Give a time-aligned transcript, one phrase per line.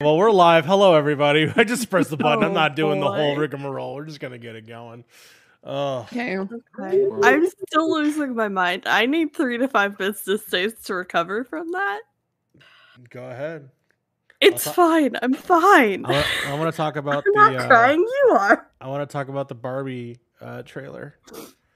[0.00, 0.64] Well, we're live.
[0.64, 1.52] Hello, everybody.
[1.56, 2.44] I just pressed the button.
[2.44, 3.40] I'm Oh, not doing the whole boy.
[3.40, 3.96] rigmarole.
[3.96, 5.04] We're just gonna get it going.
[5.64, 6.38] Oh, Okay.
[6.38, 7.04] Okay.
[7.24, 8.84] I'm still losing my mind.
[8.86, 12.00] I need three to five business days to recover from that.
[13.10, 13.70] go ahead.
[14.40, 15.16] It's thought- fine.
[15.20, 16.06] I'm fine.
[16.06, 17.50] I want, I want to talk about I'm the.
[17.50, 17.98] not Uh, crying.
[17.98, 18.70] You are.
[18.80, 21.16] I want to talk about the Barbie uh, trailer.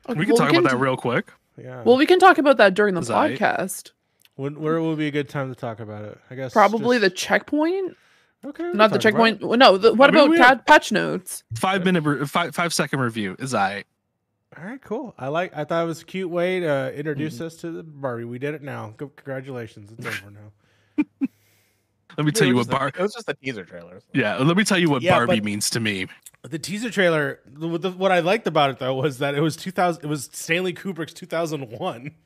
[0.08, 1.32] We can Well, talk about that real quick.
[1.60, 1.82] Yeah.
[1.82, 3.32] Well, we can talk about that during the Zai.
[3.34, 3.90] podcast.
[4.36, 6.18] when, where will be a good time to talk about it?
[6.30, 7.96] I guess Probably the checkpoint,
[8.44, 8.64] okay.
[8.72, 9.58] not the talk about checkpoint.
[9.58, 11.44] No, the, what I mean, about we cat patch notes?
[11.54, 13.84] Five minute, re- five five second review is I.
[14.56, 15.14] All right, cool.
[15.18, 15.56] I like.
[15.56, 17.44] I thought it was a cute way to introduce Mm-hmm.
[17.46, 18.24] us to the Barbie.
[18.24, 18.92] We did it now.
[18.96, 19.90] Go, congratulations.
[19.96, 21.04] It's over now.
[22.18, 22.88] Let me tell you what was, Bar.
[22.88, 24.00] it was just a teaser trailer.
[24.00, 26.08] so- Yeah, let me tell you what Yeah, Barbie means to me.
[26.42, 27.40] The teaser trailer.
[27.46, 30.04] The, the, what I liked about it though was that it was 2000.
[30.04, 32.14] It was Stanley Kubrick's 2001.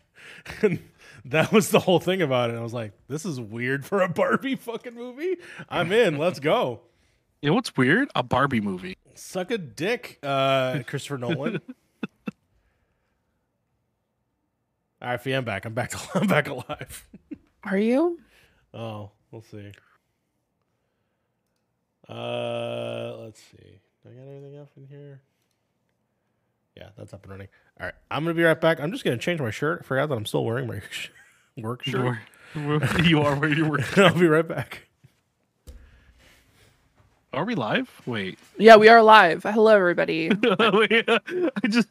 [0.62, 0.80] And
[1.26, 2.56] that was the whole thing about it.
[2.56, 5.36] I was like, this is weird for a Barbie fucking movie.
[5.68, 6.18] I'm in.
[6.18, 6.80] Let's go.
[7.42, 8.08] You know what's weird?
[8.14, 8.96] A Barbie movie.
[9.14, 11.60] Suck a dick, uh, Christopher Nolan.
[15.02, 15.64] All right, Fee, I'm back.
[15.64, 15.92] I'm back.
[16.16, 17.06] I'm back alive.
[17.64, 18.18] Are you?
[18.72, 19.72] Oh, we'll see.
[22.08, 23.80] Uh, let's see.
[24.02, 25.20] Do I got anything else in here?
[26.76, 27.48] Yeah, that's up and running.
[27.80, 28.80] All right, I'm gonna be right back.
[28.80, 29.80] I'm just gonna change my shirt.
[29.82, 31.08] I forgot that I'm still wearing my sh-
[31.56, 32.18] work shirt.
[32.54, 33.80] You're- you are where you were.
[33.96, 34.86] I'll be right back.
[37.32, 37.90] Are we live?
[38.06, 38.38] Wait.
[38.56, 39.42] Yeah, we are live.
[39.42, 40.30] Hello, everybody.
[40.30, 41.88] I just.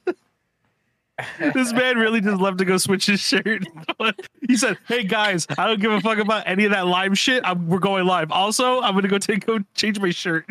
[1.39, 3.63] this man really just left to go switch his shirt.
[4.47, 7.43] he said, "Hey guys, I don't give a fuck about any of that live shit.
[7.45, 8.31] I'm, we're going live.
[8.31, 10.45] Also, I'm gonna go take go change my shirt."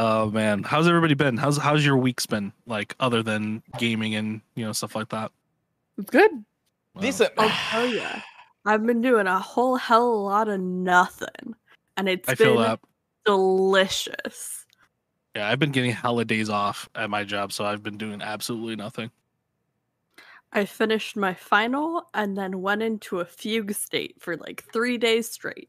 [0.00, 1.36] Oh man, how's everybody been?
[1.36, 2.52] How's how's your week's been?
[2.66, 5.32] Like other than gaming and you know stuff like that.
[5.98, 6.30] It's good.
[6.94, 7.02] Wow.
[7.02, 7.30] Decent.
[7.36, 8.06] I'll tell you.
[8.64, 11.56] I've been doing a whole hell of a lot of nothing,
[11.96, 12.78] and it's I been feel that.
[13.24, 14.66] delicious.
[15.34, 18.76] Yeah, I've been getting hella days off at my job, so I've been doing absolutely
[18.76, 19.10] nothing.
[20.52, 25.28] I finished my final and then went into a fugue state for like three days
[25.28, 25.68] straight.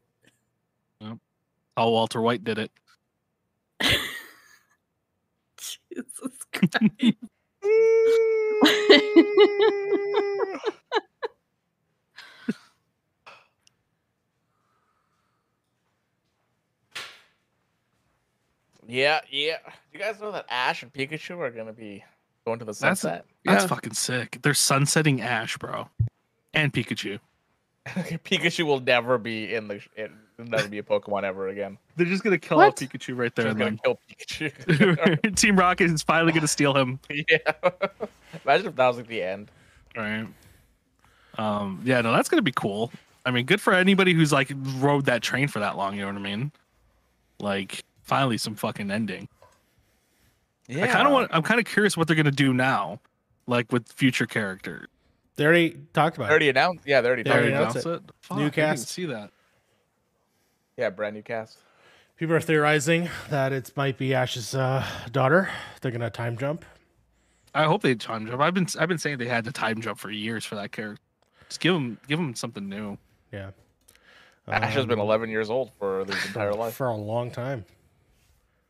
[1.00, 2.70] How Walter White did it.
[5.94, 7.16] Jesus Christ.
[18.86, 19.58] Yeah, yeah.
[19.92, 22.04] Do you guys know that Ash and Pikachu are gonna be
[22.44, 23.26] going to the That's- sunset?
[23.44, 23.68] That's Yeah.
[23.68, 24.38] fucking sick.
[24.42, 25.88] They're sunsetting Ash, bro,
[26.54, 27.20] and Pikachu.
[28.24, 29.80] Pikachu will never be in the.
[29.96, 31.78] It will never be a Pokemon ever again.
[31.96, 32.68] They're just gonna kill What?
[32.68, 33.52] off Pikachu right there.
[33.52, 33.78] They're gonna then.
[33.84, 35.36] kill Pikachu.
[35.36, 36.98] Team Rocket is finally gonna steal him.
[37.10, 37.38] yeah.
[38.44, 39.50] Imagine if that was like the end.
[39.96, 40.26] Right.
[41.38, 41.80] Um.
[41.84, 42.00] Yeah.
[42.00, 42.92] No, that's gonna be cool.
[43.26, 45.94] I mean, good for anybody who's like rode that train for that long.
[45.94, 46.52] You know what I mean?
[47.38, 49.28] Like, finally, some fucking ending.
[50.68, 50.84] Yeah.
[50.84, 51.30] I kind of want.
[51.32, 53.00] I'm kind of curious what they're gonna do now,
[53.46, 54.86] like with future characters.
[55.40, 56.82] They already talked about They already announced.
[56.86, 57.90] Yeah, they already They talked already about announced it.
[57.94, 58.02] it.
[58.20, 58.88] Fuck, New I didn't cast.
[58.88, 59.30] see that.
[60.76, 61.56] Yeah, brand new cast.
[62.18, 65.48] People are theorizing that it might be Ash's uh, daughter.
[65.80, 66.66] They're gonna time jump.
[67.54, 68.42] I hope they time jump.
[68.42, 71.02] I've been I've been saying they had to time jump for years for that character.
[71.48, 72.98] Just give them give them something new.
[73.32, 73.52] Yeah.
[74.46, 76.74] Ash has been Um, 11 years old for his entire life.
[76.74, 77.64] for a long time.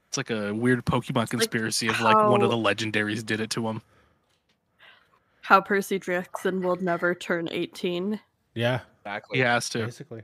[0.06, 3.66] It's like a weird Pokemon conspiracy of like one of the legendaries did it to
[3.68, 3.82] him.
[5.42, 8.20] How Percy Jackson will never turn 18.
[8.54, 9.38] Yeah, Exactly.
[9.38, 10.22] He has to basically.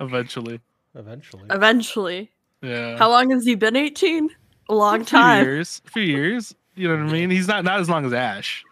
[0.00, 0.60] eventually.
[0.94, 1.44] Eventually.
[1.50, 2.30] Eventually.
[2.62, 2.96] Yeah.
[2.96, 4.30] How long has he been 18?
[4.68, 5.44] A long a time.
[5.44, 5.82] years.
[5.86, 6.54] A few years.
[6.74, 7.30] You know what I mean?
[7.30, 8.64] He's not not as long as Ash.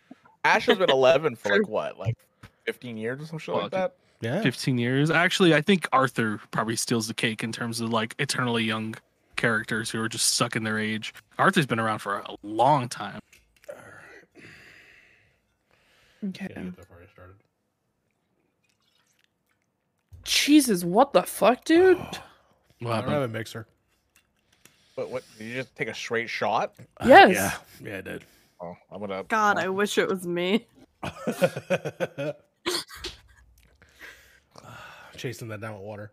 [0.44, 2.16] Ash has been 11 for like what, like
[2.64, 3.94] 15 years or some shit like that.
[4.20, 4.40] Yeah.
[4.42, 5.10] 15 years.
[5.10, 8.94] Actually, I think Arthur probably steals the cake in terms of like eternally young
[9.36, 11.12] characters who are just stuck in their age.
[11.38, 13.20] Arthur's been around for a long time.
[16.28, 16.48] Okay.
[16.50, 17.36] Yeah, that's already started.
[20.24, 21.98] Jesus, what the fuck, dude?
[22.80, 23.66] What I don't have a mixer.
[24.96, 25.22] But what?
[25.38, 26.74] Did you just take a straight shot?
[27.06, 27.34] Yes.
[27.34, 27.54] Yeah.
[27.82, 28.24] Yeah, I did.
[28.60, 29.24] Oh, I'm gonna.
[29.24, 30.66] God, I wish it was me.
[35.16, 36.12] Chasing that down with water.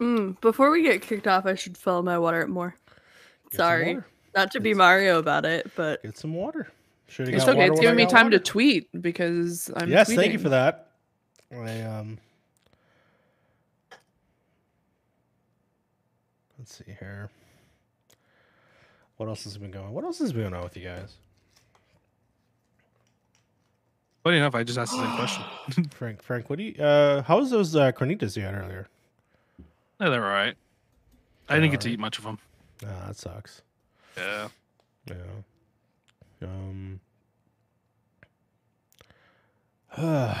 [0.00, 2.76] Mm, before we get kicked off, I should fill my water up more.
[3.50, 3.94] Get some Sorry.
[3.94, 4.06] water.
[4.34, 6.70] Not to be Mario about it, but Get some water.
[7.12, 7.66] Should It's okay.
[7.66, 10.16] It's giving me time to tweet because I'm yes, tweeting.
[10.16, 10.92] thank you for that.
[11.54, 12.18] I um.
[16.58, 17.28] Let's see here.
[19.18, 19.92] What else has been going?
[19.92, 21.18] What else has been going on with you guys?
[24.24, 25.44] Funny enough, I just asked the same question.
[25.90, 26.82] Frank, Frank, what do you?
[26.82, 28.88] Uh, how was those uh, carnitas you had earlier?
[30.00, 30.54] Yeah, they're all right.
[31.50, 32.38] I didn't get to eat much of them.
[32.86, 33.60] Ah, that sucks.
[34.16, 34.48] Yeah.
[35.10, 35.16] Yeah.
[36.42, 37.00] Um.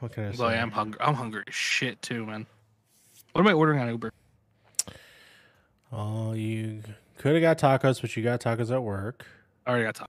[0.00, 0.38] what can I say?
[0.38, 1.00] Well, I am hungry.
[1.00, 2.46] I'm hungry as shit too, man.
[3.32, 4.12] What am I ordering on Uber?
[5.92, 6.82] Oh, you
[7.18, 9.26] could have got tacos, but you got tacos at work.
[9.66, 10.06] I already got tacos.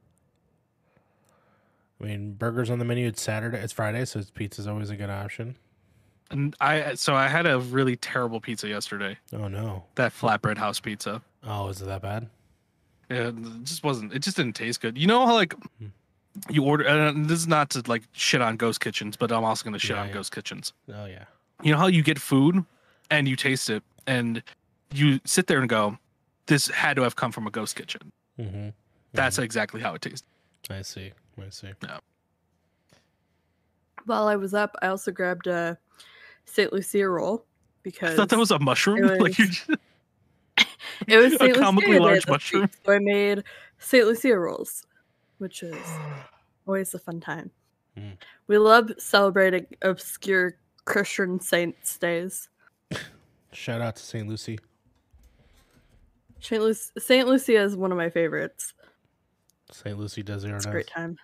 [1.99, 3.07] I mean, burgers on the menu.
[3.07, 3.57] It's Saturday.
[3.57, 5.55] It's Friday, so pizza's always a good option.
[6.29, 9.17] And I so I had a really terrible pizza yesterday.
[9.33, 9.85] Oh no.
[9.95, 11.21] That flatbread house pizza.
[11.45, 12.29] Oh, is it that bad?
[13.09, 14.13] Yeah, it just wasn't.
[14.13, 14.97] It just didn't taste good.
[14.97, 15.87] You know how like Hmm.
[16.49, 16.85] you order.
[16.85, 19.95] And this is not to like shit on ghost kitchens, but I'm also gonna shit
[19.95, 20.13] Yeah, on yeah.
[20.13, 20.73] ghost kitchens.
[20.93, 21.25] Oh yeah.
[21.63, 22.63] You know how you get food
[23.09, 24.43] and you taste it and
[24.93, 25.97] you sit there and go,
[26.47, 28.69] "This had to have come from a ghost kitchen." Mm-hmm.
[29.13, 30.27] That's exactly how it tastes.
[30.69, 31.13] I see.
[31.41, 31.69] I see.
[31.83, 31.99] Yeah.
[34.05, 35.77] While I was up, I also grabbed a
[36.45, 36.71] St.
[36.71, 37.45] Lucia roll
[37.83, 39.03] because I thought that was a mushroom.
[39.03, 39.69] it like you just,
[41.07, 41.55] it was a St.
[41.57, 42.69] comically Lucia Day large this mushroom.
[42.85, 43.43] so I made
[43.79, 44.05] St.
[44.05, 44.85] Lucia rolls,
[45.37, 45.75] which is
[46.67, 47.51] always a fun time.
[47.97, 48.17] Mm.
[48.47, 52.49] We love celebrating obscure Christian saints' days.
[53.51, 54.27] Shout out to St.
[54.27, 54.59] Lucie.
[56.39, 56.61] St.
[56.61, 57.27] Luc- St.
[57.27, 58.73] Lucia is one of my favorites.
[59.71, 59.97] St.
[59.97, 61.17] Lucie does It's a great time.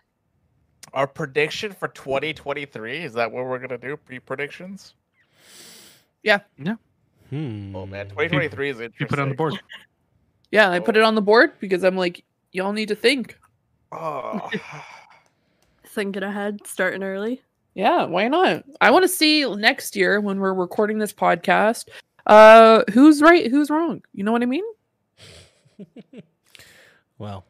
[0.94, 3.96] Our prediction for 2023 is that what we're gonna do?
[3.96, 4.96] Pre predictions?
[7.34, 7.76] Hmm.
[7.76, 8.96] Oh man, 2023 is interesting.
[9.00, 9.60] you put it on the board.
[10.52, 13.40] Yeah, I put it on the board because I'm like, y'all need to think.
[13.92, 14.52] Oh.
[15.88, 17.42] Thinking ahead, starting early.
[17.74, 18.66] Yeah, why not?
[18.82, 21.90] I want to see next year when we're recording this podcast,
[22.28, 24.04] uh, who's right, who's wrong.
[24.14, 24.66] You know what I mean?
[27.20, 27.46] Well,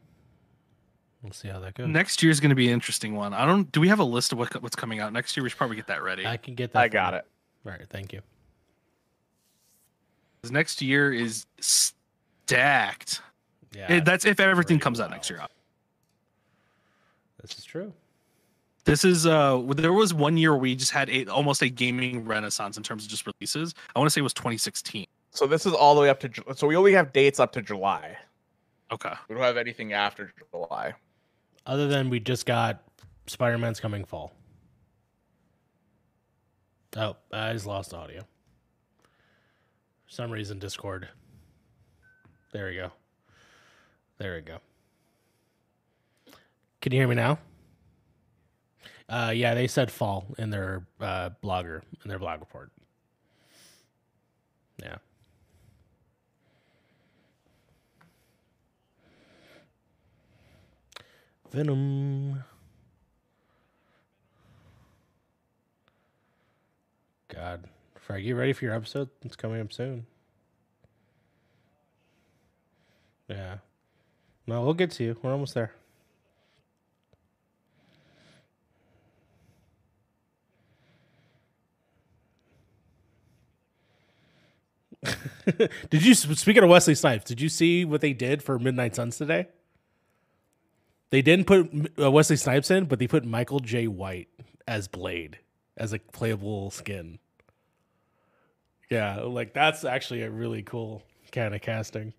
[1.23, 1.87] we'll see how that goes.
[1.87, 3.33] Next year's going to be an interesting one.
[3.33, 3.71] I don't.
[3.71, 5.43] Do we have a list of what, what's coming out next year?
[5.43, 6.27] We should probably get that ready.
[6.27, 6.79] I can get that.
[6.79, 7.19] I got you.
[7.19, 7.25] it.
[7.65, 7.89] All right.
[7.89, 8.21] Thank you.
[10.43, 13.21] 'Cause next year is stacked.
[13.73, 13.85] Yeah.
[13.89, 15.41] Eh, that's if everything pretty comes out next year.
[17.41, 17.93] this is true.
[18.83, 22.75] This is uh there was one year we just had a almost a gaming renaissance
[22.75, 23.73] in terms of just releases.
[23.95, 25.05] I want to say it was 2016.
[25.31, 26.29] So this is all the way up to.
[26.55, 28.17] So we only have dates up to July.
[28.91, 29.13] Okay.
[29.29, 30.93] We don't have anything after July.
[31.65, 32.83] Other than we just got
[33.27, 34.33] Spider Man's coming fall.
[36.97, 38.27] Oh, I just lost audio.
[40.13, 41.09] Some reason, Discord.
[42.51, 42.91] There we go.
[44.19, 44.59] There we go.
[46.81, 47.39] Can you hear me now?
[49.09, 52.69] Uh, yeah, they said fall in their uh, blogger in their blog report.
[54.79, 54.97] Yeah.
[61.51, 62.43] Venom.
[67.29, 67.67] God,
[68.03, 69.09] Frank, you ready for your episode?
[69.23, 70.05] It's coming up soon.
[73.29, 73.59] Yeah.
[74.45, 75.17] No, we'll get to you.
[75.23, 75.71] We're almost there.
[85.89, 87.23] did you speaking of Wesley Snipes?
[87.23, 89.47] Did you see what they did for Midnight Suns today?
[91.09, 94.27] They didn't put uh, Wesley Snipes in, but they put Michael Jai White
[94.67, 95.39] as Blade
[95.77, 97.19] as a playable skin.
[98.89, 102.13] Yeah, like that's actually a really cool kind of casting.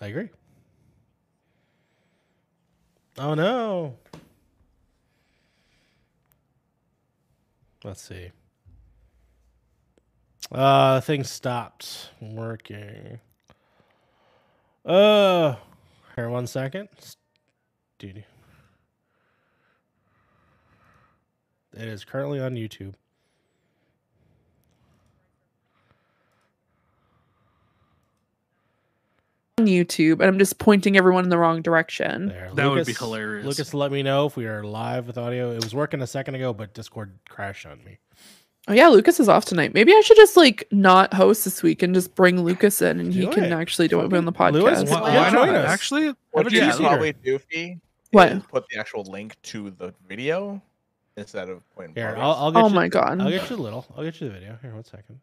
[0.00, 0.28] I agree.
[3.18, 3.96] Oh no.
[7.84, 8.30] Let's see.
[10.50, 13.20] Uh things stopped working.
[14.84, 15.56] Uh
[16.16, 16.88] here one second.
[17.98, 18.24] Dude.
[21.76, 22.94] It is currently on YouTube.
[29.58, 32.28] On YouTube, and I'm just pointing everyone in the wrong direction.
[32.28, 32.50] There.
[32.54, 33.44] That would be hilarious.
[33.44, 35.50] Lucas, let me know if we are live with audio.
[35.50, 37.98] It was working a second ago, but Discord crashed on me.
[38.68, 39.74] Oh yeah, Lucas is off tonight.
[39.74, 43.12] Maybe I should just like not host this week and just bring Lucas in, and
[43.12, 44.90] he Do can actually do it on the Fucking Lewis, podcast.
[44.90, 45.56] why- Why, join not?
[45.56, 45.70] us.
[45.70, 46.88] Actually, What Have you a should cheese eater.
[46.88, 47.78] probably do, Fee,
[48.10, 48.32] What?
[48.32, 50.60] is Put the actual link to the video
[51.16, 51.94] instead of putting.
[51.94, 52.14] Here.
[52.16, 52.74] I'll, I'll get Oh you.
[52.74, 53.20] my god.
[53.20, 53.86] I'll get you a little.
[53.96, 54.58] I'll get you the video.
[54.62, 55.20] Here, one second.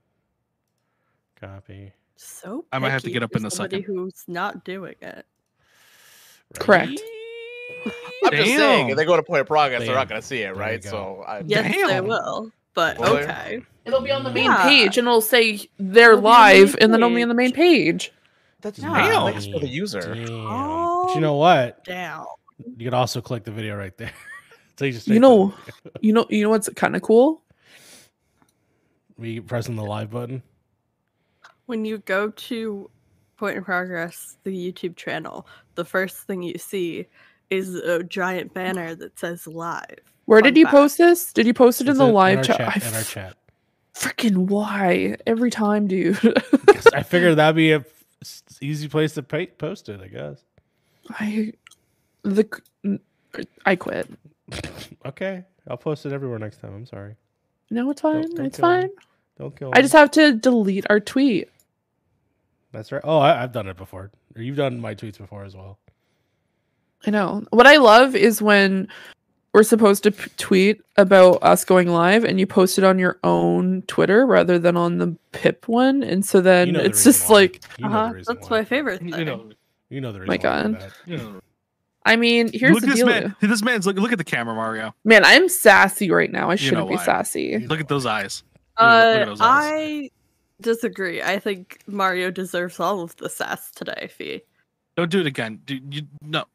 [1.39, 1.91] Copy.
[2.17, 3.93] So I might have to get up in a somebody second.
[3.95, 5.25] Who's not doing it?
[6.59, 6.91] Correct.
[8.23, 8.89] I'm just saying, Damn.
[8.91, 10.83] if they go to point of progress, they're not going to see it, right?
[10.83, 12.51] So I, Yes, they will.
[12.73, 13.23] but Will they?
[13.23, 13.61] okay.
[13.85, 14.63] It'll be on the main Yeah.
[14.63, 17.29] page and it'll say they're It'll be on the live and then it'll be on
[17.29, 18.11] the main page.
[18.61, 18.87] That's Yeah.
[18.89, 20.15] nice for the user.
[20.15, 20.27] Damn.
[20.31, 21.03] Oh.
[21.07, 21.83] But you know what?
[21.83, 22.25] Down.
[22.77, 24.11] You could also click the video right there.
[24.77, 25.53] so you just You know,
[26.01, 27.41] you know, you know what's kind of cool?
[29.17, 30.43] we pressing the live button.
[31.67, 32.89] When you go to
[33.37, 37.05] Point in Progress, the YouTube channel, the first thing you see
[37.49, 39.99] is a giant banner that says live.
[40.25, 40.75] Where did you fact.
[40.75, 41.31] post this?
[41.33, 42.57] Did you post it in It's the in- live our chat?
[42.57, 42.83] chat.
[42.83, 43.37] I In our chat.
[43.95, 45.15] Freaking why?
[45.25, 46.17] Every time, dude.
[46.93, 50.01] I figured that'd be a f- s- easy place to pa- post it.
[50.01, 50.43] I guess.
[51.11, 51.53] I
[52.25, 52.61] the
[53.35, 54.09] c- I quit.
[55.05, 56.73] Okay, I'll post it everywhere next time.
[56.75, 57.15] I'm sorry.
[57.69, 58.21] No, it's fine.
[58.35, 58.81] don't it's kill me.
[58.81, 58.89] fine.
[59.37, 59.71] Don't kill.
[59.73, 59.81] I me.
[59.83, 61.49] just have to delete our tweet.
[62.71, 63.01] That's right.
[63.03, 64.11] Oh, I, I've done it before.
[64.35, 65.79] Or you've done my tweets before as well.
[67.07, 67.43] I know.
[67.51, 68.87] What I love is when
[69.53, 73.17] we're supposed to p- tweet about us going live and you post it on your
[73.23, 76.03] own Twitter rather than on the PIP one.
[76.03, 77.35] And so then You know the it's reason just why.
[77.35, 78.13] like, You know Uh-huh.
[78.13, 78.57] reason That's why.
[78.59, 79.09] my favorite thing.
[79.09, 79.49] You know,
[79.89, 80.27] You know the reason.
[80.41, 80.81] My why I did God.
[80.81, 80.93] that.
[81.05, 81.41] you know.
[82.07, 83.07] I mean, here's look the at this deal.
[83.07, 83.35] man.
[83.41, 83.97] This man's look.
[83.97, 84.93] Look at the camera, Mario.
[85.03, 86.49] Man, I'm sassy right now.
[86.51, 87.03] I shouldn't know be why.
[87.05, 87.57] sassy.
[87.59, 88.43] Look at those eyes.
[88.79, 89.71] Look look at Uh, those eyes.
[89.73, 90.09] I
[90.61, 91.21] disagree.
[91.23, 94.41] I think Mario deserves all of the sass today, Fee.
[94.95, 95.59] Don't do it again.
[95.65, 96.45] Do you no.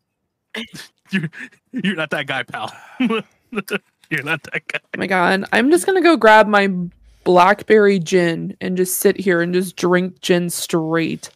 [1.10, 1.28] you're
[1.72, 2.72] you're not that guy, pal.
[3.00, 4.78] you're not that guy.
[4.94, 5.44] Oh my god.
[5.52, 6.68] I'm just gonna go grab my
[7.24, 11.30] blackberry gin and just sit here and just drink gin straight.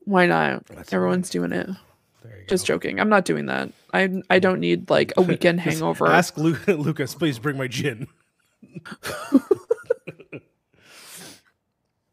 [0.00, 0.66] Why not?
[0.66, 1.68] That's Everyone's doing it.
[2.24, 2.30] Right.
[2.32, 2.74] There you Just go.
[2.74, 2.98] joking.
[3.00, 3.70] I'm not doing that.
[3.92, 6.06] I I don't need like a weekend Just hangover.
[6.08, 8.06] Ask Lu- Lucas, please bring my gin.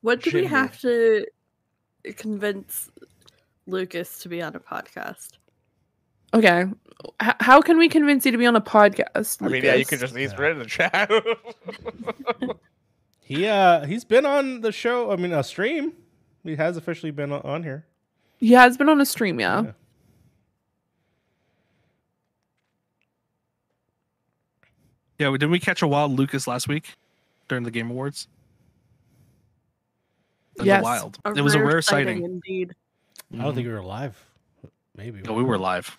[0.02, 0.48] What do we Jimmy.
[0.48, 1.26] have to
[2.18, 2.90] convince
[3.68, 5.34] Lucas to be on a podcast?
[6.34, 6.66] Okay.
[7.22, 9.46] H- how can we convince you to be on a podcast?
[9.46, 10.42] I mean, yeah, you can just he's Yeah.
[10.42, 11.12] right in the chat.
[13.20, 15.12] He uh he's been on the show.
[15.12, 15.94] I mean, a stream.
[16.44, 17.86] He has officially been on- on here.
[18.40, 19.62] He has been on a stream, yeah.
[19.66, 19.72] Yeah.
[25.22, 26.96] Yeah, didn't we catch a wild Lucas last week
[27.48, 28.28] during the Game Awards?
[30.56, 30.84] That was Yes.
[30.84, 31.20] wild.
[31.36, 32.24] it was a rare sighting.
[32.24, 32.74] indeed.
[33.32, 34.20] I don't think we were live.
[34.98, 35.22] Maybe.
[35.22, 35.96] No, we were live.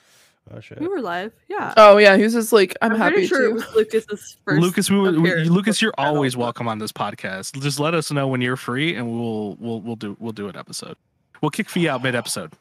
[0.52, 0.80] Oh shit.
[0.80, 1.72] We were live, yeah.
[1.76, 3.50] Oh yeah, he was just like, I'm, happy pretty sure to.
[3.50, 4.60] it was Lucas's first.
[4.60, 7.62] Lucas, we, were, we Lucas, you're always welcome on this podcast.
[7.62, 10.56] Just let us know when you're free, and we'll we'll we'll do we'll do an
[10.56, 10.96] episode.
[11.40, 12.54] We'll kick Fee out mid episode.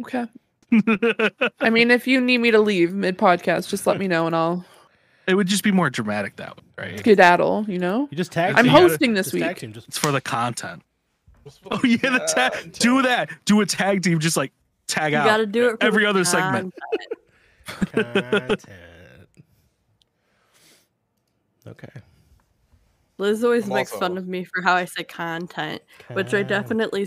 [0.00, 0.26] Okay.
[1.60, 4.36] I mean, if you need me to leave mid podcast, just let me know and
[4.36, 4.64] I'll
[5.26, 6.98] it would just be more dramatic that way, right?
[6.98, 7.64] skedaddle.
[7.68, 8.08] You know.
[8.10, 8.54] You just tag.
[8.56, 8.72] I'm team.
[8.72, 9.58] hosting this Just tag week.
[9.58, 10.82] team, Just It's for the content.
[11.70, 12.72] Oh yeah, the tag.
[12.72, 13.30] Do that.
[13.44, 14.18] Do a tag team.
[14.18, 14.52] Just like
[14.86, 15.26] tag You out.
[15.26, 16.74] gotta do it for every the other segment.
[17.92, 18.14] content.
[18.16, 18.64] content.
[21.66, 21.88] okay.
[23.18, 27.06] Liz always I'm makes fun of me for how I say content, which I definitely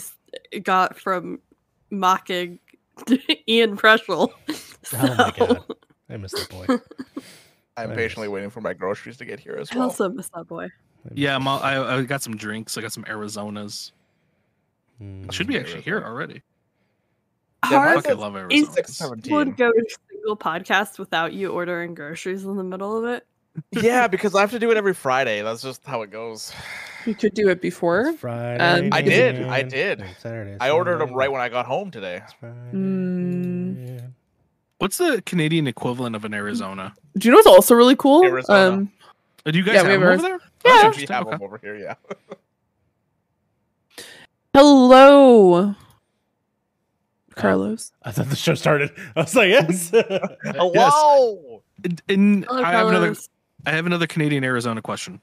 [0.61, 1.39] got from
[1.89, 2.59] mocking
[3.49, 4.29] Ian Preschel.
[4.93, 5.63] Oh my god.
[6.09, 6.65] I miss that boy.
[7.77, 7.97] I'm Nice.
[7.97, 9.85] patiently waiting for my groceries to get here as I well.
[9.85, 10.67] also miss that boy.
[11.13, 11.59] Yeah, I'm all.
[11.59, 12.77] I, I got some drinks.
[12.77, 13.91] I got some Arizonas.
[15.01, 15.31] Mm.
[15.31, 16.41] Should be actually here already.
[17.63, 18.75] Yeah, Hard mine's Fucking love is Arizonas.
[18.75, 19.51] would seventeen.
[19.53, 23.25] go to a single podcast without you ordering groceries in the middle of it.
[23.71, 25.41] Yeah, because I have to do it every Friday.
[25.41, 26.51] That's just how it goes.
[27.05, 28.07] You could do it before.
[28.07, 28.63] It's Friday.
[28.63, 30.01] Um, I did, I did.
[30.01, 32.21] and Saturday, I ordered them right when I got home today.
[32.73, 34.11] Mm.
[34.79, 36.93] What's the Canadian equivalent of an Arizona?
[37.17, 38.23] Do you know what's also really cool?
[38.25, 38.77] Arizona.
[38.77, 38.91] Um,
[39.45, 40.39] Uh, Do you guys Yeah, have have them over there?
[40.65, 40.71] Yeah.
[40.71, 41.13] Oh, we interesting.
[41.13, 41.31] have Okay.
[41.31, 41.75] them over here.
[41.75, 41.95] Yeah.
[44.53, 45.75] hello,
[47.35, 47.91] Carlos.
[48.03, 48.91] I thought the show started.
[49.15, 49.89] I was like, yes.
[50.43, 51.61] Hello.
[51.83, 53.15] And, and Hello, I have another.
[53.65, 53.73] Carlos.
[53.73, 55.19] I have another Canadian Arizona question.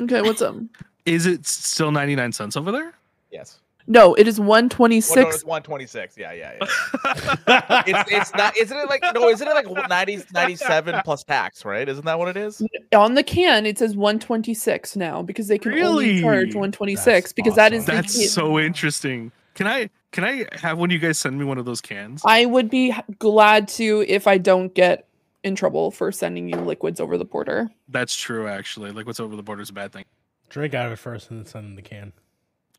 [0.00, 0.56] Okay, what's up?
[1.06, 2.94] Is it still ninety nine cents over there?
[3.30, 3.60] Yes.
[3.86, 5.34] No, it is one twenty Well, no, six.
[5.36, 6.16] it's 126.
[6.16, 7.82] Yeah, yeah, yeah.
[7.86, 8.56] it's it's not.
[8.56, 9.28] Isn't it like no?
[9.28, 11.66] Isn't it like 90, 97 plus tax?
[11.66, 11.86] Right?
[11.86, 12.62] Isn't that what it is?
[12.96, 17.54] on the can it says 126 now because they can only charge 126 That's because
[17.56, 17.96] that is awesome.
[17.96, 19.30] the That's key- so interesting.
[19.54, 22.22] Can I can I have one of you guys send me one of those cans?
[22.24, 25.06] i would be h- glad to if i don't get
[25.44, 28.90] in trouble for sending you liquids over the border That's true, actually.
[28.90, 30.04] Like, what's over the border is a bad thing.
[30.48, 32.12] Drink out of it first and then send in the can.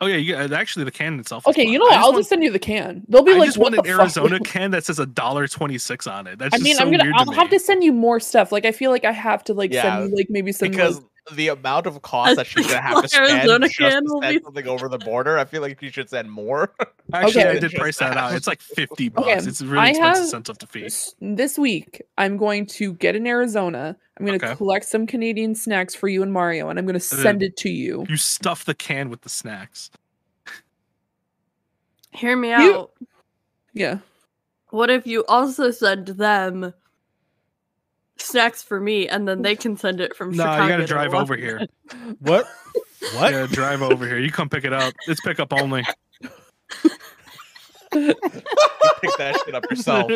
[0.01, 1.43] Oh yeah, you, uh, actually the can itself.
[1.47, 1.71] is okay fine.
[1.73, 3.45] you know I what i'll want- just send you the can they'll be I like
[3.47, 4.01] just what want the an fuck?
[4.17, 6.37] Arizona can that says a dollar twenty six on it.
[6.37, 8.19] That's i just mean so i'm gonna weird i'll to have to send you more
[8.19, 10.69] stuff like i feel like i have to like Yeah, send you like maybe some
[10.69, 13.91] Because like, the amount of cost that she's gonna have to spend Arizona just to
[13.91, 15.37] send be- something over the border.
[15.37, 16.73] I feel like she should send more.
[17.13, 17.57] Actually, Okay.
[17.57, 18.33] I did price that out.
[18.33, 19.27] It's like fifty bucks.
[19.27, 20.85] Okay, It's really I expensive have- sent up to feed.
[20.85, 23.95] S- This week, I'm going to get in Arizona.
[24.19, 24.55] I'm going to Okay.
[24.55, 27.69] collect some Canadian snacks for you and Mario, and I'm going to send it to
[27.69, 28.05] you.
[28.07, 29.89] You stuff the can with the snacks.
[32.11, 32.91] Hear me You- out.
[33.73, 33.97] Yeah.
[34.69, 36.73] What if you also send them
[38.17, 40.63] snacks for me, and then they can send it from No, Chicago?
[40.63, 41.67] you got to to drive over here.
[41.89, 42.17] Washington?
[42.21, 42.45] What?
[43.15, 43.31] What?
[43.33, 44.17] Yeah, drive over here.
[44.17, 44.93] You come pick it up.
[45.07, 45.83] It's pickup only.
[47.93, 48.13] You
[49.01, 50.11] pick that shit up yourself.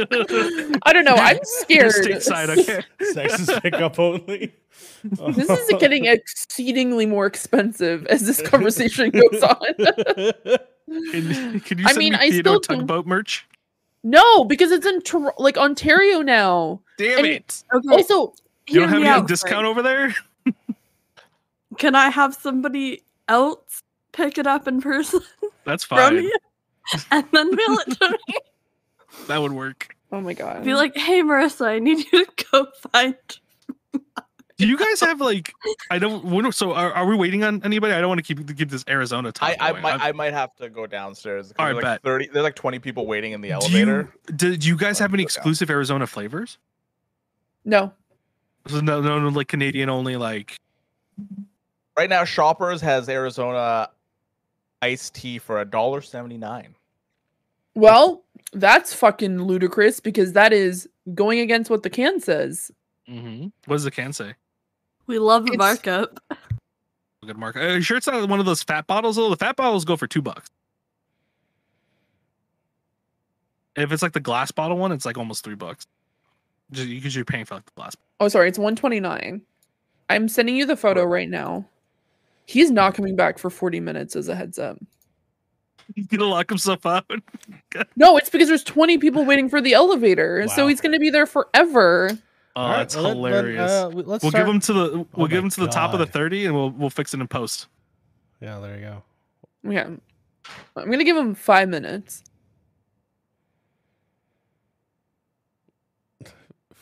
[0.84, 1.16] I don't know.
[1.16, 1.94] I'm scared.
[1.94, 2.84] stateside, okay?
[3.14, 4.54] Sex is pickup only.
[5.04, 9.74] This is getting exceedingly more expensive as this conversation goes on.
[11.12, 13.48] Can, can you I mean, me I still don't- tugboat merch?
[14.04, 16.82] no, because it's in Tor- like Ontario now.
[17.00, 17.64] Damn And- it!
[17.74, 18.34] Okay, Also,
[18.68, 19.66] You don't have any out, discount Frank.
[19.68, 20.16] over there?
[21.78, 25.22] Can I have somebody else pick it up in person
[25.64, 26.24] That's from fine.
[26.24, 26.36] you,
[27.12, 28.36] and then mail it to me?
[29.28, 29.96] That would work.
[30.12, 30.64] oh my god.
[30.64, 33.16] Be like, hey, Marissa, I need you to go find.
[34.58, 35.52] Do you guys have like?
[35.90, 36.24] I don't.
[36.26, 37.94] when- So are, are we waiting on anybody?
[37.94, 39.56] I don't want to keep keep this Arizona I.
[39.60, 41.52] I might I've- I might have to go downstairs.
[41.58, 41.92] Alright, there's bet.
[41.92, 42.28] like thirty.
[42.28, 44.14] There's like twenty people waiting in the do elevator.
[44.28, 45.38] you, do, do you guys have any Look out.
[45.38, 46.58] exclusive Arizona flavors?
[47.70, 47.94] No.
[48.68, 50.16] So no, no, no, like Canadian only.
[50.18, 50.58] Like
[51.98, 53.90] Right now, Shoppers has Arizona
[54.82, 56.76] iced tea for a dollar seventy nine.
[57.76, 58.24] Well,
[58.54, 62.72] that's fucking ludicrous because that is going against what the can says.
[63.10, 63.48] Mm-hmm.
[63.66, 64.34] what does the can say?
[65.08, 66.20] We love the It's- markup.
[67.26, 67.56] Good mark.
[67.58, 69.16] Are you sure it's not one of those fat bottles?
[69.18, 70.50] Though the fat bottles go for two bucks.
[73.76, 75.86] If it's like the glass bottle one, it's like almost three bucks.
[76.72, 77.98] Just because you're paying for like the last.
[78.20, 79.42] Oh, sorry, it's 129.
[80.10, 81.66] I'm sending you the photo right now.
[82.46, 84.78] He's not coming back for 40 minutes as a heads up.
[85.96, 87.06] He's gonna lock himself out.
[87.96, 90.48] No, it's because there's 20 people waiting for the elevator.
[90.50, 92.10] So he's going to be there forever.
[92.56, 93.72] Oh, All right, that's well, then- then, hilarious.
[93.72, 95.60] uh, we- let's we'll start- give him to the we'll Oh give my him to
[95.62, 97.68] the top of the thirty, and we'll we'll fix it in post.
[98.42, 99.04] Yeah, there you go.
[99.64, 99.88] Yeah.
[100.76, 102.24] I'm going to give him 5 minutes.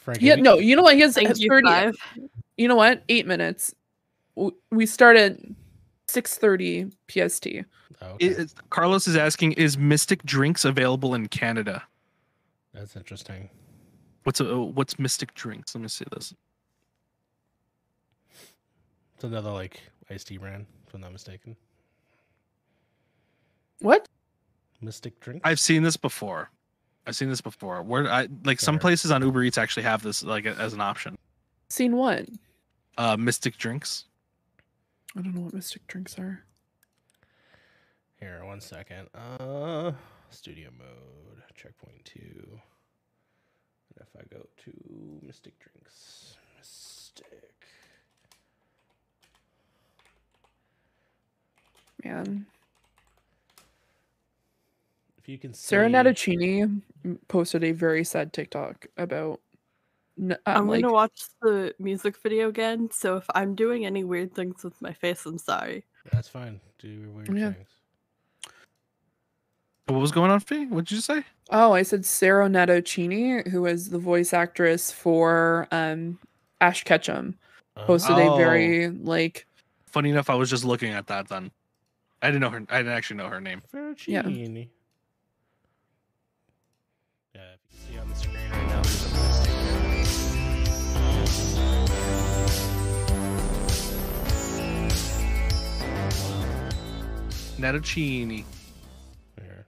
[0.07, 0.95] Frank, Yeah, no, you know what?
[0.95, 1.95] He has Thank has you, 30 five.
[2.55, 3.03] You know what?
[3.09, 3.75] 8 minutes.
[4.71, 5.37] We start at
[6.07, 7.65] 6:30 PST.
[8.01, 8.25] Oh, okay.
[8.25, 11.83] Is- Carlos is asking, is Mystic Drinks available in Canada?
[12.73, 13.49] That's interesting.
[14.23, 15.75] What's a uh, what's Mystic Drinks?
[15.75, 16.33] Let me see this.
[19.15, 21.57] It's another like iced tea brand, if I'm not mistaken.
[23.79, 24.07] What?
[24.79, 25.41] Mystic drink.
[25.43, 26.49] I've seen this before.
[27.07, 27.81] I've seen this before.
[27.81, 31.17] Where I like some places on Uber Eats actually have this like as an option.
[31.69, 32.27] Seen what?
[32.97, 34.05] Uh, Mystic Drinks.
[35.17, 36.43] I don't know what mystic drinks are.
[38.19, 39.07] Here, one second.
[39.15, 39.93] Uh,
[40.29, 42.59] studio mode, checkpoint two.
[43.95, 47.25] And if I go to Mystic Drinks, Mystic.
[52.03, 52.45] Man.
[55.17, 56.81] If you can see, Sarah Natochenny
[57.27, 59.39] posted a very sad TikTok about.
[60.19, 62.89] n- I'm um, like, gonna watch the music video again.
[62.91, 65.85] So if I'm doing any weird things with my face, I'm sorry.
[66.11, 66.59] that's fine.
[66.79, 67.53] Do your weird Yeah.
[67.53, 67.69] things.
[69.87, 70.65] What was going on, Fee?
[70.65, 71.23] What did you say?
[71.49, 76.19] Oh, I said Sarah Natochenny, who is the voice actress for um,
[76.59, 77.37] Ash Ketchum,
[77.75, 79.45] posted a Oh, very like
[79.85, 81.51] Funny enough, I was just looking at that then.
[82.21, 82.65] I didn't know her.
[82.69, 83.61] I didn't actually know her name.
[83.73, 83.79] Yeah.
[83.79, 84.57] Vercini.
[84.57, 84.63] Yeah,
[97.57, 98.43] Natochenny.
[99.41, 99.65] Here.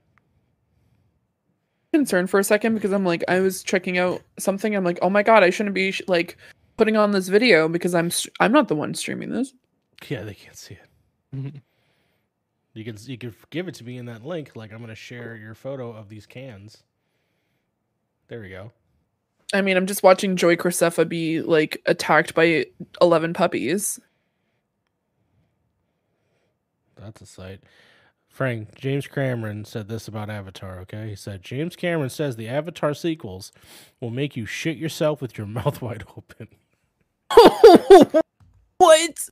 [1.92, 4.74] concerned for a second because I'm like I was checking out something.
[4.74, 6.36] I'm like, oh my god, I shouldn't be sh- like
[6.76, 9.52] putting on this video because I'm st- I'm not the one streaming this.
[10.08, 10.78] Yeah, they can't see
[11.32, 11.54] it.
[12.72, 14.52] You can you can give it to me in that link.
[14.54, 16.84] Like I'm gonna share your photo of these cans.
[18.28, 18.70] There we go.
[19.52, 22.66] I mean, I'm just watching Joy Corsefa be like attacked by
[23.02, 23.98] 11 puppies.
[27.00, 27.60] That's a sight.
[28.28, 31.08] Frank, James Cameron said this about Avatar, okay?
[31.08, 33.50] He said, James Cameron says the Avatar sequels
[34.00, 36.48] will make you shit yourself with your mouth wide open.
[38.78, 39.28] what?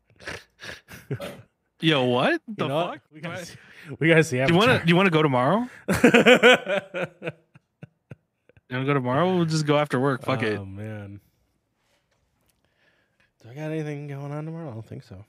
[1.81, 2.93] Yo, what You the know what?
[2.95, 3.03] fuck?
[3.13, 3.55] We gotta, see,
[4.01, 4.83] we gotta see Do you want Avatar.
[4.85, 4.89] to?
[4.89, 5.69] You want to go tomorrow?
[8.71, 9.35] You want to go tomorrow?
[9.35, 10.23] We'll just go after work.
[10.23, 10.59] Fuck oh, it.
[10.59, 11.21] Oh, man.
[13.43, 14.69] Do I got anything going on tomorrow?
[14.69, 15.25] I don't think so.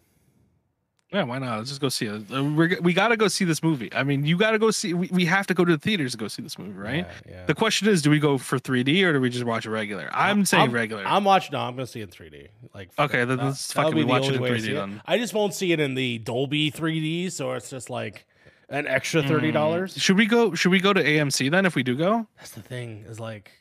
[1.12, 1.58] Yeah, why not?
[1.58, 2.32] Let's just go see it.
[2.32, 3.92] Uh, We're, we got to go see this movie.
[3.94, 4.94] I mean, you got to go see.
[4.94, 7.08] We, we have to go to the theaters to go see this movie, right?
[7.26, 7.32] Yeah.
[7.34, 7.46] yeah.
[7.48, 10.08] The question is, do we go for 3D or do we just watch it regular?
[10.14, 11.04] I'm saying I'm- regular.
[11.08, 11.54] I'm watching.
[11.54, 12.50] No, I'm gonna see it in 3D.
[12.76, 14.74] Like Okay, then let's fucking be watch it in 3D it.
[14.76, 15.02] then.
[15.08, 18.28] I just won't see it in the Dolby 3D, so it's just like
[18.70, 19.96] an extra thirty dollars.
[19.96, 20.02] Mm.
[20.02, 20.54] Should we go?
[20.54, 22.28] Should we go to AMC then if we do go?
[22.38, 23.04] That's the thing.
[23.08, 23.52] Is like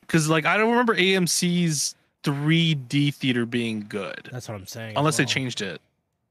[0.00, 4.94] Because like I don't remember AMC's 3D theater being good that's what I'm saying.
[4.96, 5.80] unless they changed it.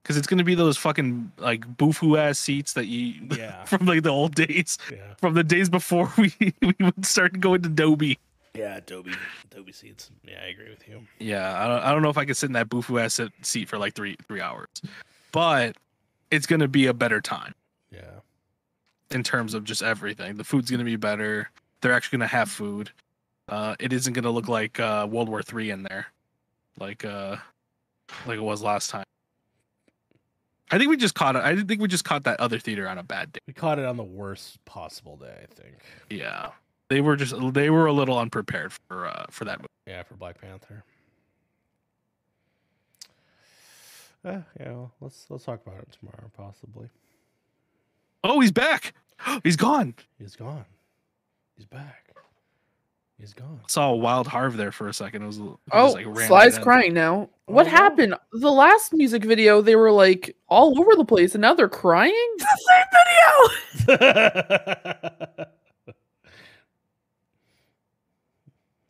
[0.04, 3.64] Because it's gonna be those fucking like boofoo ass seats that you Yeah.
[3.66, 4.98] from like the old days, Yeah.
[5.18, 8.18] from the days before we we would start going to Dolby.
[8.56, 8.78] Yeah.
[8.78, 9.14] Adobe.
[9.52, 10.10] Adobe seats.
[10.24, 11.02] Yeah, I agree with you.
[11.20, 13.70] Yeah, I don't, I don't know if I could sit in that boofoo ass seat
[13.70, 14.68] for like three three hours,
[15.32, 15.76] but
[16.32, 17.54] it's gonna be a better time
[17.92, 18.20] Yeah.
[19.12, 20.38] in terms of just everything.
[20.38, 21.50] The food's gonna be better.
[21.82, 22.90] They're actually gonna have food.
[23.48, 26.08] Uh, it isn't gonna look like uh, World War Three in there,
[26.80, 27.36] like uh,
[28.26, 29.04] like it was last time.
[30.72, 31.44] I think we just caught it.
[31.44, 33.40] I think we just caught that other theater on a bad day.
[33.48, 35.34] We caught it on the worst possible day.
[35.44, 35.78] I think.
[36.10, 36.52] Yeah,
[36.90, 39.68] they were just they were a little unprepared for uh, for that movie.
[39.88, 40.84] Yeah, for Black Panther.
[44.24, 46.90] Uh, yeah, well, let's let's talk about it tomorrow, possibly.
[48.24, 48.94] Oh, he's back.
[49.44, 49.96] He's gone.
[50.18, 50.66] He's gone.
[51.56, 52.10] He's back.
[53.20, 53.60] He's gone.
[53.68, 55.24] Saw a wild Harv there for a second.
[55.24, 57.30] It was, a little- it Oh, was like ran Sly's right crying now.
[57.48, 57.72] What no.
[57.72, 58.16] happened?
[58.32, 62.14] The last music video, they were like all over the place, and now they're crying.
[63.88, 65.46] The same video.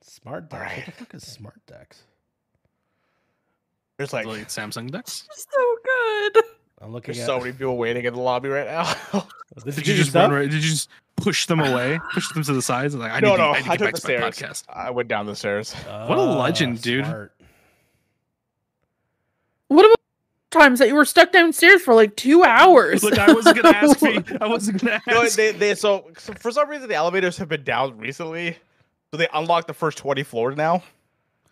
[0.01, 0.75] smart Dex.
[0.77, 2.03] What the fuck is Smart Dex?
[3.97, 5.27] There's like like Samsung decks.
[5.31, 6.43] so good.
[6.81, 7.25] I'm looking there's at.
[7.27, 8.83] so many people waiting in the lobby right now.
[9.65, 10.31] Did, Did you you just run?
[10.31, 10.89] Right, did you just
[11.21, 11.99] push them away?
[12.13, 12.95] Push them to the sides?
[12.95, 14.23] Like I no, need to, no, I need to I get took the to stairs.
[14.35, 14.63] podcast.
[14.69, 15.69] I went down the stairs.
[15.69, 16.09] stuff?
[16.09, 17.05] What a Ah, legend, dude.
[17.05, 17.33] smart.
[19.67, 19.95] What about
[20.51, 23.03] times that you were stuck downstairs for like two hours?
[23.03, 24.19] Look, I wasn't gonna ask me.
[24.41, 25.35] I wasn't gonna No, ask.
[25.35, 28.57] they, they so, so for some reason the elevators have been down recently,
[29.11, 30.81] so they unlocked the first twenty floors now.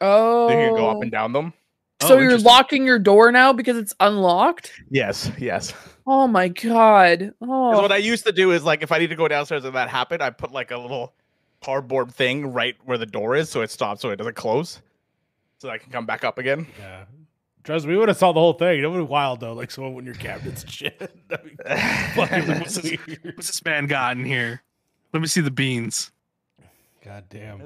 [0.01, 1.53] oh, So you can go up and down them.
[2.01, 4.71] Oh, so Oh, you're locking your door now because it's unlocked.
[4.89, 5.73] Yes, yes.
[6.05, 7.33] Oh my god.
[7.41, 9.75] Oh, what I used to do is like if I need to go downstairs and
[9.75, 11.13] that happened, I put like a little
[11.63, 14.79] cardboard thing right where the door is, so it stops, so it doesn't close,
[15.57, 16.67] so I can come back up again.
[16.79, 17.05] Yeah.
[17.63, 18.79] Trust me, we would have saw the whole thing.
[18.81, 20.99] It would be wild though, like someone in your cabinets and shit.
[21.29, 21.63] That'd be
[22.15, 24.62] fucking What's this- What's this man got in here?
[25.13, 26.12] Let me see the beans.
[27.03, 27.63] God damn.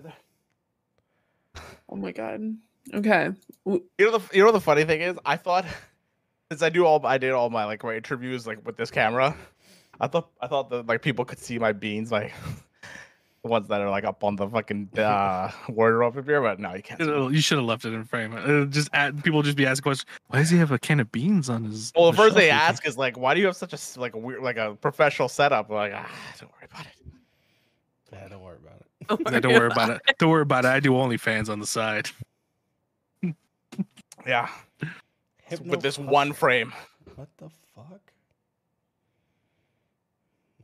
[1.89, 2.55] oh my god.
[2.93, 3.29] Okay.
[3.65, 5.65] You know the you know the funny thing is, I thought
[6.51, 9.35] since I do all I did all my like my interviews like with this camera,
[9.99, 12.33] I thought I thought that like people could see my beans like
[13.43, 16.73] the ones that are like up on the fucking uh wardrobe up here, but no,
[16.73, 16.99] you can't.
[16.99, 17.33] see them.
[17.33, 18.33] You should have left it in frame.
[18.35, 20.09] Uh, just add, people just be asking questions.
[20.27, 21.91] Why does he have a can of beans on his?
[21.95, 24.15] Well, the first they here?" ask is like, why do you have such a like
[24.15, 25.69] a weird like a professional setup?
[25.69, 26.91] I'm like, ah, don't worry about it.
[28.11, 29.31] Yeah, don't worry about it.
[29.31, 30.01] Yeah, don't worry about it.
[30.19, 30.69] Don't worry about it.
[30.69, 32.09] I do OnlyFans on the side.
[34.25, 34.49] Yeah,
[35.43, 36.73] Hypno with this puff- one frame.
[37.15, 37.99] What the fuck?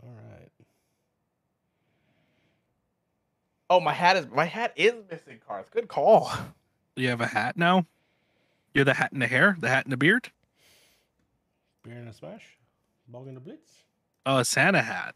[0.03, 0.49] All right.
[3.69, 5.69] Oh, my hat is my hat is missing cards.
[5.69, 6.31] Good call.
[6.95, 7.85] You have a hat now.
[8.73, 10.29] You're the hat and the hair, the hat and the beard.
[11.83, 12.43] Beard and a smash.
[13.07, 13.83] Bog and a blitz.
[14.25, 15.15] Oh, a Santa hat.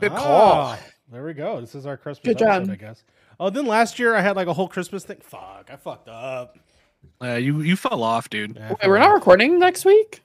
[0.00, 0.52] Good call.
[0.52, 0.78] Ah,
[1.10, 1.60] There we go.
[1.60, 2.70] This is our Christmas Good episode, job.
[2.72, 3.04] I guess.
[3.38, 5.18] Oh, then last year I had like a whole Christmas thing.
[5.20, 6.58] Fuck, I fucked up.
[7.22, 8.56] Uh, you you fell off, dude.
[8.56, 10.22] Yeah, Wait, we're not recording next week.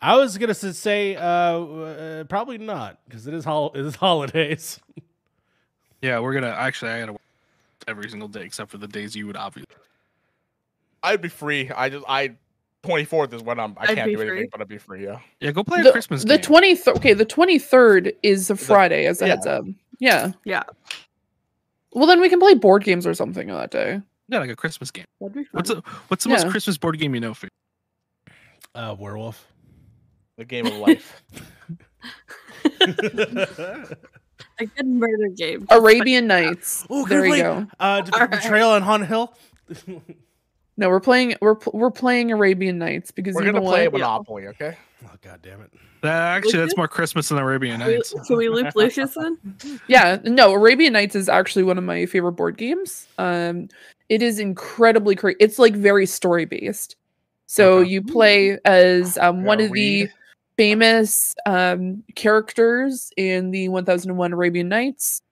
[0.00, 4.80] I was gonna say uh, uh probably not because it is hol- it is holidays.
[6.02, 6.92] Yeah, we're gonna actually.
[6.92, 7.20] I gotta work
[7.88, 9.74] every single day except for the days you would obviously.
[11.02, 11.70] I'd be free.
[11.70, 12.32] I just I
[12.84, 14.48] 24th is when I'm I I'd can't be do anything, free.
[14.52, 15.04] but I'd be free.
[15.04, 15.18] Yeah.
[15.40, 16.42] Yeah, go play a The, Christmas the game.
[16.42, 16.96] twenty third.
[16.96, 19.06] Okay, the twenty third is a Friday.
[19.06, 19.30] As a yeah.
[19.34, 19.64] heads up.
[19.98, 20.32] Yeah.
[20.44, 20.62] Yeah,
[21.96, 24.00] Well, then we can play board games or something on that day.
[24.28, 25.06] yeah, like a Christmas game.
[25.18, 25.50] that'd be fun.
[25.52, 26.36] What's a, what's the Yeah.
[26.42, 27.32] most Christmas board game you know?
[27.34, 27.48] For
[28.74, 29.46] Uh, werewolf.
[30.36, 31.22] The game of life.
[34.58, 35.66] a good murder game?
[35.70, 36.86] Arabian Nights.
[36.90, 37.66] Oh, there good you go.
[37.80, 38.30] Uh, d- All right.
[38.30, 39.32] Betrayal on Haunted Hill.
[40.76, 41.36] No, we're playing.
[41.40, 43.94] We're we're playing Arabian Nights because We're you know gonna play what?
[44.00, 44.76] Monopoly, okay?
[45.04, 45.70] Oh god damn it!
[46.02, 48.14] that actually, that's more Christmas than Arabian Nights.
[48.26, 49.38] can we loop Lucius in?
[49.88, 53.06] Yeah, no, Arabian Nights is actually one of my favorite board games.
[53.18, 53.68] Um,
[54.08, 55.36] it is incredibly crazy.
[55.40, 56.96] It's like very story based.
[57.46, 57.90] So Okay.
[57.90, 60.08] you play as um, one Gotta of the
[60.56, 65.22] famous um, characters in the 1001 Arabian Nights.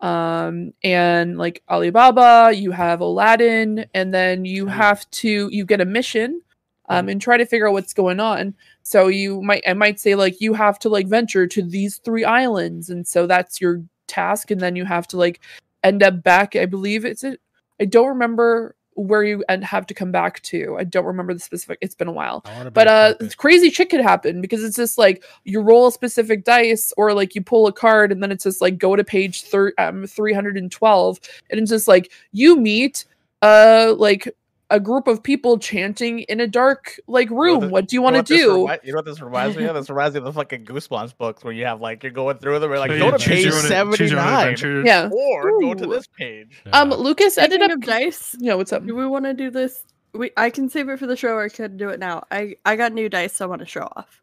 [0.00, 5.84] um and like alibaba you have aladdin and then you have to you get a
[5.84, 6.40] mission
[6.88, 8.54] um and try to figure out what's going on
[8.88, 12.24] so you might i might say like you have to like venture to these three
[12.24, 15.40] islands and so that's your task and then you have to like
[15.84, 17.38] end up back i believe it's it
[17.80, 20.76] i don't remember where you and have to come back to.
[20.76, 22.42] I don't remember the specific it's been a while.
[22.44, 25.60] I wanna be but a uh crazy shit could happen because it's just like you
[25.60, 28.76] roll a specific dice or like you pull a card and then it's just like
[28.76, 31.20] go to page thir- um, 312
[31.50, 33.04] and it's just like you meet
[33.42, 34.34] uh like
[34.70, 38.02] a group of people chanting in a dark like room the- what do you You
[38.02, 39.74] want to what this do remi- you know what this reminds me of?
[39.74, 42.58] This reminds me of the fucking Goosebumps books where you have like you're going through
[42.58, 42.68] them.
[42.70, 44.82] We're like, So go to page your own- choose seventy your own nine, adventure.
[44.82, 46.62] yeah or go to this page.
[46.72, 46.96] um Yeah.
[46.96, 48.36] lucas ended Speaking up of dice.
[48.38, 49.84] yeah what's up Do we want to do this?
[50.12, 52.24] We I can save it for the show, or I can do it now.
[52.30, 53.36] I I got new dice.
[53.36, 54.22] so I want to show off.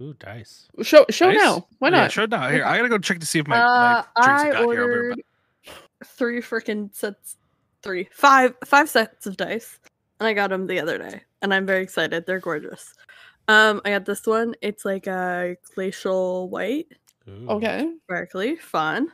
[0.00, 0.68] Ooh, dice.
[0.82, 1.36] show show Nice.
[1.38, 2.48] now why Yeah, not sure now.
[2.48, 4.54] Here, I gotta go check to see if my, uh, my drinks I got here.
[4.56, 5.16] I'll be right ordered
[5.66, 5.74] back.
[6.04, 7.36] three freaking sets,
[7.82, 9.78] three, five, five sets of dice,
[10.20, 12.26] and I got them the other day, and I'm very excited.
[12.26, 12.94] They're gorgeous.
[13.48, 14.54] Um, I got this one.
[14.62, 16.88] It's like a glacial white,
[17.28, 17.48] Ooh.
[17.48, 19.08] okay sparkly, fun.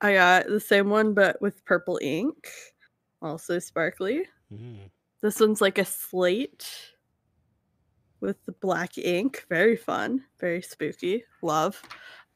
[0.00, 2.48] I got the same one but with purple ink,
[3.20, 4.24] also sparkly.
[4.52, 4.90] Mm.
[5.20, 6.68] This one's like a slate
[8.20, 9.44] with the black ink.
[9.48, 11.24] Very fun, very spooky.
[11.42, 11.80] Love.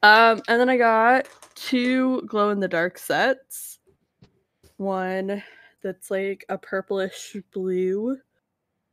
[0.03, 3.79] Um, and then I got two glow in the dark sets.
[4.77, 5.43] One
[5.83, 8.17] that's like a purplish blue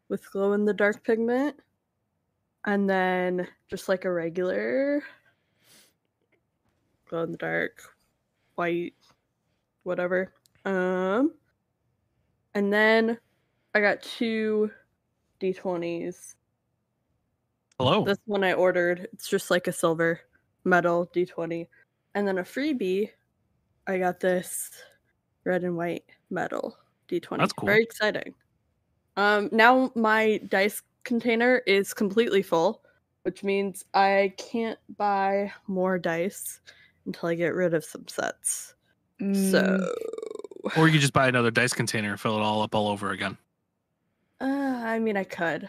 [0.09, 1.57] with glow in the dark pigment.
[2.67, 5.03] And then just like a regular
[7.09, 7.83] glow in the dark
[8.55, 8.95] white
[9.83, 10.33] whatever.
[10.65, 11.33] Um
[12.55, 13.19] and then
[13.75, 14.71] I got two
[15.41, 16.37] D20s.
[17.79, 18.05] Hello.
[18.05, 19.09] This one I ordered.
[19.13, 20.21] It's just like a silver
[20.65, 21.67] metal D20.
[22.15, 23.11] And then a freebie,
[23.87, 24.71] I got this
[25.45, 26.77] red and white metal
[27.09, 27.39] D20.
[27.39, 27.67] That's cool.
[27.69, 28.35] Very exciting.
[29.17, 32.83] Um now my dice container is completely full,
[33.23, 36.61] which means I can't buy more dice
[37.07, 38.75] until I get rid of some sets.
[39.21, 39.95] Mm, So
[40.77, 43.11] Or you could just buy another dice container and fill it all up all over
[43.11, 43.37] again.
[44.41, 44.47] Uh,
[44.85, 45.69] I mean, I could,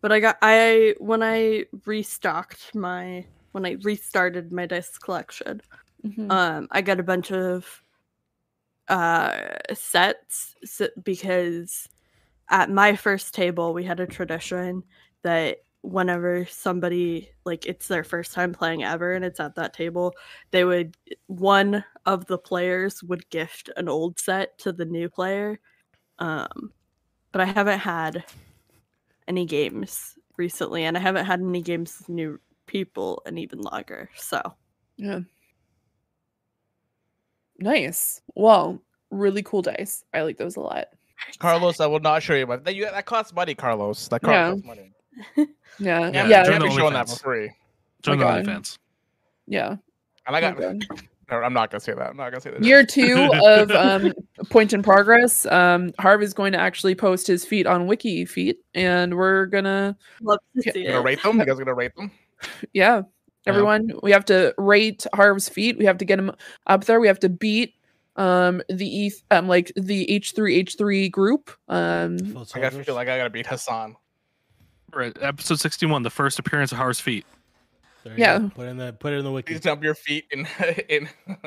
[0.00, 5.60] but I got I when I restocked my when I restarted my dice collection.
[6.04, 6.30] mhm.
[6.30, 7.82] Um, I got a bunch of
[8.88, 10.54] uh sets
[11.02, 11.88] because
[12.50, 14.82] at my first table we had a tradition
[15.22, 20.12] that whenever somebody like it's their first time playing ever and it's at that table
[20.52, 20.96] they would
[21.26, 25.58] one of the players would gift an old set to the new player
[26.20, 26.72] um
[27.32, 28.24] but i haven't had
[29.28, 34.10] any games recently and i haven't had any games with new people and even longer
[34.16, 34.40] so
[34.96, 35.20] Yeah.
[37.58, 38.20] Nice.
[38.34, 40.04] Well, really cool dice.
[40.12, 40.86] I like those a lot.
[41.38, 44.08] Carlos, I will not show you, but that, you, that costs money, Carlos.
[44.08, 44.50] That Yeah.
[44.50, 44.92] costs money.
[45.78, 46.10] Yeah.
[46.10, 46.24] Yeah, Yeah.
[46.24, 46.42] You Yeah.
[46.44, 47.50] can't join the showing that for free.
[48.02, 48.44] Join my the God.
[48.44, 48.78] OnlyFans.
[50.26, 50.58] And I Oh got.
[50.58, 50.86] God.
[51.30, 52.10] No, I'm not gonna say that.
[52.10, 52.62] I'm not gonna say that.
[52.62, 54.12] Year two of um,
[54.48, 55.44] Point in Progress.
[55.46, 59.96] Um, Harv is going to actually post his feet on Wiki Feet, and we're gonna,
[60.22, 61.38] love to Yeah, see You gonna rate them?
[61.38, 62.10] You guys gonna rate them?
[62.72, 63.02] yeah,
[63.46, 65.78] everyone, we have to rate Harv's feet.
[65.78, 66.32] We have to get him
[66.66, 67.00] up there.
[67.00, 67.74] We have to beat
[68.16, 71.50] um the E um like the H three H three group.
[71.68, 72.16] Um,
[72.54, 73.96] I gotta feel like I gotta beat Hasan.
[74.94, 77.26] Right, episode 61, the first appearance of Harv's feet.
[78.04, 78.38] There you Yeah.
[78.38, 78.48] go.
[78.54, 79.52] Put in the put it in the wiki.
[79.54, 80.46] Please dump your feet in
[80.88, 81.08] in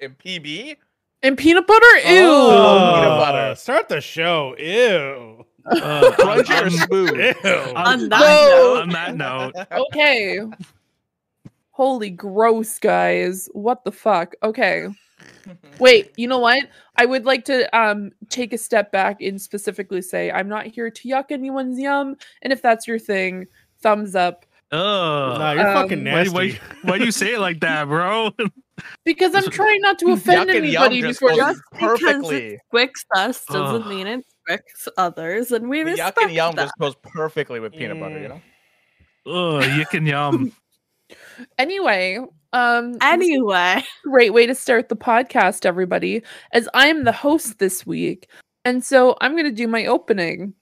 [0.00, 0.76] in PB.
[1.22, 1.98] and peanut butter.
[2.06, 2.22] Ew.
[2.24, 3.54] Oh, Peanut butter.
[3.54, 4.56] Start the show.
[4.58, 5.44] Ew.
[5.66, 7.36] Uh, Crunchy or on- smooth?
[7.44, 7.74] Ew.
[7.76, 8.74] on that No.
[8.74, 9.54] note on that note,
[9.92, 10.40] Okay.
[11.80, 13.48] Holy gross, guys.
[13.54, 14.34] What the fuck?
[14.42, 14.86] Okay.
[15.80, 16.62] Wait, you know what?
[16.96, 20.90] I would like to um take a step back and specifically say I'm not here
[20.90, 23.46] to yuck anyone's yum, and if that's your thing,
[23.80, 24.44] thumbs up.
[24.72, 26.34] Oh, Nah, you're Um, fucking nasty.
[26.34, 28.30] why, why do you say it like that, bro?
[29.06, 31.62] Because I'm trying not to offend Yuck anybody just before goes this.
[31.72, 32.58] because perfectly.
[32.74, 33.88] Squicks us doesn't Ugh.
[33.88, 36.64] mean it squicks others, and we The respect yuck and yum that.
[36.64, 38.18] just goes perfectly with peanut butter.
[38.20, 38.42] You Mm.
[39.24, 39.60] know.
[39.60, 40.52] Ugh, yuck and yum.
[41.58, 42.18] Anyway,
[42.52, 46.22] um Anyway, great way to start the podcast, everybody,
[46.52, 48.28] as I'm the host this week.
[48.64, 50.54] And so I'm gonna do my opening.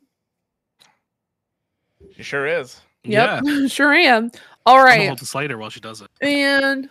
[2.16, 2.80] She sure is.
[3.04, 3.66] Yep, Yeah.
[3.68, 4.30] sure am.
[4.66, 5.00] All right.
[5.02, 6.08] I'm hold the slider while she does it.
[6.20, 6.88] And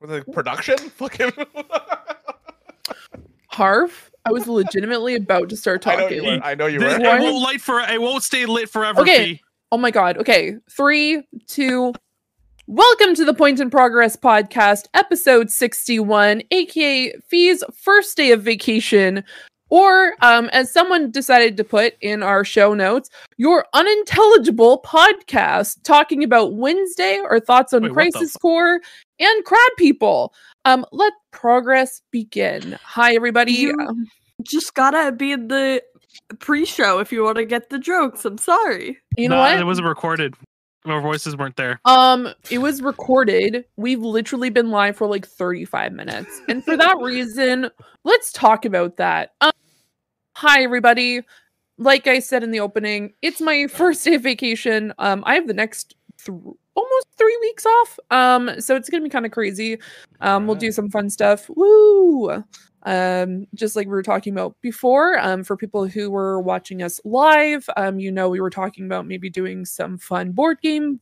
[0.00, 0.76] Was it production?
[0.78, 1.32] Fucking.
[3.48, 6.24] Harv, I was legitimately about to start I know talking.
[6.24, 6.40] you.
[6.42, 7.04] I know you This- were.
[7.04, 7.80] it won't light for.
[7.80, 9.00] It won't stay lit forever.
[9.02, 9.34] Okay.
[9.34, 9.43] Fee.
[9.72, 10.18] Oh my god.
[10.18, 10.56] Okay.
[10.70, 11.92] Three, two.
[12.66, 19.22] Welcome to the Point in Progress podcast, episode 61, aka Fee's first day of vacation,
[19.68, 26.24] or um, as someone decided to put in our show notes, your unintelligible podcast talking
[26.24, 28.80] about Wednesday, our thoughts on Wait, Crisis Core
[29.20, 30.32] and Crab People.
[30.64, 32.78] Um, let progress begin.
[32.82, 33.52] Hi, everybody.
[33.52, 34.06] You- Um,
[34.42, 35.82] Just gotta be the
[36.38, 38.24] pre-show if you want to get the jokes.
[38.24, 38.98] I'm sorry.
[39.16, 39.58] you know No, what?
[39.58, 40.34] It wasn't recorded.
[40.86, 41.80] Our voices weren't there.
[41.86, 43.64] Um, it was recorded.
[43.76, 46.40] We've literally been live for like 35 minutes.
[46.48, 47.70] And for that reason,
[48.04, 49.32] let's talk about that.
[49.40, 49.52] Um,
[50.34, 51.22] hi everybody.
[51.78, 54.92] Like I said in the opening, it's my first day of vacation.
[54.98, 56.38] Um, I have the next th-
[56.74, 57.98] almost 3 weeks off.
[58.10, 59.78] Um, so it's going to be kind of crazy.
[60.20, 61.48] Um, we'll do some fun stuff.
[61.54, 62.42] Woo!
[62.84, 67.00] Um, just like we were talking about before, um, for people who were watching us
[67.04, 71.00] live, um, you know, we were talking about maybe doing some fun board game,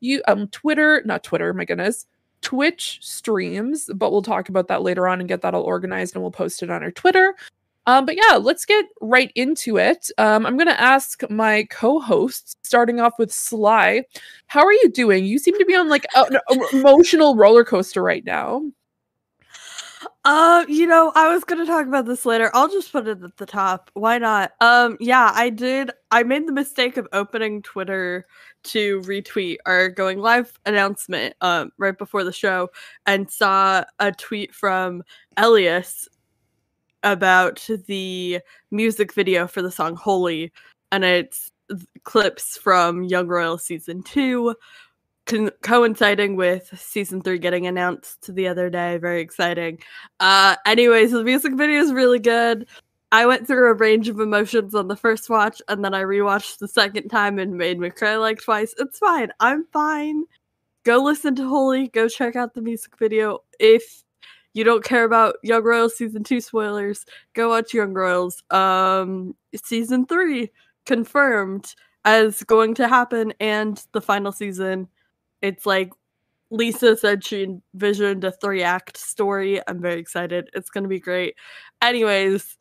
[0.00, 2.06] you um, Twitter, not Twitter, my goodness,
[2.40, 6.22] Twitch streams, but we'll talk about that later on and get that all organized and
[6.22, 7.34] we'll post it on our Twitter.
[7.86, 10.10] Um, but yeah, let's get right into it.
[10.18, 14.04] Um, I'm gonna ask my co-hosts, starting off with Cly.
[14.46, 15.24] How are you doing?
[15.24, 16.38] You seem to be on like an
[16.72, 18.62] emotional roller coaster right now.
[20.24, 22.50] Uh, you know, I was gonna talk about this later.
[22.52, 23.90] I'll just put it at the top.
[23.94, 24.52] Why not?
[24.60, 25.90] Um, yeah, I did.
[26.10, 28.26] I made the mistake of opening Twitter
[28.64, 32.68] to retweet our going live announcement um right before the show
[33.06, 35.02] and saw a tweet from
[35.38, 36.08] Elias
[37.02, 40.52] about the music video for the song Holy
[40.92, 41.50] and it's
[42.04, 44.54] clips from Young Royal season 2
[45.26, 49.78] con- coinciding with season 3 getting announced the other day very exciting
[50.20, 52.66] uh, anyways, the music video is really good.
[53.12, 56.58] I went through a range of emotions on the first watch, and then I rewatched
[56.58, 58.72] the second time and made me cry like twice.
[58.78, 59.32] It's fine.
[59.40, 60.24] I'm fine.
[60.84, 61.88] Go listen to Holy.
[61.88, 63.40] Go check out the music video.
[63.58, 64.04] If
[64.54, 68.42] you don't care about Young Royals season two spoilers, go watch Young Royals.
[68.50, 69.34] Um,
[69.64, 70.50] season three
[70.86, 74.88] confirmed as going to happen, and the final season.
[75.42, 75.92] It's like
[76.50, 79.60] Lisa said she envisioned a three act story.
[79.68, 80.50] I'm very excited.
[80.54, 81.34] It's going to be great.
[81.82, 82.56] Anyways,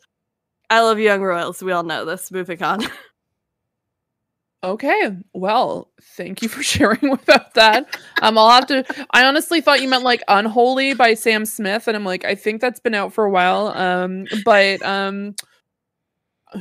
[0.70, 1.64] I love Young Royals.
[1.64, 2.32] We all know this.
[2.32, 2.82] Moving on.
[4.62, 7.98] Okay, well, thank you for sharing about that.
[8.22, 8.84] Um, I'll have to.
[9.12, 12.60] I honestly thought you meant like "Unholy" by Sam Smith, and I'm like, I think
[12.60, 13.68] that's been out for a while.
[13.70, 15.36] Um, but um,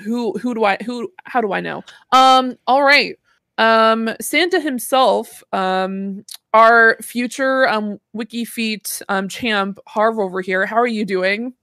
[0.05, 1.83] who who do I who how do I know?
[2.13, 3.19] Um, all right.
[3.57, 10.67] Um, Santa himself, um, our future um wiki feet um champ Harv over here.
[10.67, 11.55] How are you doing?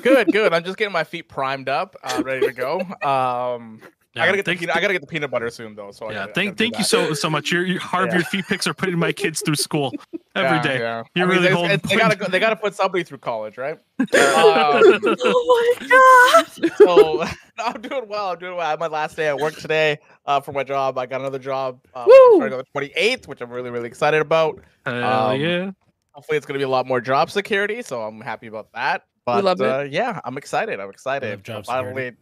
[0.00, 0.52] Good, good.
[0.54, 2.80] I'm just getting my feet primed up, uh, ready to go.
[3.02, 3.82] Um,
[4.14, 5.90] I gotta get the peanut, I gotta get the peanut butter soon though.
[5.90, 7.50] So yeah, gotta, I thank gotta thank you so so much.
[7.50, 8.16] Your, your Harv, Yeah.
[8.16, 9.90] your feet picks are putting my kids through school
[10.36, 10.78] every Yeah, day.
[10.80, 11.02] Yeah.
[11.14, 13.18] You're I mean, really there's- holding it's- they gotta go, they gotta put somebody through
[13.18, 13.78] college, right?
[14.00, 16.72] Um, oh my god.
[16.76, 17.24] so
[17.58, 18.30] no, I'm doing well.
[18.32, 18.66] I'm doing well.
[18.66, 20.98] I had my last day at work today uh, for my job.
[20.98, 22.36] I got another job uh, Woo!
[22.36, 24.60] starting on the 28th, which I'm really really excited about.
[24.84, 25.70] Hell Um, yeah.
[26.12, 29.04] Hopefully, it's gonna be a lot more job security, so I'm happy about that.
[29.24, 29.66] But love it.
[29.66, 30.80] uh, yeah, I'm excited.
[30.80, 31.42] I'm excited.
[31.44, 32.12] job So finally,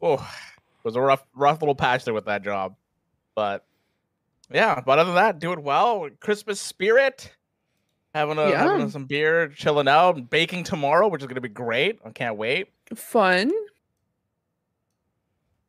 [0.00, 0.51] oh, it
[0.84, 2.76] was a rough rough little patch there with that job,
[3.34, 3.64] but
[4.52, 4.80] yeah.
[4.84, 6.08] But other than that, doing well.
[6.20, 7.32] Christmas spirit.
[8.14, 8.88] Having, a, having Yeah.
[8.88, 11.98] some beer, chilling out, baking tomorrow, which is gonna be great.
[12.04, 12.68] I can't wait.
[12.94, 13.50] Fun.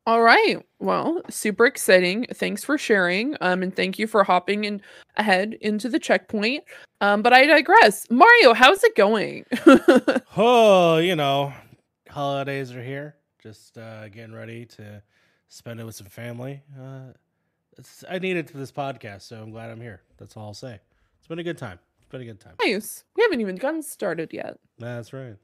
[0.06, 0.58] All right.
[0.80, 2.26] Well, super exciting.
[2.34, 3.36] Thanks for sharing.
[3.40, 4.82] Um, and thank you for hopping in
[5.16, 6.64] ahead into the checkpoint.
[7.00, 8.06] Um, but I digress.
[8.10, 9.46] Mario, how's it going?
[10.36, 11.54] Oh, you know,
[12.10, 13.14] holidays are here.
[13.44, 15.02] Just uh, getting ready to
[15.48, 16.62] spend it with some family.
[16.80, 17.12] Uh,
[17.76, 20.00] it's, I need it for this podcast, so I'm glad I'm here.
[20.16, 20.80] That's all I'll say.
[21.18, 21.78] It's been a good time.
[22.00, 22.54] It's been a good time.
[22.64, 23.04] nice.
[23.14, 24.58] We haven't even gotten started yet.
[24.78, 25.36] That's right.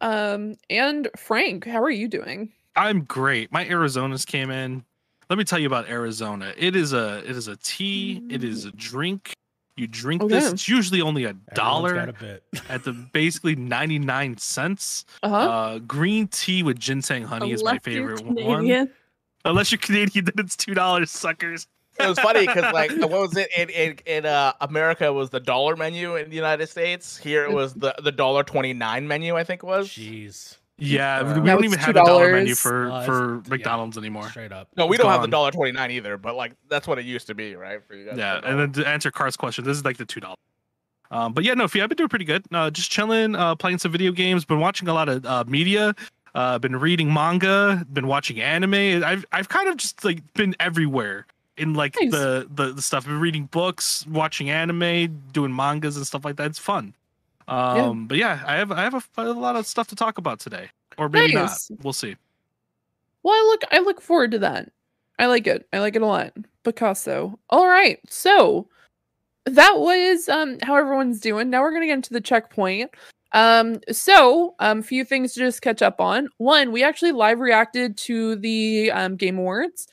[0.00, 2.50] Um, and Frank, how are you doing?
[2.74, 3.52] I'm great.
[3.52, 4.84] My Arizonas came in.
[5.30, 6.52] Let me tell you about Arizona.
[6.56, 8.22] It is a it is a tea.
[8.28, 9.34] It is a drink.
[9.76, 10.44] You drink this.
[10.44, 10.52] Okay.
[10.54, 12.42] It's usually only a dollar got a bit.
[12.68, 15.04] at the basically 99 cents.
[15.22, 15.36] Uh-huh.
[15.36, 18.90] Uh, green tea with ginseng honey is my favorite one.
[19.44, 21.66] Unless you're Canadian, then it's two dollars, suckers.
[21.98, 25.40] It was funny because like what was it in in, in uh, America was the
[25.40, 27.16] dollar menu in the United States.
[27.16, 29.36] Here it was the the dollar twenty nine menu.
[29.36, 29.88] I think it was.
[29.88, 30.56] Jeez.
[30.78, 33.96] Yeah, Uh, we don't even have a dollar menu for Uh, it's- for yeah, McDonald's
[33.96, 34.28] anymore.
[34.28, 34.68] Straight up.
[34.76, 35.30] No, we It's don't have the gone.
[35.30, 36.18] dollar twenty nine either.
[36.18, 37.80] But like that's what it used to be, right?
[37.86, 38.18] For you guys.
[38.18, 40.36] Yeah, and then to answer Car's question, this is like the two dollars.
[41.10, 42.44] Um, but yeah, no, Fee, I've been doing pretty good.
[42.52, 44.44] Uh, just chilling, uh, playing some video games.
[44.44, 45.94] Been watching a lot of uh, media.
[46.34, 47.86] Uh, been reading manga.
[47.92, 49.02] Been watching anime.
[49.02, 51.26] I've I've kind of just like been everywhere
[51.56, 52.10] in like Nice.
[52.10, 53.04] the, the the stuff.
[53.04, 56.48] I've been reading books, watching anime, doing mangas and stuff like that.
[56.48, 56.92] It's fun.
[57.48, 60.40] Um, but yeah, I have I have a, a lot of stuff to talk about
[60.40, 60.68] today,
[60.98, 61.70] or maybe Nice.
[61.70, 61.80] not.
[61.82, 62.16] We'll see.
[63.22, 64.70] Well, I look I look forward to that.
[65.18, 65.66] I like it.
[65.72, 66.32] I like it a lot.
[66.62, 67.38] Picasso.
[67.50, 67.98] All right.
[68.08, 68.68] So
[69.46, 71.50] that was um how everyone's doing.
[71.50, 72.90] Now we're gonna get into the checkpoint.
[73.32, 76.28] Um, so um a few things to just catch up on.
[76.38, 79.88] One, we actually live reacted to the um game awards,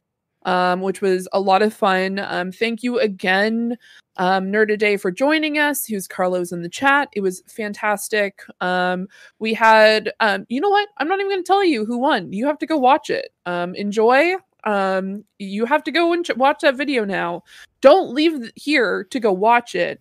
[0.45, 2.19] um, which was a lot of fun.
[2.19, 3.77] Um, thank you again,
[4.17, 7.09] um, Nerd a Day for joining us, who's Carlos in the chat.
[7.13, 8.41] It was fantastic.
[8.61, 9.07] Um,
[9.39, 12.31] we had um you know what i'm not even going to tell you who won
[12.31, 14.33] you have to go watch it um enjoy
[14.63, 17.43] um you have to go and ch- watch that video now
[17.81, 19.99] don't leave here to go watch it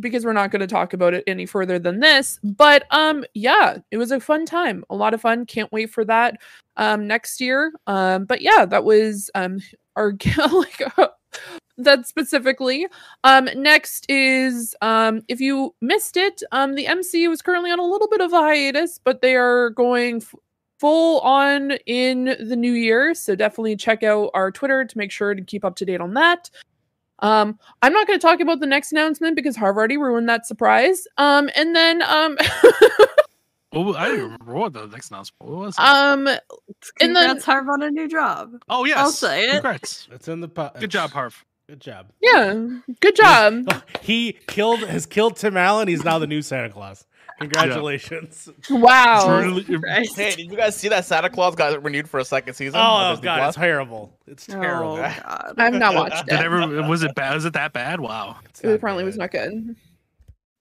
[0.00, 3.78] because we're not going to talk about it any further than this but um yeah
[3.90, 6.38] it was a fun time a lot of fun can't wait for that
[6.76, 9.58] um next year um but yeah that was um
[9.96, 10.12] our
[10.52, 10.82] like
[11.78, 12.86] that specifically
[13.24, 17.86] um, next is um, if you missed it, um, the MCU is currently on a
[17.86, 20.34] little bit of a hiatus, but they are going f-
[20.78, 23.14] full on in the new year.
[23.14, 26.14] So definitely check out our Twitter to make sure to keep up to date on
[26.14, 26.50] that.
[27.24, 30.46] Um, I'm not going to talk about the next announcement because Harv already ruined that
[30.46, 31.06] surprise.
[31.16, 32.36] Um, and then um,
[33.72, 35.74] Well, I don't remember what the next announcement was.
[35.76, 35.80] it?
[35.80, 36.38] um, and
[37.00, 38.52] then Congrats, Harv, on a new job.
[38.68, 39.52] oh yes, I'll say it.
[39.54, 40.06] Congrats.
[40.12, 41.44] It's in the po- Good job, Harv.
[41.68, 42.10] Good job.
[42.22, 42.54] yeah,
[43.00, 43.82] good job.
[44.02, 45.88] He killed has killed Tim Allen.
[45.88, 47.06] He's now the new Santa Claus.
[47.40, 48.48] Congratulations.
[48.70, 49.40] Wow.
[49.40, 50.16] Truly- Christ.
[50.16, 52.78] Hey, did you guys see that Santa Claus got renewed for a second season?
[52.78, 53.48] Oh, on Oh Disney god, Plus?
[53.48, 54.18] it's terrible.
[54.26, 54.92] It's oh, terrible.
[54.92, 55.54] Oh, God.
[55.58, 56.44] I've not watched Did it.
[56.44, 57.34] ever was it bad?
[57.34, 58.00] Was it that bad?
[58.00, 58.36] Wow.
[58.46, 59.20] It's It not apparently was good.
[59.20, 59.76] not good.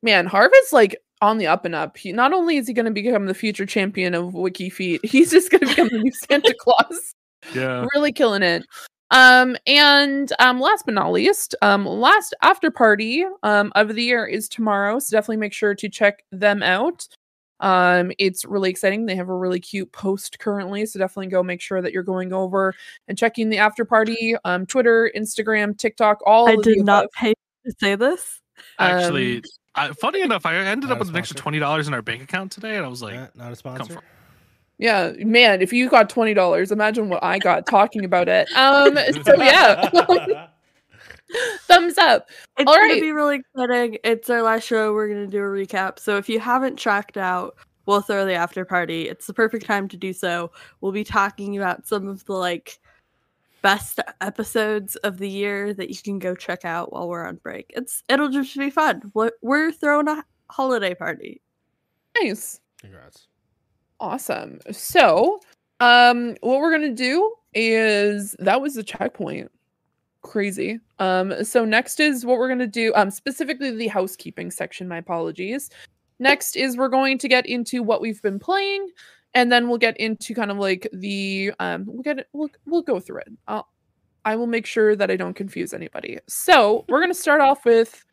[0.02, 1.96] Man, Harvard's like on the up and up.
[1.96, 5.32] He not only is he going to become the future champion of Wiki Feet, he's
[5.32, 7.16] just going to become the new Santa Claus.
[7.54, 7.86] Yeah.
[7.94, 8.66] Really killing it.
[9.12, 14.26] Um, and um, last but not least, um, last after party um of the year
[14.26, 14.99] is tomorrow.
[14.99, 17.08] So definitely make sure to check them out.
[17.60, 19.06] Um, it's really exciting.
[19.06, 22.34] They have a really cute post currently, so definitely go make sure that you're going
[22.34, 22.74] over
[23.08, 24.36] and checking the after party.
[24.43, 26.49] Um, Twitter, Instagram, TikTok, all.
[26.49, 27.12] I of did not above.
[27.14, 27.34] pay
[27.66, 28.41] to say this.
[28.80, 29.43] Actually, Um,
[29.76, 32.01] I, funny enough, I ended Not up a with an extra twenty dollars in our
[32.01, 33.99] bank account today, and I was like, Not, not a sponsor.
[34.78, 38.48] From- Yeah, man, if you got twenty dollars, imagine what I got talking about it.
[38.56, 39.90] Um, so yeah,
[41.68, 42.30] thumbs up.
[42.58, 43.02] It's All gonna right.
[43.02, 43.98] be really exciting.
[44.04, 44.94] It's our last show.
[44.94, 46.00] We're gonna do a recap.
[46.00, 47.56] So if you haven't checked out,
[47.86, 49.10] we'll throw the after party.
[49.10, 50.52] It's the perfect time to do so.
[50.82, 52.80] We'll be talking about some of the like
[53.62, 57.72] best episodes of the year that you can go check out while we're on break.
[57.76, 59.12] It's it'll just be fun.
[59.14, 61.42] We're- We're throwing a holiday party.
[62.22, 63.28] Nice, Congrats.
[64.04, 64.60] Awesome.
[64.72, 65.39] So,
[65.80, 69.49] um, what we're gonna do is that was the checkpoint.
[70.22, 70.80] Crazy.
[70.99, 72.93] Um, so next is what we're gonna do.
[72.95, 74.88] Um, specifically the housekeeping section.
[74.88, 75.70] My apologies.
[76.20, 78.89] Next is we're going to get into what we've been playing,
[79.34, 82.28] and then we'll get into kind of like the um, we'll get it.
[82.34, 83.30] We'll we'll go through it.
[83.47, 83.68] I'll,
[84.26, 86.20] I will make sure that I don't confuse anybody.
[86.28, 88.06] So we're gonna start off with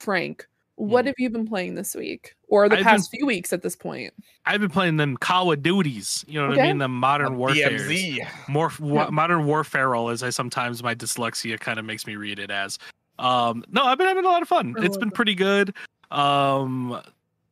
[0.00, 0.46] Frank.
[0.76, 1.08] What Mhm.
[1.08, 4.12] have you been playing this week, or the I've past few weeks at this point?
[4.46, 6.24] I've been playing them Call of Duties.
[6.28, 6.64] You know what Okay.
[6.64, 6.78] I mean?
[6.78, 7.70] The modern warfare.
[7.70, 8.26] DMZ.
[8.48, 9.10] More wa- Yeah.
[9.10, 12.78] modern warfare, as I sometimes my dyslexia kind of makes me read it as.
[13.18, 14.74] Um, no, I've been having a lot of fun.
[14.78, 15.14] I It's love been it.
[15.14, 15.74] pretty good.
[16.10, 17.00] Um,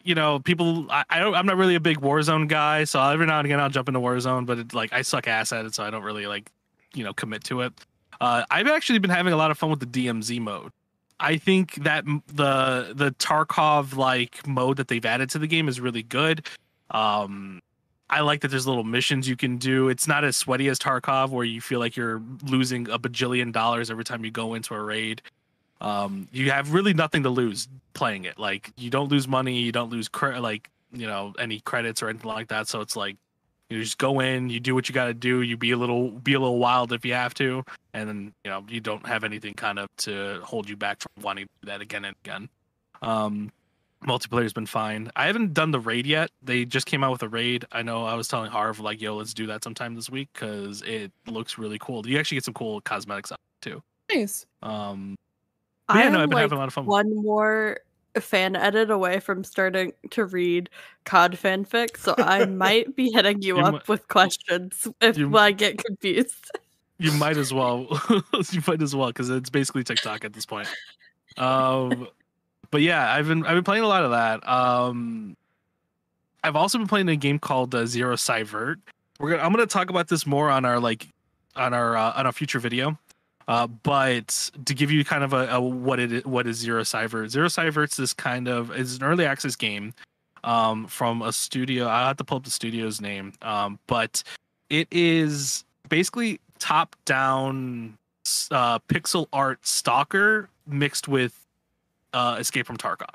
[0.05, 0.87] you know, people.
[0.91, 3.59] I, I don't, I'm not really a big Warzone guy, so every now and again
[3.61, 6.05] I'll jump into Warzone, but it, like I suck ass at it, so I don't
[6.05, 6.51] really like,
[6.95, 7.73] you know, commit to it.
[8.21, 10.71] Uh, I've actually been having a lot of fun with the DMZ mode.
[11.19, 15.81] I think that the the Tarkov like mode that they've added to the game is
[15.81, 16.47] really good.
[16.91, 17.61] Um,
[18.09, 19.89] I like that there's little missions you can do.
[19.89, 23.91] It's not as sweaty as Tarkov, where you feel like you're losing a bajillion dollars
[23.91, 25.23] every time you go into a raid.
[25.81, 28.39] Um, you have really nothing to lose playing it.
[28.39, 32.09] Like you don't lose money, you don't lose cre- like you know any credits or
[32.09, 32.69] anything like that.
[32.69, 33.17] So it's like
[33.71, 35.43] you just go in, you do what you got to do.
[35.43, 37.65] You be a little be a little wild if you have to,
[37.95, 41.11] and then you know you don't have anything kind of to hold you back from
[41.23, 42.49] wanting to do that again and again.
[43.03, 43.53] Um,
[44.07, 45.11] multiplayer's been fine.
[45.17, 46.31] I haven't done the raid yet.
[46.43, 47.65] They just came out with a raid.
[47.73, 50.83] I know I was telling Harv like, yo, let's do that sometime this week because
[50.83, 52.07] it looks really cool.
[52.07, 53.83] You actually get some cool cosmetics out too.
[54.13, 54.47] Nice.
[54.63, 55.17] Um,
[55.89, 56.87] but yeah, I'm no, I've been like having a lot of fun.
[56.87, 57.79] one more
[58.21, 60.71] fan edit away from starting to read
[61.05, 65.53] COD fanfic, so I might be hitting you, You up with questions if you- I
[65.53, 66.51] get confused.
[66.99, 67.87] You might as well.
[68.51, 70.67] you might as well because it's basically TikTok at this point.
[71.37, 72.09] Um,
[72.71, 74.49] but yeah, I've been I've been playing a lot of that.
[74.49, 75.37] Um,
[76.43, 78.77] I've also been playing a game called uh, Zero Sievert.
[79.19, 81.07] We're gonna I'm gonna talk about this more on our like
[81.55, 82.99] on our uh, on a future video.
[83.49, 87.29] Uh, but to give you kind of a, a what it what is Zero Sievert?
[87.29, 89.95] Zero Sievert it's this kind of is an early access game
[90.43, 91.87] um, from a studio.
[91.87, 94.23] I have to pull up the studio's name, um, but
[94.69, 97.97] it is basically top down
[98.51, 101.47] uh, pixel art stalker mixed with
[102.13, 103.15] uh, Escape from Tarkov.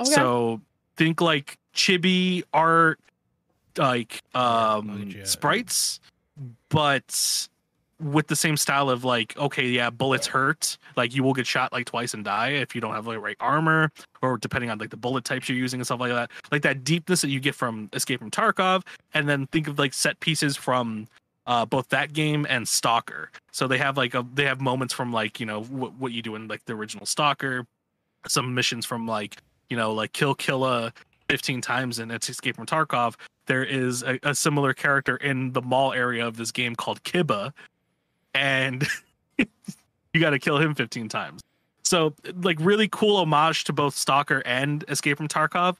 [0.00, 0.10] Okay.
[0.10, 0.60] So
[0.96, 2.98] think like chibi art,
[3.78, 5.24] like um, yeah.
[5.24, 6.00] sprites,
[6.68, 7.48] but
[8.04, 10.76] with the same style of like, okay, yeah, bullets hurt.
[10.96, 13.36] Like you will get shot like twice and die if you don't have like right
[13.40, 13.90] armor,
[14.22, 16.30] or depending on like the bullet types you're using and stuff like that.
[16.52, 18.82] Like that deepness that you get from Escape from Tarkov,
[19.14, 21.08] and then think of like set pieces from
[21.46, 23.30] uh, both that game and Stalker.
[23.52, 26.22] So they have like a they have moments from like you know what what you
[26.22, 27.66] do in like the original Stalker,
[28.26, 29.38] some missions from like
[29.70, 30.92] you know like Kill Killa
[31.28, 33.14] 15 times in it's Escape from Tarkov.
[33.46, 37.52] There is a, a similar character in the mall area of this game called Kiba,
[38.34, 38.86] and
[39.38, 41.40] you got to kill him 15 times.
[41.82, 45.76] So like really cool homage to both Stalker and Escape from Tarkov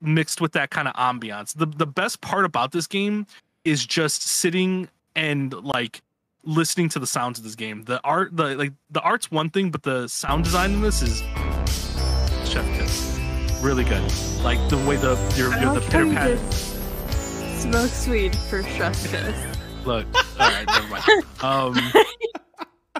[0.00, 1.56] mixed with that kind of ambiance.
[1.56, 3.26] The the best part about this game
[3.64, 6.02] is just sitting and like
[6.44, 7.84] listening to the sounds of this game.
[7.84, 11.20] The art the like the art's one thing, but the sound design in this is
[12.48, 13.10] chef kiss.
[13.60, 14.02] Really good.
[14.42, 16.38] Like the way the your, your the pitter pat
[17.64, 19.53] smoke sweet for chef's kiss.
[19.86, 20.06] Look.
[20.14, 21.04] All right, never mind.
[21.42, 21.92] Um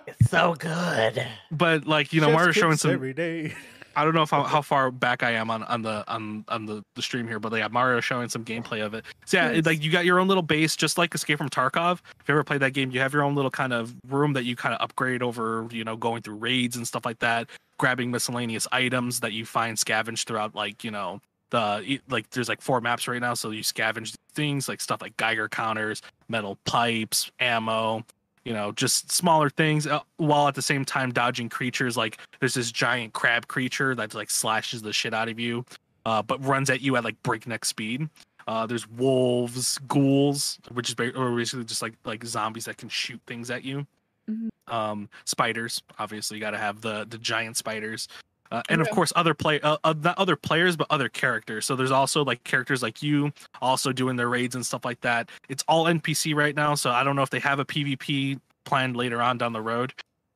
[0.07, 1.25] It's so good.
[1.51, 3.55] but like you know Chef's Mario's showing kiss some every day.
[3.97, 6.67] I don't know if how, how far back I am on on the on on
[6.67, 9.05] the, the stream here, but yeah, Mario showing some gameplay of it.
[9.25, 9.67] So yeah, it- Nice.
[9.67, 12.01] like you got your own little base, just like Escape from Tarkov.
[12.21, 14.45] If you ever played that game, you have your own little kind of room that
[14.45, 18.11] you kind of upgrade over, you know, going through raids and stuff like that, grabbing
[18.11, 21.21] miscellaneous items that you find scavenged throughout, like you know
[21.51, 25.17] the like there's like four maps right now, so you scavenge things like stuff like
[25.17, 28.05] Geiger counters, metal pipes, ammo,
[28.45, 31.97] you know, just smaller things, uh, while at the same time dodging creatures.
[31.97, 35.65] Like there's this giant crab creature that like slashes the shit out of you,
[36.07, 38.09] uh, but runs at you at like breakneck speed.
[38.47, 43.51] Uh, there's wolves, ghouls, which is basically just like like zombies that can shoot things
[43.51, 43.87] at you.
[44.31, 44.49] Mhm.
[44.73, 48.09] Um, spiders, obviously, you got to have the the giant spiders.
[48.51, 51.65] Uh, and of course, other play, uh, uh, not other players, but other characters.
[51.67, 55.29] So there's also like characters like you, also doing their raids and stuff like that.
[55.49, 58.97] It's all NPC right now, so I don't know if they have a PvP planned
[58.97, 59.93] later on down the road.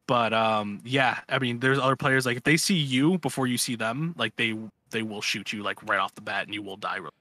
[0.06, 3.58] But um, yeah, I mean, there's other players like if they see you before you
[3.58, 4.56] see them, like they
[4.90, 6.96] they will shoot you like right off the bat, and you will die.
[6.96, 7.12] real-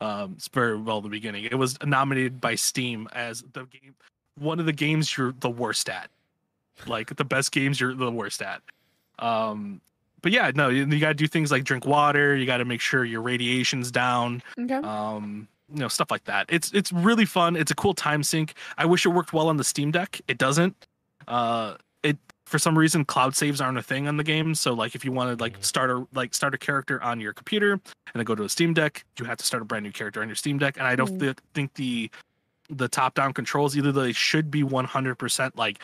[0.00, 1.44] Um, it's very well the beginning.
[1.44, 3.94] It was nominated by Steam as the game,
[4.38, 6.08] one of the games you're the worst at,
[6.86, 8.62] like the best games you're the worst at.
[9.18, 9.80] Um,
[10.26, 12.34] but yeah, no, you, you got to do things like drink water.
[12.34, 14.74] You got to make sure your radiation's down Okay.
[14.74, 18.54] um you know stuff like that it's it's really fun it's a cool time sink
[18.78, 20.76] i wish it worked well on the steam deck it doesn't
[21.26, 21.74] uh
[22.04, 25.04] it for some reason cloud saves aren't a thing on the game so like if
[25.04, 27.82] you want to like start a like start a character on your computer and
[28.14, 30.28] then go to a steam deck you have to start a brand new character on
[30.28, 31.34] your steam deck and i don't Mm.
[31.34, 32.10] thi- think the
[32.70, 35.80] the top down controls either they should be 100% like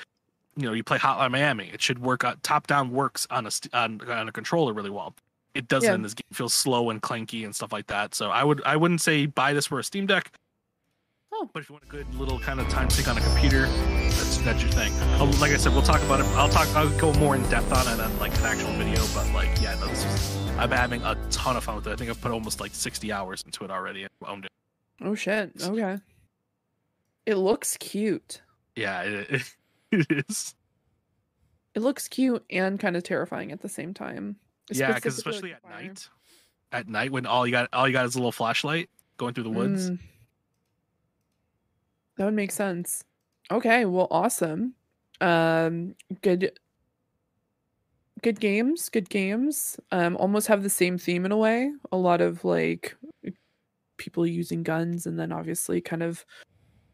[0.56, 3.50] you know you play hotline miami it should work on top down works on a
[3.72, 5.14] on, on a controller really well
[5.54, 5.96] it doesn't Yeah.
[6.02, 9.00] this game feels slow and clanky and stuff like that so i would i wouldn't
[9.00, 10.30] say buy this for a steam deck
[11.34, 11.48] Oh.
[11.54, 14.36] but if you want a good little kind of time sink on a computer that's
[14.38, 17.12] that's your thing Uh, like i said we'll talk about it i'll talk i'll go
[17.14, 20.04] more in depth on it on like an actual video but like yeah no this
[20.04, 22.74] is i'm having a ton of fun with it i think i've put almost like
[22.74, 24.50] 60 hours into it already and owned it
[25.04, 25.50] Oh shit.
[25.60, 25.98] Okay.
[27.26, 28.42] It looks cute.
[28.76, 29.54] yeah it, it
[29.92, 30.54] is
[31.74, 34.36] It looks cute and kind of terrifying at the same time.
[34.70, 35.82] yeah because especially like, at fire.
[35.82, 36.08] night
[36.72, 38.88] at night when all you got all you got is a little flashlight
[39.18, 39.98] going through the woods Mm.
[42.16, 43.04] That would make sense.
[43.50, 44.74] Okay, well, awesome.
[45.22, 46.52] Um, good,
[48.22, 48.90] good games.
[48.90, 49.80] Good games.
[49.92, 51.72] Um, almost have the same theme in a way.
[51.90, 52.94] A lot of like
[53.96, 56.24] people using guns, and then obviously kind of.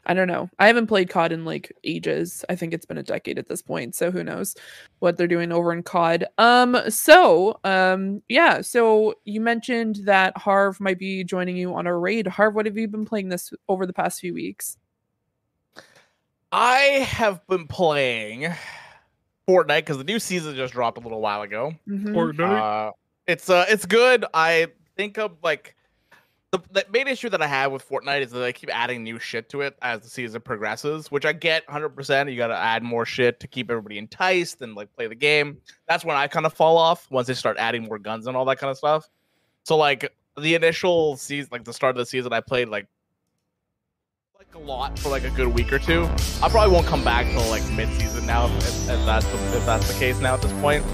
[0.08, 0.48] I don't know.
[0.58, 2.44] I haven't played COD in like ages.
[2.48, 4.54] I think it's been a decade at this point, so who knows
[5.00, 6.24] what they're doing over in COD.
[6.38, 11.96] Um so um yeah, so you mentioned that Harv might be joining you on a
[11.96, 12.26] raid.
[12.26, 14.78] Harv, what have you been playing this over the past few weeks?
[16.50, 18.50] I have been playing
[19.46, 21.74] Fortnite because the new season just dropped a little while ago.
[21.86, 22.16] Mhm.
[22.16, 22.92] or Uh,
[23.26, 24.24] it's uh, it's good.
[24.32, 25.74] I think of like
[26.50, 29.18] the, the main issue that I have with Fortnite is that they keep adding new
[29.18, 32.30] shit to it as the season progresses, which I get 100%.
[32.30, 35.58] You got to add more shit to keep everybody enticed and like play the game.
[35.86, 38.46] That's when I kind of fall off once they start adding more guns and all
[38.46, 39.08] that kind of stuff.
[39.64, 42.86] So like the initial season, like the start of the season, I played like
[44.38, 46.08] like a lot for like a good week or two.
[46.42, 49.92] I probably won't come back till like mid-season now if, if that's the, if that's
[49.92, 50.84] the case now at this point.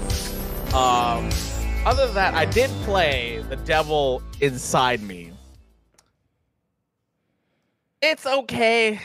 [0.73, 1.29] Um,
[1.85, 5.24] other than that, I did play The Devil Inside Me.
[8.07, 8.99] It's okay.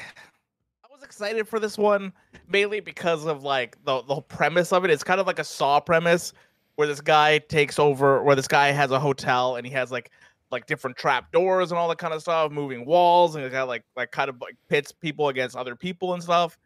[0.85, 2.13] I was excited for this one
[2.47, 4.91] mainly because of like the the premise of it.
[4.91, 6.35] It's kind of like a Saw premise
[6.77, 10.11] where this guy takes over, where this guy has a hotel and he has like
[10.51, 13.85] like different trap doors and all that kind of stuff, moving walls, and got like
[13.97, 16.59] like kind of like pits people against other people and stuff.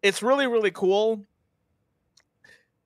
[0.00, 1.26] It's really really cool.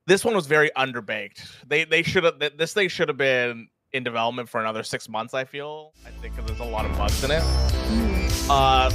[0.07, 1.47] This one was very underbaked.
[1.67, 5.35] They they should have this thing should have been in development for another six months.
[5.35, 8.24] I feel I think because there's a lot of bugs in it.
[8.49, 8.89] Uh,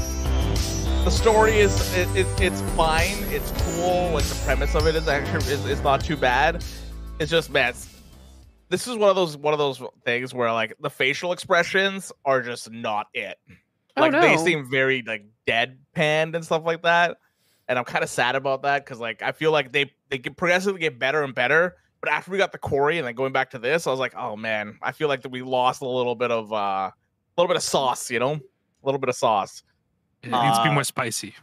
[1.04, 3.16] the story is it, it, it's fine.
[3.30, 4.10] It's cool.
[4.12, 6.64] Like the premise of it is actually is, is not too bad.
[7.18, 7.86] It's just man, it's-
[8.68, 12.40] this is one of those one of those things where like the facial expressions are
[12.40, 13.36] just not it.
[13.96, 17.16] Oh, Like they seem very like deadpanned and stuff like that.
[17.68, 20.36] And I'm kind of sad about that because like I feel like they they get
[20.36, 21.74] progressively get better and better.
[22.00, 24.14] But after we got the Quarry and then going back to this, I was like,
[24.16, 26.92] oh man, I feel like that we lost a little bit of uh a
[27.36, 28.38] little bit of sauce, you know,
[28.82, 29.62] a little bit of sauce.
[30.22, 31.34] It needs to be Uh, more spicy.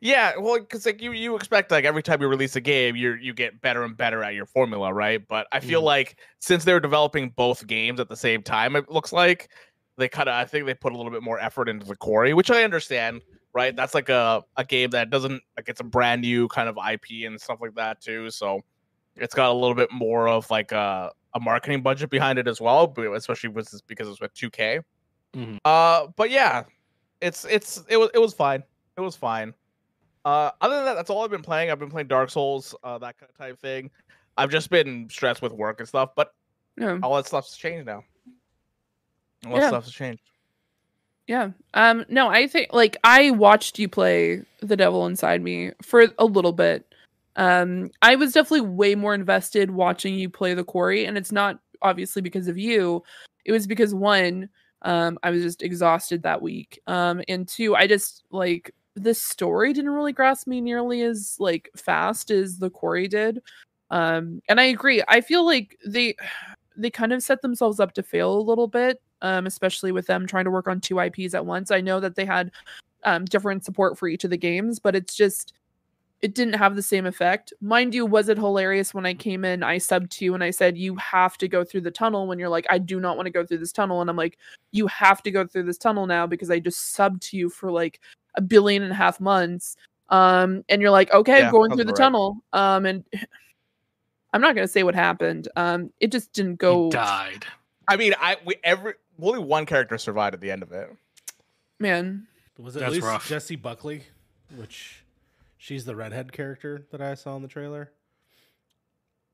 [0.00, 3.14] Yeah, well, because like you you expect like every time you release a game, you
[3.14, 5.26] you get better and better at your formula, right?
[5.26, 5.84] But I feel Mhm.
[5.84, 9.52] like since they're developing both games at the same time, it looks like
[9.98, 12.32] they kind of I think they put a little bit more effort into the Quarry,
[12.34, 13.22] which I understand,
[13.52, 13.74] right?
[13.76, 17.24] That's like a a game that doesn't like it's a brand new kind of IP
[17.26, 18.60] and stuff like that too, so
[19.16, 22.60] it's got a little bit more of like a a marketing budget behind it as
[22.60, 24.80] well, especially with this because it's with 2K.
[25.34, 25.58] Mhm.
[25.64, 26.64] Uh, but yeah,
[27.20, 28.62] it's it's it was it was fine.
[28.96, 29.54] It was fine.
[30.24, 31.70] Uh, other than that, that's all I've been playing.
[31.70, 33.90] I've been playing Dark Souls, uh, that kind of type thing.
[34.36, 36.34] I've just been stressed with work and stuff, but
[36.76, 36.98] Yeah.
[37.02, 38.04] all that stuff's changed now.
[39.46, 39.68] All that Yeah.
[39.68, 40.22] stuff's changed.
[41.26, 41.50] Yeah.
[41.74, 46.24] Um no, I think like I watched you play The Devil Inside Me for a
[46.24, 46.92] little bit.
[47.36, 51.60] Um I was definitely way more invested watching you play the quarry and it's not
[51.82, 53.02] obviously because of you.
[53.44, 54.48] It was because one
[54.82, 56.80] um I was just exhausted that week.
[56.86, 61.70] Um and two I just like this story didn't really grasp me nearly as like
[61.76, 63.40] fast as the quarry did.
[63.90, 65.02] Um and I agree.
[65.08, 66.16] I feel like they
[66.76, 70.26] they kind of set themselves up to fail a little bit um, especially with them
[70.26, 71.70] trying to work on two IPs at once.
[71.70, 72.50] I know that they had
[73.04, 75.54] um, different support for each of the games, but it's just
[76.22, 77.52] it didn't have the same effect.
[77.60, 79.62] Mind you, was it hilarious when I came in?
[79.62, 82.26] I subbed to you and I said you have to go through the tunnel.
[82.26, 84.38] When you're like, I do not want to go through this tunnel, and I'm like,
[84.72, 87.70] you have to go through this tunnel now because I just subbed to you for
[87.70, 88.00] like
[88.34, 89.76] a billion and a half months.
[90.10, 91.96] Um, and you're like, okay, Yeah, I'm going through the right.
[91.98, 92.42] tunnel.
[92.52, 93.04] Um, and
[94.32, 95.48] I'm not gonna say what happened.
[95.56, 96.84] Um, it just didn't go.
[96.84, 97.46] He died.
[97.88, 100.94] I mean, I we every only one character survived at the end of it.
[101.78, 102.26] Man,
[102.58, 103.26] Was it at That's least rough.
[103.26, 104.02] Jessie Buckley,
[104.54, 104.99] which
[105.62, 107.92] she's the redhead character that I saw in the trailer?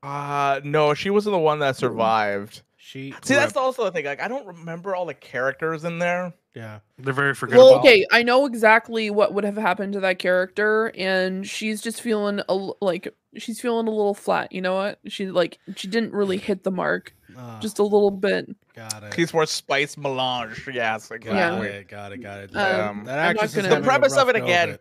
[0.03, 2.61] Uh no, she wasn't the one that survived.
[2.79, 4.05] She See, that's also the thing.
[4.05, 6.31] Like, I don't remember all the characters in there.
[6.53, 6.79] yeah.
[6.99, 7.65] They're very forgettable.
[7.71, 12.01] Well, okay, I know exactly what would have happened to that character, and she's just
[12.01, 14.51] feeling a, l- like she's feeling a little flat.
[14.51, 14.99] You know what?
[15.07, 18.55] She like she didn't really hit the mark, Uh, just a little bit.
[18.75, 19.13] got it.
[19.15, 20.69] She's for Spice Melange.
[20.71, 21.67] Yes, got exactly.
[21.69, 21.87] it.
[21.89, 22.17] Got it.
[22.21, 22.55] Got it.
[22.55, 24.77] Um, that I'm not actress is gonna- The premise of it go again-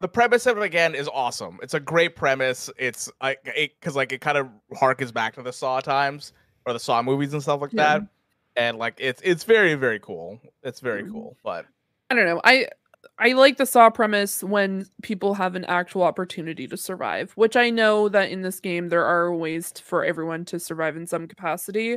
[0.00, 1.58] the premise of it again is awesome.
[1.62, 2.70] It's a great premise.
[2.78, 6.32] It's like it because like it kind of harkens back to the Saw times
[6.66, 7.98] or the Saw movies and stuff like Yeah.
[7.98, 8.08] that.
[8.56, 10.40] And like it's it's very very cool.
[10.62, 11.12] It's very Mhm.
[11.12, 11.36] cool.
[11.42, 11.66] But
[12.10, 12.40] I don't know.
[12.44, 12.68] I
[13.18, 17.70] I like the Saw premise when people have an actual opportunity to survive, which I
[17.70, 21.96] know that in this game there are ways for everyone to survive in some capacity.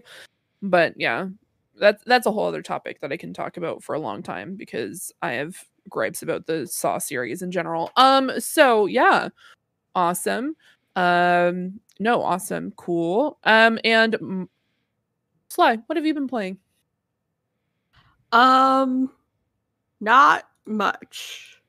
[0.62, 1.28] But yeah,
[1.80, 4.56] that's that's a whole other topic that I can talk about for a long time
[4.56, 5.56] because I have
[5.90, 7.92] gripes about the Saw series in general.
[7.96, 9.30] Um so yeah.
[9.96, 10.56] Awesome.
[10.96, 12.72] Um no, awesome.
[12.76, 13.38] Cool.
[13.44, 14.48] Um and
[15.50, 16.58] Cly, what have you been playing?
[18.32, 19.12] Um,
[20.00, 21.62] not much,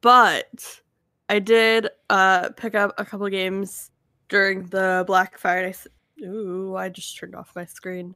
[0.00, 0.80] but
[1.28, 3.90] I did uh pick up a couple games
[4.28, 5.74] during the Black Friday.
[6.22, 8.14] Ooh, I just turned off my screen.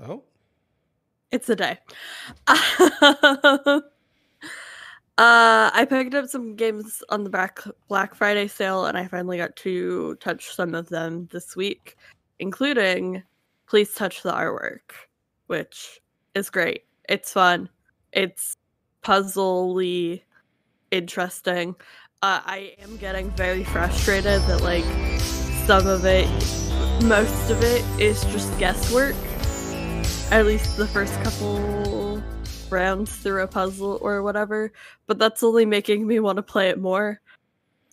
[0.00, 0.22] Oh,
[1.30, 1.78] It's a day.
[2.48, 3.80] uh,
[5.18, 9.56] I picked up some games on the Black Black Friday sale, and I finally got
[9.56, 11.96] to touch some of them this week,
[12.38, 13.22] including
[13.66, 15.08] "Please Touch the Artwork,"
[15.46, 16.00] which
[16.34, 16.84] is great.
[17.08, 17.70] It's fun.
[18.12, 18.56] It's
[19.02, 20.22] puzzly
[20.90, 21.74] interesting.
[22.22, 24.84] Uh, I am getting very frustrated that like
[25.66, 26.28] some of it,
[27.02, 29.16] most of it, is just guesswork
[30.30, 32.22] at least the first couple
[32.68, 34.72] rounds through a puzzle or whatever,
[35.06, 37.20] but that's only making me want to play it more.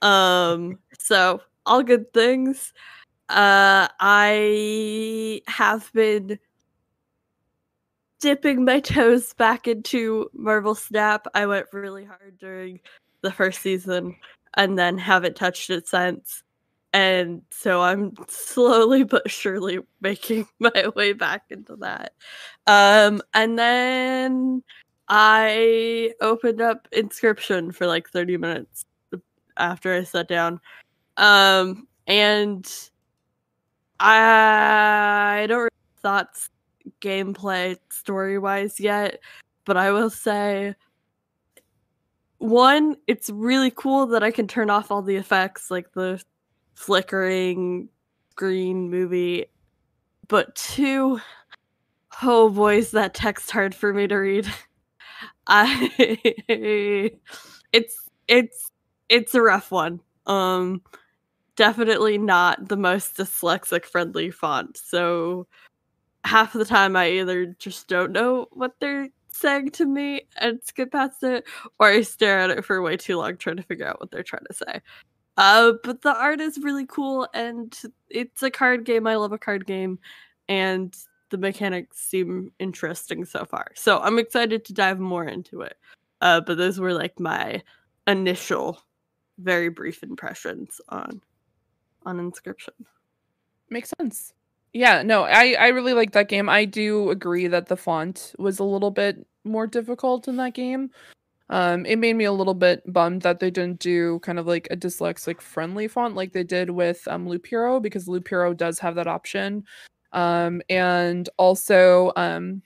[0.01, 2.73] Um, so all good things.
[3.29, 6.39] Uh, I have been
[8.19, 11.27] dipping my toes back into Marvel Snap.
[11.33, 12.79] I went really hard during
[13.21, 14.15] the first season
[14.55, 16.42] and then haven't touched it since.
[16.93, 22.13] And so I'm slowly but surely making my way back into that.
[22.67, 24.63] Um, and then
[25.09, 28.85] I opened up Inscription for like 30 minutes
[29.57, 30.59] after I sat down.
[31.17, 32.71] Um, and
[33.99, 35.69] I don't really
[36.01, 36.49] thoughts
[37.01, 39.19] gameplay story wise yet,
[39.65, 40.75] but I will say
[42.39, 46.21] one, it's really cool that I can turn off all the effects like the
[46.75, 47.89] flickering
[48.35, 49.45] green movie.
[50.27, 51.19] But two,
[52.21, 54.47] oh boy, is that text hard for me to read.
[55.47, 55.91] I
[57.73, 58.71] it's it's
[59.09, 59.99] it's a rough one.
[60.25, 60.81] Um
[61.55, 64.77] definitely not the most dyslexic friendly font.
[64.77, 65.47] So
[66.23, 70.59] half of the time I either just don't know what they're saying to me and
[70.63, 71.45] skip past it,
[71.79, 74.23] or I stare at it for way too long trying to figure out what they're
[74.23, 74.81] trying to say.
[75.37, 77.75] Uh, but the art is really cool and
[78.09, 79.07] it's a card game.
[79.07, 79.99] I love a card game,
[80.47, 80.95] and
[81.29, 83.71] the mechanics seem interesting so far.
[83.75, 85.77] So I'm excited to dive more into it.
[86.21, 87.61] Uh, but those were like my
[88.07, 88.79] initial,
[89.39, 91.21] very brief impressions on
[92.05, 92.73] on Inscription.
[93.69, 94.33] Makes sense.
[94.73, 96.49] Yeah, no, I I really like that game.
[96.49, 100.91] I do agree that the font was a little bit more difficult in that game.
[101.49, 104.67] Um, it made me a little bit bummed that they didn't do kind of like
[104.71, 108.79] a dyslexic friendly font like they did with um, Loop Hero because Loop Hero does
[108.79, 109.63] have that option.
[110.13, 112.61] Um, and also um,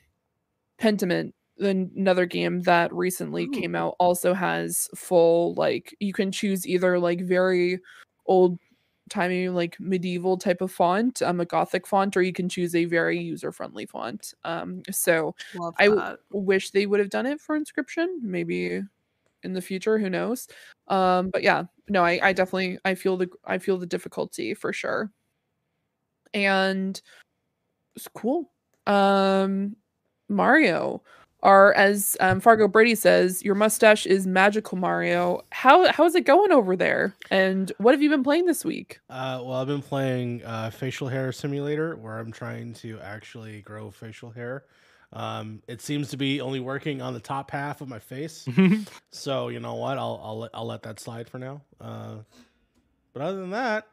[0.79, 3.51] Pentiment, another game that recently Ooh.
[3.51, 7.79] came out, also has full like you can choose either like very
[8.27, 8.59] old
[9.09, 12.85] timey like medieval type of font, um, a gothic font, or you can choose a
[12.85, 14.33] very user friendly font.
[14.43, 15.35] Um, so
[15.77, 18.81] I w- wish they would have done it for inscription maybe
[19.43, 20.47] in the future who knows?
[20.87, 24.73] Um but yeah no i i definitely i feel the i feel the difficulty for
[24.73, 25.11] sure.
[26.33, 26.99] And
[27.95, 28.51] it's cool.
[28.85, 29.75] Um
[30.29, 31.03] mario
[31.43, 36.51] are as um, fargo brady says your mustache is magical mario how how's it going
[36.51, 40.43] over there and what have you been playing this week Uh, well, I've been playing
[40.43, 44.65] uh, facial hair simulator, where I'm trying to actually grow facial hair.
[45.13, 48.45] Um, it seems to be only working on the top half of my face,
[49.11, 49.97] so you know what?
[49.97, 51.61] I'll I'll let, I'll let that slide for now.
[51.79, 52.15] Uh,
[53.13, 53.87] but other than that,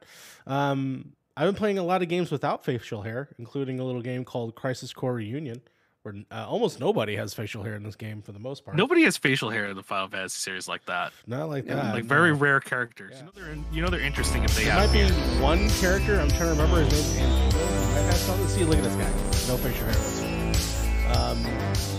[0.46, 4.24] um, I've been playing a lot of games without facial hair, including a little game
[4.24, 5.62] called Crisis Core Reunion,
[6.04, 8.76] where uh, almost nobody has facial hair in this game for the most part.
[8.76, 11.12] Nobody has facial hair in the Final Fantasy series like that.
[11.26, 11.94] not like Yeah, that.
[11.94, 13.12] like very rare characters.
[13.14, 13.18] Yeah.
[13.20, 15.42] You know they're in, you know they're interesting if they There have might be hair.
[15.42, 16.20] one character.
[16.20, 17.24] I'm trying to remember his name.
[17.26, 18.46] I have something.
[18.48, 19.48] See, look at this guy.
[19.48, 21.16] No facial hair.
[21.16, 21.42] Um,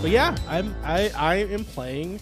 [0.02, 2.20] but yeah, I'm I I am playing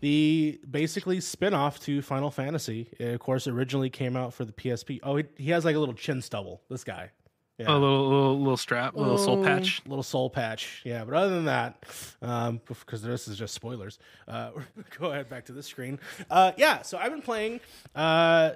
[0.00, 2.88] the basically spin-off to Final Fantasy.
[3.00, 5.00] It, of course, originally came out for the PSP.
[5.02, 6.60] Oh, he, he has like a little chin stubble.
[6.70, 7.10] This guy.
[7.58, 7.72] Yeah.
[7.72, 9.82] A little little little strap, a little soul patch.
[9.84, 10.80] little soul patch.
[10.84, 11.84] Yeah, but other than that,
[12.22, 13.98] um, because this is just spoilers.
[14.28, 14.50] Uh,
[14.98, 15.98] go ahead back to the screen.
[16.30, 17.58] Uh, yeah, so I've been playing
[17.96, 18.52] uh,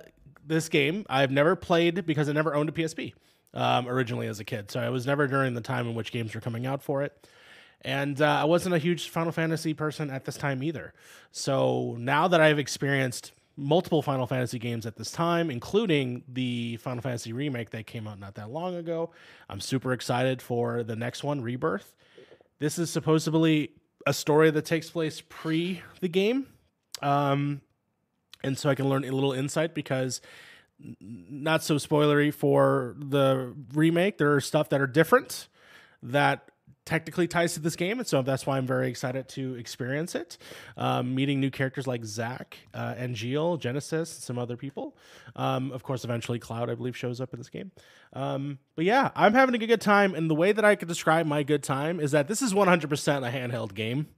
[0.46, 1.04] this game.
[1.10, 3.12] I've never played because I never owned a PSP
[3.54, 4.70] um, originally as a kid.
[4.70, 7.28] So I was never during the time in which games were coming out for it.
[7.84, 10.94] And uh, I wasn't a huge Final Fantasy person at this time either.
[11.32, 17.02] So now that I've experienced multiple Final Fantasy games at this time, including the Final
[17.02, 19.10] Fantasy remake that came out not that long ago,
[19.48, 21.94] I'm super excited for the next one, Rebirth.
[22.58, 23.70] This is supposedly
[24.06, 26.46] a story that takes place pre the game.
[27.00, 27.60] Um,
[28.44, 30.20] and so I can learn a little insight because
[31.00, 34.18] not so spoilery for the remake.
[34.18, 35.48] There are stuff that are different
[36.02, 36.50] that
[36.84, 40.38] technically ties to this game, and so that's why I'm very excited to experience it.
[40.76, 44.96] Um, meeting new characters like Zack uh, Angeal, Genesis, some other people.
[45.36, 47.70] Um, of course, eventually Cloud, I believe, shows up in this game.
[48.12, 51.26] Um, but yeah, I'm having a good time, and the way that I could describe
[51.26, 54.08] my good time is that this is 100% a handheld game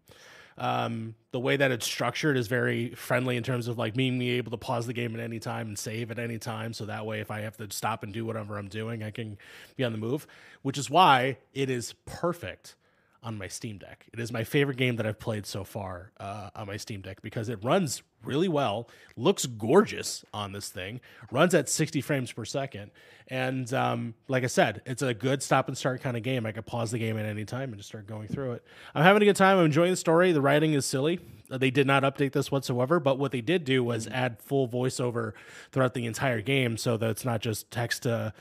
[0.57, 4.50] um, the way that it's structured is very friendly in terms of like being able
[4.52, 6.72] to pause the game at any time and save at any time.
[6.72, 9.36] So that way, if I have to stop and do whatever I'm doing, I can
[9.76, 10.26] be on the move,
[10.62, 12.76] which is why it is perfect
[13.22, 14.07] on my Steam Deck.
[14.12, 17.22] It is my favorite game that I've played so far uh, on my Steam Deck
[17.22, 21.01] because it runs really well, looks gorgeous on this thing,
[21.31, 22.91] runs at 60 frames per second.
[23.29, 26.45] And um, like I said, it's a good stop and start kind of game.
[26.45, 28.64] I could pause the game at any time and just start going through it.
[28.95, 29.57] I'm having a good time.
[29.59, 30.33] I'm enjoying the story.
[30.33, 31.20] The writing is silly.
[31.51, 34.68] Uh, They did not update this whatsoever, but what they did do was add full
[34.68, 35.33] voiceover
[35.72, 38.33] throughout the entire game, so that it's not just text to,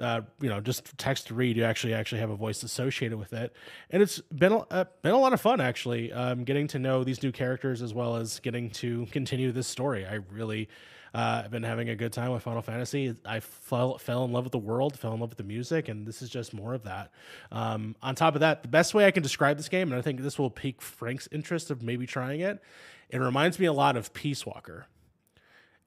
[0.00, 1.56] uh, you know, just text to read.
[1.56, 3.52] You actually actually have a voice associated with it,
[3.90, 6.12] and it's been a, uh, been a lot of fun actually.
[6.12, 10.06] Um, getting to know these new characters as well as getting to continue this story.
[10.06, 10.68] I really.
[11.14, 13.14] Uh, I've been having a good time with Final Fantasy.
[13.26, 16.06] I fell fell in love with the world, fell in love with the music, and
[16.06, 17.10] this is just more of that.
[17.50, 20.00] Um, on top of that, the best way I can describe this game, and I
[20.00, 22.62] think this will pique Frank's interest of maybe trying it,
[23.10, 24.86] it reminds me a lot of Peace Walker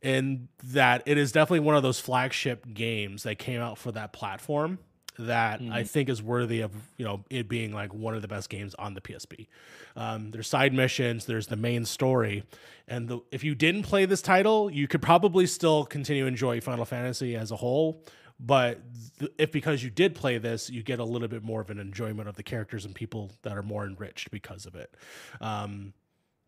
[0.01, 4.13] in that it is definitely one of those flagship games that came out for that
[4.13, 4.77] platform
[5.17, 8.49] that I think is worthy of you know it being like one of the best
[8.49, 9.47] games on the PSP.
[9.95, 12.43] Um, there's side missions, there's the main story,
[12.87, 16.61] and the, if you didn't play this title, you could probably still continue to enjoy
[16.61, 18.03] Final Fantasy as a whole.
[18.39, 18.81] But
[19.19, 21.79] th- if because you did play this, you get a little bit more of an
[21.79, 24.93] enjoyment of the characters and people that are more enriched because of it.
[25.39, 25.93] Um,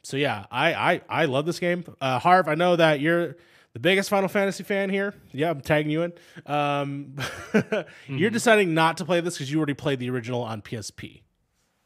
[0.03, 1.85] so yeah, I I I love this game.
[2.01, 3.37] Uh, Harv, I know that you're
[3.77, 5.13] the biggest Final Fantasy fan here.
[5.31, 6.13] Yeah, I'm tagging you in.
[6.47, 7.15] Um,
[8.07, 11.21] You're deciding not to play this because you already played the original on PSP.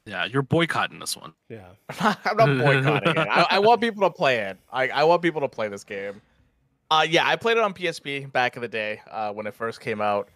[0.06, 1.34] Yeah, you're boycotting this one.
[1.50, 1.68] Yeah,
[2.00, 3.18] I'm not boycotting it.
[3.18, 4.58] I, I want people to play it.
[4.72, 6.22] I, I want people to play this game.
[6.90, 9.82] Uh, yeah, I played it on PSP back in the day uh, when it first
[9.82, 10.30] came out.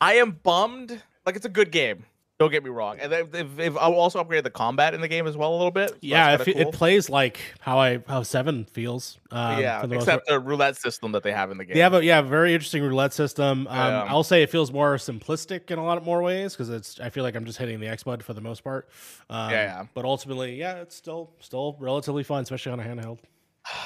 [0.00, 1.02] I am bummed.
[1.26, 2.04] Like it's a good game.
[2.38, 2.98] Don't get me wrong.
[2.98, 5.90] And they've, they've also upgraded the combat in the game as well a little bit.
[5.90, 6.36] so yeah.
[6.36, 9.18] that's It, it plays like how I how Seven feels.
[9.30, 11.74] Um, yeah, the except the roulette system that they have in the game.
[11.74, 13.66] They have a yeah very interesting roulette system.
[13.68, 14.04] Um.
[14.08, 17.10] I'll say it feels more simplistic in a lot of more ways because it's I
[17.10, 18.88] feel like I'm just hitting the X button for the most part.
[19.30, 19.86] Um, Yeah, yeah.
[19.94, 23.18] But ultimately, yeah, it's still still relatively fun, especially on a handheld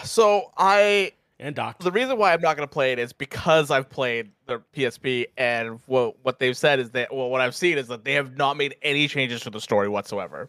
[0.05, 1.83] so I and docked.
[1.83, 5.27] the reason why I'm not going to play it is because I've played the PSP,
[5.37, 8.37] and what what they've said is that well, what I've seen is that they have
[8.37, 10.49] not made any changes to the story whatsoever.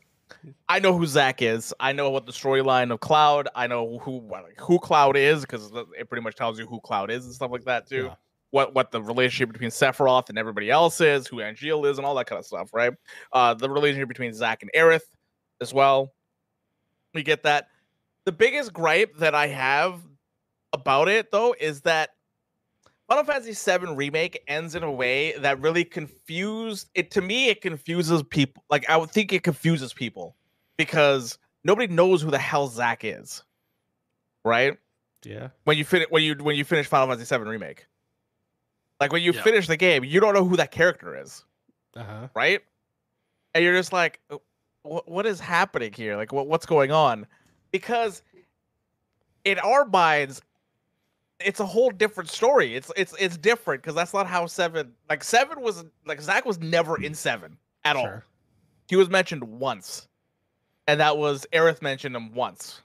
[0.67, 1.73] I know who Zack is.
[1.79, 3.49] I know what the storyline of Cloud.
[3.55, 4.23] I know who
[4.57, 7.65] who Cloud is because it pretty much tells you who Cloud is and stuff like
[7.65, 8.05] that too.
[8.05, 8.15] Yeah.
[8.51, 12.15] What what the relationship between Sephiroth and everybody else is, who Angeal is, and all
[12.15, 12.93] that kind of stuff, right?
[13.31, 15.01] Uh, the relationship between Zack and Aerith
[15.61, 16.13] as well.
[17.13, 17.67] We get that.
[18.25, 20.01] The biggest gripe that I have
[20.73, 22.11] about it though is that
[23.07, 27.09] Final Fantasy VII remake ends in a way that really confused it.
[27.11, 28.63] To me, it confuses people.
[28.69, 30.35] Like I would think it confuses people
[30.77, 33.43] because nobody knows who the hell Zack is,
[34.45, 34.77] right?
[35.25, 37.87] Yeah, When you finish when you when you finish Final Fantasy VII remake,
[39.01, 39.41] like when you Yeah.
[39.41, 41.43] finish the game, you don't know who that character is,
[41.95, 42.27] uh huh.
[42.35, 42.61] right?
[43.53, 44.19] And you're just like,
[44.83, 46.15] what what is happening here?
[46.15, 47.25] Like what what's going on?
[47.71, 48.21] Because
[49.43, 50.41] in our minds,
[51.39, 52.75] it's a whole different story.
[52.75, 56.59] It's it's it's different because that's not how seven like seven was like Zack was
[56.59, 58.21] never in seven at all.
[58.87, 60.07] He was mentioned once,
[60.87, 62.81] and that was Aerith mentioned him once,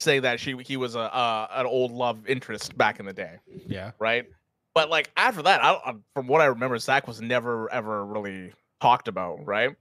[0.00, 3.36] saying that she he was a uh, an old love interest back in the day,
[3.66, 4.26] Yeah, right?
[4.74, 8.52] But like after that, I don't, from what I remember, Zack was never ever really
[8.80, 9.74] talked about, right?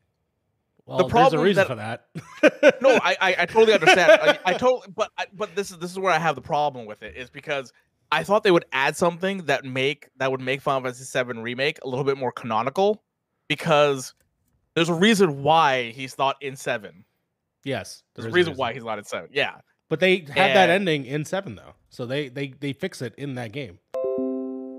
[0.86, 2.08] well, problem there's a reason that-
[2.42, 2.82] for that.
[2.82, 4.12] no, I, I I totally understand.
[4.24, 6.86] I, I totally, but I, but this is this is where I have the problem
[6.88, 7.72] with it is because
[8.12, 11.78] I thought they would add something that make that would make Final Fantasy VII remake
[11.84, 13.04] a little bit more canonical,
[13.48, 14.14] because
[14.76, 17.06] there's a reason why he's not in seven.
[17.64, 19.30] yes, There's there a is reason why he's not in seven.
[19.32, 19.56] Yeah,
[19.90, 23.36] But they had that ending in seven though, so they they they fix it in
[23.36, 23.80] that game.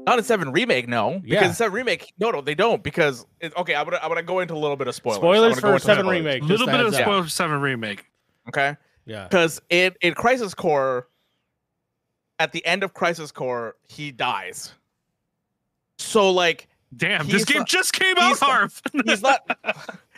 [0.07, 0.89] not in seven remake.
[0.89, 1.47] No, because Yeah.
[1.49, 2.83] in seven remake, no, no, they don't.
[2.83, 5.19] Because it, okay, I'm gonna I'm gonna go into a little bit of spoilers.
[5.19, 6.43] Spoilers for seven spoilers, remake.
[6.43, 7.03] A little bit of heads up.
[7.03, 8.07] spoiler for seven remake.
[8.49, 8.77] Okay,
[9.07, 11.07] Yeah, because in in Crisis Core,
[12.41, 14.73] at the end of Crisis Core, he dies.
[15.99, 16.67] So like
[16.97, 18.73] Damn, this game not- just came out, he's Not,
[19.07, 19.59] he's not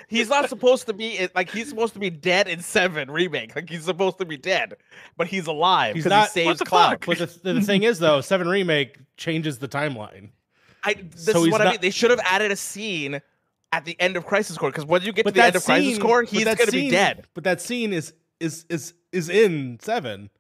[0.09, 3.69] he's not supposed to be like he's supposed to be dead in seven remake like
[3.69, 4.75] he's supposed to be dead
[5.19, 7.07] but he's alive He's because not- he What saves the cloud fuck?
[7.07, 10.31] but the, the thing is though, seven remake changes the timeline.
[10.85, 13.21] I, this So is he's what i not- mean they should have added a scene
[13.73, 15.59] at the end of crisis core because when you get But to the end that
[15.59, 19.29] of crisis core he's that gonna be dead But that scene is is is is
[19.29, 20.31] in seven.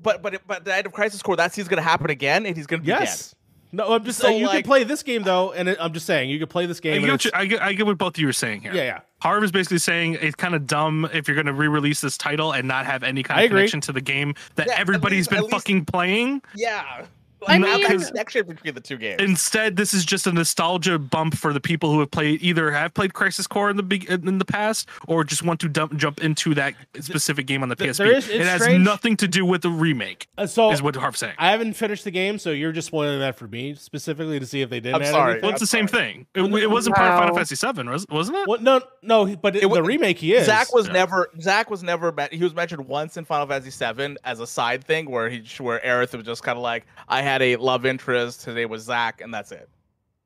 [0.00, 2.66] But but but the end of crisis core that scene's gonna happen again and he's
[2.66, 3.34] gonna be Yes.
[3.72, 5.92] No, I'm just So, saying you like- can play this game though, and it, I'm
[5.92, 7.02] just saying you can play this I game.
[7.04, 8.72] get, you, I, get, I get what both of you are saying here.
[8.72, 9.00] yeah, yeah.
[9.20, 12.52] Harv is basically saying it's kind of dumb if you're going to re-release this title
[12.52, 13.60] and not have any kind I of agree.
[13.62, 16.42] connection to the game that Yeah, at everybody's least- at been least- fucking playing.
[16.54, 17.06] yeah
[17.48, 19.20] I Like, have that mean- connection between the two games.
[19.20, 22.94] Instead, this is just a nostalgia bump for the people who have played either have
[22.94, 26.22] played Crisis Core in the big in the past or just want to dump, jump
[26.22, 27.96] into that specific game on the PSP.
[27.98, 30.26] there is- it has strange- nothing to do with the remake.
[30.38, 31.34] Uh, so is what Harv's saying.
[31.38, 34.60] I haven't finished the game, so you're just spoiling that for me specifically to see
[34.62, 34.94] if they did.
[34.94, 35.30] I'm add sorry.
[35.32, 35.42] anything.
[35.42, 36.02] well, it's the same sorry.
[36.02, 36.26] thing.
[36.34, 38.48] It, it wasn't part of Final Fantasy VII, was, wasn't it?
[38.48, 40.46] Well, no, no, but It in wa- the remake he is.
[40.46, 40.92] Zack was Yeah.
[40.94, 44.46] never Zack was never met, he was mentioned once in Final Fantasy VII as a
[44.46, 47.84] side thing where he where Aerith was just kind of like I had a love
[47.86, 48.44] interest.
[48.44, 49.68] His name was Zack and that's it.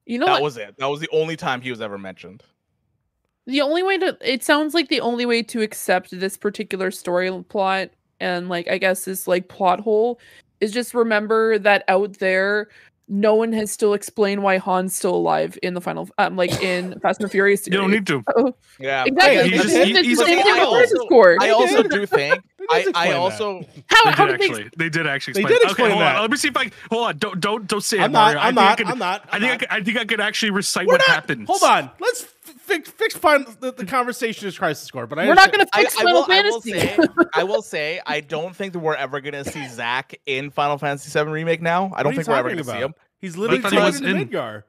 [0.06, 0.42] You know that what?
[0.42, 0.74] was it.
[0.78, 2.42] That was the only time he was ever mentioned.
[3.46, 7.30] The only way to it sounds like the only way to accept this particular story
[7.48, 7.90] plot
[8.20, 10.20] and like I guess this like plot hole
[10.61, 12.68] is just remember that out there
[13.12, 16.98] no one has still explained why Han's still alive in the final um like in
[17.02, 18.22] Fast and Furious You don't need to.
[18.36, 19.04] Oh, yeah.
[19.06, 19.48] exactly.
[19.50, 22.06] he it's just- the- he- he's the a- same thing I also- I also do
[22.06, 24.70] think They I, I also How, They how did did they actually.
[24.76, 25.32] They did actually.
[25.34, 25.70] They Explain did it.
[25.70, 26.16] explain okay, hold that.
[26.16, 26.22] On.
[26.22, 27.18] Let me see if I hold on.
[27.18, 28.36] Don't don't don't say it, I'm not.
[28.36, 28.66] I'm I think not.
[28.70, 29.28] I could, I'm not.
[29.30, 29.58] I I'm think I not.
[29.61, 31.08] could, I think I could actually recite We're what not.
[31.14, 31.46] happened.
[31.46, 31.90] Hold on.
[32.00, 35.66] Let's fix fix fine the, the conversation is Crisis Core, but I We're not gonna
[35.72, 36.98] I, fix I Final will, I will say
[37.34, 41.16] I will say I don't think that we're ever gonna see Zack in Final Fantasy
[41.18, 43.78] VII remake now I don't think we're ever gonna see him He's literally thought he
[43.78, 44.62] was in- Midgar.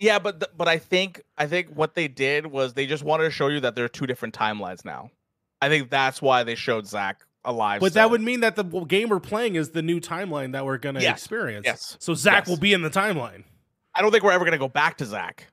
[0.00, 3.24] Yeah, but th- but I think I think what they did was they just wanted
[3.24, 5.10] to show you that there are two different timelines now.
[5.64, 7.80] I think that's why they showed Zack alive.
[7.80, 10.78] But that would mean that the game we're playing is the new timeline that we're
[10.78, 11.18] gonna Yes.
[11.18, 11.64] experience.
[11.66, 11.96] Yes.
[12.00, 12.48] So Zack Yes.
[12.48, 13.44] will be in the timeline.
[13.94, 15.48] I don't think we're ever gonna go back to Zack.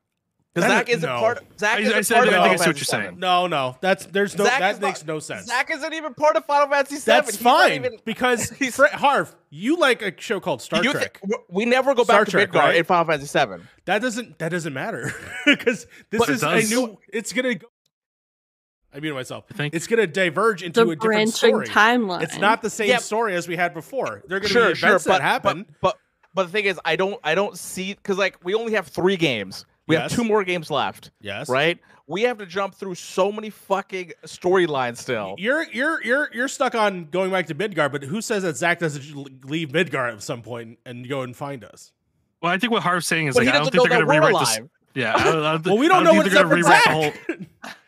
[0.53, 1.17] Because Zack is- isn't no.
[1.19, 1.43] part.
[1.57, 3.03] Zack I- isn't I said- part I of think I Final see what Fantasy you're
[3.05, 3.19] saying.
[3.19, 5.45] No, no, that's there's no Zack that is makes not- no sense.
[5.47, 7.01] Zack isn't even part of Final Fantasy VII.
[7.05, 10.91] that's He's fine even- because He's- Fre- Harv, you like a show called Star You
[10.91, 11.21] Trek.
[11.25, 12.75] thi- we never go Star back Trek, to Midgar right?
[12.75, 13.63] in Final Fantasy VII.
[13.85, 15.13] that doesn't that doesn't matter
[15.45, 16.97] because this But it is a new.
[17.13, 17.67] It's gonna go.
[18.93, 19.45] I muted myself.
[19.51, 21.33] I think- It's gonna diverge into The a different branching
[21.63, 21.67] story.
[21.67, 22.21] timeline.
[22.23, 22.97] It's not the same Yeah.
[22.97, 24.23] story as we had before.
[24.27, 25.65] They're gonna Sure, be sure, events but, that happen.
[25.81, 25.97] But, but
[26.33, 29.17] but the thing is, I don't I don't see because like we only have three
[29.17, 29.65] games.
[29.87, 30.11] We Yes.
[30.11, 31.77] have two more games left, yes, right?
[32.07, 35.35] We have to jump through so many fucking storylines still.
[35.37, 38.79] You're you're you're you're stuck on going back to Midgar, but who says that Zack
[38.79, 41.91] doesn't leave Midgar at some point and go and find us?
[42.41, 43.89] Well, I think what Harv's saying is But like he I don't doesn't know think
[43.91, 44.57] they're that going to we're rewrite this.
[44.57, 44.69] alive.
[44.93, 46.83] Yeah, I don't, I don't, Well, we I don't know what's up gonna with rewrite
[46.83, 46.85] Zack.
[46.85, 47.71] the whole.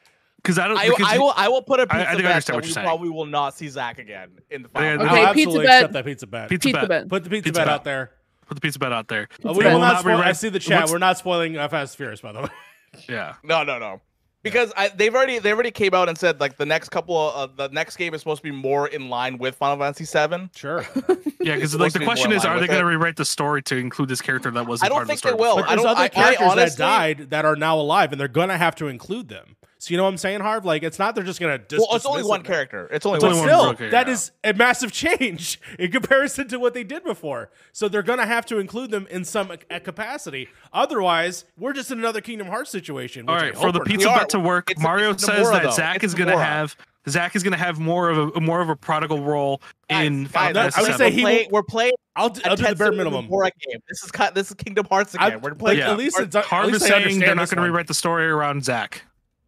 [0.43, 0.77] Because I don't.
[0.77, 2.43] I, because I will I will put a I- I pizza think I bet understand
[2.45, 2.85] that what you're saying.
[2.85, 4.97] probably will not see Zack again in the Yeah, final.
[5.05, 5.93] no, I'll Okay, absolutely pizza accept bet.
[5.93, 6.49] that pizza bet.
[6.49, 6.89] Pizza, Pizza bet.
[6.89, 7.09] bet.
[7.09, 7.73] Put the pizza, Pizza bet, bet.
[7.73, 8.11] out there.
[8.47, 9.29] Put the pizza bet out there.
[9.45, 9.71] Uh, we bet.
[9.71, 10.17] will will not not spoil.
[10.17, 10.81] I see the chat.
[10.81, 12.49] what's- We're not spoiling uh, Fast and Furious, by the way.
[13.09, 13.33] Yeah.
[13.43, 14.01] No, no, no.
[14.43, 17.57] Because I, they've already they already came out and said like the next couple of
[17.59, 20.49] uh, the next game is supposed to be more in line with Final Fantasy VII.
[20.55, 20.85] Sure.
[21.39, 23.75] Yeah, because like the be question is, are they going to rewrite the story to
[23.75, 25.41] include this character that wasn't I don't think the they story?
[25.41, 25.55] will.
[25.57, 25.87] But I there's don't.
[25.91, 28.75] other I, I characters honestly, that died that are now alive, and they're gonna have
[28.75, 29.57] to include them.
[29.83, 30.63] So you know what I'm saying, Harv?
[30.63, 31.57] Like it's not they're just gonna.
[31.57, 32.45] Dis- Well, it's only one it.
[32.45, 32.87] character.
[32.91, 33.39] It's only It's But one.
[33.39, 34.13] only still, one character, that yeah.
[34.13, 37.49] is a massive change in comparison to what they did before.
[37.73, 40.47] So they're gonna have to include them in some uh, capacity.
[40.71, 43.27] Otherwise, we're just in another Kingdom Hearts situation.
[43.27, 44.19] All which I hope for the pizza are.
[44.19, 45.69] bet to work, It's- Mario it's says Nomura, that though.
[45.71, 46.45] Zack It's is going to Nomura.
[46.45, 46.75] have
[47.09, 50.23] Zack is going to have more of a more of a prodigal role Guys, in
[50.23, 52.55] guys, Final no, I would say he playing, will- we're playing I'll, d- a I'll
[52.55, 53.27] do the bare Tetsuya minimum.
[53.27, 53.81] Nomura game.
[53.89, 55.41] This is ki- this is Kingdom Hearts I- again.
[55.41, 55.79] we're like, playing.
[55.79, 55.91] Yeah.
[55.91, 57.87] at least it's, at Harv is least I saying understand they're not going to rewrite
[57.87, 59.03] the story around Zack.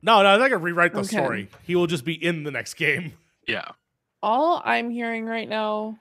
[0.06, 1.08] No, no, they're not gonna rewrite the Okay.
[1.18, 1.50] story.
[1.64, 3.14] He will just be in the next game.
[3.48, 3.66] Yeah.
[4.24, 5.98] All I'm hearing right now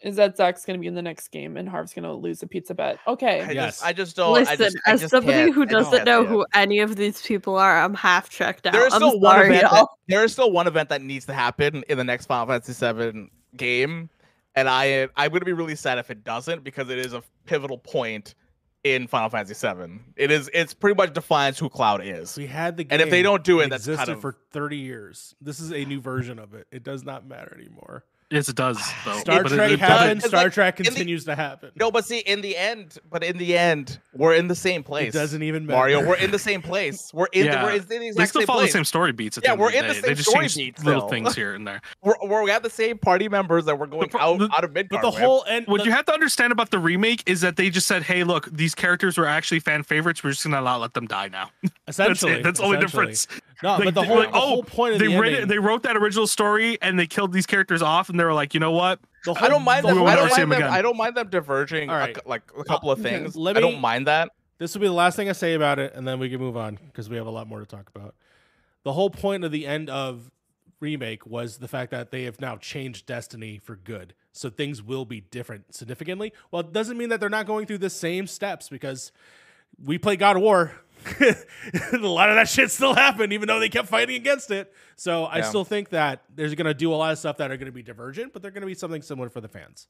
[0.00, 2.42] is that Zack's going to be in the next game and Harv's going to lose
[2.42, 2.98] a pizza bet.
[3.06, 3.40] Okay.
[3.42, 3.74] I Yes.
[3.76, 4.32] just, I just don't.
[4.34, 7.56] Listen, I just, I as just somebody who doesn't know who any of these people
[7.56, 8.72] are, I'm half checked out.
[8.72, 9.70] There is I'm still one sorry, event.
[9.70, 12.72] That, there is still one event that needs to happen in the next Final Fantasy
[12.92, 14.10] VII game,
[14.56, 17.78] and I I'm gonna be really sad if it doesn't because it is a pivotal
[17.78, 18.34] point
[18.84, 20.00] in Final Fantasy VII.
[20.16, 20.50] It is.
[20.52, 22.36] It's pretty much defines who Cloud is.
[22.36, 22.92] We had the game.
[22.92, 25.34] And if they don't do it, that's existed kind of- for 30 years.
[25.40, 26.66] This is a new version of it.
[26.72, 28.04] It does not matter anymore.
[28.32, 28.78] Yes, it does.
[29.04, 29.18] Though.
[29.18, 30.18] Star But Trek it- happened.
[30.20, 31.70] It's Star like Trek in the- continues to happen.
[31.78, 35.14] No, but see, in the end, but in the end, we're in the same place.
[35.14, 35.76] it doesn't even matter.
[35.78, 37.10] Mario, we're in the same place.
[37.12, 37.46] We're in.
[37.46, 37.60] Yeah.
[37.60, 38.72] The, we're in the They still same follow place.
[38.72, 39.38] the same story beats.
[39.38, 40.00] At Yeah, the we're of the in the day.
[40.00, 41.08] same They just story beats little still.
[41.10, 41.80] things here and there.
[42.02, 44.64] We're, we're, we have the same party members that we're going pro- out the- out
[44.64, 44.88] of Midgar.
[44.90, 45.18] But the with.
[45.20, 45.66] whole end.
[45.66, 48.24] What the- you have to understand about the remake is that they just said, "Hey,
[48.24, 50.24] look, these characters were actually fan favorites.
[50.24, 51.50] We're just gonna not let them die now."
[51.88, 52.42] Essentially, it.
[52.42, 53.26] That's the only difference.
[53.62, 55.42] No, Like, but the whole, like, the oh, whole point of They the wrote ending,
[55.44, 58.34] it, they wrote that original story and they killed these characters off, and they were
[58.34, 59.00] like, you know what?
[59.24, 60.04] the whole, I don't mind the them.
[60.04, 60.72] I don't mind them.
[60.72, 63.36] I don't mind them diverging All a like a couple of things.
[63.36, 64.30] Let I don't mind that.
[64.58, 66.56] This will be the last thing I say about it, and then we can move
[66.56, 68.14] on because we have a lot more to talk about.
[68.84, 70.30] The whole point of the end of
[70.78, 75.04] remake was the fact that they have now changed Destiny for good, so things will
[75.04, 76.32] be different significantly.
[76.50, 79.10] Well, it doesn't mean that they're not going through the same steps because
[79.82, 80.72] we play God of War.
[81.92, 84.72] a lot of that shit still happened, even though they kept fighting against it.
[84.96, 85.42] So I Yeah.
[85.44, 87.72] still think that there's going to do a lot of stuff that are going to
[87.72, 89.88] be divergent, but they're going to be something similar for the fans.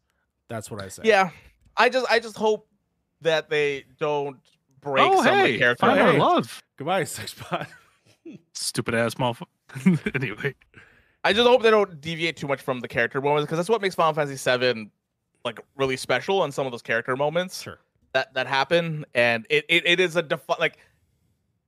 [0.48, 1.02] That's what I say.
[1.04, 1.30] Yeah,
[1.76, 2.68] I just I just hope
[3.22, 4.36] that they don't
[4.80, 5.86] break oh, some of hey, the character.
[5.86, 6.18] find our Hey.
[6.18, 6.62] love.
[6.76, 7.66] Goodbye, Sexbot.
[8.54, 10.14] Stupid ass motherfucker.
[10.14, 10.54] anyway,
[11.24, 13.80] I just hope they don't deviate too much from the character moments because that's what
[13.80, 14.90] makes Final Fantasy VII
[15.44, 17.78] like really special and some of those character moments Sure.
[18.12, 20.78] that that happen and it it, it is a defi- like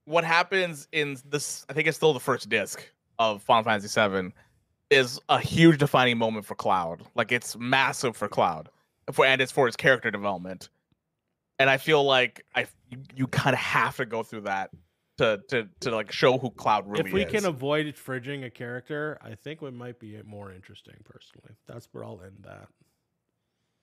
[0.05, 2.85] what happens in this I think it's still the first disc
[3.19, 4.33] of Final Fantasy VII
[4.91, 8.69] is a huge defining moment for Cloud like it's massive for Cloud
[9.13, 10.69] for and it's for his character development
[11.59, 14.71] and I feel like I you, you kind of have to go through that
[15.19, 17.07] to to to like show who Cloud really is.
[17.07, 17.31] if we is.
[17.31, 20.95] can avoid fridging a character, I think it might be more interesting.
[21.05, 22.69] Personally, that's where I'll end that.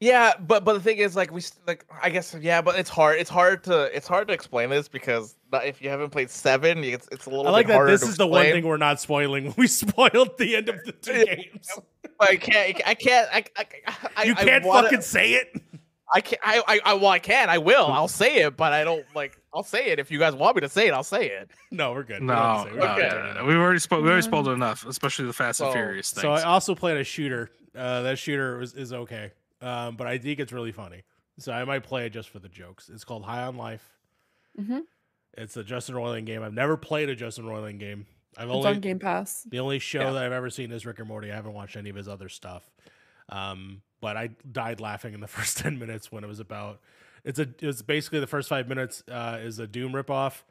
[0.02, 3.20] Yeah, but but the thing is, like we like I guess yeah, but it's hard.
[3.20, 7.08] It's hard to it's hard to explain this because if you haven't played seven, it's
[7.12, 7.46] it's a little.
[7.46, 7.56] Harder.
[7.56, 7.86] I like bit that.
[7.92, 9.54] This to is the one thing we're not spoiling.
[9.58, 11.70] We spoiled the end of the two games.
[12.20, 12.82] I can't.
[12.86, 13.30] I can't.
[13.32, 13.66] I I,
[14.18, 15.62] I You can't wanna- fucking say it.
[16.14, 16.42] I can't.
[16.44, 17.50] I, I I well I can.
[17.50, 17.86] I will.
[17.86, 19.40] I'll say it, but I don't like.
[19.54, 20.94] I'll say it if you guys want me to say it.
[20.94, 21.52] I'll say it.
[21.72, 22.22] No, we're good.
[22.22, 22.76] We no, to say it.
[22.76, 23.02] no, We're Okay.
[23.02, 23.12] good.
[23.18, 23.46] no, no, no.
[23.46, 24.02] We've already spoke.
[24.04, 26.24] We already spoiled enough, especially the Fast and Furious things.
[26.24, 27.52] So I also played a shooter.
[27.78, 29.32] Uh, that shooter is, is okay,
[29.62, 31.04] um, but I think it's really funny.
[31.40, 32.90] So I might play it just for the jokes.
[32.90, 33.90] It's called High on Life.
[34.60, 34.82] Mhm.
[35.38, 36.44] It's a Justin Roiland game.
[36.44, 38.06] I've never played a Justin Roiland game.
[38.38, 39.44] I've It's only on Game Pass.
[39.44, 40.12] the only show Yeah.
[40.12, 41.32] that I've ever seen is Rick and Morty.
[41.32, 42.70] I haven't watched any of his other stuff.
[43.30, 46.80] Um, but I died laughing in the first ten minutes when it was about.
[47.24, 47.48] It's a.
[47.60, 50.42] It's basically the first five minutes uh, is a Doom ripoff,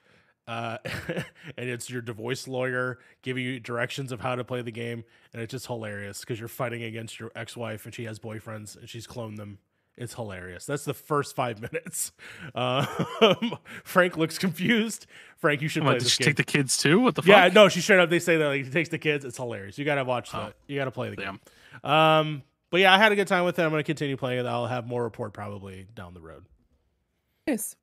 [0.51, 0.78] uh,
[1.57, 5.40] and it's your divorce lawyer giving you directions of how to play the game, and
[5.42, 9.07] it's just hilarious because you're fighting against your ex-wife and she has boyfriends and she's
[9.07, 9.59] cloned them.
[9.96, 10.64] It's hilarious.
[10.66, 12.12] That's the first five minutes.
[12.55, 12.86] Uh,
[13.84, 15.07] Frank looks confused.
[15.36, 16.30] Frank, you should What, play did this she game.
[16.30, 17.01] take the kids too?
[17.01, 17.28] What the Fuck?
[17.28, 18.09] Yeah, no, she straight up.
[18.09, 19.24] They say that like he takes the kids.
[19.24, 19.78] It's hilarious.
[19.78, 20.38] You gotta watch Oh.
[20.44, 20.55] that.
[20.68, 21.40] You gotta play the Damn.
[21.82, 21.90] game.
[21.90, 23.62] Um, but yeah, I had a good time with it.
[23.62, 24.46] I'm gonna continue playing it.
[24.46, 26.44] I'll have more report probably down the road.
[27.46, 27.76] Nice.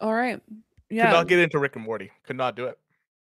[0.00, 0.40] All right.
[0.88, 1.10] Could Yeah.
[1.10, 2.10] not get into Rick and Morty.
[2.24, 2.78] Could not do it.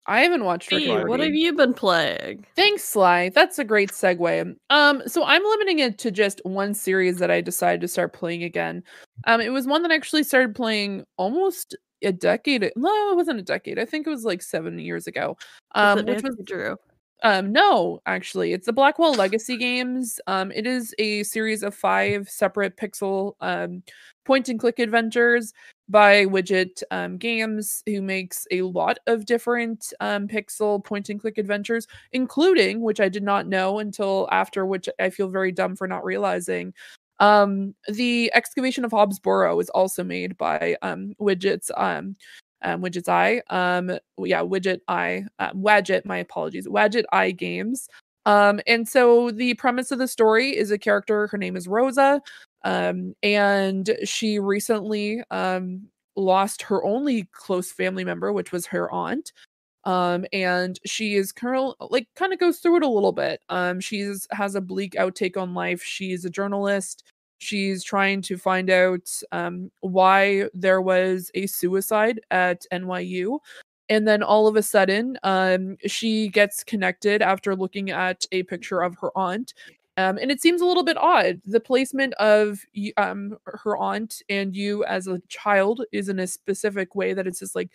[0.09, 2.45] I haven't watched Rick Hey, and what have you been playing?
[2.55, 3.29] Thanks, Cly.
[3.29, 4.55] That's a great segue.
[4.69, 8.43] Um, so I'm limiting it to just one series that I decided to start playing
[8.43, 8.83] again.
[9.25, 12.71] Um, it was one that I actually started playing almost a decade.
[12.77, 13.79] No, it wasn't a decade.
[13.79, 15.35] I think it was like seven years ago.
[15.75, 16.77] Um, which was Drew?
[17.23, 20.21] um, no, actually, it's the Blackwell Legacy games.
[20.27, 23.83] Um, it is a series of five separate pixel um,
[24.23, 25.51] point and click adventures
[25.89, 31.37] by Widget um, Games, who makes a lot of different um, pixel point and click
[31.37, 35.87] adventures, including, which I did not know until after, which I feel very dumb for
[35.87, 36.73] not realizing.
[37.19, 42.15] Um, the excavation of Hob's Barrow is also made by um, Widget's um,
[42.61, 43.41] um, Widget's Eye.
[43.49, 46.05] Yeah, Widget Eye, uh, Wadjet.
[46.05, 47.87] My apologies, Wadjet Eye Games.
[48.25, 51.27] And so the premise of the story is a character.
[51.27, 52.21] Her name is Rosa,
[52.67, 55.87] um, and she recently um,
[56.17, 59.31] lost her only close family member, which was her aunt.
[59.85, 63.39] Um, and she is current like kind of goes through it a little bit.
[63.47, 65.81] Um, she's has a bleak outtake on life.
[65.81, 67.05] She's a journalist.
[67.37, 73.39] She's trying to find out um, why there was a suicide at NYU.
[73.87, 78.81] And then all of a sudden, um, she gets connected after looking at a picture
[78.81, 79.53] of her aunt.
[79.97, 81.41] Um, and it seems a little bit odd.
[81.43, 82.59] The placement of
[82.97, 87.39] um, her aunt and you as a child is in a specific way that it's
[87.39, 87.71] just like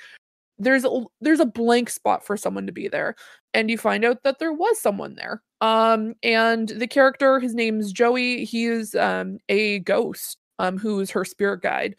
[0.58, 3.16] there's a there's a blank spot for someone to be there
[3.54, 7.90] and you find out that there was someone there um and the character his name's
[7.90, 11.96] joey he is um a ghost um who's her spirit guide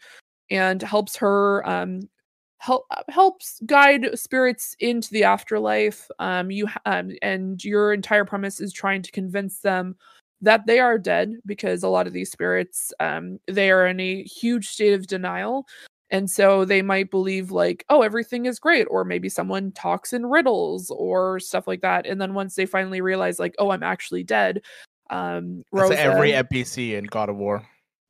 [0.50, 2.00] and helps her um
[2.64, 8.72] help helps guide spirits into the afterlife um you um, and your entire premise is
[8.72, 9.94] trying to convince them
[10.40, 14.22] that they are dead because a lot of these spirits um they are in a
[14.22, 15.66] huge state of denial
[16.10, 20.24] and so they might believe like oh everything is great or maybe someone talks in
[20.24, 24.24] riddles or stuff like that and then once they finally realize like oh i'm actually
[24.24, 24.62] dead
[25.10, 27.62] um That's Rosa, every NPC in God of War.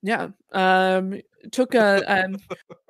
[0.04, 1.18] Yeah um
[1.50, 2.36] took a um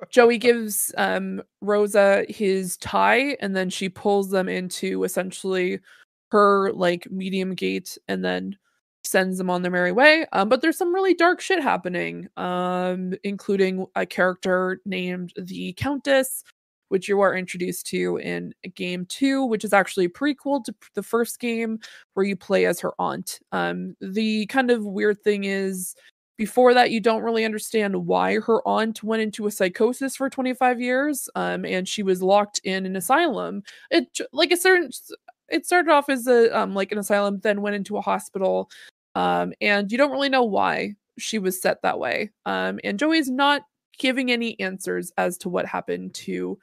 [0.09, 5.79] joey gives um rosa his tie and then she pulls them into essentially
[6.31, 8.55] her like medium gate and then
[9.05, 13.13] sends them on their merry way um but there's some really dark shit happening um
[13.23, 16.43] including a character named the countess
[16.89, 21.39] which you are introduced to in game two which is actually prequel to the first
[21.39, 21.79] game
[22.13, 23.39] where you play as her aunt.
[23.51, 25.95] Um the kind of weird thing is
[26.37, 30.81] before that you don't really understand why her aunt went into a psychosis for 25
[30.81, 34.89] years um and she was locked in an asylum it like a certain
[35.49, 38.69] it started off as a um like an asylum then went into a hospital
[39.15, 42.31] um and you don't really know why she was set that way.
[42.45, 43.63] Um, and Joey's not
[43.97, 46.57] giving any answers as to what happened to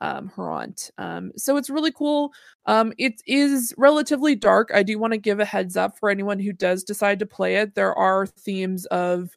[0.00, 0.90] um, her aunt.
[0.98, 2.32] Um, so it's really cool.
[2.66, 4.70] Um, it is relatively dark.
[4.74, 7.56] I do want to give a heads up for anyone who does decide to play
[7.56, 7.74] it.
[7.74, 9.30] There are themes of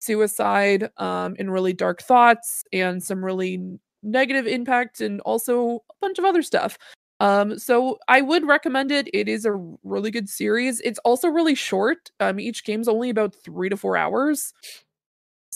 [0.00, 3.60] suicide um, and really dark thoughts and some really
[4.02, 6.78] negative impact and also a bunch of other stuff.
[7.20, 9.08] Um, so I would recommend it.
[9.12, 9.52] It is a
[9.82, 10.80] really good series.
[10.82, 12.10] It's also really short.
[12.20, 14.52] Um, each game's only about three to four hours.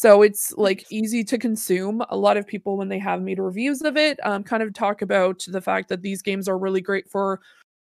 [0.03, 2.03] So it's like easy to consume.
[2.09, 5.01] A lot of people, when they have made reviews of it, um, kind of talk
[5.01, 7.41] about the fact that these games are really great for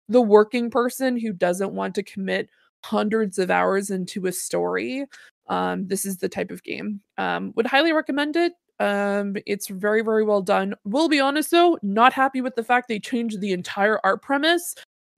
[0.10, 2.50] the working person who doesn't want to commit
[2.84, 5.06] hundreds of hours into a story.
[5.48, 7.02] Um, this is the type of game.
[7.20, 8.54] Um, would highly recommend it.
[8.80, 10.74] Um, it's very, very well done.
[10.86, 14.74] We'll be honest though, not happy with the fact they changed the entire art premise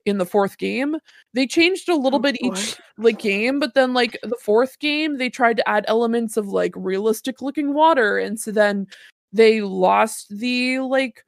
[0.06, 0.98] in the fourth game.
[1.34, 2.50] They changed a little Oh, bit boy.
[2.54, 6.48] each like game, but then like the fourth game, they tried to add elements of
[6.48, 8.88] like realistic looking water, and so then
[9.34, 11.24] they lost the like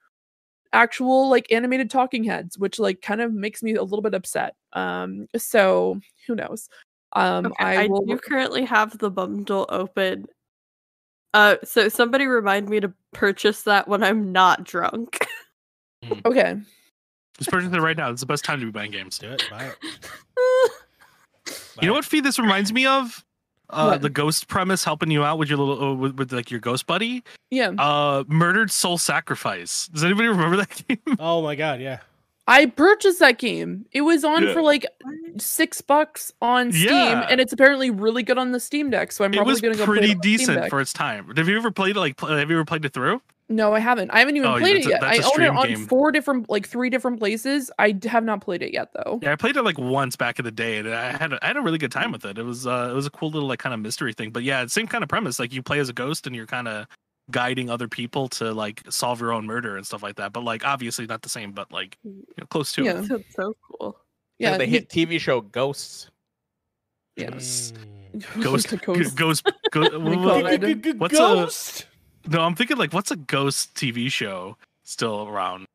[0.74, 4.56] actual like animated talking heads, which like kind of makes me a little bit upset.
[4.74, 6.70] Um, so who knows?
[7.14, 8.06] Um, Okay, I I, will.
[8.06, 10.26] do currently have the bundle open.
[11.34, 15.20] Uh, so somebody remind me to purchase that when I'm not drunk.
[16.26, 16.56] Okay.
[17.38, 18.10] Just purchase it right now.
[18.12, 19.18] It's the best time to be buying games.
[19.18, 19.44] Do it.
[19.50, 19.78] Buy it.
[21.82, 23.26] You know what feed this reminds me of?
[23.70, 26.60] Uh, the ghost premise helping you out with your little uh, with, with like your
[26.60, 27.24] ghost buddy.
[27.50, 27.70] Yeah.
[27.70, 29.88] Uh, murdered soul sacrifice.
[29.88, 31.18] Does anybody remember that game?
[31.20, 32.00] Oh my god, yeah.
[32.48, 33.86] I purchased that game.
[33.94, 34.54] It was on Yeah.
[34.54, 34.86] for like
[35.38, 37.28] six bucks on Steam, Yeah.
[37.30, 39.14] and it's apparently really good on the Steam Deck.
[39.14, 40.92] So I'm it probably gonna go play it pretty on the Steam decent for its
[40.92, 41.34] time.
[41.38, 42.00] Have you ever played it?
[42.00, 43.22] Like, pl- have you ever played it through?
[43.52, 44.10] No, I haven't.
[44.12, 45.04] I haven't even Oh, played that's it a- yet.
[45.04, 45.86] I own it on game.
[45.88, 47.70] four different, like three different places.
[47.78, 49.20] I have not played it yet, though.
[49.22, 51.48] Yeah, I played it like once back in the day, and I had a, I
[51.48, 52.38] had a really good time with it.
[52.38, 54.32] It was uh, it was a cool little like kind of mystery thing.
[54.32, 55.38] But yeah, same kind of premise.
[55.40, 56.88] Like you play as a ghost, and you're kind of
[57.30, 60.34] guiding other people to like solve your own murder and stuff like that.
[60.34, 63.00] But like obviously not the same, but like you know, close to Yeah.
[63.00, 63.08] it.
[63.10, 63.98] That's so cool.
[64.40, 66.10] Yeah, the hit TV show Ghosts.
[67.16, 67.74] Yes.
[68.16, 68.42] Mm.
[68.44, 69.16] Ghost, The go- ghost.
[69.16, 71.00] ghost, go, my well, God.
[71.00, 71.86] What's a- Ghost?
[72.28, 75.66] No, I'm thinking like what's a ghost TV show still around?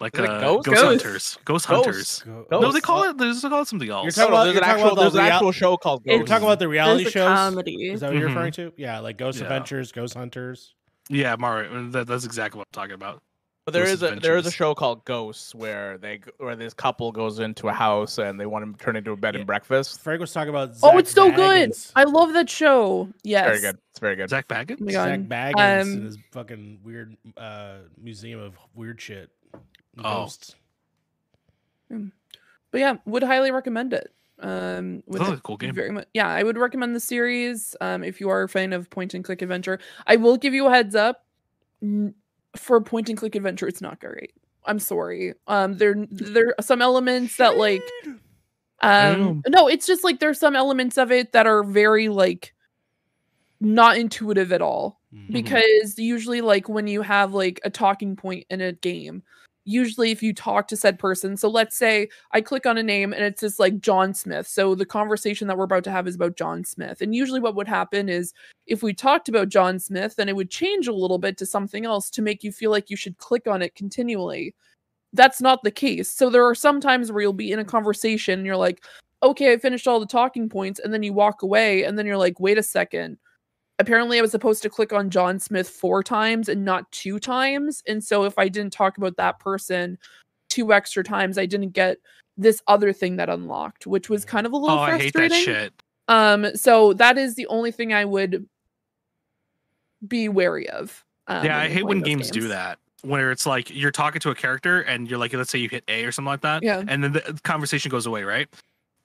[0.00, 0.66] Like Is uh, Ghost?
[0.66, 0.84] Ghost, Ghost.
[0.84, 1.84] Hunters, Ghost, Ghost.
[1.86, 2.22] Hunters.
[2.24, 2.50] Ghost.
[2.52, 3.18] No, they call it.
[3.18, 4.04] There's they call it something else.
[4.04, 5.52] You're talking No, no, about- there's you're an talking actual about there's an real- actual
[5.52, 7.36] show called You're talking about the reality There's a shows.
[7.36, 7.90] comedy.
[7.90, 8.34] Is that what you're Mhm.
[8.34, 8.72] referring to?
[8.76, 9.44] Yeah, like Ghost Yeah.
[9.46, 10.74] Adventures, Ghost Hunters.
[11.08, 11.88] yeah, Mario.
[11.90, 13.22] That, that's exactly what I'm talking about.
[13.68, 16.72] But there Ghost is a there is a show called Ghosts where they where this
[16.72, 19.40] couple goes into a house and they want to turn into a bed Yeah.
[19.40, 20.00] and breakfast.
[20.00, 20.70] Frank was talking about.
[20.82, 21.74] Oh, it's so good.
[21.94, 23.10] I love that show.
[23.24, 23.44] Yes.
[23.46, 23.78] Very good.
[23.90, 24.30] It's very good.
[24.30, 24.78] Zak Bagans.
[24.80, 25.28] Oh my Zak God.
[25.28, 29.28] Bagans Um, and his fucking weird uh, museum of weird shit.
[29.98, 30.02] Oh.
[30.02, 30.54] Ghosts.
[31.90, 34.10] But yeah, would highly recommend it.
[34.40, 35.74] Um, would Sounds hi- like a cool game.
[35.74, 36.06] Very much.
[36.14, 37.76] Yeah, I would recommend the series.
[37.82, 40.68] Um, if you are a fan of point and click adventure, I will give you
[40.68, 41.26] a heads up.
[42.58, 44.32] For point and click adventure, it's not great.
[44.64, 45.34] I'm sorry.
[45.46, 47.82] Um, there there are some elements that like
[48.82, 52.54] um no, it's just like there's some elements of it that are very like
[53.60, 55.32] not intuitive at all Mhm.
[55.32, 59.22] because usually like when you have like a talking point in a game
[59.68, 63.12] usually if you talk to said person so let's say i click on a name
[63.12, 66.14] and it's just like john smith so the conversation that we're about to have is
[66.14, 68.32] about john smith and usually what would happen is
[68.66, 71.84] if we talked about john smith then it would change a little bit to something
[71.84, 74.54] else to make you feel like you should click on it continually.
[75.12, 78.40] That's not the case so there are some times where you'll be in a conversation
[78.40, 78.84] and you're like
[79.22, 82.18] okay i finished all the talking points and then you walk away and then you're
[82.18, 83.18] like wait a second
[83.78, 87.82] apparently I was supposed to click on John Smith four times and not two times.
[87.86, 89.98] And so if I didn't talk about that person
[90.48, 91.98] two extra times, I didn't get
[92.36, 95.12] this other thing that unlocked, which was kind of a little Oh, little I hate
[95.12, 95.30] frustrating.
[95.30, 95.72] that shit.
[96.08, 98.48] Um, so that is the only thing I would
[100.06, 101.04] be wary of.
[101.26, 102.78] Um, yeah, I hate when those games, do that.
[103.02, 105.84] Where it's like you're talking to a character and you're like, let's say you hit
[105.88, 106.82] A or something like that, Yeah.
[106.88, 108.48] and then the conversation goes away, right?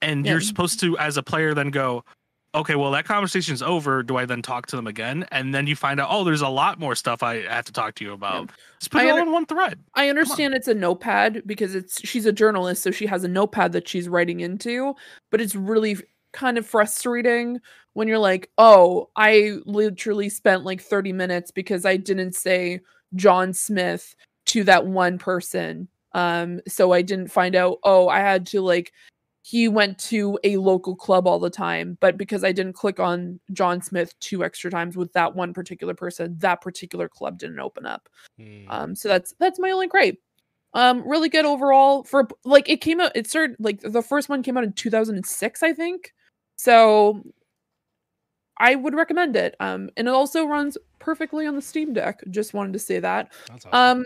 [0.02, 0.32] And Yeah.
[0.32, 2.04] you're supposed to, as a player, then go,
[2.54, 4.02] okay, well that conversation's over.
[4.02, 5.26] Do I then talk to them again?
[5.30, 7.94] And then you find out, oh, there's a lot more stuff I have to talk
[7.96, 8.50] to you about.
[8.78, 9.80] Just put I it all in one thread.
[9.94, 13.72] I understand it's a notepad because it's she's a journalist, so she has a notepad
[13.72, 14.94] that she's writing into,
[15.30, 15.98] but it's really
[16.32, 17.60] kind of frustrating
[17.92, 22.80] when you're like, "Oh, I literally spent like 30 minutes because I didn't say
[23.14, 24.14] John Smith
[24.46, 28.92] to that one person." Um so I didn't find out, "Oh, I had to like
[29.46, 33.38] he went to a local club all the time, but because I didn't click on
[33.52, 37.84] John Smith two extra times with that one particular person, that particular club didn't open
[37.84, 38.08] up."
[38.40, 38.64] Mm.
[38.70, 40.18] Um, so that's that's my only gripe.
[40.72, 43.12] Um, really good overall for like it came out.
[43.14, 46.14] It started like the first one came out in 2006, I think.
[46.56, 47.22] So
[48.56, 49.56] I would recommend it.
[49.60, 52.22] Um, and it also runs perfectly on the Steam Deck.
[52.30, 53.30] Just wanted to say that.
[53.48, 53.98] That's awesome.
[53.98, 54.04] Um,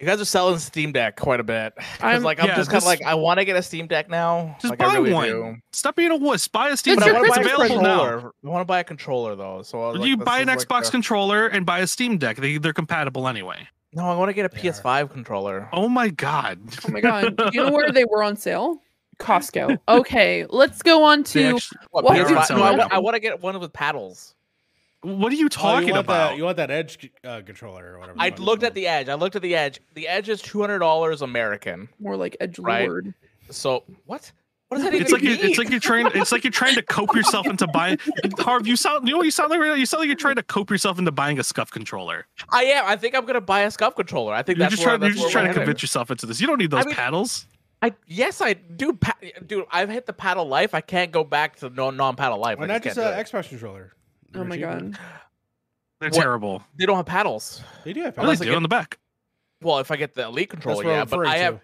[0.00, 1.74] You guys are selling Steam Deck quite a bit.
[2.00, 4.08] I'm- like I'm yeah, just kind of like I want to get a Steam Deck
[4.08, 4.56] now.
[4.60, 5.26] Just like, buy I really one.
[5.26, 5.56] do.
[5.72, 6.48] Stop being a wuss.
[6.48, 7.28] Buy a Steam It's But I your Deck.
[7.30, 8.32] want It's buy a Christmas available now.
[8.44, 9.62] I want to buy a controller though.
[9.62, 11.66] So uh, I was like, you this buy an is like Xbox the- controller and
[11.66, 12.38] buy a Steam Deck.
[12.38, 13.68] They they're compatible anyway.
[13.92, 14.68] No, I want to get a They.
[14.70, 15.68] PS5 controller.
[15.72, 16.60] Oh my god.
[16.88, 18.80] oh my god, do you know where they were on sale?
[19.18, 19.78] Costco.
[19.86, 22.56] Okay, let's go on to actu- What, What do you PS5?
[22.56, 22.96] No, I, to want, know?
[22.96, 24.34] I want to get one with paddles.
[25.02, 26.30] What are you Oh, talking you about?
[26.30, 28.18] That, you want that Edge uh, controller or whatever.
[28.20, 29.08] I looked at the Edge.
[29.08, 29.80] I looked at the Edge.
[29.94, 31.88] The Edge is two hundred dollars American.
[31.98, 32.88] more like Edge Right.
[33.50, 34.30] So what?
[34.68, 35.32] What does that even it's like mean?
[35.40, 36.06] you, it's like you're trying.
[36.14, 37.98] It's like you're trying to cope yourself into buying.
[38.38, 39.08] Harv, you sound.
[39.08, 39.74] You know what you sound like right now.
[39.74, 42.26] You sound like you're trying to cope yourself into buying a SCUF controller.
[42.50, 42.84] I am.
[42.86, 44.32] I think I'm gonna buy a SCUF controller.
[44.32, 45.10] I think You're that's just where, trying.
[45.10, 45.62] You're just trying we're to headed.
[45.64, 46.40] convince yourself into this.
[46.40, 47.46] You don't need those mean- paddles.
[47.82, 48.92] I yes, I do.
[48.92, 49.16] Pa-
[49.46, 50.72] dude, I've hit the paddle life.
[50.74, 52.58] I can't go back to non non paddle life.
[52.58, 53.30] Why I not just just can't an do.
[53.38, 53.92] Xbox controller?
[54.34, 54.96] Oh my god.
[56.00, 56.14] They're What?
[56.20, 56.62] terrible.
[56.76, 57.62] They don't have paddles.
[57.84, 58.98] They do have Oh, they Unless I do get- on the back.
[59.62, 61.04] Well, if I get the elite controller, yeah.
[61.04, 61.42] But referring I to.
[61.44, 61.60] have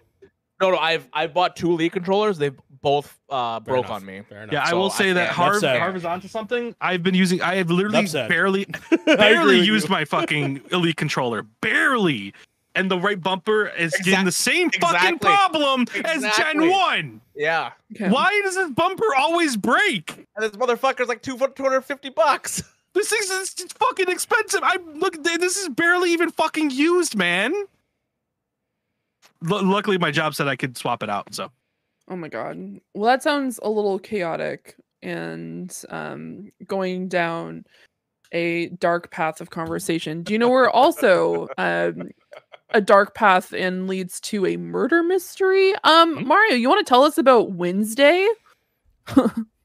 [0.61, 0.77] no, no.
[0.77, 2.37] I've I've bought two elite controllers.
[2.37, 3.91] They both uh broke enough.
[4.01, 4.21] on me.
[4.29, 4.53] Fair enough.
[4.53, 5.79] Yeah, I So will I say that can't- Harv, said.
[5.79, 6.75] Harv is onto something.
[6.79, 7.41] I've been using.
[7.41, 8.29] I have literally Enough said.
[8.29, 9.91] barely, I agree barely with used you.
[9.91, 11.41] my fucking elite controller.
[11.61, 12.33] Barely.
[12.77, 15.17] And the right bumper is getting the same fucking exactly.
[15.29, 16.61] problem as Exactly.
[16.61, 17.21] Gen One.
[17.35, 18.09] Yeah, Okay.
[18.09, 20.25] Why does this bumper always break?
[20.35, 22.63] and this motherfucker's like two two hundred fifty bucks.
[22.93, 24.61] This thing is it's fucking expensive.
[24.63, 25.21] I look.
[25.23, 27.53] This is barely even fucking used, man.
[29.41, 31.33] Lu luckily, my job said I could swap it out.
[31.35, 31.51] So
[32.07, 32.79] Oh my god.
[32.95, 37.65] Well, that sounds a little chaotic and um going down
[38.31, 40.23] a dark path of conversation.
[40.23, 42.09] Do you know where also um
[42.71, 45.73] a dark path and leads to a murder mystery?
[45.83, 46.27] Um Hmm?
[46.27, 48.27] Mario, you want to tell us about Wednesday?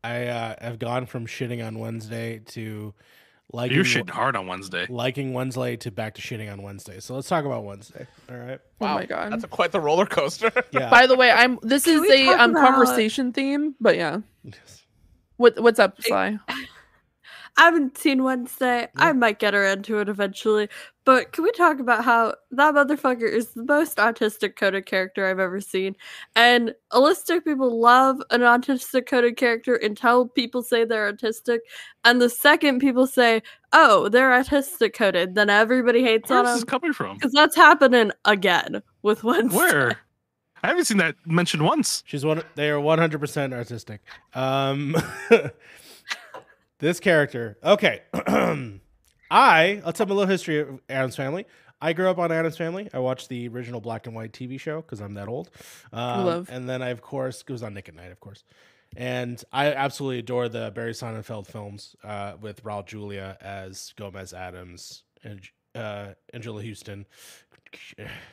[0.05, 2.93] I uh, have gone from shitting on Wednesday to
[3.53, 4.87] liking you're shitting hard on Wednesday.
[4.89, 6.99] liking Wednesday to back to shitting on Wednesday.
[7.01, 8.07] So let's talk about Wednesday.
[8.31, 8.59] All right.
[8.81, 9.33] Oh Wow, my god.
[9.33, 10.51] That's a, quite the roller coaster.
[10.73, 10.91] Yeah.
[10.91, 14.19] By the way, I'm this Can is a um about- conversation theme, but yeah.
[14.43, 14.83] Yes.
[15.37, 16.39] What what's up, Cly?
[16.49, 16.67] I
[17.57, 18.89] haven't seen Wednesday.
[18.97, 20.69] I might get her into it eventually.
[21.05, 25.41] But can we talk about how that motherfucker is the most autistic coded character I've
[25.41, 25.97] ever seen?
[26.37, 31.59] And autistic people love an autistic coded character until people say they're autistic.
[32.05, 33.43] And the second people say,
[33.73, 37.17] oh, they're autistic coded, then everybody hates Where's on this coming from?
[37.17, 39.57] Because that's happening again with Wednesday.
[39.57, 39.99] Where?
[40.65, 42.05] I haven't seen that mentioned once.
[42.07, 42.43] She's one.
[42.55, 44.01] They are one hundred percent artistic.
[44.35, 44.95] Um,
[46.83, 47.57] this character.
[47.65, 48.03] Okay,
[49.31, 49.81] I.
[49.85, 51.47] I'll tell you a little history of Addams Family.
[51.81, 52.91] I grew up on Addams Family.
[52.93, 55.51] I watched the original black and white TV show because I'm that old.
[55.93, 56.49] Um, love.
[56.51, 58.45] And then I, of course, it was on Nick at Nite, of course.
[58.97, 65.05] And I absolutely adore the Barry Sonnenfeld films uh, with Raul Julia as Gomez Addams
[65.25, 65.41] and
[65.75, 67.07] uh, Angela Huston,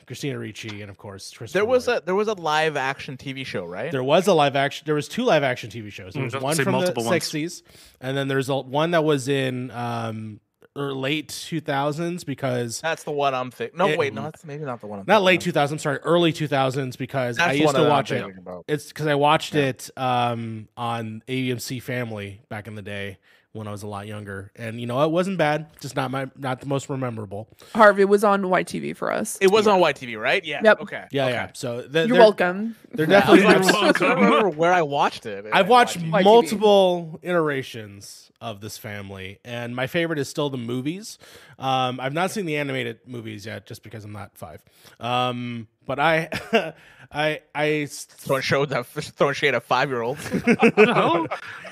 [0.06, 2.02] Christina Ricci, and of course Christopher There was Lloyd.
[2.02, 3.90] a there was a live action TV show, right?
[3.92, 4.84] There was a live action.
[4.86, 6.14] There was two live action TV shows.
[6.14, 7.22] There Mm, was don't one say from the multiple ones.
[7.24, 7.62] '60s,
[8.00, 10.40] and then there's a, one that was in um,
[10.76, 13.76] or late 2000s because That's the one I'm thinking.
[13.76, 15.00] No, It- wait, no, that's maybe not the one.
[15.00, 15.80] I'm not late 2000s.
[15.80, 17.44] Sorry, early 2000s because of.
[17.44, 18.24] I used to watch it.
[18.38, 18.64] about.
[18.68, 19.62] It's because I watched Yeah.
[19.64, 23.18] it um, on AMC Family back in the day
[23.52, 25.66] when I was a lot younger, and you know it wasn't bad.
[25.80, 27.48] Just not my not the most memorable.
[27.74, 29.38] Harvey was on YTV for us.
[29.40, 30.44] It was on YTV, right?
[30.44, 30.60] Yeah.
[30.62, 30.80] Yep.
[30.82, 31.04] Okay.
[31.10, 31.32] Yeah, okay.
[31.32, 31.50] yeah.
[31.54, 32.76] So th- You're they're- welcome.
[32.92, 33.44] They're definitely.
[33.46, 35.44] I I've- was- I was trying to remember where I watched it.
[35.52, 36.10] I've watched YTV.
[36.10, 36.24] YTV.
[36.24, 41.18] multiple iterations of this family, and my favorite is still the movies.
[41.58, 44.62] Um, I've not seen the animated movies yet, just because I'm not five.
[44.98, 46.28] Um, but I,
[47.12, 50.24] I, I, throwing shade at throwing shade at five year olds.
[50.76, 51.26] No.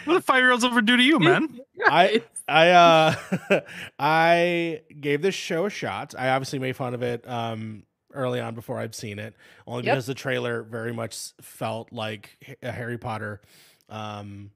[0.05, 1.60] what do five year olds ever do to you, man?
[1.86, 3.60] I, I, uh,
[3.98, 6.15] I gave this show a shot.
[6.19, 9.35] I obviously made fun of it um, early on before I'd seen it,
[9.66, 9.94] only Yep.
[9.94, 13.40] because the trailer very much felt like a Harry Potter,
[13.89, 14.51] um,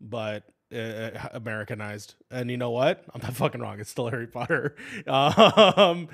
[0.00, 0.42] but
[0.74, 2.14] uh, Americanized.
[2.30, 3.04] And you know what?
[3.14, 3.78] I'm not fucking wrong.
[3.80, 4.74] It's still Harry Potter.
[5.06, 6.08] Um,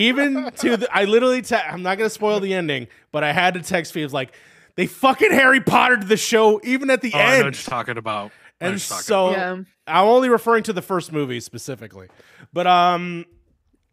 [0.00, 3.54] even to the, I literally, te- I'm not gonna spoil the ending, but I had
[3.54, 4.34] to text Phoebes like.
[4.76, 7.56] They fucking Harry Pottered the show even at the Oh, I know what end.
[7.56, 8.30] you're talking about.
[8.60, 9.52] And talking so Yeah.
[9.88, 12.06] I'm only referring to the first movie specifically.
[12.52, 13.24] But um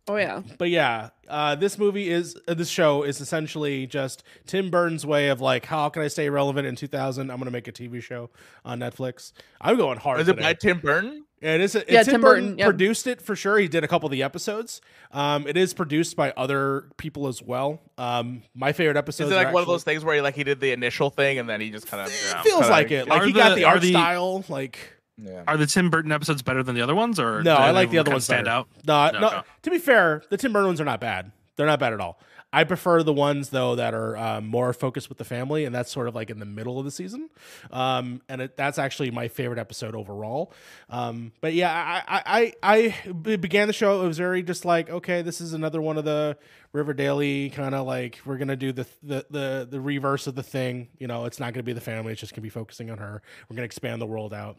[0.08, 0.42] Oh yeah.
[0.60, 5.30] but yeah, uh this movie is uh, this show is essentially just Tim Burton's way
[5.30, 7.32] of like how can I stay relevant in 2000?
[7.32, 8.30] I'm going to make a TV show
[8.64, 9.32] on Netflix.
[9.60, 10.44] I'm going hard Is it today.
[10.50, 11.24] by Tim Burton?
[11.42, 11.76] Yeah, it is.
[11.76, 12.66] It's Yeah, Tim, Tim Burton, Burton, yep.
[12.68, 13.58] produced it for sure.
[13.58, 14.80] He did a couple of the episodes.
[15.12, 17.82] Um, it is produced by other people as well.
[17.98, 20.44] Um, my favorite episode Is it like one of those things where he like he
[20.44, 23.08] did the initial thing and then he just kind of It feels like it.
[23.08, 24.44] Like Are he got the- the art the- style.
[24.50, 25.44] Like Yeah.
[25.48, 28.00] Are the Tim Burton episodes better than the other ones, or No, I like the
[28.00, 28.58] other ones stand better.
[28.58, 28.68] out?
[28.86, 29.28] No, No, no.
[29.28, 29.42] okay.
[29.64, 31.32] To be fair, the Tim Burton ones are not bad.
[31.56, 32.20] They're not bad at all.
[32.52, 35.92] I prefer the ones though that are um, more focused with the family, and that's
[35.92, 37.30] sort of like in the middle of the season.
[37.70, 40.54] Um, and it, that's actually my favorite episode overall.
[40.90, 41.74] Um, but yeah,
[42.08, 44.04] I, I, I, I began the show.
[44.04, 46.38] It was very just like, okay, this is another one of the
[46.72, 50.90] Riverdale kind of like we're gonna do the, the the the reverse of the thing.
[50.98, 52.12] You know, it's not gonna be the family.
[52.14, 53.22] It's just gonna be focusing on her.
[53.50, 54.58] We're gonna expand the world out.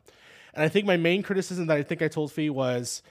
[0.57, 3.03] And I think my main criticism that I think I told Fee was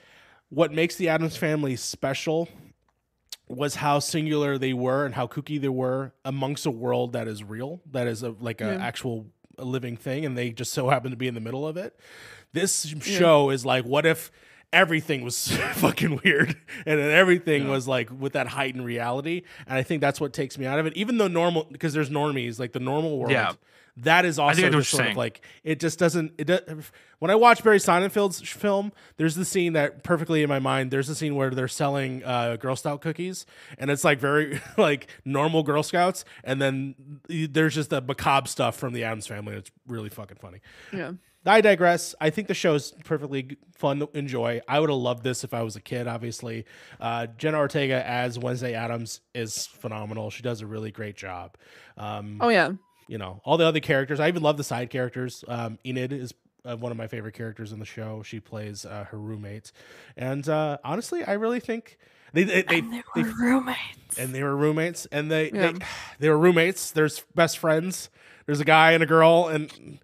[0.50, 2.48] what makes the Addams family special
[3.48, 7.44] was how singular they were and how kooky they were amongst a world that is
[7.44, 8.84] real, that is a, like an Yeah.
[8.84, 9.26] actual
[9.58, 11.98] living thing, and they just so happen to be in the middle of it.
[12.52, 14.30] This show is like, what if
[14.72, 16.56] everything was fucking weird
[16.86, 19.42] and everything was like with that heightened reality?
[19.68, 20.94] And I think that's what takes me out of it.
[20.96, 23.30] Even though normal, because there's normies, like the normal world.
[23.30, 23.52] Yeah.
[23.98, 26.32] That is also just you're sort of like it just doesn't.
[26.36, 26.60] It does,
[27.18, 30.90] when I watch Barry Sonnenfeld's film, there's the scene that perfectly in my mind.
[30.90, 33.46] There's the scene where they're selling uh, Girl Scout cookies,
[33.78, 36.94] and it's like very like normal Girl Scouts, and then
[37.28, 39.56] there's just the macabre stuff from the Addams family.
[39.56, 40.60] It's really fucking funny.
[40.92, 41.12] Yeah.
[41.48, 42.12] I digress.
[42.20, 44.60] I think the show is perfectly fun to enjoy.
[44.66, 46.64] I would have loved this if I was a kid, obviously.
[47.00, 50.30] Uh, Jenna Ortega as Wednesday Addams is phenomenal.
[50.30, 51.56] She does a really great job.
[51.96, 52.72] Um, Oh yeah.
[53.08, 54.20] You know, all the other characters.
[54.20, 55.44] I even love the side characters.
[55.48, 56.34] Um, Enid is
[56.64, 58.22] uh, one of my favorite characters in the show.
[58.24, 59.70] She plays uh, her roommate.
[60.16, 61.98] And uh, honestly, I really think
[62.32, 64.18] they, they, they, they they were roommates.
[64.18, 65.72] and they were roommates and they, Yeah.
[65.72, 65.78] they
[66.18, 68.10] they were roommates there's best friends
[68.46, 69.98] there's a guy and a girl and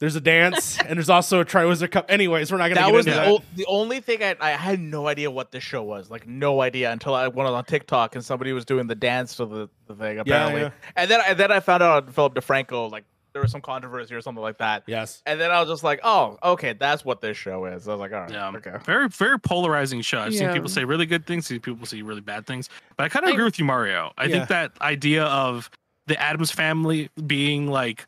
[0.00, 2.94] there's a dance and there's also a triwizard cup anyways we're not gonna That get
[2.94, 3.32] was into the, that.
[3.32, 6.10] o- the only thing I, I had no idea what this show was.
[6.10, 9.46] Like no idea until I went on TikTok and somebody was doing the dance to
[9.46, 10.60] the, the thing apparently.
[10.62, 10.66] yeah.
[10.68, 10.90] yeah.
[10.96, 13.04] And then and then I found out on Philip DeFranco like
[13.34, 14.84] there was some controversy or something like that.
[14.86, 17.86] yes And then I was just like, oh, okay, that's what this show is.
[17.86, 18.48] I was like, all right, Yeah.
[18.56, 18.72] okay.
[18.84, 20.20] Very, very polarizing show.
[20.20, 22.70] I've seen people say really good things, seen people say really bad things.
[22.96, 24.12] But I kind of agree with you, Mario.
[24.16, 24.30] I Yeah.
[24.36, 25.70] think that idea of
[26.06, 28.06] the Adams family being like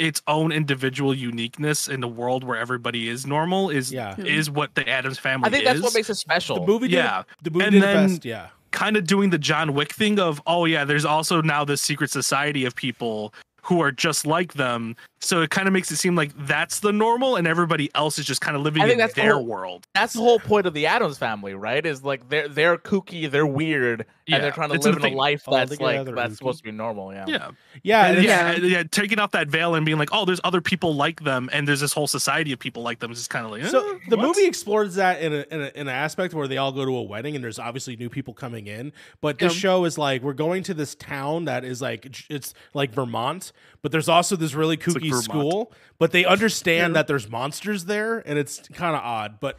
[0.00, 4.26] its own individual uniqueness in the world where everybody is normal is yeah hmm.
[4.26, 5.52] is what the Addams family is.
[5.52, 5.94] I think that's what is.
[5.94, 6.56] makes it special.
[6.60, 7.20] the movie did Yeah.
[7.20, 9.92] it, the movie And did then- it best yeah kind of doing the John Wick
[9.92, 13.34] thing of, oh yeah, there's also now this secret society of people
[13.70, 14.96] who are just like them.
[15.22, 18.24] So it kind of makes it seem like that's the normal, and everybody else is
[18.26, 19.86] just kind of living I think in that's the their whole- world.
[19.94, 21.84] that's the whole point of the Addams family, right?
[21.86, 25.04] Is like they're they're kooky, they're weird, Yeah, and they're trying to it's live in
[25.12, 26.36] a life All that's like that's kooky.
[26.36, 27.12] supposed to be normal.
[27.12, 27.26] Yeah.
[27.28, 27.50] Yeah.
[27.82, 30.60] yeah And and yeah, yeah, taking off that veil and being like, oh, there's other
[30.62, 33.12] people like them, and there's this whole society of people like them.
[33.12, 34.26] Is just kind of like, So eh, the what?
[34.26, 36.96] movie explores that in a, in a in an aspect where they all go to
[36.96, 38.90] a wedding and there's obviously new people coming in.
[39.20, 39.60] But this Yeah.
[39.60, 43.52] show is like we're going to this town that is like it's like Vermont,
[43.82, 45.24] but there's also this really kooky Vermont.
[45.24, 45.72] school.
[45.98, 46.98] But they understand Yeah.
[47.00, 49.40] that there's monsters there, and it's kind of odd.
[49.40, 49.58] But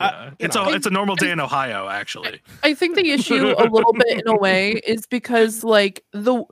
[0.00, 0.06] Yeah.
[0.06, 0.64] I- it's know.
[0.68, 2.40] a it's a normal day in Ohio, actually.
[2.62, 6.44] I think the issue a little bit in a way is because like the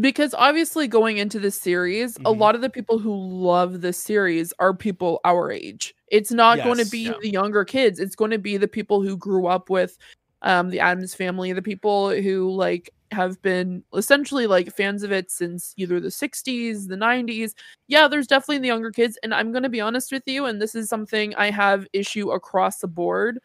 [0.00, 2.38] because obviously going into this series, a Mhm.
[2.38, 5.94] lot of the people who love this series are people our age.
[6.08, 7.12] It's not going to be Yeah.
[7.22, 8.00] the younger kids.
[8.00, 9.96] It's going to be the people who grew up with
[10.42, 15.30] um the Addams family, the people who like have been essentially like fans of it
[15.30, 17.52] since either the 60s, the 90s.
[17.88, 20.60] Yeah, there's definitely the younger kids and I'm going to be honest with you and
[20.60, 23.38] this is something I have issue across the board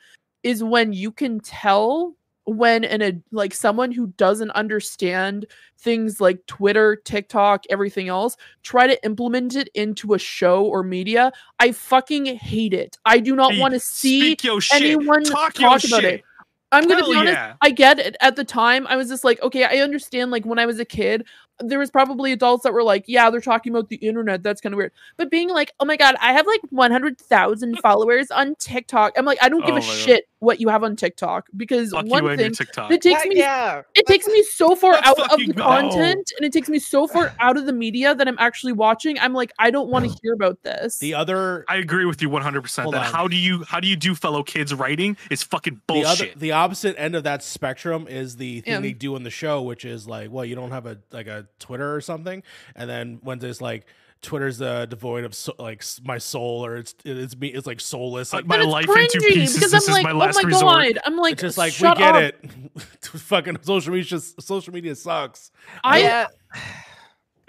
[0.44, 2.16] is when you can tell
[2.46, 5.46] when an a like someone who doesn't understand
[5.78, 11.32] things like Twitter, TikTok, everything else, try to implement it into a show or media.
[11.60, 12.98] I fucking hate it.
[13.06, 14.74] I do not want to see shit.
[14.74, 16.16] anyone Talk, talk about shit.
[16.16, 16.24] it.
[16.72, 17.34] I'm gonna Hell be honest.
[17.34, 17.54] yeah.
[17.62, 18.16] I get it.
[18.22, 20.32] At the time, I was just like, okay, I understand.
[20.32, 21.26] Like when I was a kid,
[21.60, 24.44] there was probably adults that were like, yeah, they're talking about the internet.
[24.44, 24.92] That's kind of weird.
[25.18, 29.14] But being like, oh my god, I have like 100,000 followers on TikTok.
[29.18, 30.26] I'm like, I don't give Oh a shit.
[30.26, 30.29] God.
[30.40, 32.52] Shit what you have on TikTok because Fuck one you thing
[32.92, 33.82] it takes me yeah.
[33.96, 35.64] it takes me so far Let's out of fucking the go.
[35.64, 39.20] content and it takes me so far out of the media that I'm actually watching.
[39.20, 41.00] I'm like, I don't want to hear about this.
[41.00, 42.76] the other I agree with you 100%.
[42.76, 43.04] That on.
[43.04, 46.40] how do you how do you do fellow kids writing is fucking the other bullshit.
[46.40, 48.80] the opposite end of that spectrum is the thing Yeah.
[48.80, 51.48] they do in the show, which is like, well, you don't have a like a
[51.60, 52.44] Twitter or something,
[52.76, 53.86] and then when there's like.
[54.22, 57.48] Twitter's uh, devoid of so, like my soul, or it's it's me.
[57.50, 58.34] It's like soulless.
[58.34, 59.56] Like Like my But it's life into cringy pieces.
[59.56, 60.94] because This I'm is like, my last oh my resort.
[60.94, 60.98] god.
[61.06, 62.22] I'm like, it's just like shut we get up.
[62.22, 62.52] it.
[63.02, 65.52] Fucking social media, social media sucks.
[65.84, 66.28] I yeah.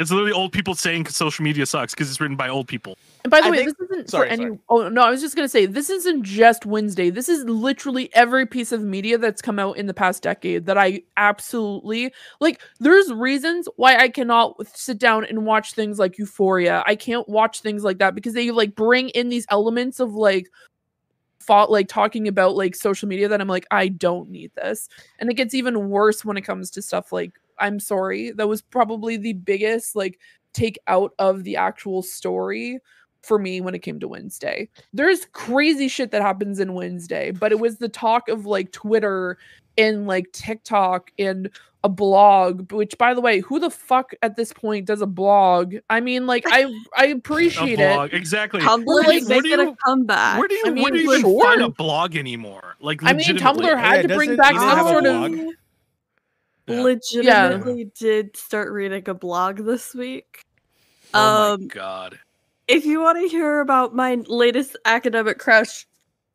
[0.01, 2.97] It's literally old people saying social media sucks because it's written by old people.
[3.23, 4.45] And by the I way, think- this isn't sorry, for any.
[4.45, 4.59] sorry.
[4.71, 7.11] Oh no, I was just gonna say this isn't just Wednesday.
[7.11, 10.79] This is literally every piece of media that's come out in the past decade that
[10.79, 12.63] I absolutely like.
[12.79, 16.83] There's reasons why I cannot sit down and watch things like Euphoria.
[16.87, 20.49] I can't watch things like that because they like bring in these elements of like
[21.41, 24.89] fought like talking about like social media that I'm like I don't need this.
[25.19, 28.31] And it gets even worse when it comes to stuff like I'm sorry.
[28.33, 30.19] That was probably the biggest like
[30.55, 32.79] take out of the actual story
[33.23, 34.69] for me when it came to Wednesday.
[34.95, 39.37] There's crazy shit that happens in Wednesday, but it was the talk of like Twitter
[39.77, 41.51] and like TikTok and
[41.85, 45.77] a blog, which by the way, who the fuck at this point does a blog?
[45.89, 46.65] I mean, like I
[46.97, 47.95] I A appreciate it.
[47.95, 48.61] blog, exactly.
[48.61, 50.39] Tumblr Where is do you- making a comeback.
[50.39, 51.43] Where do you I where do you even sure.
[51.45, 52.77] find a blog anymore?
[52.81, 53.25] Like I mean.
[53.39, 55.55] Tumblr had Yeah, to bring back some sort of blog?
[56.71, 56.83] Yeah.
[56.83, 60.45] legitimately did start reading a blog this week.
[61.15, 62.19] Oh um, my god.
[62.69, 65.87] if you want to hear about my latest academic crush,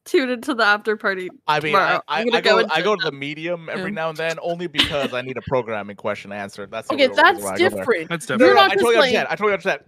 [0.06, 1.30] tune into the after party.
[1.48, 2.02] I mean, tomorrow.
[2.07, 3.95] I, I, I'm gonna I go, go I go to the medium every Yeah.
[3.95, 6.72] now and then, only because I need a programming question answered.
[6.72, 7.70] That's Okay, that's why I go there.
[7.70, 8.10] different.
[8.10, 8.56] That's No, You're different.
[8.56, 9.28] not I totally like understand.
[9.30, 9.82] I totally understand.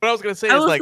[0.00, 0.80] What I was gonna say I is like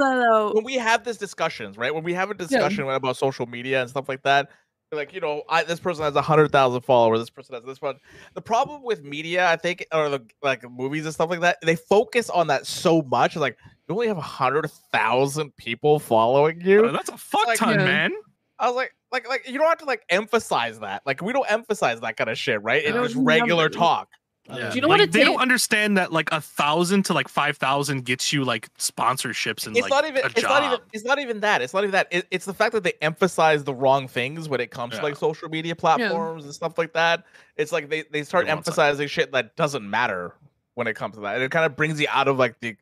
[0.54, 1.92] when we have these discussions, right?
[1.92, 4.50] When we have a discussion about social media and stuff like that,
[4.92, 7.20] like you know, I, this person has a hundred thousand followers.
[7.20, 7.96] This person has this one.
[8.34, 11.76] The problem with media, I think, or the like movies and stuff like that, they
[11.76, 13.36] focus on that so much.
[13.36, 13.58] Like
[13.88, 16.86] you only have a hundred thousand people following you.
[16.86, 17.84] Uh, that's a fuck like- ton, Yeah.
[17.84, 18.12] man.
[18.60, 21.02] I was like, like, like you don't have to like emphasize that.
[21.06, 22.82] Like we don't emphasize that kind of shit, right?
[22.84, 23.76] It's No, just regular numbers.
[23.76, 24.08] talk.
[24.50, 24.70] Yeah.
[24.70, 27.28] Do you know what like, it they don't understand that like a thousand to like
[27.28, 30.50] five thousand gets you like sponsorships and it's like not even a it's job.
[30.50, 31.60] not even it's not even that.
[31.60, 32.08] It's not even that.
[32.10, 35.16] It, it's the fact that they emphasize the wrong things when it comes to like
[35.16, 37.24] social media platforms and stuff like that.
[37.56, 40.34] It's like they, they start Every once in emphasizing shit that doesn't matter
[40.74, 41.34] when it comes to that.
[41.34, 42.76] And it kind of brings you out of like the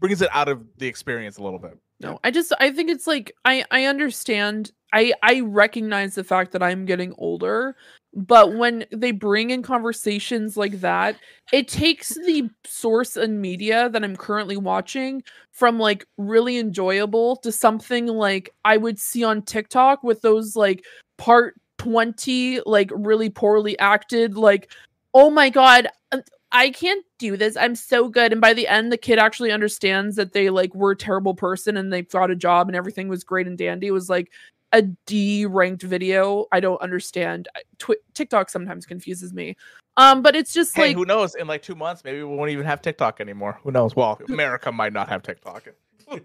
[0.00, 1.76] brings it out of the experience a little bit.
[2.00, 4.72] No, I just I think it's like I I understand.
[4.92, 7.76] I I recognize the fact that I'm getting older,
[8.14, 11.16] but when they bring in conversations like that,
[11.52, 17.50] it takes the source and media that I'm currently watching from like really enjoyable to
[17.50, 20.84] something like I would see on TikTok with those like
[21.16, 24.70] part 20 like really poorly acted like
[25.14, 26.18] oh my god uh,
[26.54, 27.56] I can't do this.
[27.56, 28.30] I'm so good.
[28.30, 31.78] And by the end, the kid actually understands that they like were a terrible person
[31.78, 33.86] and they got a job and everything was great and dandy.
[33.86, 34.30] It was like
[34.72, 36.46] a D ranked video.
[36.52, 37.48] I don't understand.
[37.56, 39.56] I- Twi- TikTok sometimes confuses me.
[39.96, 42.48] Um, but it's just hey like who knows in like two months maybe we won't
[42.48, 45.68] even have tiktok anymore who knows well america might not have tiktok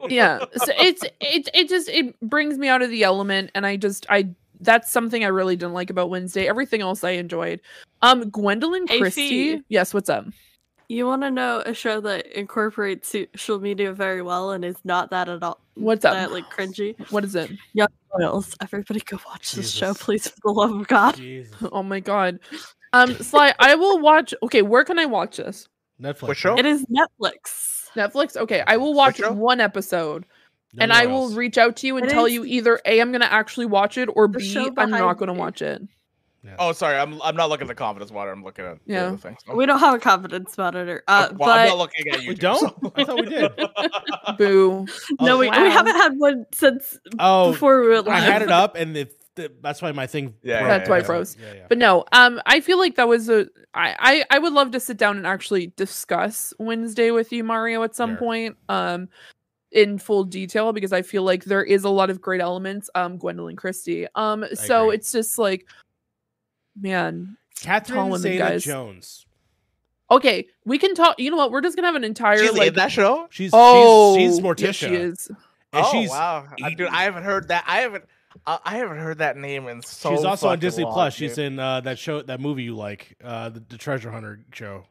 [0.09, 0.39] yeah.
[0.55, 4.05] So it's it it just it brings me out of the element and I just
[4.09, 4.29] I
[4.59, 6.47] that's something I really didn't like about Wednesday.
[6.47, 7.61] Everything else I enjoyed.
[8.01, 9.57] Um Gwendoline Christie.
[9.57, 9.63] Fee.
[9.69, 10.25] Yes, what's up?
[10.89, 15.09] You want to know a show that incorporates social media very well and is not
[15.09, 15.59] that at all.
[15.73, 16.13] What's up?
[16.13, 16.95] That like cringy.
[17.11, 17.51] What is it?
[18.17, 18.55] Royals.
[18.61, 21.15] Everybody go watch this show, please, for the love of God.
[21.17, 21.53] Jesus.
[21.73, 22.39] Oh my god.
[22.93, 25.67] Um Cly, I will watch okay, where can I watch this?
[26.01, 26.27] Netflix.
[26.29, 26.57] What show?
[26.57, 27.89] It is Netflix.
[27.95, 28.37] Netflix?
[28.37, 30.25] Okay, I will watch one episode
[30.73, 31.33] No and I will else.
[31.33, 33.97] reach out to you and It tell is you either A, I'm gonna actually watch
[33.97, 35.39] it or the B, show I'm not gonna me.
[35.39, 35.81] watch it.
[36.59, 39.05] Oh sorry i'm, I'm not looking at the confidence water i'm looking at the Yeah.
[39.07, 41.03] other things We don't have a confidence monitor.
[41.07, 42.73] Uh, well, i'm not looking at you We don't?
[42.95, 43.51] I thought we did.
[44.37, 44.85] Boo.
[45.21, 45.63] no, Oh, we, wow.
[45.63, 48.23] we haven't had one since Oh, before we were I live.
[48.23, 50.33] had it up, and it, th- that's why my thing.
[50.43, 50.69] Yeah, broke.
[50.69, 51.05] That's why it yeah.
[51.05, 51.37] froze.
[51.39, 51.65] Yeah, yeah.
[51.69, 54.79] But no, um, I feel like that was a I, I I would love to
[54.79, 58.17] sit down and actually discuss Wednesday with you, Mario, at some Sure.
[58.17, 58.57] point.
[58.69, 59.09] Um
[59.73, 62.89] in full detail because I feel like there is a lot of great elements.
[62.95, 64.07] Um, Gwendoline Christie.
[64.15, 64.95] Um, so agree.
[64.95, 65.67] it's just like,
[66.79, 67.37] man.
[67.59, 69.25] Catherine Zeta Jones.
[70.09, 71.19] Okay, we can talk.
[71.19, 71.51] You know what?
[71.51, 72.69] We're just gonna have an entire she's like.
[72.69, 74.73] in that show She's oh, she's, she's yes, Morticia.
[74.89, 75.27] she is.
[75.73, 76.87] And oh she's wow, Uh, dude!
[76.87, 77.65] I haven't heard that.
[77.67, 78.05] I haven't.
[78.45, 80.11] I I haven't heard that name in so.
[80.15, 81.13] she's also on Disney long, Plus.
[81.13, 84.85] She's in uh, that show, that movie you like, uh, the, the Treasure Hunter show.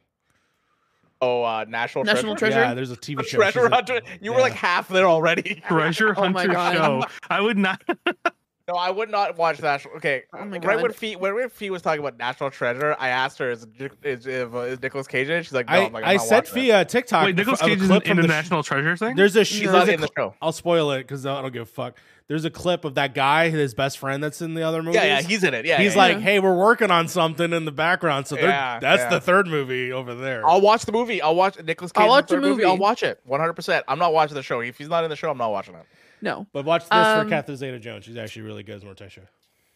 [1.23, 2.57] Oh, uh, National National Treasure.
[2.57, 2.69] Treasure?
[2.69, 3.39] Yeah, there's a TV show.
[3.39, 4.03] Treasure in- Hunter.
[4.21, 5.63] You were like half there already.
[5.67, 6.75] Treasure Oh my Hunter God.
[6.75, 7.03] show.
[7.31, 7.83] I would not.
[8.69, 9.95] No, I would not watch National.
[9.97, 13.11] Okay, Oh my right when Fee when, when Fee was talking about National Treasure, I
[13.11, 13.65] asked her, "Is
[14.03, 16.11] is, is, uh, is Nicolas Cage in it?" She's like, "No." I, I'm like, I'm
[16.11, 17.27] I sent watching Fee a TikTok.
[17.27, 19.15] Wait, Nicolas Cage is clip an from the sh- treasure thing.
[19.15, 19.45] There's a it.
[19.47, 20.35] sh- He's there's not a in the cl- show.
[20.43, 21.97] I'll spoil it because I don't give a fuck.
[22.27, 24.97] There's a clip of that guy, his best friend that's in the other movie.
[24.97, 25.65] Yeah, yeah, he's in it.
[25.65, 26.21] Yeah, he's yeah, like, yeah.
[26.23, 29.11] "Hey, we're working on something in the background." So Yeah, that's yeah.
[29.11, 30.45] the third movie over there.
[30.45, 31.23] I'll watch the movie.
[31.23, 32.03] I'll watch Nicolas Cage.
[32.03, 32.65] I'll watch the the third movie.
[32.65, 33.53] I'll watch it 100.
[33.53, 34.59] percent I'm not watching the show.
[34.59, 35.87] If he's not in the show, I'm not watching it.
[36.23, 36.47] No.
[36.53, 38.05] but watch this Um, for Catherine Zeta-Jones.
[38.05, 39.27] She's actually really good as Morticia.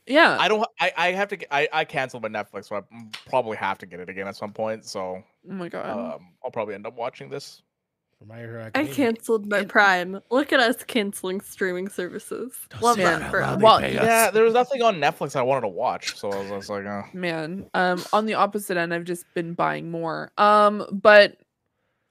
[0.06, 0.36] Yeah.
[0.40, 0.66] I don't.
[0.80, 1.36] I, I have to.
[1.36, 2.80] Get, I I canceled my Netflix, so I
[3.28, 4.84] probably have to get it again at some point.
[4.84, 6.14] So oh my god.
[6.16, 7.62] um, I'll probably end up watching this.
[8.18, 10.20] For My Hero I canceled my Prime.
[10.30, 12.52] Look at us canceling streaming services.
[12.82, 13.62] Love say that that for us.
[13.62, 14.04] Well, They pay us.
[14.04, 16.68] Yeah, there was nothing on Netflix I wanted to watch, so I was, I was
[16.68, 21.38] like, uh, man um on the opposite end i've just been buying more um but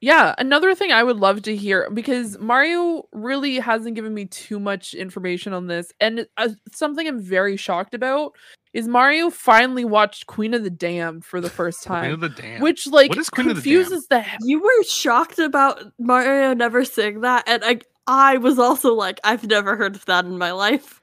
[0.02, 4.60] yeah another thing i would love to hear because mario really hasn't given me too
[4.60, 8.34] much information on this and uh, something i'm very shocked about
[8.74, 12.02] is mario finally watched queen of the damned for the first time.
[12.02, 12.64] Queen time of the Damned.
[12.64, 13.86] which like What is Queen of the Damned?
[13.88, 18.96] confuses the, You were shocked about Mario never seeing that, and I I was also
[18.96, 21.00] like, I've never heard of that in my life.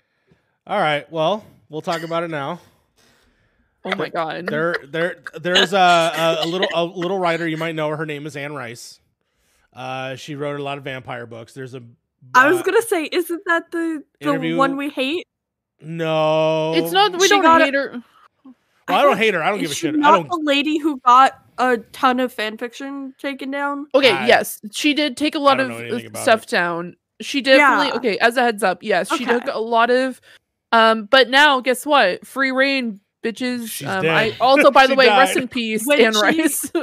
[0.66, 1.10] All right.
[1.12, 2.59] Well, we'll talk about it now.
[3.87, 7.75] Oh my god There, there, there's a, a, a little a little writer you might
[7.75, 7.97] know her.
[7.97, 9.01] Her name is Anne Rice.
[9.73, 11.53] Uh, she wrote a lot of vampire books.
[11.53, 11.83] There's a.
[12.35, 15.27] I was uh, gonna say, isn't that the the interview- one we hate?
[15.81, 18.03] No, it's not we She don't got hate her
[18.45, 18.55] Well,
[18.89, 19.43] I don't hate her.
[19.43, 19.95] I don't give a she shit.
[19.95, 20.29] I Not don't.
[20.31, 23.87] the lady who got a ton of fan fiction taken down.
[23.95, 26.97] Okay, I- yes, she did take a lot of know uh, anything about stuff down.
[27.21, 27.95] She definitely Yeah.
[27.97, 28.19] okay.
[28.19, 30.21] As a heads up, yes, she took a lot of.
[30.73, 32.27] Um, but now guess what?
[32.27, 33.01] Free reign,
[33.32, 33.69] bitches.
[33.69, 35.43] She's um, I also, by the She way, rest died.
[35.44, 36.73] in peace, When Anne she- Rice.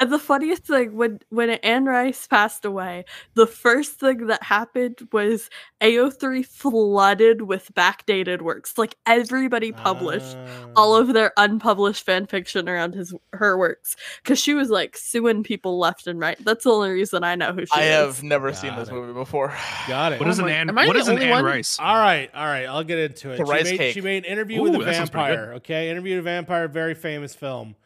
[0.00, 3.04] And the funniest thing when when Anne Rice passed away,
[3.34, 5.50] the first thing that happened was
[5.82, 8.78] AO3 flooded with backdated works.
[8.78, 10.36] Like everybody published
[10.76, 14.96] all Uh, of their unpublished fan fiction around his her works because she was like
[14.96, 16.38] suing people left and right.
[16.44, 17.90] That's the only reason I know who she I is.
[17.92, 19.52] I have never seen Got this movie before.
[19.88, 20.20] Got it.
[20.20, 20.68] What is Oh an my- Anne?
[20.70, 21.44] am I What the is an only Anne one?
[21.44, 21.78] Rice?
[21.78, 22.64] All right, all right.
[22.66, 23.40] I'll get into it.
[23.40, 23.94] It's she, rice made, cake.
[23.94, 25.36] she made an Interview Ooh, with a that sounds pretty good.
[25.36, 25.54] Vampire.
[25.56, 27.76] Okay, Interview with a Vampire, very famous film.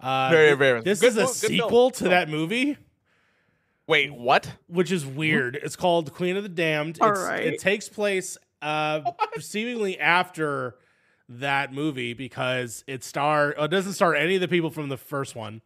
[0.00, 1.50] Uh, Very, th- very- This good is a mo- film.
[1.50, 2.10] sequel to Film.
[2.10, 2.76] that movie,
[3.86, 4.50] Wait, what?
[4.66, 5.56] which is weird.
[5.56, 6.98] It's called Queen of the Damned.
[7.00, 9.02] All It's- It takes place uh,
[9.38, 10.76] seemingly after
[11.28, 15.34] that movie because it star it doesn't star any of the people from the first
[15.36, 15.60] one.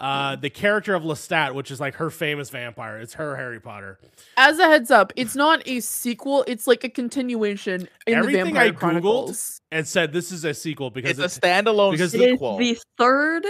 [0.00, 3.98] Uh, the character of Lestat, which is like her famous vampire, it's her Harry Potter.
[4.36, 6.44] As a heads up, it's not a sequel.
[6.48, 9.60] It's like a continuation in Everything the Vampire I Googled Chronicles.
[9.70, 12.58] And said this is a sequel because It's a standalone because It is sequel.
[12.58, 13.44] the third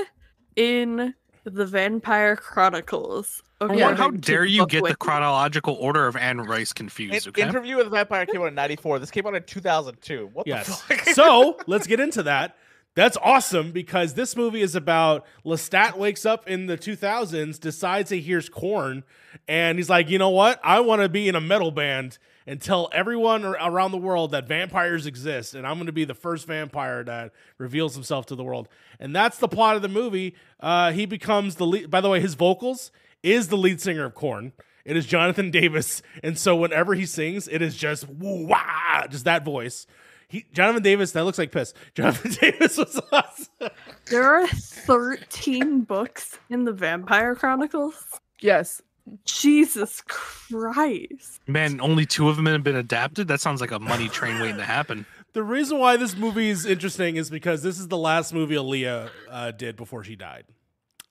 [0.56, 1.14] in
[1.44, 3.42] the Vampire Chronicles.
[3.72, 3.94] Yeah.
[3.94, 7.28] How dare you Book get the chronological order of Anne Rice confused?
[7.28, 7.40] Okay.
[7.42, 8.98] Interview with the Vampire came out in '94.
[8.98, 10.28] This came out in 2002.
[10.34, 10.66] What Yes.
[10.66, 11.08] the fuck?
[11.14, 12.56] so let's get into that.
[12.94, 18.20] That's awesome because this movie is about Lestat wakes up in the 2000s, decides he
[18.20, 19.02] hears Korn,
[19.48, 20.60] and he's like, you know what?
[20.62, 24.46] I want to be in a metal band and tell everyone around the world that
[24.46, 28.44] vampires exist, and I'm going to be the first vampire that reveals himself to the
[28.44, 28.68] world.
[29.00, 30.36] And that's the plot of the movie.
[30.60, 31.90] Uh, he becomes the lead.
[31.90, 32.92] By the way, his vocals
[33.24, 34.52] is the lead singer of Korn.
[34.84, 38.06] It is Jonathan Davis, and so whenever he sings, it is just
[39.10, 39.86] just that voice.
[40.34, 41.72] He, Jonathan Davis, that looks like piss.
[41.94, 43.70] Jonathan Davis was awesome.
[44.06, 48.20] There are 13 books in the Vampire Chronicles.
[48.40, 48.82] Yes.
[49.24, 51.40] Jesus Christ.
[51.46, 53.28] Man, only two of them have been adapted.
[53.28, 55.06] That sounds like a money train waiting to happen.
[55.34, 59.10] The reason why this movie is interesting is because this is the last movie Aaliyah
[59.28, 60.44] uh, did before she died.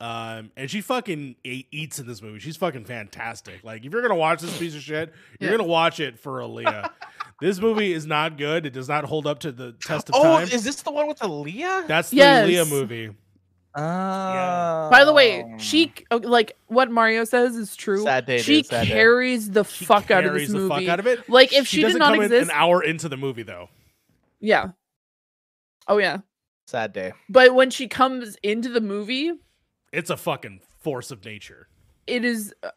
[0.00, 2.38] Um, and she fucking ate, eats in this movie.
[2.38, 3.62] She's fucking fantastic.
[3.62, 5.58] Like, if you're gonna watch this piece of shit, you're Yeah.
[5.58, 6.88] gonna watch it for Aaliyah.
[7.40, 8.66] this movie is not good.
[8.66, 10.48] It does not hold up to the test of Oh, time.
[10.48, 11.86] is this the one with Aaliyah?
[11.86, 12.48] That's the Yes.
[12.48, 13.10] Aaliyah movie.
[13.76, 14.88] Oh.
[14.90, 18.04] By the way, she oh, like what Mario says is true.
[18.04, 18.92] Sad day, she dude, sad day.
[18.92, 20.84] carries the She fuck out of carries this the movie.
[20.86, 21.28] fuck out of it.
[21.28, 23.68] Like if she, did doesn't not come exist, an hour into the movie though.
[24.40, 24.68] yeah.
[25.88, 26.18] Oh yeah.
[26.66, 27.12] Sad day.
[27.28, 29.32] But when she comes into the movie,
[29.92, 31.66] It's a fucking force of nature.
[32.06, 32.70] it is uh,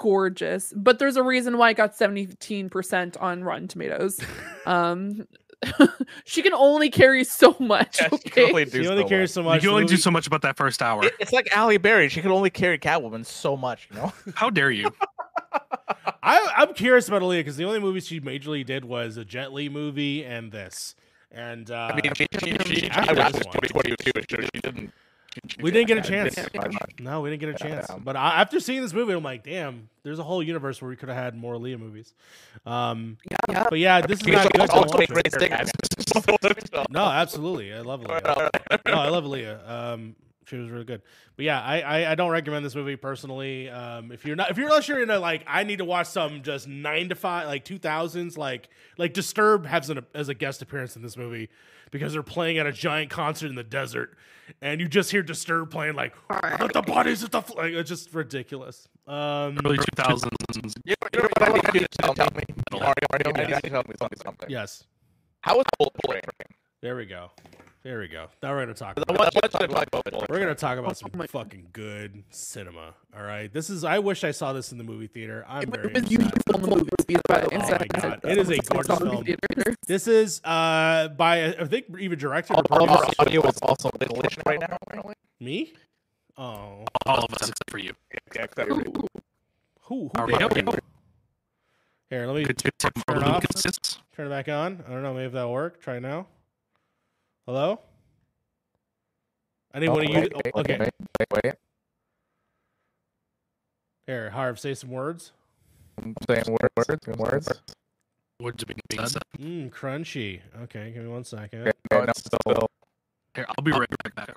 [0.00, 0.72] gorgeous.
[0.74, 4.20] But there's a reason why it got 17% on Rotten Tomatoes.
[4.66, 5.26] um
[6.24, 8.00] she can only carry so much.
[8.00, 9.44] Yeah, she can only do She only so carries much.
[9.44, 11.04] so You can only do so much about that first hour.
[11.04, 12.08] It- It's like Halle Berry.
[12.08, 14.12] She can only carry Catwoman so much, you know.
[14.34, 14.90] How dare you?
[16.22, 19.52] I, I'm curious about Aaliyah because the only movies she majorly did was a Jet
[19.52, 20.94] Li movie and this.
[21.32, 24.60] And uh, I mean, she, she, she, after I rapped this 2022, but she, she
[24.62, 24.92] didn't.
[25.48, 26.34] She- We didn't get a chance.
[26.34, 26.92] didn't find much.
[26.98, 27.86] no, we didn't get a chance.
[28.02, 30.96] But I, after seeing this movie, I'm like, damn, there's a whole universe where we
[30.96, 32.12] could have had more Aaliyah movies.
[32.66, 33.16] Um,
[33.48, 33.66] Yeah.
[33.70, 34.60] But yeah, this is not good.
[34.62, 36.90] also watch make it.
[36.90, 38.50] No, absolutely, I love Aaliyah.
[38.86, 39.68] no, I love Aaliyah.
[39.70, 40.16] Um,
[40.46, 41.02] she was really good.
[41.36, 43.68] But yeah, I, I I don't recommend this movie personally.
[43.70, 46.42] Um, if you're not if you're not sure into like I need to watch some
[46.42, 48.68] just nine to five like two thousands like
[48.98, 51.48] like Disturbed has an as a guest appearance in this movie
[51.90, 54.16] because they're playing at a giant concert in the desert,
[54.62, 57.88] and you just hear Disturbed playing like "Let the bodies at the fl-" like it's
[57.88, 58.88] just ridiculous.
[59.06, 60.28] Um, Early 2000s.
[60.84, 62.42] You know what I need you to tell me?
[62.72, 64.48] Mario, Mario, I need you to tell me something.
[64.48, 64.84] yes,
[65.40, 66.20] How was Bullet Train?
[66.80, 67.30] There we go.
[67.82, 68.26] There we go.
[68.42, 68.98] Now we're gonna talk.
[68.98, 71.26] About want- I want you to talk about Bullet We're gonna talk about some Oh
[71.26, 72.92] fucking good cinema.
[73.16, 73.84] All right, this is.
[73.84, 75.46] I wish I saw this in the movie theater.
[75.48, 75.86] I'm It very.
[75.88, 76.08] was upset.
[76.10, 76.90] beautiful in the movie.
[77.26, 79.76] but Oh my God, it is a gorgeous to the movie film.
[79.86, 83.88] This is uh by I think even directed or All of our audio is also
[83.90, 84.76] glitching right now.
[84.82, 85.14] apparently.
[85.40, 85.72] Me?
[86.36, 87.92] Oh, All of us except for you.
[88.12, 88.92] Yeah, except for who?
[89.84, 90.10] Who?
[90.16, 90.60] Are we did okay?
[90.60, 90.84] that?
[92.10, 92.44] Here, let me.
[92.44, 93.44] Turn it off.
[94.14, 94.84] turn it back on.
[94.86, 95.14] I don't know.
[95.14, 95.80] Maybe that'll work.
[95.80, 96.26] Try now.
[97.50, 97.80] Hello.
[99.74, 99.98] Anyone?
[99.98, 100.20] Oh, you?
[100.20, 100.78] wait, wait, okay.
[100.78, 101.54] wait, wait, wait.
[104.06, 105.32] Here, Harv, say some words.
[106.00, 107.48] I'm saying words, words.
[108.38, 109.22] Words are being said.
[109.40, 110.42] Mmm, crunchy.
[110.62, 111.62] Okay, give me one second.
[111.62, 112.68] Okay, no, it's still.
[113.34, 114.30] Here, I'll be right back.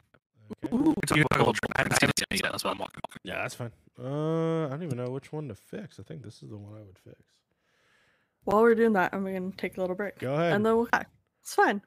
[0.65, 0.75] Okay.
[0.75, 2.51] Ooh, It's a couple I haven't seen it yet.
[2.51, 2.99] That's why I'm walking.
[3.23, 3.71] Yeah, that's fine.
[4.03, 5.99] Uh, I don't even know which one to fix.
[5.99, 7.21] I think this is the one I would fix.
[8.45, 10.53] While we're doing that, I'm gonna take a little break, Go ahead.
[10.53, 11.11] and then we'll back.
[11.43, 11.83] It's fine.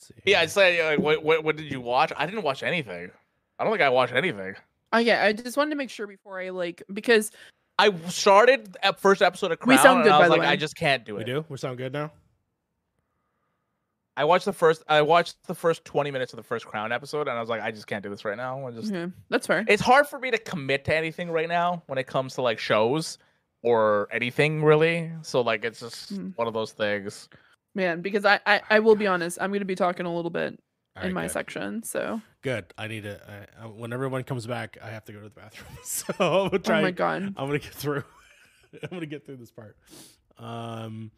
[0.00, 0.14] Let's see.
[0.24, 0.48] Yeah, I here.
[0.48, 2.12] said, like, what, what, what did you watch?
[2.16, 3.10] I didn't watch anything.
[3.58, 4.54] I don't think I watched anything.
[4.92, 7.30] Oh yeah, I just wanted to make sure before I like because
[7.78, 10.30] I started at first episode of Crown, We sound and good, I by was the
[10.32, 10.46] like, way.
[10.46, 11.18] I just can't do it.
[11.18, 11.44] we do.
[11.48, 12.10] We sound good now.
[14.16, 14.82] I watched the first.
[14.88, 17.60] I watched the first twenty minutes of the first Crown episode, and I was like,
[17.60, 18.66] I just can't do this right now.
[18.66, 18.92] I just.
[18.92, 19.64] yeah, that's fair.
[19.68, 22.58] It's hard for me to commit to anything right now when it comes to like
[22.58, 23.18] shows
[23.62, 25.10] or anything really.
[25.22, 26.30] So like, it's just Hmm.
[26.36, 27.28] one of those things.
[27.74, 30.58] Man, because I, I I will be honest, I'm gonna be talking a little bit
[30.96, 31.30] All in right, my good.
[31.32, 31.82] section.
[31.82, 32.66] So Good.
[32.78, 33.20] I need to.
[33.60, 35.68] I, I, when everyone comes back, I have to go to the bathroom.
[35.84, 36.78] So I'm gonna try.
[36.78, 37.22] oh my god.
[37.36, 38.04] I'm gonna get through.
[38.82, 39.76] I'm gonna get through this part.
[40.38, 41.10] Um,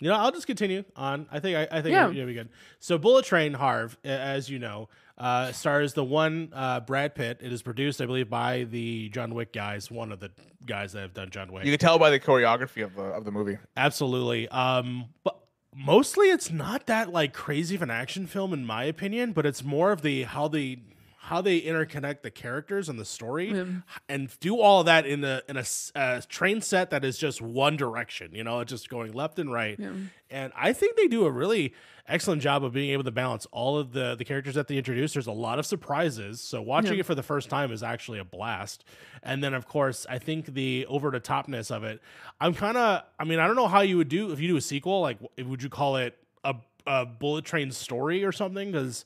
[0.00, 1.26] you know, I'll just continue on.
[1.32, 2.10] I think I, I think Yeah.
[2.10, 2.50] it'll be good.
[2.80, 7.40] So, Bullet Train Harv, as you know, uh, stars the one uh, Brad Pitt.
[7.42, 9.90] It is produced, I believe, by the John Wick guys.
[9.90, 10.30] One of the
[10.66, 11.64] guys that have done John Wick.
[11.64, 13.56] You can tell by the choreography of the of the movie.
[13.76, 14.48] Absolutely.
[14.48, 15.38] Um, but
[15.76, 19.62] mostly it's not that like crazy of an action film in my opinion, but it's
[19.62, 20.78] more of the how they
[21.26, 23.64] how they interconnect the characters and the story Yeah.
[24.08, 27.76] and do all of that in a in a, train set that is just one
[27.76, 29.76] direction, you know, it's just going left and right.
[29.78, 29.90] Yeah.
[30.30, 31.74] And I think they do a really
[32.08, 35.14] excellent job of being able to balance all of the the characters that they introduce.
[35.14, 37.00] There's a lot of surprises, so watching Yeah.
[37.00, 38.84] it for the first time is actually a blast.
[39.24, 42.00] And then of course, I think the over the topness of it.
[42.40, 43.02] I'm kind of.
[43.18, 45.00] I mean, I don't know how you would do if you do a sequel.
[45.00, 46.54] Like, would you call it a
[46.86, 48.70] a Bullet Train story or something?
[48.70, 49.04] Because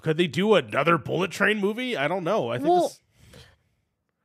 [0.00, 1.96] could they do another Bullet Train movie?
[1.96, 2.50] I don't know.
[2.50, 2.68] I think.
[2.68, 3.00] Well, this,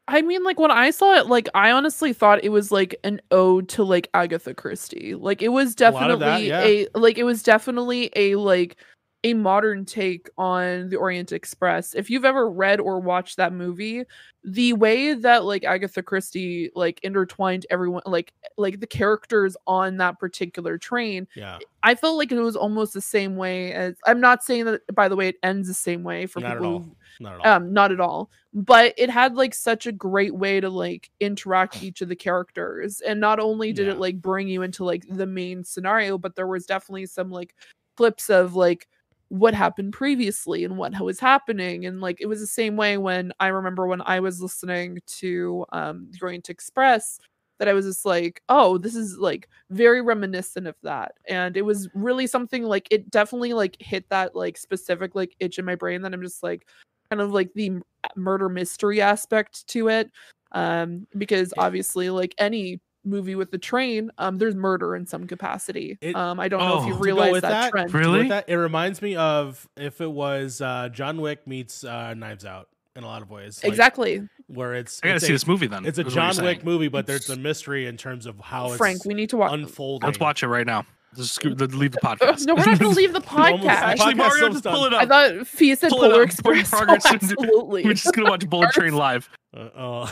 [0.07, 3.22] I mean, like when I saw it, like I honestly thought it was like an
[3.31, 5.15] ode to like Agatha Christie.
[5.15, 6.61] Like it was A that, definitely yeah.
[6.61, 8.76] a like it was definitely a like
[9.23, 11.93] a modern take on the Orient Express.
[11.93, 14.03] If you've ever read or watched that movie,
[14.43, 20.18] the way that like Agatha Christie like intertwined everyone like like the characters on that
[20.19, 21.60] particular train yeah.
[21.84, 25.07] I felt like it was almost the same way as I'm not saying that by
[25.07, 27.53] the way it ends the same way for Not people who Not at all.
[27.53, 31.84] um not at all but it had like such a great way to like interact
[31.84, 33.91] each of the characters and not only did Yeah.
[33.93, 37.53] it like bring you into like the main scenario but there was definitely some like
[37.95, 38.88] clips of like
[39.31, 43.31] what happened previously and what was happening and like it was the same way when
[43.39, 47.17] i remember when i was listening to um the orient express
[47.57, 51.13] that i was just like oh this is like very reminiscent of that.
[51.29, 55.57] And it was really something like it definitely like hit that like specific like itch
[55.57, 56.67] in my brain that i'm just like
[57.09, 57.79] kind of like the
[58.17, 60.11] murder mystery aspect to it
[60.51, 65.97] um because obviously like any movie with the train um there's murder in some capacity
[66.01, 66.87] It- um i don't know if Oh.
[66.87, 68.27] you To go realize with that, that, trend To with Really?
[68.29, 72.67] that, it reminds me of if it was uh, John Wick meets uh, Knives Out
[72.95, 73.59] in a lot of ways.
[73.63, 75.85] Like, exactly Where it's I gotta it's see a, this movie then.
[75.85, 76.65] It's a is what you're John Wick saying.
[76.65, 79.53] movie, but there's a mystery in terms of how it's frank we need to watch
[79.53, 80.05] unfolding.
[80.07, 80.85] Let's watch it right now.
[81.15, 82.45] Just scoot, leave the Uh, podcast.
[82.45, 85.01] no we're not gonna leave the podcast Actually, Podcast Mario, almost just pull it up.
[85.01, 86.29] i thought fee said Pull it polar up.
[86.43, 87.05] Put in express oh, progress.
[87.05, 89.29] absolutely We're just gonna watch Bullet Train live.
[89.53, 90.05] Uh, oh,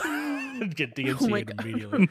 [0.74, 1.64] get Oh my DNC'd God.
[1.66, 2.08] immediately.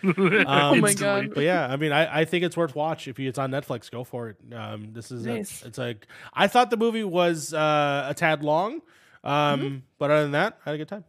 [0.48, 1.34] Oh my God.
[1.36, 3.08] But yeah, I mean, I, I think it's worth watch.
[3.08, 4.38] If you, it's on Netflix, go for it.
[4.56, 5.64] Um, this is Nice.
[5.64, 8.82] a, it's like I thought the movie was uh, a tad long,
[9.24, 9.76] um, Mm-hmm.
[10.00, 11.04] but other than that, I had a good time.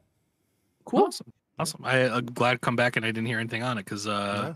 [0.84, 1.32] cool Awesome.
[1.58, 1.80] Awesome.
[1.84, 4.42] I, I'm glad to come back and I didn't hear anything on it because uh,
[4.48, 4.54] Yeah.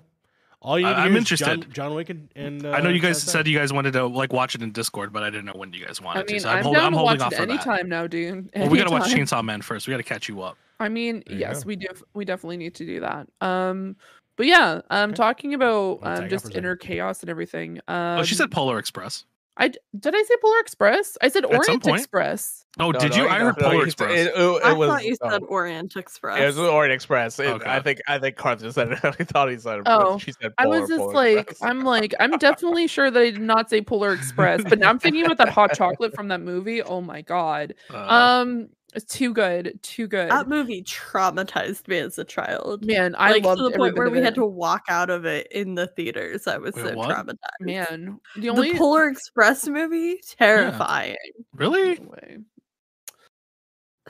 [0.64, 1.74] All you need I- to I'm hear is John, interested.
[1.74, 4.06] John Wick and, and uh, I know you guys that's said you guys wanted to
[4.06, 6.36] like watch it in Discord, but I didn't know when you guys wanted i mean
[6.36, 6.40] to.
[6.40, 7.86] So I'm, i'm hold, down I'm to holding watch off it for that.
[7.86, 9.86] now dude Well, we gotta watch Chainsaw Man first.
[9.86, 10.56] We gotta catch you up.
[10.80, 11.86] I mean, There yes, we do.
[12.14, 13.28] We definitely need to do that.
[13.40, 13.96] Um,
[14.36, 15.16] but yeah, um, Okay.
[15.16, 16.56] talking about um just for a second.
[16.58, 17.78] inner chaos and everything.
[17.86, 19.24] Um, oh, she said Polar Express.
[19.56, 21.16] I d- did I say Polar Express?
[21.22, 21.86] I said At Orient.
[21.86, 22.64] Express.
[22.81, 23.22] Oh, No, did no, you?
[23.22, 24.10] no, I heard no, Polar it- Express.
[24.18, 26.40] It, it- I it was, thought you oh, said Orient Express.
[26.40, 27.39] it was Orient Express.
[27.39, 27.70] It- Okay.
[27.70, 28.98] I think I think Carson said it.
[29.05, 29.82] I thought he said it.
[29.86, 31.70] Oh, she said Polar, I was just Polar like, Express.
[31.70, 34.98] I'm like, I'm definitely sure that I did not say Polar Express, but now I'm
[34.98, 36.82] thinking about that hot chocolate from that movie.
[36.82, 37.74] Oh my god.
[37.90, 37.97] Uh,
[38.43, 40.30] Um, it's too good, too good.
[40.30, 42.84] that movie traumatized me as a child.
[42.84, 45.24] Man, I like loved to the point where of we had to walk out of
[45.24, 46.46] it in the theaters.
[46.46, 47.10] I was Wait, so what?
[47.10, 47.36] traumatized.
[47.60, 51.16] Man, the the only Polar Express movie, terrifying.
[51.52, 51.96] really?
[51.96, 52.38] No way.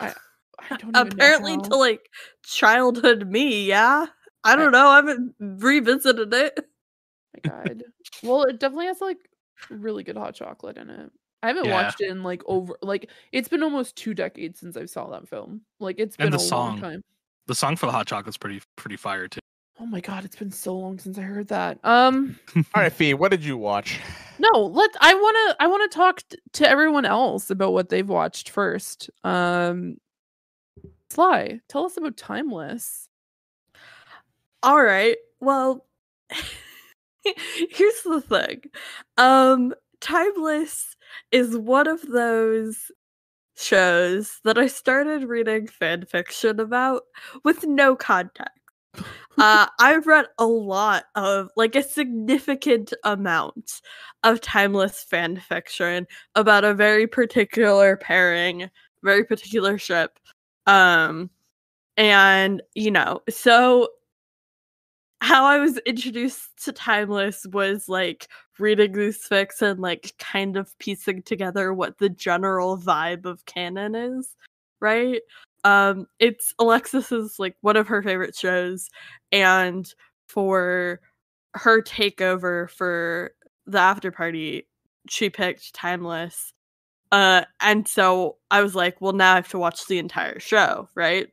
[0.01, 0.09] I,
[0.71, 1.61] I don't even Apparently, how.
[1.63, 2.11] to like
[2.45, 4.07] childhood me, yeah.
[4.45, 4.89] I don't know.
[4.89, 6.59] I haven't revisited it.
[6.59, 7.83] Oh my god.
[8.23, 9.19] Well, it definitely has like
[9.71, 11.11] really good hot chocolate in it.
[11.45, 11.73] I haven't Yeah.
[11.83, 15.29] watched it in like over like it's been almost two decades since I saw that
[15.29, 15.61] film.
[15.79, 16.81] Like it's been And a the long song.
[16.81, 17.03] time.
[17.47, 19.41] The song for the hot chocolate's pretty pretty fire too.
[19.79, 21.79] Oh my god, it's been so long since I heard that.
[21.85, 24.01] Um All right, Fee, what did you watch?
[24.39, 27.91] no, let I want to I want to talk t- to everyone else about what
[27.91, 29.11] they've watched first.
[29.23, 29.99] Um
[31.11, 33.09] Cly, tell us about Timeless.
[34.63, 35.19] All right.
[35.41, 35.85] Well,
[37.23, 38.63] here's the thing.
[39.19, 40.94] Um Timeless
[41.33, 42.91] is one of those
[43.57, 47.03] shows that I started reading fan fiction about
[47.45, 48.51] with no context.
[49.39, 53.81] uh, I've read a lot of, like, a significant amount
[54.23, 56.07] of timeless fan fiction
[56.37, 58.71] about a very particular pairing,
[59.03, 60.19] very particular ship.
[60.67, 61.31] Um,
[61.97, 63.89] and you know, so
[65.25, 68.29] how I was introduced to Timeless was like
[68.59, 73.95] reading these fics and like kind of piecing together what the general vibe of canon
[73.95, 74.37] is,
[74.81, 75.23] right?
[75.65, 78.91] Um it's Alexis's like one of her favorite shows
[79.33, 79.91] and
[80.29, 81.01] for
[81.55, 83.33] her takeover for
[83.67, 84.69] the after party
[85.09, 86.53] she picked Timeless.
[87.13, 90.91] Uh and so I was like, well now I have to watch the entire show,
[90.95, 91.29] right?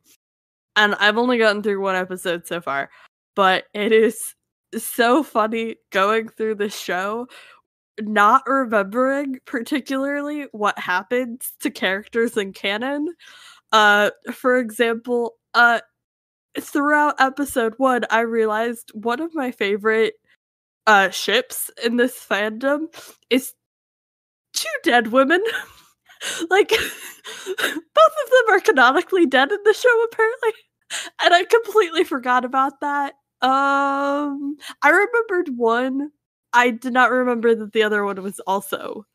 [0.78, 2.90] And I've only gotten through one episode so far
[3.36, 4.36] but it is
[4.78, 7.28] so funny going through the show
[8.00, 13.08] not remembering particularly what happens to characters in canon
[13.74, 15.80] uh for example uh
[16.60, 20.14] throughout episode 1 i realized one of my favorite
[20.88, 22.88] uh ships in this fandom
[23.30, 23.54] is
[24.54, 25.42] two dead women
[26.50, 26.80] like both
[27.58, 30.52] of them are canonically dead in the show apparently
[31.24, 33.14] and I completely forgot about that.
[33.42, 36.12] Um, I remembered one.
[36.54, 39.06] I did not remember that the other one was also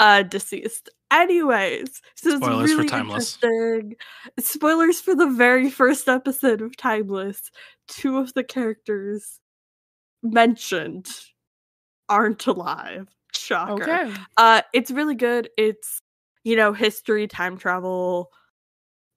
[0.00, 0.88] uh deceased.
[1.10, 3.38] Anyways, so it's Spoilers for really Timeless.
[3.42, 3.96] interesting.
[4.38, 7.50] Spoilers for the very first episode of Timeless.
[7.88, 9.40] Two of the characters
[10.22, 11.08] mentioned
[12.08, 13.08] aren't alive.
[13.34, 13.82] Shocker.
[13.84, 14.14] Okay.
[14.36, 15.48] Uh, it's really good.
[15.56, 16.02] It's
[16.44, 18.30] you know history, time travel.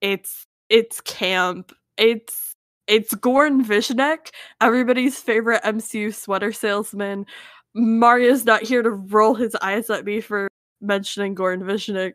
[0.01, 1.73] It's it's camp.
[1.97, 2.50] It's
[2.87, 7.25] it's Goran Visnjic, everybody's favorite MCU sweater salesman.
[7.73, 10.49] Mario's not here to roll his eyes at me for
[10.81, 12.13] mentioning Goran Visnjic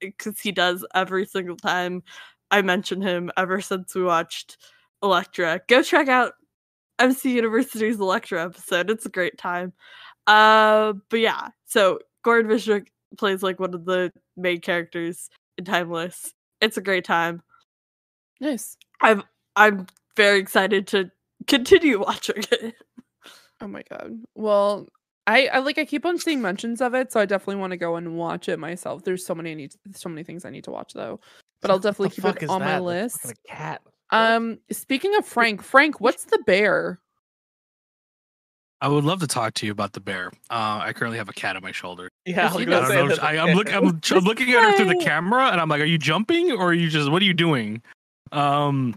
[0.00, 2.02] because he does every single time
[2.50, 4.58] I mention him ever since we watched
[5.02, 5.60] Elektra.
[5.68, 6.34] Go check out
[6.98, 8.90] MC University's Elektra episode.
[8.90, 9.72] It's a great time.
[10.26, 12.86] Uh, but yeah, so Goran Visnjic
[13.18, 16.32] plays like one of the main characters in Timeless.
[16.60, 17.42] It's a great time.
[18.40, 18.76] Nice.
[19.00, 19.24] I'm
[19.56, 19.86] I'm
[20.16, 21.10] very excited to
[21.46, 22.74] continue watching it.
[23.60, 24.22] Oh my god.
[24.34, 24.88] Well,
[25.26, 27.76] I, I like I keep on seeing mentions of it, so I definitely want to
[27.76, 29.04] go and watch it myself.
[29.04, 31.20] There's so many I need so many things I need to watch though.
[31.60, 33.24] But I'll definitely keep it on my list.
[33.24, 33.82] Like a cat.
[34.10, 36.98] Um speaking of Frank, Frank, what's the bear?
[38.80, 40.32] I would love to talk to you about the bear.
[40.50, 42.08] Uh, I currently have a cat on my shoulder.
[42.26, 43.08] Yeah, I was he gonna I don't say know.
[43.10, 45.60] that if- I, the I'm, look, I'm, I'm looking at her through the camera, and
[45.60, 47.08] I'm like, "Are you jumping, or are you just?
[47.08, 47.80] What are you doing?"
[48.32, 48.96] Um,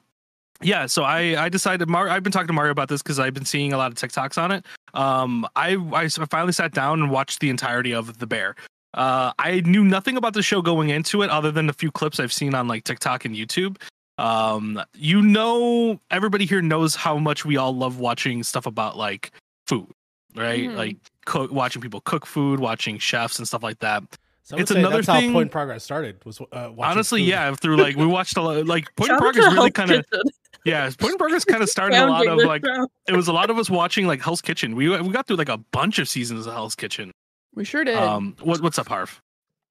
[0.62, 0.86] yeah.
[0.86, 1.88] So I I decided.
[1.90, 3.98] Mar- I've been talking to Mario about this because I've been seeing a lot of
[3.98, 4.66] TikToks on it.
[4.94, 8.56] Um, i i finally sat down and watched the entirety of the bear.
[8.94, 12.20] Uh, I knew nothing about the show going into it, other than a few clips
[12.20, 13.78] I've seen on like TikTok and YouTube.
[14.18, 19.32] Um, you know, everybody here knows how much we all love watching stuff about like
[19.68, 19.92] food,
[20.36, 20.70] right?
[20.70, 20.78] Mhm.
[20.78, 24.04] Like cook, watching people cook food, watching chefs and stuff like that.
[24.46, 26.24] So I would It's another that's how thing- Point Progress started.
[26.24, 27.30] Was uh, Honestly, food.
[27.30, 30.06] yeah, through like we watched a lot, like Point in Shout Progress really kind of
[30.66, 32.88] yeah, Point in Progress kind of started a lot of like show.
[33.08, 34.76] it was a lot of us watching like Hell's Kitchen.
[34.76, 37.12] We we got through like a bunch of seasons of Hell's Kitchen.
[37.56, 37.98] We sure did.
[37.98, 39.20] Um, what what's up, Harv?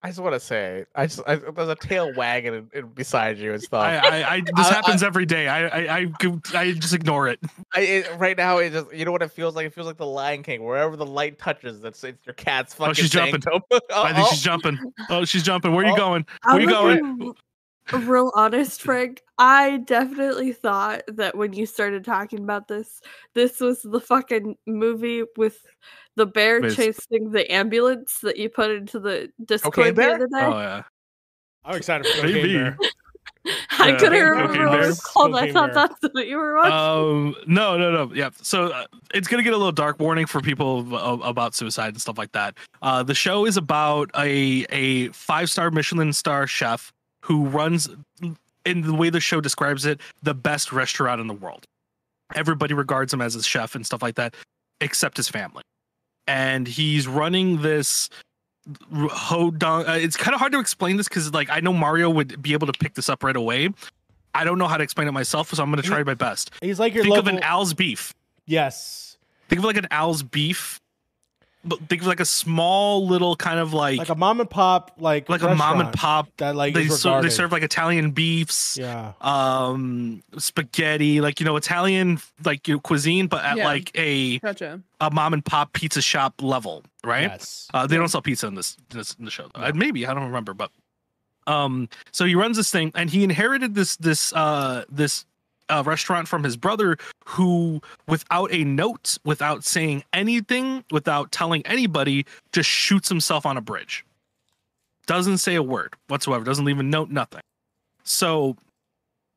[0.05, 3.39] I just want to say, I just I, there's a tail wagging in, in beside
[3.39, 3.83] you and stuff.
[3.83, 5.49] I, I, I this I- happens every day.
[5.49, 6.07] I, I, I,
[6.55, 7.41] I just ignore it.
[7.75, 9.65] I, it, right now, it just you know what it feels like.
[9.67, 10.63] It feels like the Lion King.
[10.63, 12.95] Wherever the light touches, that's it's your cat's oh, fucking.
[12.97, 13.41] she's jumping.
[13.41, 13.63] sanctum.
[13.95, 14.79] I think Oh, she's jumping.
[15.09, 15.73] Oh, she's jumping.
[15.73, 15.97] Where are you Oh.
[15.97, 16.27] going?
[16.43, 17.35] Where are you I'm going?
[17.89, 19.23] Gonna be r- real honest, Frank.
[19.39, 23.01] I definitely thought that when you started talking about this,
[23.35, 25.59] this was the fucking movie with
[26.17, 30.15] the bear With- chasing the ambulance that you put into the Cocaine Discord the bear?
[30.15, 30.41] other day.
[30.41, 30.83] Oh yeah.
[31.65, 32.53] I'm excited for Cocaine Maybe.
[32.55, 32.77] Bear.
[33.79, 35.35] I Yeah, couldn't Cocaine remember what it was called.
[35.37, 35.89] I thought Bear.
[35.89, 36.73] that's what you were watching.
[36.73, 38.15] Um, no, no, no.
[38.15, 38.31] Yeah.
[38.41, 42.01] So uh, it's gonna get a little dark warning for people a- about suicide and
[42.01, 42.57] stuff like that.
[42.81, 46.91] Uh, the show is about a a five star Michelin star chef
[47.25, 47.89] who runs,
[48.65, 51.65] in the way the show describes it, the best restaurant in the world.
[52.35, 54.35] Everybody regards him as a chef and stuff like that,
[54.81, 55.63] except his family.
[56.27, 58.09] And he's running this
[58.93, 59.89] hodong.
[59.89, 62.53] Uh, it's kind of hard to explain this because, like, I know Mario would be
[62.53, 63.69] able to pick this up right away.
[64.35, 66.51] I don't know how to explain it myself, so I'm going to try my best.
[66.61, 67.29] He's like your Think local.
[67.29, 68.13] of an Al's beef.
[68.47, 69.17] yes,
[69.49, 70.81] Think of like an Al's beef,
[71.89, 75.29] think of like a small little kind of like like a mom and pop, like
[75.29, 76.29] like a mom and pop.
[76.39, 81.47] that like They is serve, they serve like Italian beefs, Yeah, um, spaghetti, like you
[81.47, 83.65] know Italian like you know, cuisine, but at Yeah.
[83.65, 84.81] like a Gotcha.
[85.01, 87.23] a mom and pop pizza shop level, right?
[87.31, 87.69] Yes.
[87.73, 89.49] Uh, they don't sell pizza in this in, this, in the show.
[89.55, 89.61] Though.
[89.63, 90.71] Uh, Maybe I don't remember, but
[91.47, 95.27] um, so he runs this thing, and he inherited this this uh this
[95.69, 102.27] uh, restaurant from his brother, who without a note, without saying anything, without telling anybody,
[102.53, 104.05] just shoots himself on a bridge.
[105.07, 106.45] Doesn't say a word whatsoever.
[106.45, 107.11] Doesn't leave a note.
[107.11, 107.43] Nothing.
[108.05, 108.57] So,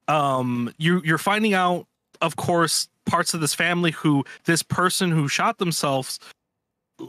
[0.08, 1.86] um, you you're finding out,
[2.22, 6.20] of course, parts of this family who this person who shot themselves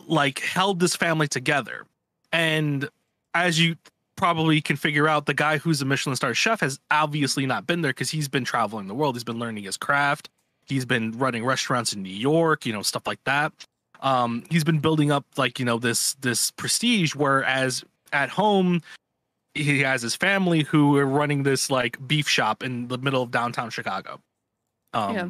[0.07, 1.85] like held this family together.
[2.33, 2.89] And
[3.35, 3.77] as you
[4.19, 7.81] probably can figure out, the guy who's a Michelin star chef has obviously not been
[7.81, 9.15] there because he's been traveling the world.
[9.15, 10.29] He's been learning his craft.
[10.67, 13.53] He's been running restaurants in New York, you know, stuff like that.
[14.03, 17.83] Um, he's been building up like, you know, this this prestige, whereas
[18.13, 18.83] at home
[19.55, 23.31] he has his family who are running this like beef shop in the middle of
[23.31, 24.21] downtown Chicago.
[24.93, 25.29] Um, Yeah.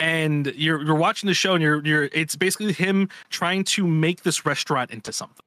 [0.00, 4.24] and you're you're watching the show and you're you're it's basically him trying to make
[4.24, 5.45] this restaurant into something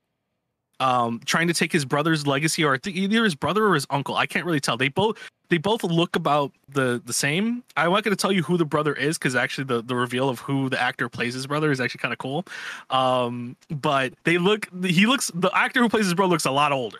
[0.79, 4.25] um trying to take his brother's legacy or either his brother or his uncle i
[4.25, 5.17] can't really tell they both
[5.49, 8.65] they both look about the the same i'm not going to tell you who the
[8.65, 11.79] brother is because actually the the reveal of who the actor plays his brother is
[11.81, 12.45] actually kind of cool
[12.89, 16.71] um but they look he looks the actor who plays his brother looks a lot
[16.71, 16.99] older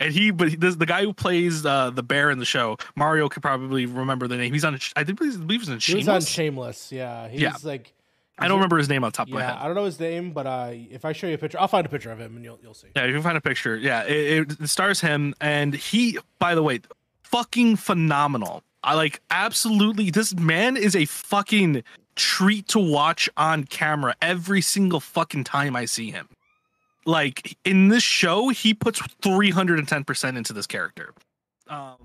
[0.00, 2.76] and he but he, this, the guy who plays uh, the bear in the show
[2.94, 5.78] mario could probably remember the name he's on i think he's, I believe he's in
[5.80, 6.28] he was on Shameless.
[6.28, 6.92] Shameless.
[6.92, 7.54] Yeah, he's Yeah.
[7.62, 7.92] like.
[8.38, 9.98] I don't remember his name on top of my Yeah, head I don't know his
[10.00, 12.36] name, but uh, if I show you a picture, I'll find a picture of him
[12.36, 12.88] and you'll you'll see.
[12.96, 13.76] Yeah, you can find a picture.
[13.76, 16.80] Yeah, it, it stars him, and he, by the way,
[17.24, 18.62] fucking phenomenal.
[18.82, 20.10] I like absolutely.
[20.10, 21.82] This man is a fucking
[22.16, 26.28] treat to watch on camera every single fucking time I see him.
[27.04, 31.12] Like in this show, he puts three hundred and ten percent into this character.
[31.68, 31.96] Um,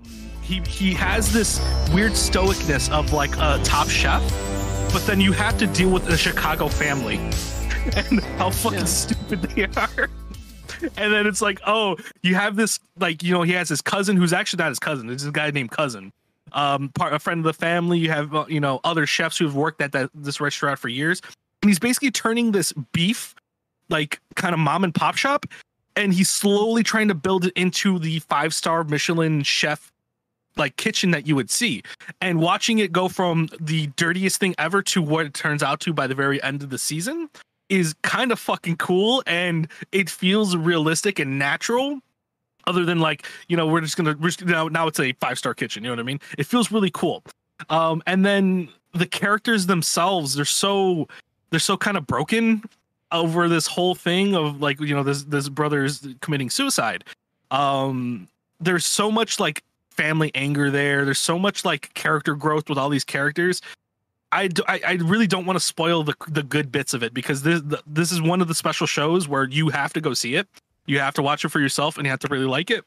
[0.42, 1.58] he he has this
[1.92, 4.22] weird stoicness of like a top chef,
[4.94, 7.16] but then you have to deal with the Chicago family
[7.96, 8.84] and how fucking Yeah.
[8.86, 10.08] stupid they are.
[10.96, 14.16] And then it's like, oh, you have this like you know he has his cousin
[14.16, 15.10] who's actually not his cousin.
[15.10, 16.12] It's a guy named cousin,
[16.52, 17.98] um, part a friend of the family.
[17.98, 21.20] You have uh, you know other chefs who've worked at that this restaurant for years,
[21.62, 23.34] and he's basically turning this beef
[23.88, 25.46] like kind of mom and pop shop,
[25.96, 29.90] and he's slowly trying to build it into the five star Michelin chef
[30.56, 31.82] like kitchen that you would see.
[32.20, 35.92] And watching it go from the dirtiest thing ever to what it turns out to
[35.92, 37.28] by the very end of the season
[37.68, 42.00] is kind of fucking cool and it feels realistic and natural
[42.66, 45.38] other than like you know we're just gonna we're just, now now it's a five
[45.38, 46.20] star kitchen you know what i mean?
[46.38, 47.22] It feels really cool.
[47.70, 51.08] Um and then the characters themselves they're so
[51.50, 52.62] they're so kind of broken
[53.12, 57.04] over this whole thing of like you know this this brother's committing suicide.
[57.50, 58.28] Um
[58.60, 59.62] there's so much like
[59.96, 63.60] family anger there there's so much like character growth with all these characters
[64.34, 67.60] I I really don't want to spoil the the good bits of it because this
[67.60, 70.48] the, this is one of the special shows where you have to go see it.
[70.86, 72.84] You have to watch it for yourself and you have to really like it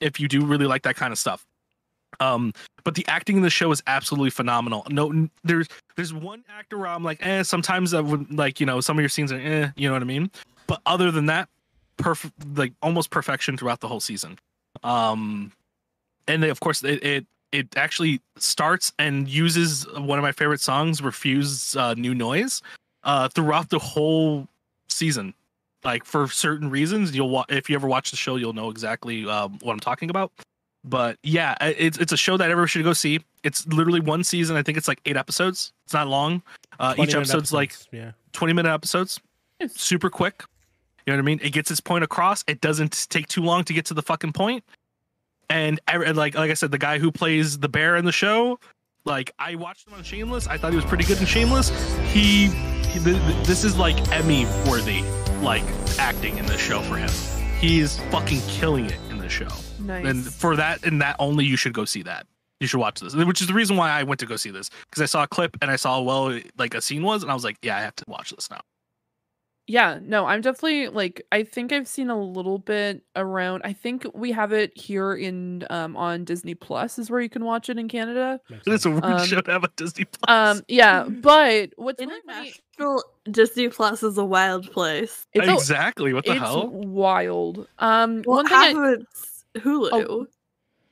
[0.00, 1.46] if you do really like that kind of stuff.
[2.20, 2.52] Um,
[2.84, 4.86] but the acting in the show is absolutely phenomenal.
[4.90, 8.80] No, there's there's one actor where I'm like, eh, sometimes I would like you know
[8.80, 10.30] some of your scenes are, eh, you know what I mean.
[10.66, 11.48] But other than that,
[11.96, 14.38] perfect, like almost perfection throughout the whole season.
[14.82, 15.52] Um,
[16.28, 20.60] and they, of course it, it it actually starts and uses one of my favorite
[20.60, 22.62] songs, "Refuse uh, New Noise,"
[23.04, 24.48] uh, throughout the whole
[24.88, 25.34] season.
[25.84, 27.14] like for certain reasons.
[27.14, 30.10] You'll wa- if you ever watch the show, you'll know exactly um, what I'm talking
[30.10, 30.30] about.
[30.84, 33.20] But yeah, it's it's a show that everyone should go see.
[33.42, 34.56] It's literally one season.
[34.56, 35.72] I think it's like eight episodes.
[35.84, 36.42] It's not long.
[36.78, 38.12] Uh, each minute episode's like yeah.
[38.32, 39.20] 20 minute episodes
[39.68, 40.42] super quick
[41.06, 43.62] you know what i mean it gets its point across it doesn't take too long
[43.62, 44.64] to get to the fucking point
[45.52, 48.58] and every, like like i said the guy who plays the bear in the show
[49.04, 50.46] like i watched him on shameless.
[50.46, 51.68] I thought he was pretty good in shameless.
[52.12, 55.02] He, he th- th- this is like emmy worthy
[55.40, 55.64] like
[55.98, 57.10] acting in this show for him.
[57.58, 59.48] He's fucking killing it in this show.
[59.80, 60.06] Nice.
[60.06, 62.26] and for that and that only you should go see that.
[62.60, 64.70] You should watch this which is the reason why i went to go see this
[64.88, 67.34] because i saw a clip and i saw well like a scene was and i
[67.34, 68.60] was like yeah i have to watch this now
[69.72, 73.62] Yeah, no, I'm definitely like I think I've seen a little bit around.
[73.64, 77.42] I think we have it here in um on Disney Plus is where you can
[77.46, 78.38] watch it in Canada.
[78.50, 82.04] Makes it's a weird Um, show to have a disney plus Um yeah, but what's
[82.04, 85.26] really funny International Disney Plus is a wild place.
[85.32, 87.66] it's a- exactly what the it's hell wild.
[87.78, 89.88] Um Well, one thing half I, of it's Hulu.
[89.92, 90.26] Oh,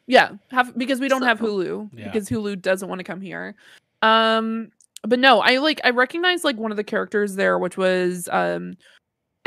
[0.07, 2.05] yeah, have because we don't have Hulu Yeah.
[2.05, 3.57] because Hulu doesn't want to come here.
[4.01, 8.29] Um but no, I like I recognize like one of the characters there which was
[8.33, 8.75] um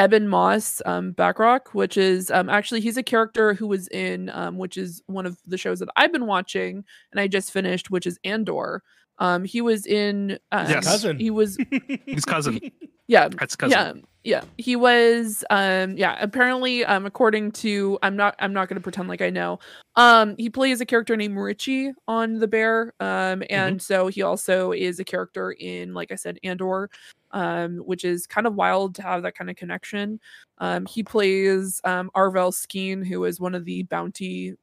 [0.02, 4.58] Ebon Moss, um, Bachrach, which is um, actually he's a character who was in, um,
[4.58, 8.08] which is one of the shows that I've been watching and I just finished, which
[8.08, 8.82] is Andor.
[9.20, 10.86] Um, he was in, um, Yes.
[10.86, 11.20] Cousin.
[11.20, 11.58] he was,
[12.06, 12.60] his cousin
[13.08, 14.44] yeah, that's cousin yeah, yeah.
[14.58, 16.18] He was, um, yeah.
[16.22, 19.60] Apparently, um, according to, I'm not, I'm not going to pretend like I know.
[19.96, 24.72] Um, he plays a character named Richie on The Bear, um, and so he also
[24.72, 26.90] is a character in, like I said, Andor,
[27.32, 30.20] um, which is kind of wild to have that kind of connection.
[30.60, 34.56] Um, he plays um, Arvel Skeen, who is one of the bounty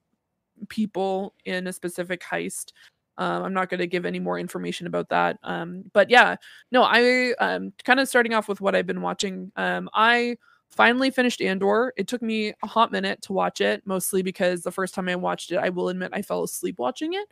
[0.69, 2.73] people in a specific heist.
[3.21, 5.39] Um, I'm not going to give any more information about that.
[5.43, 6.37] Um, but yeah,
[6.73, 9.53] no, I um kind of starting off with what I've been watching.
[9.57, 10.39] Um, I
[10.71, 11.93] finally finished Andor.
[11.97, 15.17] It took me a hot minute to watch it, mostly because the first time I
[15.17, 17.29] watched it, I will admit I fell asleep watching it.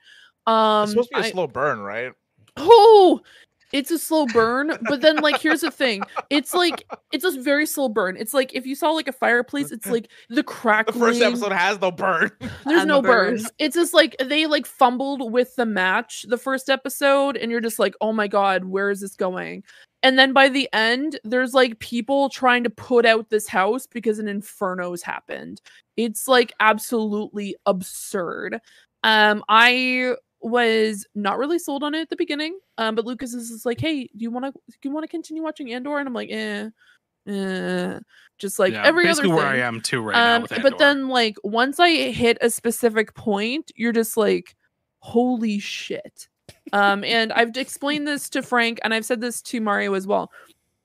[0.47, 2.13] Um, it's supposed to be a I- slow burn, right?
[2.59, 3.21] oh,
[3.73, 4.73] it's a slow burn.
[4.89, 8.17] But then, like, here's the thing: it's like it's a very slow burn.
[8.17, 10.99] It's like if you saw like a fireplace, it's like the The crackling.
[11.01, 12.31] first episode has no burn.
[12.65, 13.31] There's and no the burn.
[13.35, 13.51] burns.
[13.59, 17.79] It's just like they like fumbled with the match the first episode, and you're just
[17.79, 19.65] like, oh my god, where is this going?
[20.05, 24.21] And then by the end, there's like people trying to put out this house because
[24.21, 25.61] an inferno's happened.
[25.97, 28.61] It's like absolutely absurd.
[29.03, 32.59] Um, I was not really sold on it at the beginning.
[32.77, 35.09] Um, but Lucas is just like, hey, do you want to do you want to
[35.09, 35.99] continue watching Andor?
[35.99, 36.69] And I'm like, eh,
[37.27, 37.99] eh.
[38.39, 39.37] Just like yeah, every other basically thing.
[39.37, 42.51] where i am too right now Um, with but then like once I hit a
[42.51, 44.55] specific point, you're just like,
[45.01, 46.29] holy shit.
[46.73, 50.31] Um, and I've explained this to Frank and I've said this to Mario as well.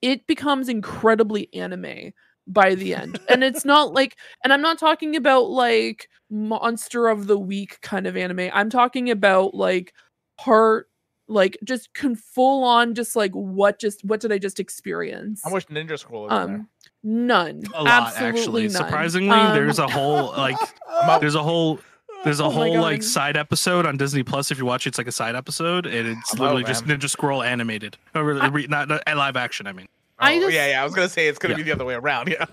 [0.01, 2.13] It becomes incredibly anime
[2.47, 3.19] by the end.
[3.29, 8.07] and it's not like and I'm not talking about like monster of the week kind
[8.07, 8.49] of anime.
[8.53, 9.93] I'm talking about like
[10.39, 10.89] heart
[11.29, 15.41] like just can full on just like what just what did I just experience?
[15.43, 16.55] How much Ninja Scroll is in there?
[16.57, 16.69] um
[17.03, 17.63] none.
[17.73, 18.71] a lot Absolutely actually none.
[18.71, 20.57] surprisingly Um, there's a whole like
[21.21, 21.79] there's a whole
[22.23, 24.49] there's a Oh whole like side episode on Disney Plus.
[24.49, 26.85] If you watch it, it's like a side episode, and it's Oh, literally just.
[26.85, 29.67] Ninja Scroll animated, or re- re- not, not live action.
[29.67, 29.87] I mean,
[30.23, 30.81] I Oh, just- yeah, yeah.
[30.81, 31.57] I was gonna say it's gonna Yeah.
[31.57, 32.29] be the other way around.
[32.39, 32.45] Yeah.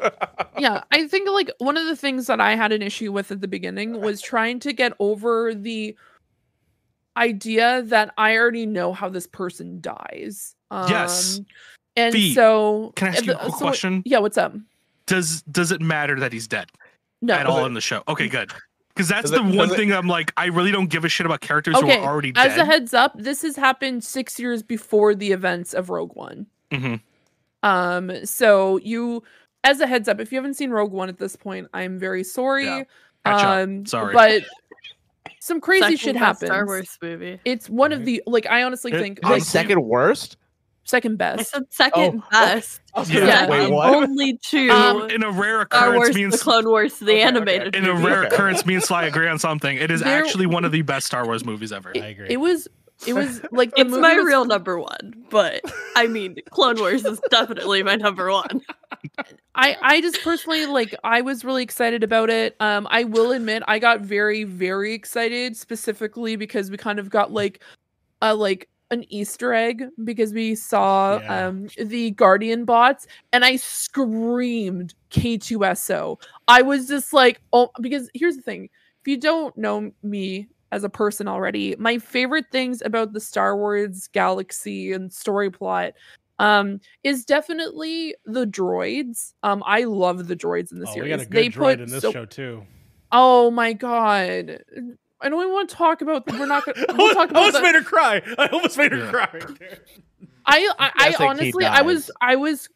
[0.59, 3.40] yeah i think like one of the things that i had an issue with at
[3.40, 5.97] the beginning was trying to get over the
[7.16, 11.40] idea that i already know how this person dies um Yes.
[11.97, 14.02] and Fee, so can I ask you a the- quick so- question?
[14.05, 14.55] yeah what's up
[15.06, 16.70] does does it matter that he's dead
[17.22, 18.02] no at all in the show?
[18.09, 18.51] Okay, good.
[18.94, 21.05] Because that's Does the it- one does it- thing I'm like, I really don't give
[21.05, 22.47] a shit about characters who are already dead.
[22.52, 26.47] as a heads up this has happened six years before the events of rogue one
[26.72, 26.94] hmm
[27.62, 29.22] um so you
[29.64, 32.24] as a heads up if you haven't seen rogue one at this point i'm very
[32.24, 32.84] sorry Yeah,
[33.24, 33.68] catch up.
[33.68, 34.14] um Sorry.
[34.14, 34.42] but
[35.40, 37.40] some crazy Second shit best happens Star Wars movie.
[37.46, 40.36] It's one of the like I honestly It- think it- Like like, Honestly- second worst.
[40.84, 41.50] second I best.
[41.50, 42.80] said second Oh, best.
[42.94, 43.24] I Yeah.
[43.24, 43.48] Yeah.
[43.48, 43.94] wait, Um, what?
[43.94, 44.68] Only two.
[44.70, 47.22] Um, in a rare Star occurrence Wars: means The Clone Wars, the Okay, okay.
[47.22, 47.74] animated.
[47.76, 48.28] in a rare Okay.
[48.34, 49.76] occurrence means fly agree on something.
[49.78, 51.92] It is There- actually one of the best Star Wars movies ever.
[51.94, 52.26] I agree.
[52.28, 52.68] It was
[53.06, 55.62] it was like the It's movie my was- real number one, but
[55.97, 58.62] I mean, Clone Wars is definitely my number one.
[59.55, 62.56] I I just personally like I was really excited about it.
[62.60, 67.32] Um I will admit I got very very excited specifically because we kind of got
[67.32, 67.62] like
[68.22, 71.47] a like an Easter egg because we saw Yeah.
[71.47, 76.20] um the Guardian bots and I screamed K2SO.
[76.48, 78.68] I was just like, oh because here's the thing.
[79.02, 83.56] If you don't know me as a person already, my favorite things about the Star
[83.56, 85.92] Wars galaxy and story plot
[86.38, 89.34] um, is definitely the droids.
[89.42, 91.05] Um, I love the droids in the Oh, series.
[91.05, 92.66] we got a good they droid put in this so- show too.
[93.12, 94.62] Oh my god.
[95.20, 97.56] I don't even want to talk about we're not gonna we'll talk I about almost
[97.56, 98.22] the- made her cry.
[98.38, 99.10] I almost made her Yeah.
[99.10, 99.40] cry.
[100.47, 102.10] I I, I honestly I was.
[102.20, 102.74] I was I'm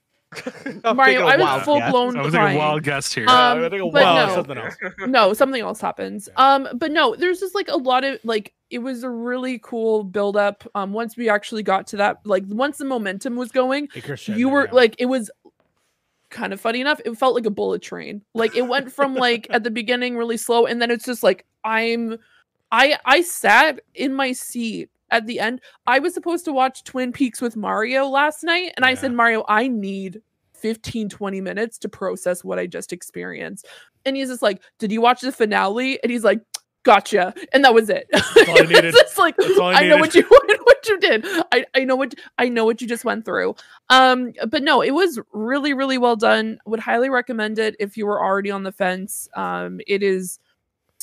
[0.94, 1.90] Mario, taking a I was full guess.
[1.90, 2.56] blown I was crying.
[2.56, 3.28] a wild guest here.
[3.28, 4.34] Um, I think a but no.
[4.34, 4.76] something else.
[5.06, 6.28] no, something else happens.
[6.36, 10.04] Um, but no, there's just like a lot of like it was a really cool
[10.04, 10.66] build up.
[10.74, 13.88] Um, once we actually got to that, like once the momentum was going,
[14.26, 14.72] you were yeah.
[14.72, 15.30] like it was
[16.30, 17.00] kind of funny enough.
[17.04, 18.22] It felt like a bullet train.
[18.34, 21.46] Like it went from like at the beginning really slow, and then it's just like
[21.64, 22.18] I'm,
[22.70, 25.60] I I sat in my seat at the end.
[25.86, 29.44] I was supposed to watch Twin Peaks with Mario last night, and I said, Mario,
[29.48, 30.22] I need
[30.64, 33.66] 15 20 minutes to process what I just experienced.
[34.06, 35.98] And he's just like, Did you watch the finale?
[36.02, 36.40] And he's like,
[36.84, 37.34] Gotcha.
[37.52, 38.08] And that was it.
[38.12, 41.24] It's just like I I, know what you what you did.
[41.52, 43.56] I, I know what I know what you just went through.
[43.90, 46.58] Um, but no, it was really, really well done.
[46.66, 49.28] Would highly recommend it if you were already on the fence.
[49.34, 50.38] Um, it is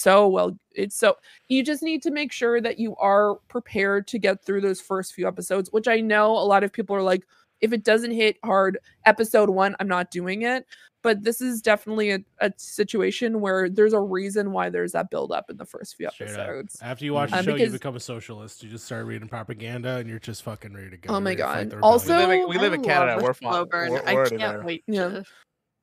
[0.02, 1.16] so well it's so
[1.50, 5.14] you just need to make sure that you are prepared to get through those first
[5.14, 7.24] few episodes which i know a lot of people are like
[7.62, 10.66] if it doesn't hit hard episode one i'm not doing it
[11.04, 15.32] but this is definitely a, a situation where there's a reason why there's that build
[15.32, 16.38] up in the first few Straight up.
[16.40, 18.62] episodes After you watch the Um, show, you become a socialist.
[18.62, 21.16] You just start reading propaganda, and you're just fucking ready to go.
[21.16, 21.80] Oh my ready to fight God.
[21.82, 23.20] Also- we live, in, we live in Canada.
[23.20, 23.66] We're a fine.
[23.72, 24.64] We're, I we're already can't there.
[24.64, 24.84] wait.
[24.86, 25.22] Yeah.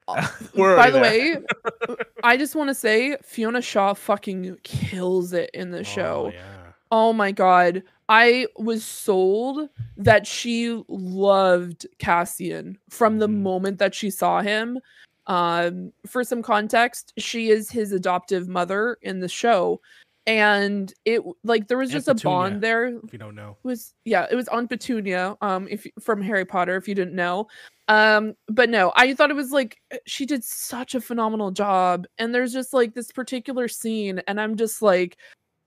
[0.08, 0.30] To...
[0.56, 1.02] We're by the there.
[1.02, 6.30] way i just want to say fiona shaw fucking kills it in the Oh, show
[6.34, 6.44] yeah.
[6.90, 7.82] Oh my god.
[8.08, 9.68] I was sold
[9.98, 13.42] that she loved Cassian from the Mhm.
[13.42, 14.78] moment that she saw him.
[15.26, 19.82] Um, for some context, she is his adoptive mother in the show.
[20.26, 22.34] And it like there was And just a Petunia.
[22.34, 25.86] bond there If you don't know, it was yeah it was on petunia um if
[26.00, 27.48] from harry potter if you didn't know
[27.88, 32.34] um but no i thought it was like she did such a phenomenal job and
[32.34, 35.16] there's just like this particular scene and i'm just like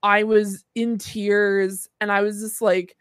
[0.02, 2.96] i was in tears and i was just like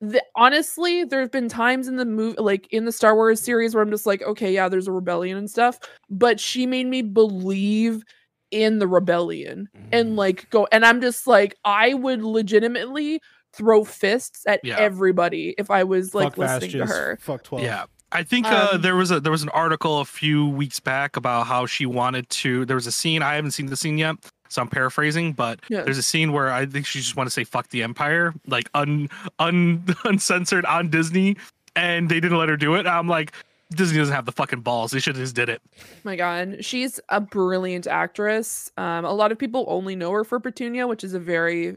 [0.00, 3.74] the, honestly there have been times in the movie like in the star wars series
[3.74, 5.78] where i'm just like okay yeah there's a rebellion and stuff
[6.10, 8.02] but she made me believe
[8.50, 10.16] in the rebellion and Mhm.
[10.16, 13.20] like go and i'm just like i would legitimately
[13.54, 14.76] throw fists at Yeah.
[14.78, 17.64] everybody if i was like fuck listening to her Fuck twelve.
[17.64, 17.84] Yeah.
[18.14, 21.16] I think uh, Um, there was a there was an article a few weeks back
[21.16, 22.64] about how she wanted to.
[22.64, 24.16] There was a scene I haven't seen the scene yet,
[24.48, 25.32] so I'm paraphrasing.
[25.32, 25.82] But Yeah.
[25.82, 28.70] there's a scene where I think she just want to say "fuck the empire," like
[28.74, 29.10] un,
[29.40, 31.36] un uncensored on Disney,
[31.74, 32.86] and they didn't let her do it.
[32.86, 33.32] I'm like,
[33.74, 34.92] Disney doesn't have the fucking balls.
[34.92, 35.60] They should have just did it.
[36.04, 40.38] my god she's a brilliant actress um a lot of people only know her for
[40.38, 41.76] petunia which is a very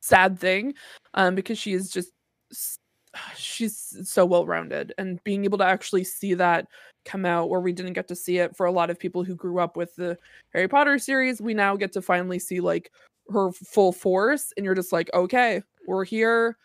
[0.00, 0.72] sad thing
[1.14, 2.10] um because she is just
[3.36, 6.66] she's so well rounded and being able to actually see that
[7.04, 9.34] come out where we didn't get to see it for a lot of people who
[9.34, 10.16] grew up with the
[10.52, 12.90] Harry Potter series we now get to finally see like
[13.30, 16.56] her full force and you're just like okay we're here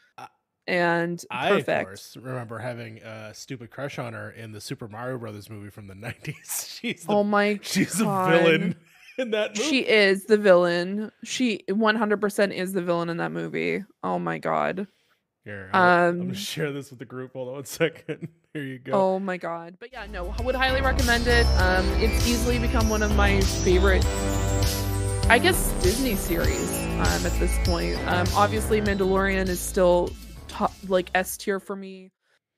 [0.68, 4.88] and I of perfect course remember having a stupid crush on her in the Super
[4.88, 6.80] Mario Brothers movie from the '90s.
[6.80, 8.34] She's the, oh my she's God.
[8.34, 8.76] a villain
[9.18, 9.70] in that movie.
[9.70, 11.12] She is the villain.
[11.24, 13.84] She 100% is the villain in that movie.
[14.04, 14.88] Oh my god.
[15.48, 17.32] Here, I'm, gonna- I'm Um, gonna share this with the group.
[17.34, 18.28] Hold on one second.
[18.54, 18.92] Here you go.
[18.94, 19.78] Oh my god.
[19.80, 21.46] But yeah, no, I would highly recommend it.
[21.62, 24.04] Um it's easily become one of my favorite
[25.30, 27.98] I guess Disney series um at this point.
[28.08, 30.10] Um obviously Mandalorian is still
[30.50, 32.12] top like S tier for me.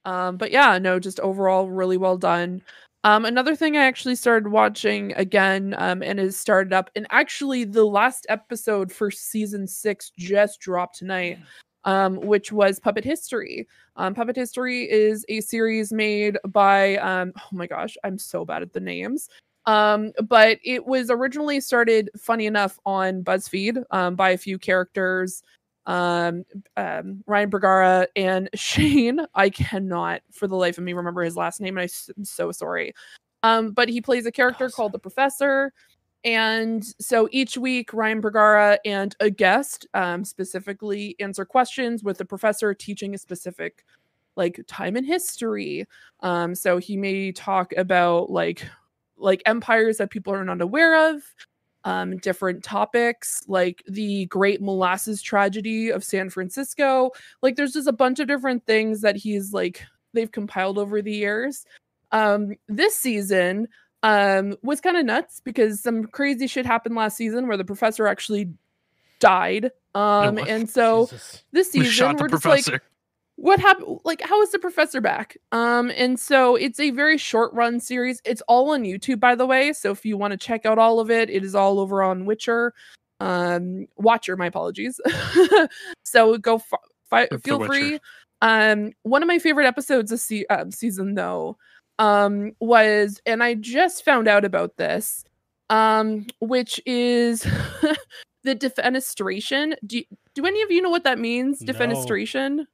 [0.06, 2.64] Um but yeah, no, just overall really well done.
[3.06, 7.64] Um, another thing I actually started watching again, um, and has started up, and actually
[7.64, 11.40] the last episode for season six just dropped tonight,
[11.86, 13.68] um, which was Puppet History.
[13.96, 18.62] Um, Puppet History is a series made by, um, oh my gosh, I'm so bad
[18.62, 19.30] at the names.
[19.66, 25.44] Um, but it was originally started, funny enough, on BuzzFeed um, by a few characters
[25.90, 26.46] um,
[26.78, 29.20] um, Ryan Bergara and Shane.
[29.34, 32.52] I cannot, for the life of me, remember his last name, and I am so
[32.52, 32.94] sorry.
[33.42, 35.74] Um, but he plays a character called the Professor.
[36.24, 42.26] And so each week, Ryan Bergara and a guest um, specifically answer questions with the
[42.26, 43.86] professor teaching a specific
[44.36, 45.86] like time in history.
[46.22, 48.66] Um, so he may talk about like
[49.18, 51.22] like empires that people are not aware of,
[51.84, 57.12] um, different topics like the Great Molasses Tragedy of San Francisco.
[57.42, 59.84] Like there's just a bunch of different things that he's like
[60.14, 61.66] they've compiled over the years.
[62.12, 63.68] Um, this season
[64.04, 68.08] um was kind of nuts because some crazy shit happened last season where the professor
[68.08, 68.50] actually
[69.20, 69.72] died.
[69.96, 70.48] Um, what?
[70.48, 71.44] and so Jesus.
[71.52, 72.82] this We season the we're just like
[73.40, 77.54] what happened like how is the professor back um and so it's a very short
[77.54, 80.66] run series it's all on youtube by the way so if you want to check
[80.66, 82.74] out all of it it is all over on witcher
[83.22, 85.00] um watcher my apologies
[86.04, 86.62] so go
[87.10, 87.98] fi- feel free
[88.42, 91.58] um one of my favorite episodes of se- um, season though
[92.00, 95.24] um was and i just found out about this
[95.70, 97.42] um which is
[98.44, 100.02] the defenestration do,
[100.34, 102.66] do any of you know what that means defenestration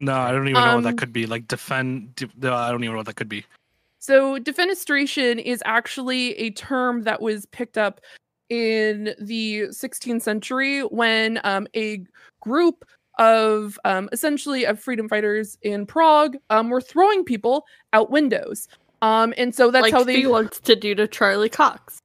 [0.00, 1.26] No, I don't even know what Um, that could be.
[1.26, 2.16] Like defend.
[2.16, 3.44] De- no, I don't even know what that could be.
[4.00, 8.00] So, defenestration is actually a term that was picked up
[8.48, 12.04] in the 16th century when um, a
[12.40, 12.84] group
[13.18, 18.68] of um, essentially of freedom fighters in Prague um, were throwing people out windows.
[19.02, 21.98] Um, and so that's like how they Felix to do to Charlie Cox.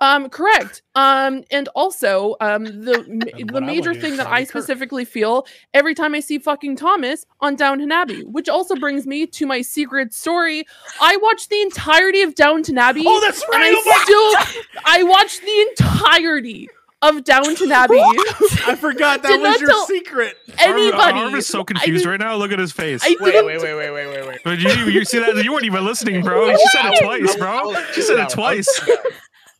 [0.00, 0.82] Um, correct.
[0.96, 4.48] Um, and also, um, the m- And the major thing that Charlie I Kirk.
[4.50, 9.26] specifically feel every time I see fucking Thomas on Downton Abbey, which also brings me
[9.28, 10.64] to my secret story.
[11.00, 13.62] I watched the entirety of Downton Abbey, Oh, that's and.
[13.62, 16.68] I oh still I watched the entirety
[17.04, 17.98] of Downton Abbey.
[17.98, 20.36] I forgot that Did was your secret.
[20.58, 22.36] Anybody, Harv is so confused right now.
[22.36, 23.02] Look at his face.
[23.04, 24.40] I Wait, wait, wait, wait, wait, wait, wait.
[24.44, 25.42] But you, you see that?
[25.44, 26.56] You weren't even listening, bro.
[26.56, 27.74] She said it twice, bro.
[27.92, 28.80] She said it twice.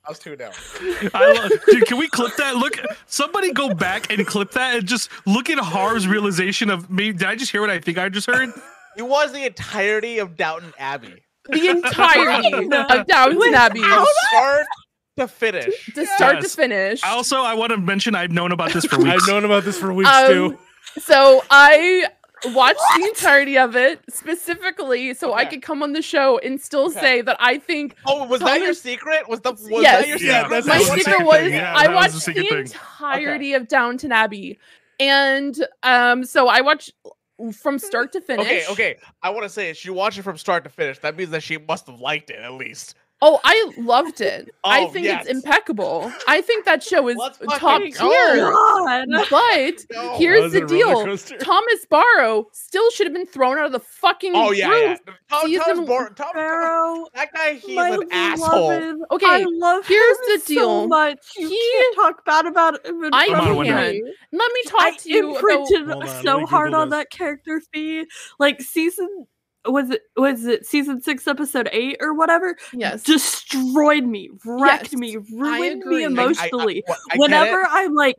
[0.07, 0.53] I was two down.
[1.15, 2.57] I love, dude, can we clip that?
[2.57, 7.13] Look, somebody go back and clip that and just look at Harv's realization of me.
[7.13, 8.51] Did I just hear what I think I just heard?
[8.99, 11.23] It was the entirety of Downton Abbey.
[11.49, 14.67] the entirety of Downton Abbey, From start
[15.17, 15.87] to finish.
[15.95, 16.51] to start Yes.
[16.53, 17.03] to finish.
[17.05, 19.23] I also, I want to mention I've known about this for weeks.
[19.23, 20.59] I've known about this for weeks Um, too.
[21.01, 22.07] So I
[22.53, 26.87] watched the entirety of it specifically so I could come on the show and still
[26.87, 27.01] Okay.
[27.01, 29.29] say that I think Oh, was that your secret?
[29.29, 30.01] Was the was Yes.
[30.03, 30.51] that your Yeah, secret?
[30.51, 32.49] that's my the one secret secret was yeah, I that was the watched the, secret
[32.49, 32.59] thing.
[32.81, 34.59] entirety of Downton Abbey.
[35.01, 36.93] And um so I watched
[37.61, 38.47] from start to finish.
[38.47, 38.97] Okay, okay.
[39.23, 40.99] I want to say she watched it from start to finish.
[41.01, 42.95] That means that she must have liked it at least.
[43.27, 44.51] Oh, I loved it.
[44.65, 45.25] I Oh, think yes.
[45.25, 46.13] it's impeccable.
[46.29, 47.91] I think that show is Let's top tier.
[47.93, 48.51] go.
[48.53, 49.07] God.
[49.31, 50.15] But No.
[50.19, 51.39] here's the it a roller deal.
[51.39, 54.99] Thomas Barrow still should have been thrown out of the fucking Oh yeah, roof.
[55.07, 55.13] yeah.
[55.31, 56.15] Tom, season Tom's boring.
[56.15, 58.69] Tom, Tom, Barrow, that guy, he's my an asshole.
[58.79, 59.01] beloved.
[59.13, 60.61] Okay, I love here's him the deal.
[60.83, 61.19] so much.
[61.39, 63.05] You He- can't talk bad about him.
[63.05, 63.93] in I front of can't.
[63.95, 64.13] me.
[64.33, 66.99] Let me talk I to you about imprinted Hold on, so hard on this.
[66.99, 68.05] that character fee.
[68.39, 69.27] Like season
[69.67, 72.57] was it was it season six episode eight or whatever?
[72.73, 73.03] yes.
[73.03, 76.85] Destroyed me, wrecked Yes, me, ruined me Like, I- I- emotionally.
[76.89, 77.67] I Whenever.
[77.71, 78.17] I'm like,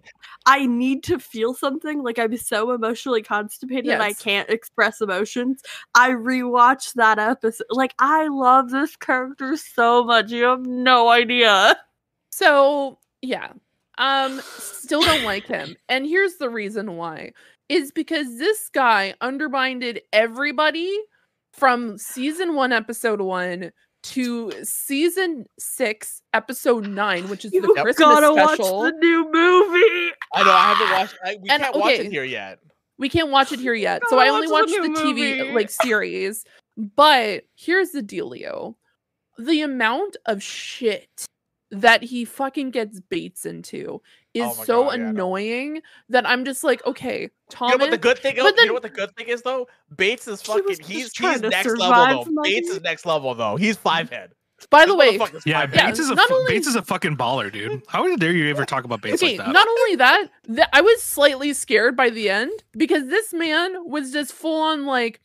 [0.47, 5.61] I need to feel something, like I'm so emotionally constipated, I can't express emotions.
[5.95, 7.65] I rewatch that episode.
[7.69, 10.31] Like I love this character so much.
[10.31, 11.75] You have no idea.
[12.29, 13.53] So yeah,
[13.97, 17.31] um, still don't like him, and here's the reason why:
[17.69, 20.95] is because this guy undermined everybody
[21.55, 23.71] from season one, episode one
[24.03, 28.77] to season six, episode nine, which is the You Christmas gotta special.
[28.79, 30.11] watch the new movie.
[30.33, 31.15] I know I haven't watched.
[31.23, 32.59] I, we And, can't watch it here yet.
[32.97, 35.53] We can't watch it here yet, so I only watch watched the the TV movie.
[35.53, 36.45] like series.
[36.77, 38.75] But here's the dealio:
[39.37, 41.25] the amount of shit
[41.71, 44.01] that he fucking gets baits into
[44.41, 47.29] Oh is Oh so God, yeah, annoying that I'm just like, okay,
[47.61, 48.35] You know what the good thing?
[48.39, 49.67] Oh, but you know what the good thing is though?
[49.95, 50.77] Bates is fucking.
[50.83, 52.31] He's trying he's to next survive, level though.
[52.31, 52.53] Muggy.
[52.55, 53.55] Bates is next level though.
[53.55, 53.81] He's mm.
[53.81, 54.31] five head.
[54.69, 55.65] by the way, Yeah, five Yeah.
[55.65, 57.83] Bates is a not only- Bates is a fucking baller, dude.
[57.87, 59.53] How dare you ever talk about Bates okay, like that?
[59.53, 64.11] not only that, th- I was slightly scared by the end because this man was
[64.11, 65.21] just full on like,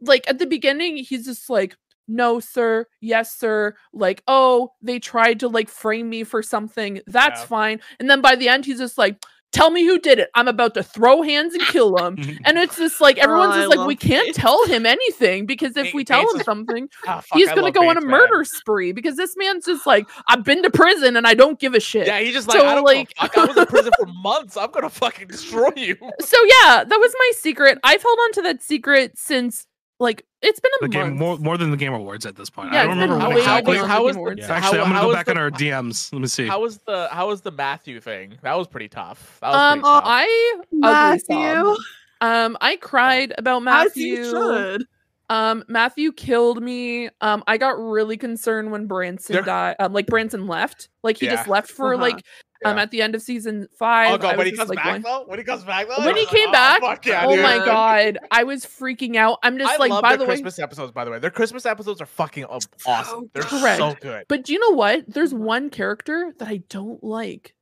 [0.00, 1.76] like at the beginning, he's just like,
[2.08, 3.74] no, sir, yes, sir.
[3.92, 7.00] Like, oh, they tried to like frame me for something.
[7.06, 7.46] That's Yeah.
[7.46, 7.80] fine.
[8.00, 9.22] And then by the end, he's just like,
[9.52, 10.30] tell me who did it.
[10.34, 12.16] I'm about to throw hands and kill him.
[12.46, 15.44] And it's just like everyone's Oh, I just like, we love can't tell him anything
[15.44, 18.00] because if we tell Bates him is- something, Ah, fuck, he's gonna go on a
[18.00, 18.18] Bates, man.
[18.20, 21.74] murder spree because this man's just like, I've been to prison and I don't give
[21.74, 22.06] a shit.
[22.06, 23.12] Yeah, he's just like, So, I like-.
[23.20, 24.56] I was in prison for months.
[24.56, 25.96] I'm gonna fucking destroy you.
[26.20, 27.78] so yeah, that was my secret.
[27.84, 29.66] I've held on to that secret since
[30.02, 32.72] like it's been a the game more more than the Game Awards at this point.
[32.72, 33.72] Yeah, I don't remember how- what way exactly.
[33.74, 34.46] beyond how the is Game the- Awards.
[34.46, 36.12] how- Actually, I'm gonna go back the- on our DMs.
[36.12, 36.46] Let me see.
[36.46, 38.38] How was the how was the Matthew thing?
[38.42, 39.38] That was pretty tough.
[39.40, 40.02] That was Um, pretty tough.
[40.06, 41.76] I Matthew.
[42.20, 44.84] Um, I cried about as you Matthew.
[45.32, 45.36] Should.
[45.36, 47.08] Um, Matthew killed me.
[47.20, 49.76] Um, I got really concerned when Branson There- died.
[49.78, 50.88] Um, like Branson left.
[51.02, 52.02] Like he just left for Uh-huh.
[52.02, 52.22] like
[52.64, 52.82] um Yeah.
[52.84, 54.12] at the end of season five.
[54.12, 56.16] oh god, when he comes like, back going- though, when he comes back though, When
[56.16, 57.42] he came like, back, oh, fuck yeah, oh dude.
[57.42, 59.38] my god, I was freaking out.
[59.42, 60.92] I'm just I like, love by their the way, Christmas episodes.
[60.92, 63.30] By the way, their Christmas episodes are fucking awesome.
[63.34, 63.78] They're Correct.
[63.78, 64.26] so good.
[64.28, 65.04] But do you know what?
[65.08, 67.54] There's one character that I don't like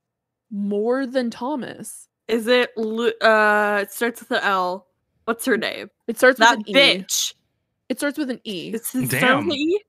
[0.51, 2.06] more than Thomas.
[2.28, 2.70] Is it
[3.22, 4.86] uh it starts with the L.
[5.24, 5.88] What's her name?
[6.09, 7.05] It starts That with an E.
[7.90, 7.92] bitch.
[7.92, 8.72] It starts with an E.
[8.74, 9.20] It's it Damn.
[9.20, 9.80] starts with E?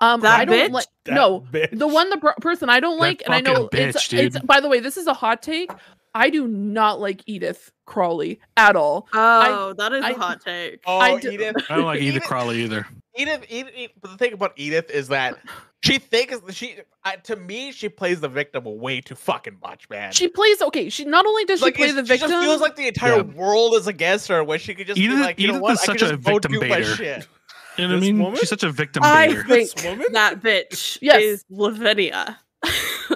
[0.00, 0.72] Um, that I don't bitch?
[0.72, 0.86] like.
[1.04, 1.78] That No, bitch.
[1.78, 4.18] the one the per- person I don't That like, and I know fucking it's, bitch,
[4.18, 4.38] it's.
[4.40, 5.70] By the way, this is a hot take.
[6.16, 9.08] I do not like Edith Crawley at all.
[9.12, 10.80] Oh, that is a I- hot take.
[10.86, 11.56] Oh, I do- Edith.
[11.70, 12.86] I don't like Edith Edith- Crawley either.
[13.16, 13.90] Edith, Edith, Edith.
[14.00, 15.38] But the thing about Edith is that
[15.84, 16.76] she thinks she.
[17.04, 20.12] I, to me, she plays the victim way too fucking much, man.
[20.12, 20.88] She plays okay.
[20.88, 23.16] She not only does she like play the victim, She just feels like the entire
[23.16, 23.22] Yeah.
[23.22, 25.72] world is against her, where she could just Edith- be like, you know Edith what?
[25.74, 26.96] is I such a just go victim do my baiter.
[26.96, 27.28] shit.
[27.76, 28.18] You know what I mean?
[28.20, 28.38] woman?
[28.38, 29.42] She's such a victim I baiter.
[29.48, 30.12] This think woman?
[30.12, 31.22] that bitch Yes.
[31.22, 32.38] is Lavinia.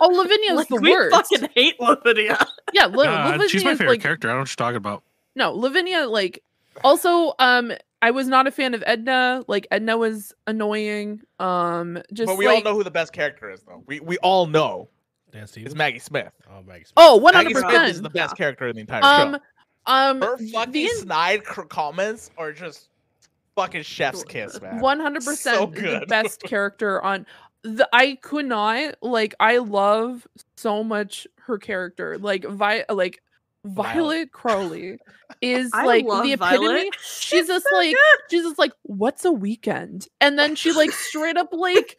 [0.01, 1.15] oh, Lavinia's like, the we worst.
[1.17, 2.39] fucking hate Lavinia.
[2.73, 4.29] Yeah, Li- God, she's my favorite like, character.
[4.29, 5.03] I don't know what you're talking about.
[5.37, 6.43] No, Lavinia, like,
[6.85, 7.73] also, um,
[8.03, 9.45] I was not a fan of Edna.
[9.49, 11.21] Like, Edna was annoying.
[11.41, 13.83] Um, just But we like, all know who the best character is, though.
[13.87, 14.89] We we all know
[15.33, 16.33] Dan it's Maggie Smith.
[16.51, 16.93] Oh, Maggie Smith.
[16.97, 18.15] oh, one Maggie hundred Smith is the percent.
[18.31, 19.41] best character in the entire Um, show.
[19.93, 22.89] um, Her fucking in- snide cr- comments are just
[23.59, 24.79] fucking chef's kiss, man.
[24.79, 27.27] One hundred percent the best character on
[27.63, 27.89] the.
[27.93, 29.35] I could not like.
[29.41, 30.27] I love
[30.57, 32.19] so much her character.
[32.19, 33.23] Like Vi, like
[33.65, 33.95] Violet.
[33.95, 34.99] Violet Crawley
[35.43, 36.37] is I like the epitome.
[36.37, 36.97] Violet.
[37.05, 37.97] She's just like
[38.31, 40.07] she's just like, what's a weekend?
[40.21, 41.99] And then she like straight up like,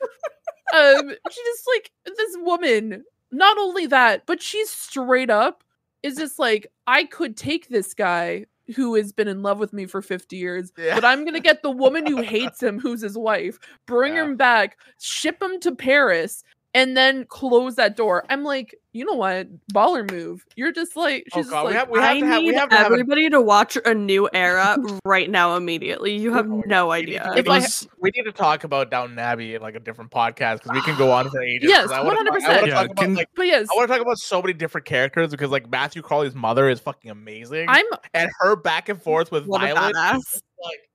[0.74, 3.04] um, she just like this woman.
[3.32, 5.64] Not only that, but she's straight up
[6.02, 8.46] is just like, I could take this guy
[8.76, 10.96] who has been in love with me for 50 years, Yeah.
[10.96, 14.26] but I'm gonna get the woman who hates him, who's his wife, bring Yeah.
[14.26, 16.44] him back, ship him to Paris,
[16.74, 18.24] and then close that door.
[18.30, 19.48] I'm like, you know what?
[19.74, 20.44] Baller move.
[20.56, 22.42] You're just like, Oh, she's just God, we like, have- we have I to have-
[22.44, 26.16] need have to have a- everybody to watch a new era right now immediately.
[26.18, 27.30] You have Oh no We idea.
[27.34, 29.80] we If I- need to- we need to talk about Downton Abbey in like a
[29.80, 31.72] different podcast because we can go on for ages.
[31.72, 32.68] 'cause Yes, I wanna talk- I 100%.
[32.68, 34.86] Yeah, talk about, can- like, but yes, I want to talk about so many different
[34.86, 39.32] characters because like Matthew Crawley's mother is fucking amazing, I'm and her back and forth
[39.32, 40.14] with What Violet, is badass.
[40.16, 40.89] just, like,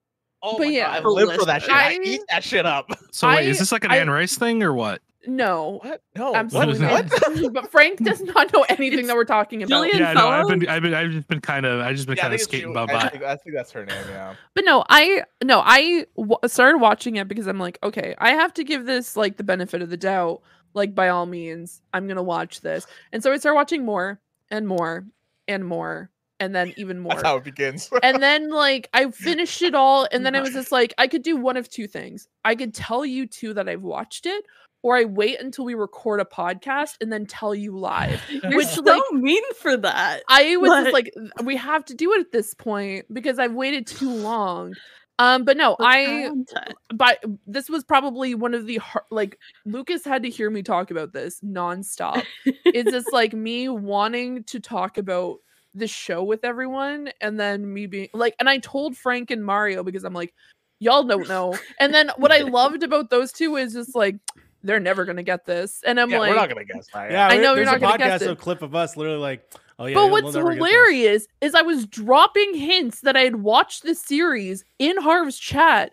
[0.45, 1.01] oh But my yeah.
[1.01, 1.71] god, I live for that shit.
[1.73, 2.89] I, I- eat that shit up.
[3.11, 5.01] So wait, I- is this like an I- Anne Rice thing or what?
[5.27, 5.81] no.
[5.83, 6.03] What?
[6.17, 7.11] No, Absolutely what?
[7.43, 7.53] not.
[7.55, 9.69] But Frank does not know anything It's that we're talking about.
[9.85, 12.17] Gillian Yeah, no, I've been, I've been, I've just been kind of, I've just been
[12.17, 13.97] Yeah, kind of skating by I think, I think that's her name.
[14.11, 14.35] Yeah.
[14.55, 18.53] But no, I no, I w- started watching it because I'm like, okay, I have
[18.55, 20.43] to give this like the benefit of the doubt.
[20.75, 22.87] Like by all means, I'm gonna watch this.
[23.13, 25.07] And so I started watching more and more
[25.49, 26.11] and more
[26.45, 27.13] and then even more.
[27.13, 27.91] That's how it begins.
[28.03, 31.23] and then like I finished it all, and then I was just like, I could
[31.23, 32.29] do one of two things.
[32.45, 34.45] I could tell you two that I've watched it,
[34.83, 38.23] or I wait until we record a podcast and then tell you live.
[38.31, 40.21] You're Which, so like, mean for that.
[40.29, 41.13] I was just like,
[41.43, 44.75] we have to do it at this point because I've waited too long.
[45.19, 46.75] Um, but no, The I content.
[46.93, 50.91] but this was probably one of the har- like Lucas had to hear me talk
[50.91, 52.25] about this nonstop.
[52.45, 55.39] it's just like me wanting to talk about
[55.75, 59.83] the show with everyone, and then me being like, and I told Frank and Mario
[59.83, 60.35] because I'm like,
[60.79, 61.57] y'all don't know.
[61.81, 64.17] And then what I loved about those two is just like
[64.63, 67.11] they're never gonna get this, and I'm yeah, like, we're not gonna guess that.
[67.11, 68.31] Yeah, I we- know you're not a gonna guess podcast, it.
[68.33, 69.95] a clip of us literally like, oh yeah.
[69.95, 70.69] but we'll what's never get this.
[70.71, 75.93] hilarious is I was dropping hints that I had watched the series in Harv's chat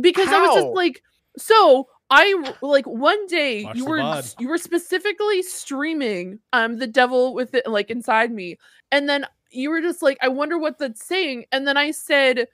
[0.00, 1.02] because I was just like,
[1.36, 4.34] so I like one day Watch you were VOD.
[4.40, 8.58] you were specifically streaming um the devil with it like inside me,
[8.90, 12.46] and then you were just like, I wonder what that's saying, and then I said,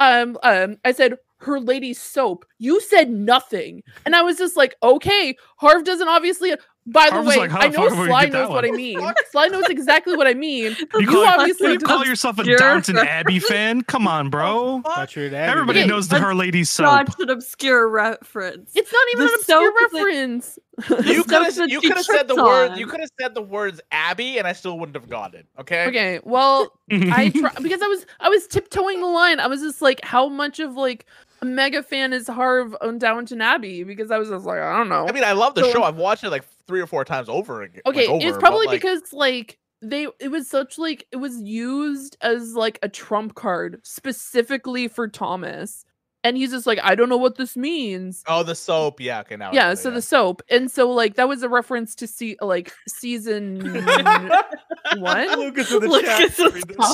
[0.00, 2.44] um um I said her lady soap.
[2.58, 6.54] You said nothing, and I was just like, okay, Harv doesn't obviously.
[6.84, 8.98] By the way, like, I know fuck would we Cly knows what I mean.
[9.30, 10.76] Cly knows exactly what I mean.
[10.94, 13.82] You, You call, obviously you call yourself a obscure Downton Abbey fan?
[13.82, 14.82] Come on, bro.
[14.82, 17.06] Thought you were an Everybody Okay, knows the but Her Lady soap.
[17.08, 18.72] Such an obscure reference.
[18.74, 20.58] It's not even The an obscure soap that- reference.
[21.06, 22.78] You could have that you could have said the trips word on.
[22.78, 25.46] you could have said the words Abby and I still wouldn't have got it.
[25.60, 25.86] Okay.
[25.86, 29.38] okay, well, I try because I was I was tiptoeing the line.
[29.38, 31.12] I was just like, how much of like a
[31.44, 33.84] mega fan is Harv on Downton Abbey?
[33.84, 35.06] Because I was just like, I don't know.
[35.08, 35.82] I mean, I love the So- show.
[35.82, 37.82] I've watched it like three or four times over again.
[37.84, 41.16] like, okay, over, it's but, probably like, because like they it was such like it
[41.16, 45.84] was used as like a trump card specifically for Thomas.
[46.24, 48.22] And he's just like, I don't know what this means.
[48.28, 49.00] oh the soap.
[49.00, 49.20] Yeah.
[49.20, 49.36] Okay.
[49.36, 49.50] Now.
[49.50, 52.06] I yeah get it, so the soap and so like that was a reference to
[52.06, 53.60] see like season
[54.96, 56.22] one Lucas in the Lucas chat.
[56.22, 56.38] is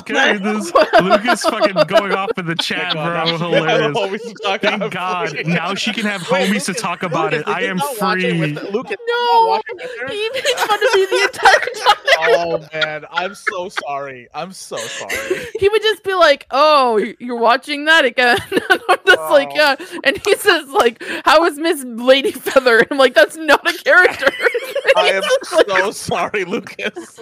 [0.09, 0.73] Read this.
[0.73, 3.13] this Lucas fucking going off in the chat, Thank bro.
[3.15, 3.97] now she Hilarious.
[3.99, 5.29] homies to talk Thank God.
[5.31, 5.43] free.
[5.45, 7.49] Now she can have Wait, homies to talk about Lucas, it.
[7.49, 8.53] I am not with free.
[8.53, 10.09] the- Lucas, did you No, not watch it with her?
[10.09, 14.29] he made fun of me the entire time Oh man, I'm so sorry.
[14.35, 15.47] I'm so sorry.
[15.59, 19.77] he would just be like oh you're watching that again and i'm just like yeah
[20.05, 23.77] and he says like how is miss lady feather and i'm like that's not a
[23.85, 24.27] character
[24.97, 27.20] I am He's like- so sorry, Lucas.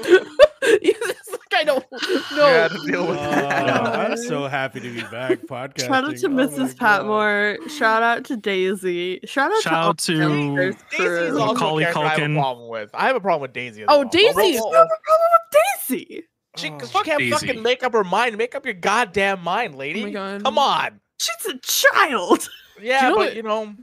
[0.62, 1.98] It's like I don't know.
[2.36, 5.86] Yeah, to deal Oh, with I'm so happy to be back podcasting.
[5.86, 6.78] Shout out to Oh my Mrs.
[6.78, 7.59] God.
[7.59, 9.20] Shout Shout out to Daisy.
[9.24, 12.31] Shout out Shout to all out the to Daisy's also Macaulay a character I have
[12.31, 12.90] a problem with.
[12.94, 13.85] I have a problem with Daisy.
[13.86, 14.09] Oh, well.
[14.09, 16.23] Daisy we'll- I have a problem with Daisy.
[16.56, 17.31] She, Oh, she can't Daisy.
[17.32, 18.39] fucking make up her mind.
[18.39, 20.02] Make up your goddamn mind, lady.
[20.02, 20.44] Oh my God.
[20.44, 21.01] Come on.
[21.18, 22.48] She's a child.
[22.80, 23.74] Yeah, know but what- you know,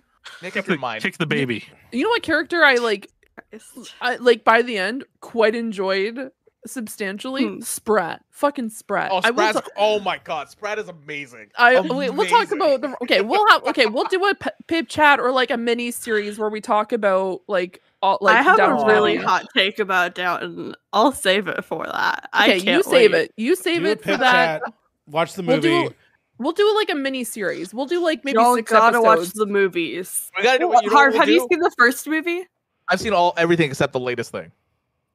[0.41, 1.01] make up your mind.
[1.01, 1.65] kick the baby.
[1.91, 3.09] You know what character I like?
[4.01, 6.29] I like by the end quite enjoyed
[6.67, 7.45] substantially.
[7.45, 7.61] Hmm.
[7.61, 9.09] Sprat, fucking Sprat.
[9.11, 11.49] Oh, I Sprat's, ta- oh my god, Sprat is amazing.
[11.57, 13.21] I wait, we'll talk about the okay.
[13.21, 13.85] We'll have okay.
[13.87, 17.41] We'll do a p- pip chat or like a mini series where we talk about
[17.47, 19.25] like all like I have a really Abbey.
[19.25, 20.75] hot take about Downton.
[20.93, 22.29] I'll save it for that.
[22.33, 23.21] I Okay, can't you save wait.
[23.23, 23.33] it.
[23.37, 24.61] You save Do it for that.
[24.61, 24.73] chat,
[25.07, 25.89] Watch the We'll movie.
[25.89, 25.93] do
[26.43, 27.73] we'll do like a mini series.
[27.73, 30.29] We'll do like maybe Y'all six gotta watch the movies.
[30.37, 30.67] We gotta do.
[30.69, 32.45] Well, you know what Harv, we'll have you seen the first movie?
[32.89, 34.51] I've seen all everything except the latest thing.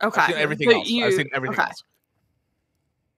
[0.03, 0.89] Okay, I've seen everything so else.
[1.05, 1.69] I've seen everything okay.
[1.69, 1.85] else.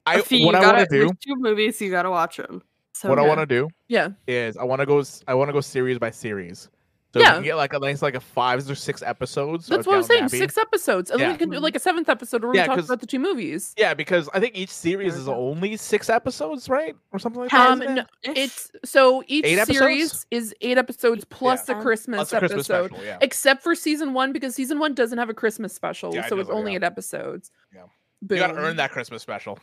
[0.06, 1.08] I Fee, what you I gotta, want to do.
[1.24, 2.62] two movies you gotta watch them.
[2.94, 4.08] So What I want to do Yeah.
[4.26, 4.98] is I want to go.
[4.98, 6.68] s- I want to go series by series.
[7.12, 7.30] So Yeah.
[7.30, 9.66] we can get like at least like a five or six episodes.
[9.66, 10.20] That's what I was saying.
[10.20, 10.44] Downton Abbey.
[10.44, 11.10] Six episodes.
[11.10, 11.32] And then Yeah.
[11.34, 13.74] we can do like a seventh episode where Yeah, we talk about the two movies.
[13.76, 17.70] Yeah, because I think each series is only six episodes, right, or something like that.
[17.70, 18.38] Um, isn't no, it?
[18.38, 19.78] it's so each Eight episodes?
[19.78, 21.78] series is eight episodes plus Yeah.
[21.78, 22.90] a Christmas That's a Christmas episode.
[22.90, 23.04] special.
[23.04, 23.18] Yeah.
[23.20, 26.48] Except for season one, because season one doesn't have a Christmas special, Yeah, so it's
[26.50, 26.76] only yeah.
[26.76, 27.50] eight episodes.
[27.74, 27.82] Yeah.
[28.22, 28.36] Boom.
[28.36, 29.58] You gotta earn that Christmas special.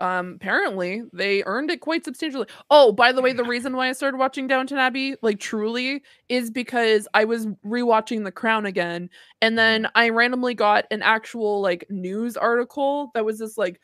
[0.00, 2.46] Um, apparently they earned it quite substantially.
[2.70, 6.50] Oh, by the way, the reason why I started watching Downton Abbey, like truly, is
[6.50, 9.10] because I was rewatching The Crown again,
[9.42, 13.80] and then I randomly got an actual like news article that was this like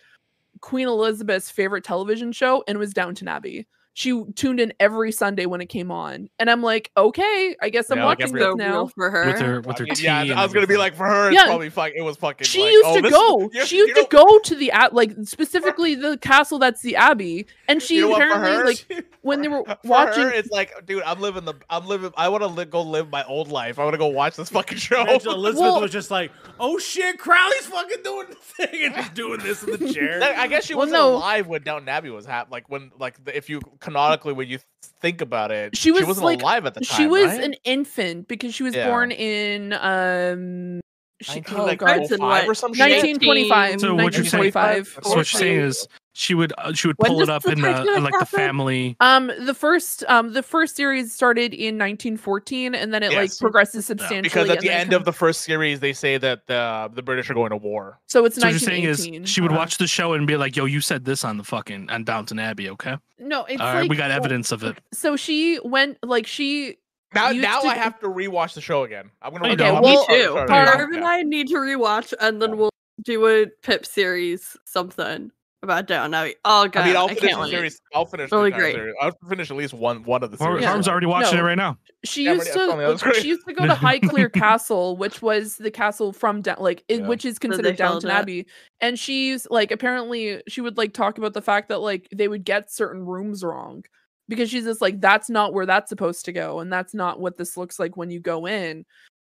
[0.60, 3.66] Queen Elizabeth's favorite television show, and it was Downton Abbey.
[3.96, 7.90] She tuned in every Sunday when it came on, and I'm like, okay, I guess
[7.90, 8.86] I'm Yeah, like watching every- this now.
[8.88, 9.26] for her.
[9.26, 10.04] with her with her I mean, tea.
[10.04, 11.44] yeah, I was gonna be like, for her, it's Yeah.
[11.46, 11.92] probably fuck.
[11.94, 12.44] It was fucking.
[12.44, 13.50] She like, used oh, to this- go.
[13.54, 16.96] you- she you used to go to the at like specifically the castle that's the
[16.96, 20.24] abbey, and she you know what, for apparently her, like when they were for watching
[20.24, 23.10] her, it's like, dude, I'm living the, I'm living, I want to li- go live
[23.10, 23.78] my old life.
[23.78, 25.02] I want to go watch this fucking show.
[25.04, 28.34] Elizabeth Well- was just like, "Oh shit, Crawley's fucking doing the
[28.66, 31.14] thing and just doing this in the chair." I guess she wasn't no.
[31.14, 34.58] alive when Downton Abbey was hap- like when like the, if you canonically when you
[35.00, 36.96] think about it, She was, wasn't like- alive at the time.
[36.96, 37.44] she was right?
[37.44, 38.88] an infant because she was Yeah.
[38.88, 40.80] born in um
[41.22, 42.48] she, 19, oh like, god Prince and 05 what?
[42.48, 46.52] or some 1925 So what you're saying- 1925 So what you're saying is she would
[46.58, 48.96] uh, she would pull it up in the in like the family.
[49.00, 53.84] um the first um the first series started in 1914 and then it like progresses
[53.86, 57.02] substantially because at the then end of the first series they say that the the
[57.02, 57.98] British are going to war.
[58.06, 60.36] so it's So what you're saying is she would Uh, watch the show and be
[60.36, 62.96] like, "Yo, you said this on the fucking on Downton Abbey, okay?
[63.18, 66.78] no it's All right, like we got evidence of it." so she went like she
[67.12, 69.10] Now now to- I have to rewatch the show again.
[69.20, 69.54] I'm gonna.
[69.56, 69.84] No, you watch it.
[69.84, 70.24] well, Me too.
[70.32, 70.96] Sorry, sorry, Harv yeah.
[70.98, 72.70] And I need to rewatch, and then we'll
[73.02, 75.30] do a Pip series something
[75.64, 76.36] about Down Abbey.
[76.44, 77.50] Oh god, I mean, I'll I finish can't the wait.
[77.50, 77.80] series.
[77.94, 78.30] I'll finish.
[78.30, 78.74] the Really entire great.
[78.74, 78.94] series.
[79.00, 80.62] I'll finish at least one one of the Har- series.
[80.62, 80.68] Yeah.
[80.68, 81.40] Harm's already watching No.
[81.40, 81.78] it right now.
[82.04, 83.74] she Yeah, used but yeah, tell me, that was to she used to go to
[83.74, 87.08] Highclere Castle, which was the castle from down like it, Yeah.
[87.08, 88.10] which is considered Downton.
[88.10, 88.46] Abbey.
[88.80, 92.44] And she's like apparently she would like talk about the fact that like they would
[92.44, 93.84] get certain rooms wrong
[94.28, 97.36] because she's just like that's not where that's supposed to go and that's not what
[97.36, 98.84] this looks like when you go in.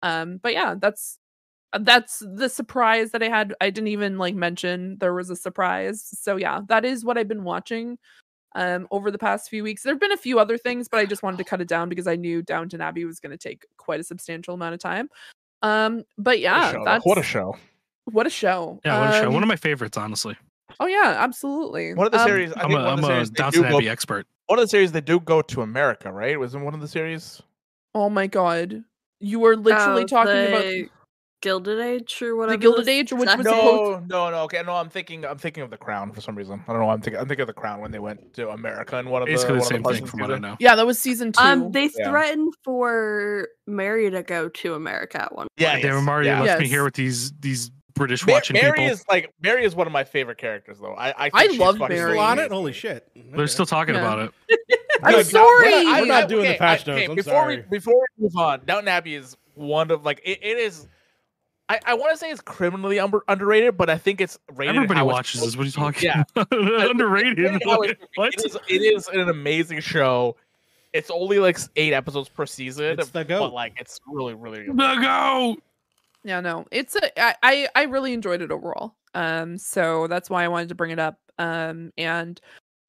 [0.03, 1.19] Um but yeah, that's
[1.79, 3.55] that's the surprise that I had.
[3.61, 6.03] I didn't even like mention there was a surprise.
[6.05, 7.99] So yeah, that is what I've been watching
[8.57, 9.83] um over the past few weeks.
[9.85, 12.09] There've been a few other things, but I just wanted to cut it down because
[12.09, 15.09] I knew Downton Abbey was going to take quite a substantial amount of time.
[15.63, 17.57] Um but What a yeah, show, that's what a show.
[18.07, 18.81] what a show.
[18.85, 19.29] Yeah, what a show.
[19.29, 20.37] Um, One of my favorites, honestly.
[20.81, 21.95] Oh yeah, absolutely.
[21.95, 22.53] One of the Um, series.
[22.55, 23.77] I I'm think a, one of I'm the a series Downton do go.
[23.77, 24.27] Abbey expert.
[24.47, 26.39] One of the series they do go to America, right?
[26.39, 27.41] Was in one of the series.
[27.95, 28.83] Oh my god.
[29.21, 30.65] You were literally Oh, talking the about
[31.41, 32.57] Gilded Age or whatever.
[32.57, 34.43] The Gilded this Age, which was second- supposed- No, no, no.
[34.45, 34.75] Okay, no.
[34.75, 35.25] I'm thinking.
[35.25, 36.63] I'm thinking of the Crown for some reason.
[36.69, 36.87] I don't know.
[36.87, 37.21] why I'm thinking.
[37.21, 39.53] I'm thinking of the Crown when they went to America and one of the Basically
[39.53, 40.57] one the of same parts thing of the from what I know.
[40.61, 41.41] Yeah, that was season 2.
[41.43, 42.11] Um, they Yeah.
[42.11, 45.51] threatened for Mary to go to America at one point.
[45.57, 46.43] Yeah, Damn, yes, Mario yeah.
[46.43, 48.93] left me here with these these British Ma- watching Mary people.
[48.93, 50.95] is like Mary is one of my favorite characters though.
[50.95, 51.97] I I, think I love Mary.
[52.13, 52.51] Still on it?
[52.51, 53.07] Holy shit!
[53.35, 54.01] They're still talking Yeah.
[54.01, 54.59] about it.
[55.03, 55.27] I'm Good.
[55.27, 55.65] sorry.
[55.73, 56.99] We're not, we're not doing the patch notes.
[56.99, 57.57] okay, I'm before sorry.
[57.57, 60.87] we before we move on, Downton Abbey is one of like it, it is.
[61.71, 64.75] I, I want to say it's criminally under, underrated, but I think it's rated.
[64.75, 65.57] Everybody watches this.
[65.57, 66.03] What are you talking.
[66.03, 66.53] Yeah, about?
[66.53, 67.39] Underrated.
[67.39, 68.35] Rated it's- what?
[68.35, 70.37] It is, it is an amazing show.
[70.93, 74.77] It's only like eight episodes per season, It's the but like it's really really good.
[74.77, 75.57] The go.
[76.25, 78.97] Yeah, no, it's a I, I I really enjoyed it overall.
[79.15, 81.21] Um, so that's why I wanted to bring it up.
[81.39, 82.41] Um, and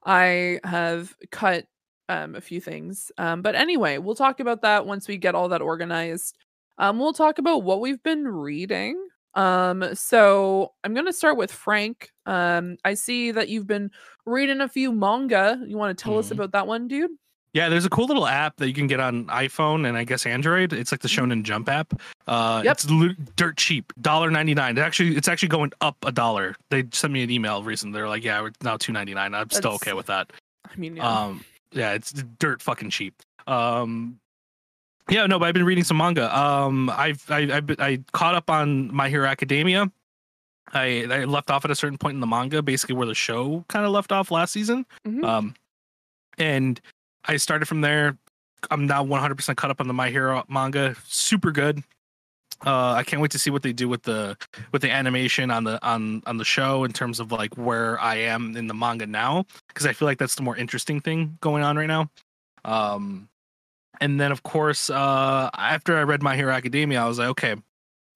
[0.03, 1.67] I have cut
[2.09, 3.11] um a few things.
[3.19, 6.35] Um, but anyway, we'll talk about that once we get all that organized.
[6.81, 9.01] Um, we'll talk about what we've been reading.
[9.35, 12.09] Um, so I'm gonna start with Frank.
[12.25, 13.91] Um, I see that you've been
[14.25, 15.61] reading a few manga.
[15.65, 16.31] You want to tell us Mhm.
[16.31, 17.11] about that one, dude?
[17.53, 20.25] Yeah, there's a cool little app that you can get on iPhone and I guess
[20.25, 20.71] Android.
[20.71, 21.93] It's like the Shonen Jump app.
[22.25, 22.71] Uh, Yep.
[22.73, 22.87] It's
[23.35, 24.77] dirt cheap, dollar ninety nine.
[24.77, 26.55] It actually, it's actually going up a dollar.
[26.69, 27.93] They sent me an email recently.
[27.99, 29.35] They're like, "Yeah, we're now two ninety nine.
[29.35, 30.31] I'm still okay with that."
[30.65, 31.05] I mean, yeah.
[31.07, 31.43] Um,
[31.73, 33.21] yeah, it's dirt fucking cheap.
[33.47, 34.19] Um,
[35.09, 36.35] yeah, no, but I've been reading some manga.
[36.37, 39.91] Um, I've I I've I caught up on My Hero Academia.
[40.73, 43.65] I I left off at a certain point in the manga, basically where the show
[43.67, 44.85] kind of left off last season.
[45.07, 45.23] Mhm.
[45.23, 45.55] Um,
[46.37, 46.79] and
[47.25, 48.17] I started from there.
[48.69, 50.95] I'm now 100% caught up on the My Hero manga.
[51.07, 51.83] Super good.
[52.63, 54.37] Uh, I can't wait to see what they do with the
[54.71, 58.17] with the animation on the on on the show in terms of like where I
[58.17, 61.63] am in the manga now because I feel like that's the more interesting thing going
[61.63, 62.11] on right now.
[62.63, 63.29] Um,
[64.01, 67.55] and then of course, uh, after I read My Hero Academia, I was like, okay,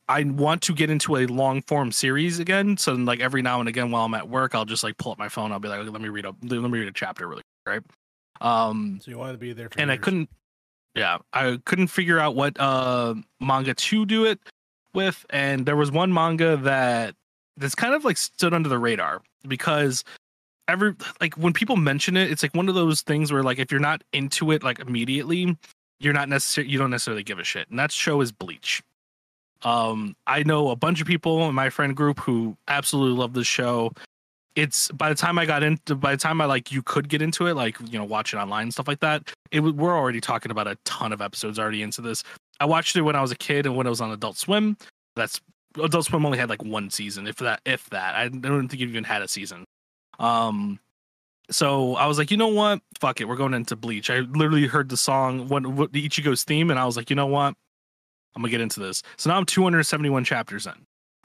[0.09, 2.77] I want to get into a long form series again.
[2.77, 5.13] So then, like every now and again while I'm at work, I'll just like pull
[5.13, 5.51] up my phone.
[5.51, 7.83] I'll be like, let me read a let me read a chapter really quick,
[8.41, 8.67] right?
[8.67, 10.29] Um, So you wanted to be there for and I couldn't
[10.95, 14.39] yeah i couldn't figure out what uh manga to do it
[14.93, 17.13] with and there was one manga that
[17.57, 20.03] that's kind of like stood under the radar because
[20.67, 23.71] every like when people mention it it's like one of those things where like if
[23.71, 25.57] you're not into it like immediately
[25.99, 28.81] you're not necessarily you don't necessarily give a shit and that show is bleach
[29.63, 33.47] um i know a bunch of people in my friend group who absolutely love this
[33.47, 33.91] show
[34.55, 37.21] it's by the time I got into by the time I like you could get
[37.21, 39.29] into it, like you know, watch it online and stuff like that.
[39.51, 42.23] It we're already talking about a ton of episodes already into this.
[42.59, 44.77] I watched it when I was a kid and when it was on Adult Swim.
[45.15, 45.41] That's
[45.81, 48.15] Adult Swim only had like one season, if that, if that.
[48.15, 49.65] I don't think it even had a season.
[50.19, 50.79] Um,
[51.49, 52.81] so I was like, you know what?
[52.99, 54.09] Fuck it, we're going into Bleach.
[54.09, 57.27] I literally heard the song, when the Ichigo's theme, and I was like, you know
[57.27, 57.55] what?
[58.35, 59.03] I'm gonna get into this.
[59.17, 60.73] So now I'm 271 chapters in.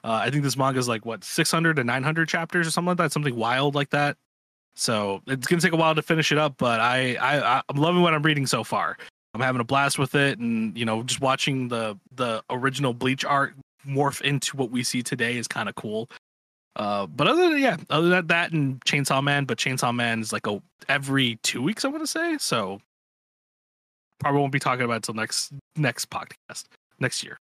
[0.03, 2.99] Uh, I think this manga is like what 600 to 900 chapters or something like
[2.99, 4.17] that, something wild like that.
[4.75, 8.03] So it's gonna take a while to finish it up, but I, I I'm loving
[8.03, 8.97] what I'm reading so far.
[9.35, 13.25] I'm having a blast with it, and you know, just watching the the original Bleach
[13.25, 13.55] art
[13.87, 16.09] morph into what we see today is kind of cool.
[16.81, 20.33] Uh, but other than yeah, other than that and Chainsaw Man, but Chainsaw Man is
[20.33, 22.81] like a every two weeks I want to say, so
[24.19, 26.65] probably won't be talking about it till next next podcast
[26.99, 27.37] next year.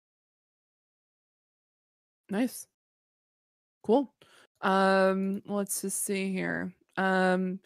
[2.30, 2.66] Nice.
[3.84, 4.10] Cool.
[4.62, 6.72] Um, let's just see here.
[6.96, 7.60] Um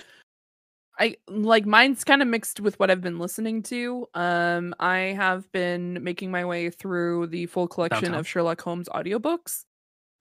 [1.00, 4.08] I like mine's kind of mixed with what I've been listening to.
[4.16, 8.20] Um I have been making my way through the full collection Downtown.
[8.22, 9.66] of Sherlock Holmes audiobooks.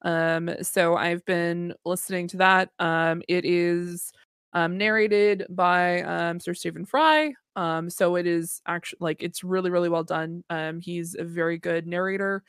[0.03, 2.71] Um so I've been listening to that.
[2.79, 4.13] Um it is
[4.55, 7.33] um narrated by um Sir Stephen Fry.
[7.57, 10.45] Um so it is actually like it's really really well done.
[10.51, 12.43] Um he's a very good narrator.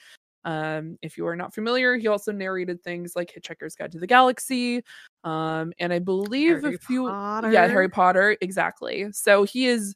[0.45, 4.07] Um, if you are not familiar, he also narrated things like Hitchhiker's Guide to the
[4.07, 4.83] Galaxy,
[5.25, 7.17] um, and I believe Harry a few,
[7.51, 9.11] yeah, Harry Potter, exactly.
[9.11, 9.93] So he is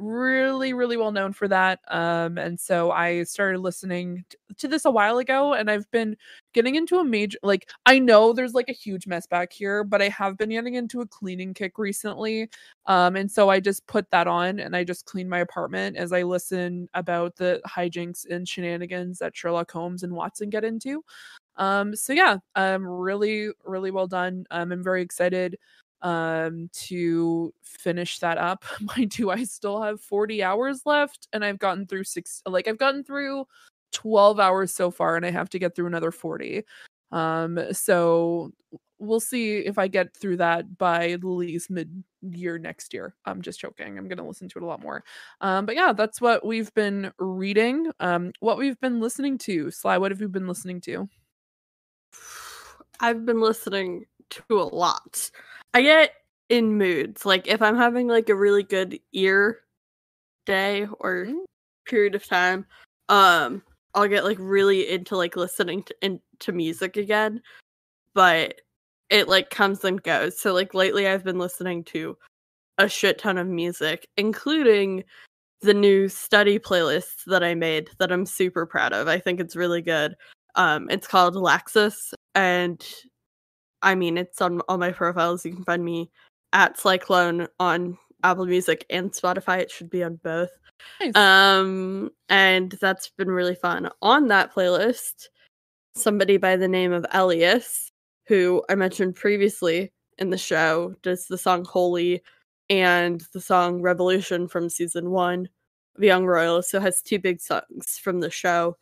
[0.00, 1.80] really, really well known for that.
[1.88, 6.16] Um, and so I started listening t- to this a while ago, and I've been
[6.54, 10.00] getting into a major, like I know there's like a huge mess back here, but
[10.02, 12.48] I have been getting into a cleaning kick recently.
[12.86, 16.12] Um, and so I just put that on and I just clean my apartment as
[16.12, 21.04] I listen about the hijinks and shenanigans that Sherlock Holmes and Watson get into.
[21.56, 24.46] Um, so yeah, um, really, really well done.
[24.50, 25.56] Um, I'm very excited
[26.02, 28.64] um to finish that up.
[28.96, 32.78] Mind you, I still have 40 hours left and I've gotten through six like I've
[32.78, 33.46] gotten through
[33.92, 36.64] 12 hours so far and I have to get through another 40.
[37.12, 38.52] Um so
[38.98, 43.14] we'll see if I get through that by at least mid year next year.
[43.24, 43.96] I'm just joking.
[43.98, 45.04] I'm going to listen to it a lot more.
[45.40, 47.90] Um but yeah, that's what we've been reading.
[48.00, 49.70] Um what we've been listening to.
[49.70, 51.08] Cly, what have you been listening to?
[53.00, 55.30] I've been listening to a lot.
[55.74, 56.12] I get
[56.48, 57.24] in moods.
[57.24, 59.60] Like if I'm having like a really good ear
[60.46, 61.44] day or Mm.
[61.86, 62.66] period of time,
[63.08, 63.62] um,
[63.94, 67.42] I'll get like really into like listening to into music again.
[68.14, 68.62] But
[69.10, 70.40] it like comes and goes.
[70.40, 72.16] So like lately I've been listening to
[72.78, 75.04] a shit ton of music, including
[75.62, 79.08] the new study playlist that I made that I'm super proud of.
[79.08, 80.16] I think it's really good.
[80.56, 82.84] Um, it's called Laxus, and
[83.82, 85.44] I mean it's on all my profiles.
[85.44, 86.10] You can find me
[86.52, 89.58] at Cyclone on Apple Music and Spotify.
[89.58, 90.50] It should be on both.
[91.00, 91.14] Nice.
[91.14, 93.90] Um, and that's been really fun.
[94.02, 95.28] On that playlist,
[95.94, 97.90] somebody by the name of Elias,
[98.26, 102.22] who I mentioned previously in the show, does the song Holy
[102.68, 105.48] and the song Revolution from season one
[105.96, 106.70] of Young Royals.
[106.70, 108.76] So has two big songs from the show.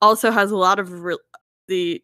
[0.00, 1.18] Also has a lot of re-
[1.68, 2.02] the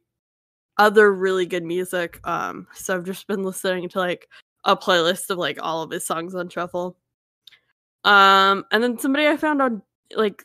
[0.79, 2.21] other really good music.
[2.25, 4.29] Um, so I've just been listening to like
[4.65, 6.97] a playlist of like all of his songs on shuffle.
[8.05, 9.83] Um, and then somebody I found on
[10.15, 10.45] like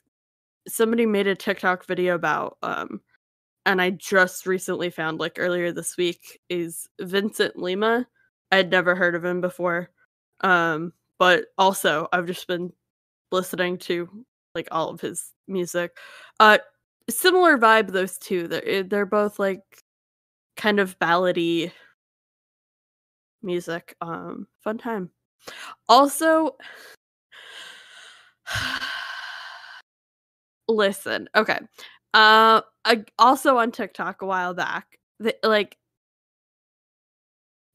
[0.68, 3.02] somebody made a TikTok video about um
[3.66, 8.08] and I just recently found like earlier this week is Vincent Lima.
[8.52, 9.90] I had never heard of him before.
[10.42, 12.72] Um, but also I've just been
[13.32, 14.10] listening to
[14.56, 15.98] like all of his music.
[16.40, 16.60] Uh
[17.10, 18.48] similar vibe those two.
[18.48, 19.62] They're eh, they're both like
[20.58, 21.72] kind of ballady
[23.42, 23.96] music.
[24.02, 25.12] Um fun time.
[25.88, 26.58] Also
[30.68, 31.60] listen, okay.
[32.14, 35.78] Uh I, also on TikTok a while back, the, like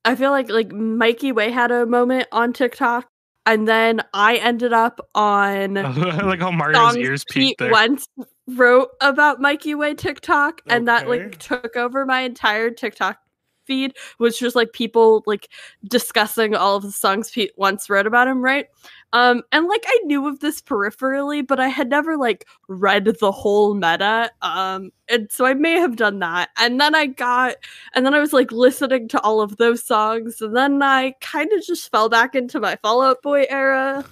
[0.05, 3.07] I feel like like Mikey Way had a moment on TikTok,
[3.47, 7.71] and then I ended up on like how Mario's ears Pete peaked there.
[7.71, 8.07] once
[8.49, 13.19] wrote about Mikey Way TikTok, and that like took over my entire TikTok
[13.65, 15.49] feed, which was like people like
[15.89, 18.67] discussing all of the songs Pete once wrote about him, right?
[19.13, 23.33] Um, and like I knew of this peripherally, but I had never like read the
[23.33, 24.31] whole meta.
[24.41, 26.49] Um, and so I may have done that.
[26.59, 27.57] And then I got,
[27.95, 31.53] and then I was like listening to all of those songs, and then I kind
[31.53, 34.05] of just fell back into my Fall Out Boy era.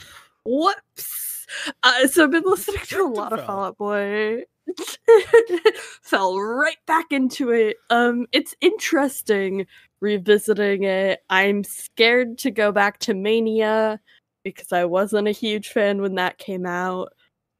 [0.44, 1.46] Whoops.
[1.82, 3.46] Uh, so I've been listening to a lot of fell.
[3.46, 4.42] Fall Out Boy.
[6.02, 7.76] fell right back into it.
[7.88, 9.66] Um, it's interesting
[10.00, 11.20] revisiting it.
[11.28, 14.00] I'm scared to go back to Mania
[14.43, 17.12] because I wasn't a huge fan when that came out.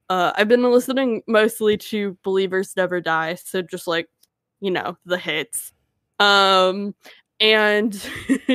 [0.09, 4.09] Uh, I've been listening mostly to Believers Never Die, so just like
[4.61, 5.73] you know the hits.
[6.19, 6.95] Um,
[7.41, 7.95] and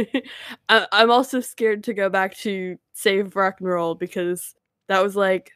[0.70, 4.54] I- I'm also scared to go back to Save Rock and Roll because
[4.88, 5.52] that was like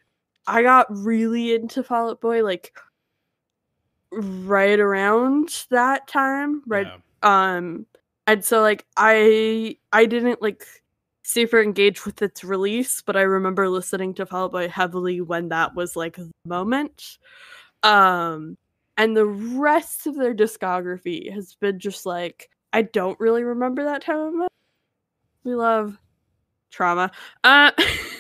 [0.48, 2.74] I got really into Fall Out Boy like
[4.12, 6.98] right around that time, right Yeah.
[7.56, 7.86] um
[8.28, 10.66] and so like i i didn't like
[11.30, 15.50] super engaged with its release but i remember listening to fall Out boy heavily when
[15.50, 17.18] that was like the moment.
[17.84, 18.58] Um
[18.98, 24.02] and the rest of their discography has been just like i don't really remember that
[24.04, 24.48] time.
[25.44, 25.98] We love
[26.72, 27.12] trauma.
[27.44, 27.72] Uh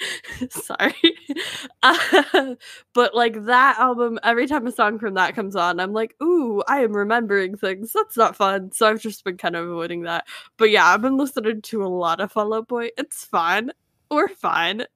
[0.50, 0.94] sorry
[1.82, 2.54] uh,
[2.92, 6.62] but like that album every time a song from that comes on i'm like ooh
[6.68, 10.26] i am remembering things that's not fun so i've just been kind of avoiding that
[10.56, 13.70] but yeah i've been listening to a lot of Fall Out boy it's fine
[14.10, 14.86] we're fine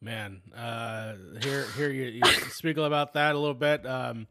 [0.00, 3.84] Man, uh, here, here you, you speak about that a little bit.
[3.84, 4.28] Um,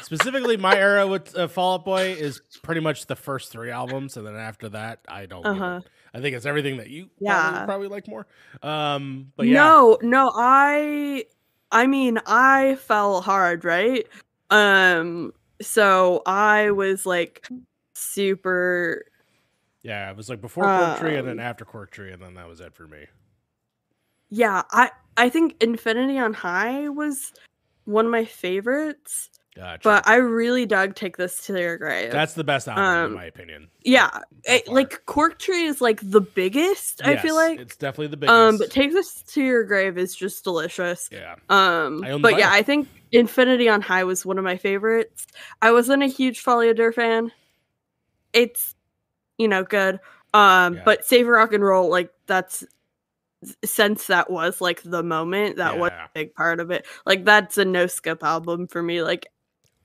[0.00, 4.16] specifically, my era with uh, Fall Out Boy is pretty much the first three albums,
[4.16, 5.46] and then after that, I don't.
[5.46, 5.80] Uh-huh.
[6.14, 7.50] I think it's everything that you Yeah.
[7.66, 8.26] probably, probably like more.
[8.62, 11.24] Um, but yeah, no no i
[11.70, 14.06] i mean i fell hard right
[14.50, 17.46] um so i was like
[17.94, 19.04] super
[19.82, 22.34] yeah, it was like before Cork Tree and then Um, after Cork Tree, and then
[22.34, 23.06] that was it for me.
[24.30, 27.32] yeah i i think infinity on high was
[27.84, 29.80] one of my favorites Gotcha.
[29.82, 32.12] but i really dug take this to your grave.
[32.12, 33.68] That's the best album in um, my opinion.
[33.82, 37.58] yeah it- like cork tree is like the biggest i feel like.
[37.58, 38.32] it's definitely the biggest.
[38.38, 41.08] um but take this to your grave is just delicious.
[41.10, 45.26] Yeah, um but yeah i think infinity on high was one of my favorites.
[45.60, 47.32] I wasn't a huge Folie à Deux fan.
[48.32, 48.76] It's
[49.38, 49.98] you know good.
[50.34, 50.82] Um Yeah.
[50.84, 52.64] but save rock and roll like that's
[53.64, 56.86] since that was like the moment that was a big part of it.
[57.06, 59.02] Like that's a no skip album for me.
[59.02, 59.26] Like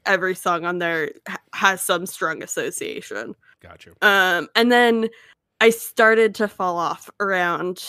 [0.05, 1.11] every song on there
[1.53, 3.93] has some strong association got you.
[4.01, 5.09] um, and then
[5.61, 7.83] I started to fall off around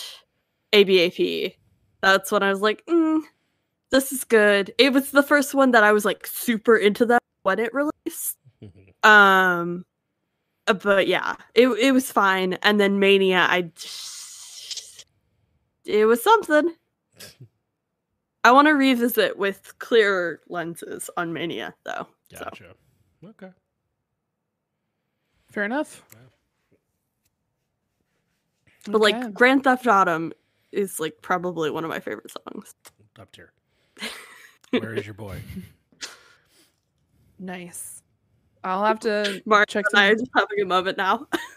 [0.71, 1.55] ABAP.
[2.01, 3.21] That's when I was like, mm,
[3.91, 4.73] this is good.
[4.77, 8.37] It was the first one that I was like super into that when it released.
[9.03, 9.85] Um,
[10.65, 12.53] uh, but yeah, it it was fine.
[12.63, 15.05] And then Mania, I just,
[15.85, 16.73] it was something.
[18.45, 22.05] I want to revisit with clearer lenses on Mania, though.
[22.31, 22.47] So
[23.25, 23.49] Okay.
[25.51, 26.03] Fair enough.
[28.85, 29.13] But Okay.
[29.13, 30.31] like Grand Theft Autumn
[30.71, 32.75] is like probably one of my favorite songs.
[33.19, 33.51] Up tier.
[34.69, 35.41] Where is your boy?
[37.39, 38.03] nice.
[38.63, 41.25] I'll have to Mark check and I'm just having a moment now.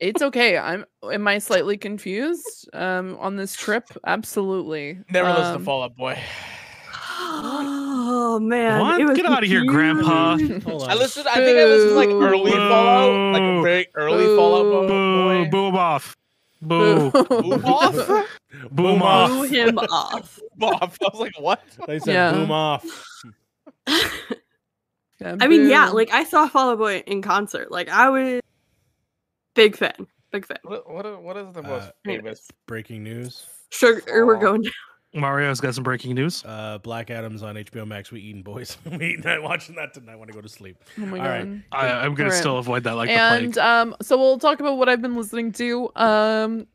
[0.00, 0.56] It's okay.
[0.56, 0.84] I'm.
[1.04, 3.84] Am I slightly confused um, on this trip?
[4.06, 4.98] Absolutely.
[5.10, 6.18] Never listen Um, to Fall Out Boy.
[7.22, 9.00] oh man, What?
[9.00, 10.36] it was Get outta here, Grandpa.
[10.36, 10.62] huge.
[10.64, 10.90] Hold on.
[10.90, 11.28] I listened.
[11.28, 12.56] I think I listened to like early Boo.
[12.56, 14.70] Fallout, like a very early Fallout Boo.
[14.70, 15.50] Bo- Boo, boy.
[15.50, 16.16] boom off.
[16.62, 17.10] Boo.
[17.10, 17.94] Boom off.
[17.96, 18.24] Boom
[18.72, 19.30] Boom off.
[19.30, 20.40] Blew him off.
[20.62, 20.98] Off.
[21.02, 21.62] I was like, what?
[21.86, 22.32] They said Yeah.
[22.32, 22.84] boom off.
[23.86, 27.70] I mean, yeah, like I saw Fall Out Boy in concert.
[27.70, 28.40] Like I was
[29.54, 30.58] big fan, big fan.
[30.62, 32.48] What what is, what is the most Uh, famous?
[32.66, 34.72] Breaking news: sugar, we're going down.
[35.12, 36.44] Mario's got some breaking news.
[36.44, 38.12] uh, Black Adam's on HBO Max.
[38.12, 38.78] We eating boys.
[38.84, 40.12] we eating that, watching that tonight.
[40.12, 40.76] I want to go to sleep.
[40.98, 41.30] oh my all god.
[41.48, 41.62] right.
[41.72, 42.38] I, I'm gonna Alright.
[42.40, 43.58] still avoid that like the and plague.
[43.58, 46.68] um so we'll talk about what i've been listening to um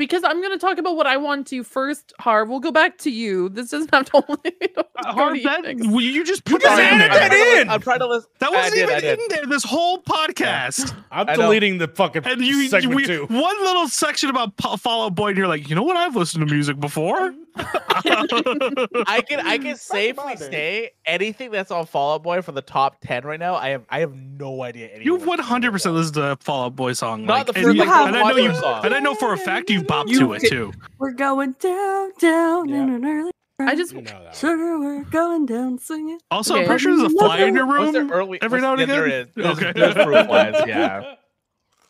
[0.00, 2.96] because i'm going to talk about what i want to first harv we'll go back
[2.98, 6.24] to you this doesn't have to only go Uh, to Harv, you that, well, you
[6.24, 7.28] just put just that in added there.
[7.28, 7.68] that I'm trying to in!
[7.70, 8.30] I'm trying to listen.
[8.40, 9.46] That wasn't did, even in there.
[9.46, 10.94] This whole podcast.
[11.10, 11.42] I'm I know.
[11.44, 13.24] deleting the fucking And you, segment we, too.
[13.28, 15.96] one little section about Pa- Fall Out Boy, and you're like, you know what?
[15.96, 17.34] I've listened to music before.
[17.56, 23.00] I can I can safely say anything that's on Fall Out Boy for the top
[23.00, 23.54] ten right now.
[23.54, 24.90] I have I have no idea.
[25.00, 27.24] You've 100 percent listened to a Fall Out Boy song.
[27.24, 28.84] Not like, the and first you- like, and I know you, song.
[28.84, 30.72] and I know for a fact you bopped You to it could- too.
[30.98, 32.82] We're going down, down Yeah.
[32.82, 33.30] in an early.
[33.58, 34.24] i just You know that.
[34.24, 34.32] one.
[34.34, 34.78] sugar.
[34.80, 36.18] We're going down, swinging.
[36.30, 36.62] Also, Okay.
[36.62, 38.12] I'm pretty sure there's a fly in your Was there room.
[38.12, 39.10] early every was- now and yeah, again?
[39.10, 39.28] is.
[39.34, 39.72] There's, Okay.
[39.74, 40.54] there's fruit flies.
[40.66, 41.14] Yeah.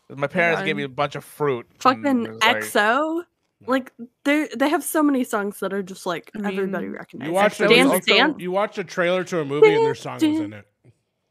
[0.09, 1.65] My parents gave me a bunch of fruit.
[1.79, 3.23] Fucking it like- EXO.
[3.67, 3.93] Like
[4.25, 7.29] they they have so many songs that are just like I everybody recognizes.
[7.29, 8.35] You watched, a, Dance also- Dance.
[8.39, 10.65] you watched a trailer to a movie and their song was in it.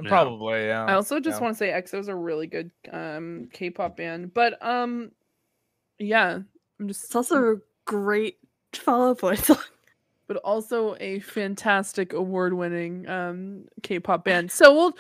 [0.01, 0.09] Yeah.
[0.09, 0.85] Probably, yeah.
[0.87, 1.43] i also just yeah.
[1.45, 5.11] want to say exo's a really good um k-pop band but um
[5.99, 6.39] yeah
[6.81, 8.39] i'm just It's also a great
[8.75, 9.59] Fall Out Boy song.
[10.27, 14.51] but also a fantastic award-winning um K-pop band.
[14.51, 14.93] So we'll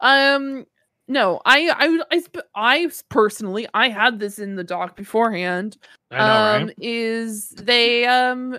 [0.00, 0.66] um
[1.08, 5.76] no, I I I, sp- I personally I had this in the doc beforehand.
[6.10, 6.74] I know, um right?
[6.80, 8.58] is they um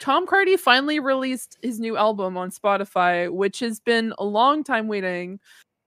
[0.00, 4.88] Tom Cardy finally released his new album on Spotify, which has been a long time
[4.88, 5.38] waiting.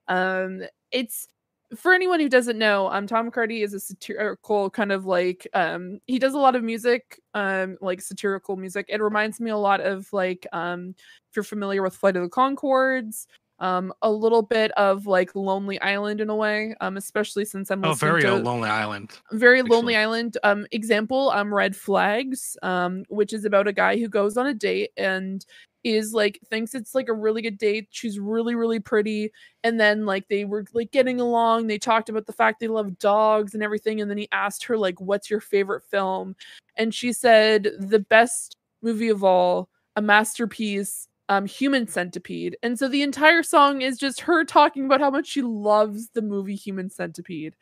[0.08, 1.28] Um it's
[1.76, 5.98] for anyone who doesn't know, um Tom Cardy is a satirical kind of like um
[6.06, 8.86] he does a lot of music, um like satirical music.
[8.88, 10.94] It reminds me a lot of like um
[11.30, 13.26] if you're familiar with Flight of the Conchords,
[13.58, 17.84] um a little bit of like Lonely Island in a way, um especially since I'm
[17.84, 19.20] Oh, very to uh, Lonely Island.
[19.32, 24.08] very lonely island um example um red flags um which is about a guy who
[24.08, 25.46] goes on a date and
[25.84, 29.32] is like thinks it's like a really good date she's really really pretty
[29.64, 32.98] and then like they were like getting along they talked about the fact they love
[32.98, 36.36] dogs and everything and then he asked her like what's your favorite film?
[36.76, 42.56] And she said the best movie of all a masterpiece um human centipede.
[42.62, 46.22] And so the entire song is just her talking about how much she loves the
[46.22, 47.54] movie human centipede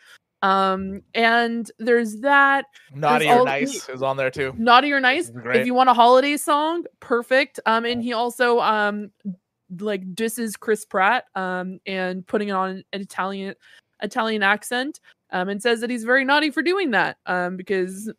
[0.43, 4.55] um and there's that Naughty there's or nice is on there too.
[4.57, 7.61] naughty or nice if you want a holiday song perfect.
[7.67, 9.11] Um and he also um
[9.79, 13.55] like disses chris pratt um and putting it on an italian
[14.03, 14.99] italian accent
[15.31, 18.11] um and says that he's very naughty for doing that um because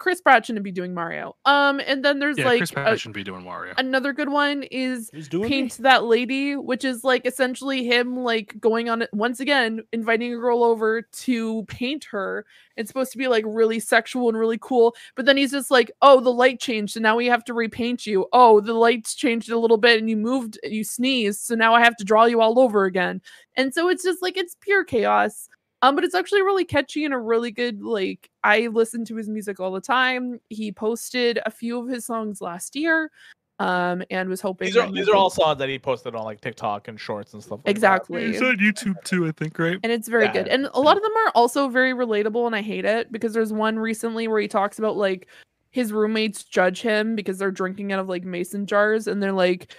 [0.00, 1.36] chris pratt shouldn't be doing mario.
[1.44, 3.74] Um and then there's Yeah, like Chris a- Pratt shouldn't be doing Wario.
[3.78, 8.54] another good one is Who's doing paint that lady which is like essentially him like
[8.58, 12.44] going on it once again inviting a girl over to paint her.
[12.76, 15.92] It's supposed to be like really sexual and really cool but then he's just like
[16.02, 18.26] oh the light changed so now we have to repaint you.
[18.32, 21.84] Oh the lights changed a little bit and you moved you sneezed so now i
[21.84, 23.20] have to draw you all over again.
[23.56, 25.48] And so it's just like it's pure chaos
[25.82, 29.28] um but it's actually really catchy and a really good like i listen to his
[29.28, 33.10] music all the time he posted a few of his songs last year
[33.58, 36.24] um and was hoping These are these would- are all songs that he posted on
[36.24, 37.58] like TikTok and shorts and stuff.
[37.58, 37.70] Like that.
[37.70, 39.78] exactly He's on YouTube too, I think, right?
[39.82, 42.56] and it's very Yeah, good and a lot of them are also very relatable and
[42.56, 45.28] i hate it because there's one recently where he talks about like
[45.72, 49.74] his roommates judge him because they're drinking out of like mason jars and they're like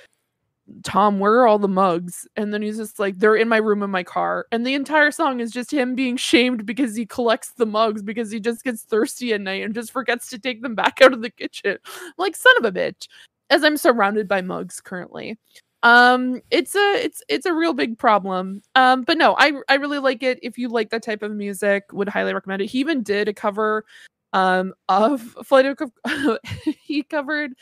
[0.83, 2.27] tom where are all the mugs?
[2.35, 4.47] And then he's just like they're in my room in my car.
[4.51, 8.31] And the entire song is just him being shamed because he collects the mugs because
[8.31, 11.21] he just gets thirsty at night and just forgets to take them back out of
[11.21, 11.77] the kitchen.
[12.17, 13.07] Like son of a bitch.
[13.49, 15.37] As i'm surrounded by mugs currently.
[15.83, 18.61] Um it's a it's it's a real big problem.
[18.75, 20.39] Um but no i i really like it.
[20.43, 22.69] If you like that type of music would highly recommend it.
[22.69, 23.85] He even did a cover
[24.33, 25.77] um of flight of
[26.83, 27.53] he covered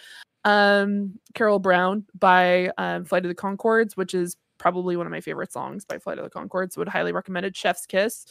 [0.45, 5.21] um carol brown by um flight of the conchords which is probably one of my
[5.21, 8.25] favorite songs by flight of the conchords would highly recommend it chef's kiss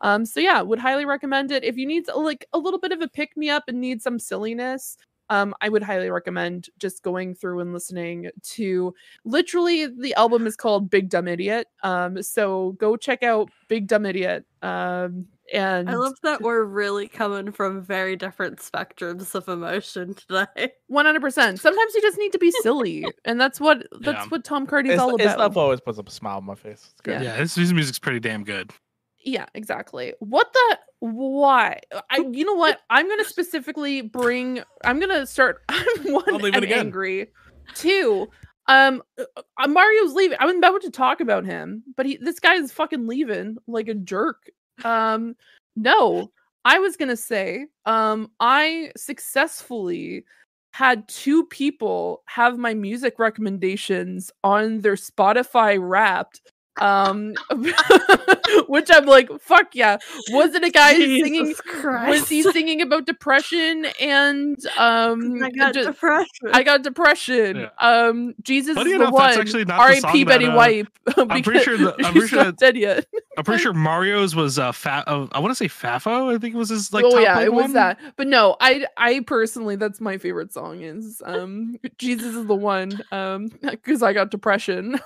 [0.00, 3.00] um so yeah would highly recommend it if you need like a little bit of
[3.00, 4.96] a pick me up and need some silliness
[5.30, 8.94] um, I would highly recommend just going through and listening to
[9.24, 11.66] literally the album is called Big Dumb Idiot.
[11.82, 14.44] Um, so go check out Big Dumb Idiot.
[14.62, 20.72] Um, and I love that we're really coming from very different spectrums of emotion today.
[20.90, 21.58] 100%.
[21.58, 24.28] Sometimes you just need to be silly, and that's what that's Yeah.
[24.28, 25.34] what Tom Cardy's It's, all it's about.
[25.36, 26.88] stuff always puts a smile on my face.
[26.92, 27.22] It's good.
[27.22, 27.34] Yeah.
[27.34, 28.70] Yeah, his, his music's pretty damn good.
[29.26, 30.12] Yeah, exactly.
[30.20, 31.80] What the why?
[32.10, 32.80] I you know what?
[32.90, 36.78] I'm gonna specifically bring I'm gonna start I'm one I'll leave it I'm again.
[36.86, 37.28] angry.
[37.74, 38.28] Two,
[38.68, 39.24] Um, uh,
[39.58, 40.36] uh, Mario's leaving.
[40.40, 43.94] I'm about to talk about him, but he this guy is fucking leaving like a
[43.94, 44.50] jerk.
[44.84, 45.36] Um,
[45.76, 46.30] no,
[46.64, 50.24] I was gonna say, um, I successfully
[50.72, 56.40] had two people have my music recommendations on their Spotify wrapped
[56.80, 57.34] um
[58.66, 59.96] which i'm like fuck yeah
[60.30, 61.54] was it a guy Jesus singing
[62.08, 66.48] was he singing about depression and um I got ju- depression.
[66.52, 67.56] I got depression.
[67.56, 67.68] Yeah.
[67.78, 69.40] Um, Jesus Funny is the enough, that's one.
[69.46, 70.00] actually not the R.I.P.
[70.00, 70.86] song Betty that, uh, White.
[71.44, 73.06] pretty sure the- I'm pretty sure not that- dead yet.
[73.36, 76.34] I'm pretty sure Mario's was uh, fa- uh I want to say Fafo.
[76.34, 77.04] I think it was his like.
[77.04, 77.72] oh top yeah, like, it was one.
[77.74, 77.98] that.
[78.16, 83.00] But no, I I personally that's my favorite song is um Jesus is the one.
[83.12, 84.98] Um, because I got depression.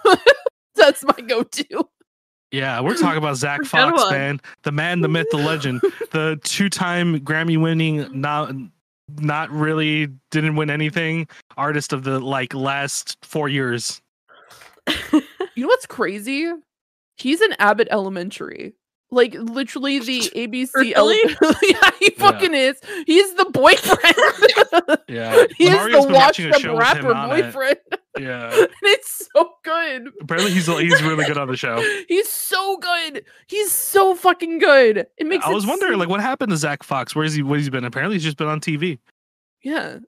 [0.78, 1.88] That's my go-to.
[2.50, 5.82] Yeah, we're talking about Zach Fox, man, the man, the myth, the legend,
[6.12, 8.54] the two-time Grammy-winning, not
[9.16, 11.26] not really didn't win anything
[11.56, 14.00] artist of the like last four years.
[15.54, 16.48] You know what's crazy?
[17.16, 18.74] He's in Abbott Elementary.
[19.10, 20.92] Like literally the ABC.
[20.94, 21.36] ele- Really?
[21.62, 22.30] yeah, he Yeah.
[22.30, 22.78] fucking is.
[23.06, 24.98] He's the boyfriend.
[25.08, 27.42] Yeah, He's the watch watching a them show with him rapper on it.
[27.44, 27.78] boyfriend.
[28.18, 30.08] Yeah, and it's so good.
[30.20, 31.82] apparently he's he's really good on the show.
[32.08, 33.24] He's so good.
[33.46, 35.06] He's so fucking good.
[35.16, 35.46] It makes.
[35.46, 37.14] I was wondering, so- like, what happened to Zach Fox?
[37.16, 37.42] Where's he?
[37.42, 37.84] Where's he been?
[37.84, 38.98] Apparently, he's just been on TV.
[39.64, 39.98] yeah,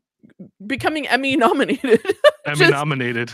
[0.67, 2.01] becoming Emmy nominated.
[2.45, 3.31] Emmy Just- nominated.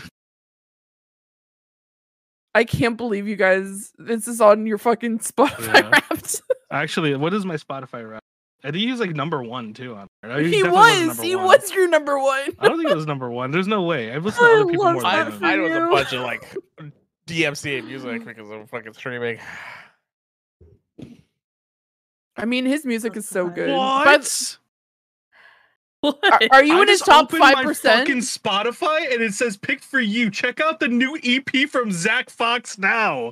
[2.57, 3.93] I can't believe you guys.
[3.99, 5.89] This is on your fucking Spotify Yeah.
[5.91, 6.41] Wrapped.
[6.71, 8.23] Actually, what is my Spotify rap?
[8.63, 10.39] I think he's like number one too on there.
[10.41, 11.07] He definitely was.
[11.07, 11.45] number He one.
[11.45, 12.49] was your number one.
[12.57, 13.51] I don't think it was number one.
[13.51, 14.11] There's no way.
[14.11, 15.65] I've listened to I other people love more I, than that him.
[15.65, 16.57] I know a bunch of like
[17.27, 19.37] DMCA music because of fucking streaming.
[22.35, 23.69] I mean, his music is so good.
[23.69, 24.05] What?
[24.05, 24.57] But
[26.23, 28.07] are, are you I in his just top opened five my percent?
[28.07, 32.29] Fucking Spotify, and it says "picked for you." Check out the new EP from Zach
[32.29, 33.31] Fox now.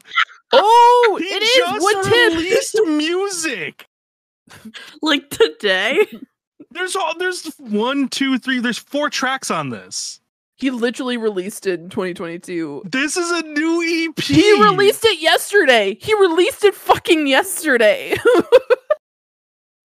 [0.51, 1.55] Oh, He it is.
[1.55, 2.33] just What tip?
[2.33, 3.87] released music.
[5.01, 6.05] like today.
[6.71, 8.59] There's all there's one, two, three.
[8.59, 10.19] There's four tracks on this.
[10.57, 12.83] He literally released it in 2022.
[12.85, 14.17] This is a new EP.
[14.23, 15.97] He released it yesterday.
[15.99, 18.15] He released it fucking yesterday.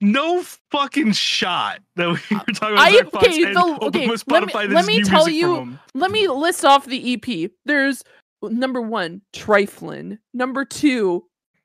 [0.00, 2.18] no fucking shot that we were
[2.54, 2.78] talking about.
[2.78, 5.56] I- okay, the- okay, let me- let me tell you-
[5.94, 7.50] Let me list off the EP.
[7.64, 8.02] There's
[8.42, 10.18] number one, Triflin.
[10.32, 11.24] Number two,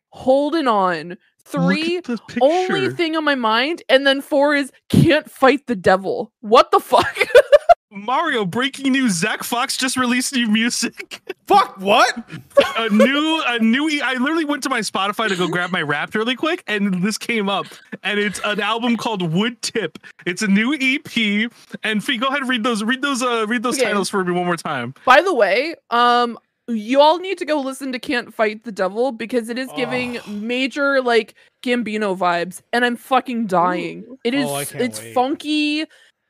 [0.10, 1.18] Holding On.
[1.48, 2.02] Three,
[2.42, 3.84] only thing on my mind.
[3.88, 6.32] And then four is Can't Fight the Devil.
[6.42, 7.16] What the fuck?
[7.92, 11.22] Mario breaking news: Zach Fox just released new music.
[11.48, 12.18] Fuck what?
[12.78, 13.88] a new, a new.
[13.88, 17.04] E- I literally went to my Spotify to go grab my Wrapped really quick, and
[17.04, 17.68] this came up,
[18.04, 20.00] and it's an album called Wood Tip.
[20.26, 21.52] It's a new EP,
[21.84, 23.86] and Fee, go ahead and read those, read those, uh, read those Okay.
[23.86, 24.96] titles for me one more time.
[25.06, 29.12] By the way, um, you all need to go listen to Can't Fight the Devil
[29.12, 30.22] because it is giving Oh.
[30.32, 34.18] major like Gambino vibes, and I'm fucking dying.
[34.24, 35.14] It is Oh, it's wait.
[35.14, 35.86] funky.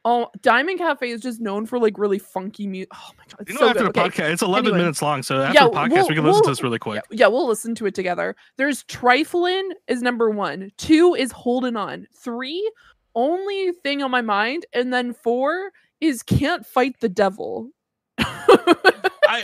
[0.08, 2.90] Oh, Diamond Cafe is just known for like really funky music.
[2.94, 3.94] Oh my god, it's You know, so after good.
[3.96, 4.24] the Okay.
[4.24, 4.78] podcast, it's 11 Anyway.
[4.78, 6.78] minutes long, so after Yeah, the podcast, we'll- we can listen to we'll- this really
[6.80, 7.04] quick.
[7.10, 8.36] Yeah, we'll listen to it together.
[8.58, 10.72] There's Triflin is number one.
[10.78, 12.08] Two is Holding On.
[12.14, 12.70] Three,
[13.16, 17.70] only thing on my mind, and then four is Can't Fight the Devil.
[18.20, 19.44] I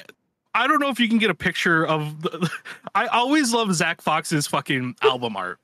[0.53, 2.49] I don't know if you can get a picture of the,
[2.95, 5.59] I always love Zach Fox's fucking album art.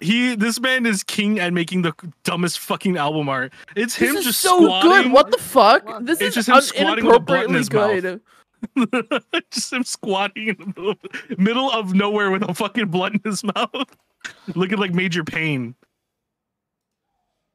[0.00, 3.52] He this man is king at making the dumbest fucking album art.
[3.74, 4.90] It's him this is just so squatting.
[5.04, 5.12] good.
[5.12, 5.84] What the fuck?
[6.02, 8.20] This It's is just him un- squatting with a blunt in inappropriately
[8.76, 9.42] his mouth.
[9.50, 13.20] just him squatting in the middle of, middle of nowhere with a fucking blunt in
[13.30, 13.96] his mouth.
[14.54, 15.74] Looking like major pain.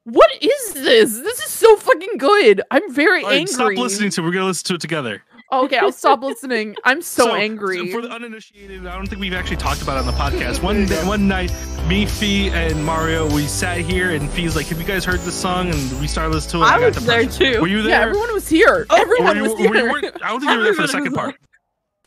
[0.04, 1.18] What is this?
[1.20, 2.60] This is so fucking good.
[2.70, 3.54] I'm very All right, angry.
[3.54, 4.24] stop listening to it.
[4.24, 5.22] We're gonna listen to it together.
[5.54, 6.74] Okay, I'll stop listening.
[6.84, 7.90] I'm so, So, angry.
[7.92, 10.62] For the uninitiated, I don't think we've actually talked about it on the podcast.
[10.62, 11.52] One day, one night,
[11.88, 15.34] me, Fee, and Mario, we sat here, and Fee's like, "Have you guys heard this
[15.40, 16.70] song?" And we started listening to it.
[16.72, 17.60] I got was there too.
[17.60, 17.90] Were you there?
[18.00, 18.86] yeah, everyone was here.
[18.90, 19.90] Oh, everyone you- was here.
[19.90, 21.36] weren't- I don't think you were there for the second part.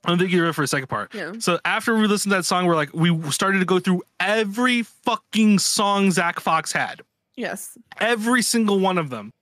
[0.06, 1.14] I don't think you were there for the second part.
[1.14, 1.34] yeah.
[1.40, 4.84] So after we listened to that song, we're like, we started to go through every
[4.84, 7.02] fucking song Zach Fox had,
[7.36, 7.78] Yes.
[8.00, 9.34] every single one of them,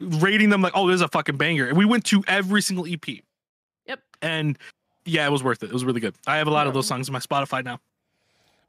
[0.00, 1.66] rating them like, oh, there's a fucking banger.
[1.66, 3.22] And we went to every single EP.
[4.22, 4.30] Yep.
[4.30, 4.58] And
[5.04, 5.66] yeah, it was worth it.
[5.66, 6.14] It was really good.
[6.26, 7.80] I have a lot of those songs in my Spotify now.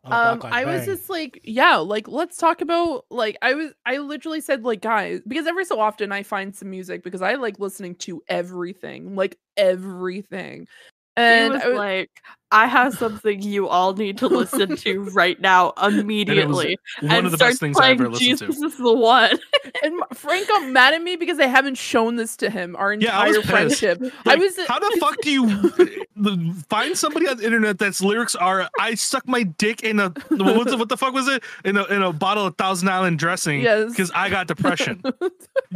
[0.06, 4.42] Um, I was just like, yeah, like let's talk about like I was I literally
[4.42, 7.96] said like guys because every so often I find some music because I like listening
[7.96, 10.68] to everything, like everything.
[11.16, 12.12] And was I was, like,
[12.54, 16.78] I have something you all need to listen to right now immediately.
[17.02, 18.66] One and of the start best things I playing ever listened Jesus to.
[18.68, 19.38] is the one.
[19.84, 23.18] And Frank got mad at me because I haven't shown this to him our Yeah,
[23.20, 23.80] I was entire pissed.
[23.82, 24.14] friendship.
[24.26, 28.70] I was how the fuck do you find somebody on the internet that's lyrics are
[28.80, 31.84] I suck my dick in a what, the, what the fuck was it in a
[31.86, 33.90] in a bottle of Thousand Island dressing Yes.
[33.92, 35.02] because I got depression.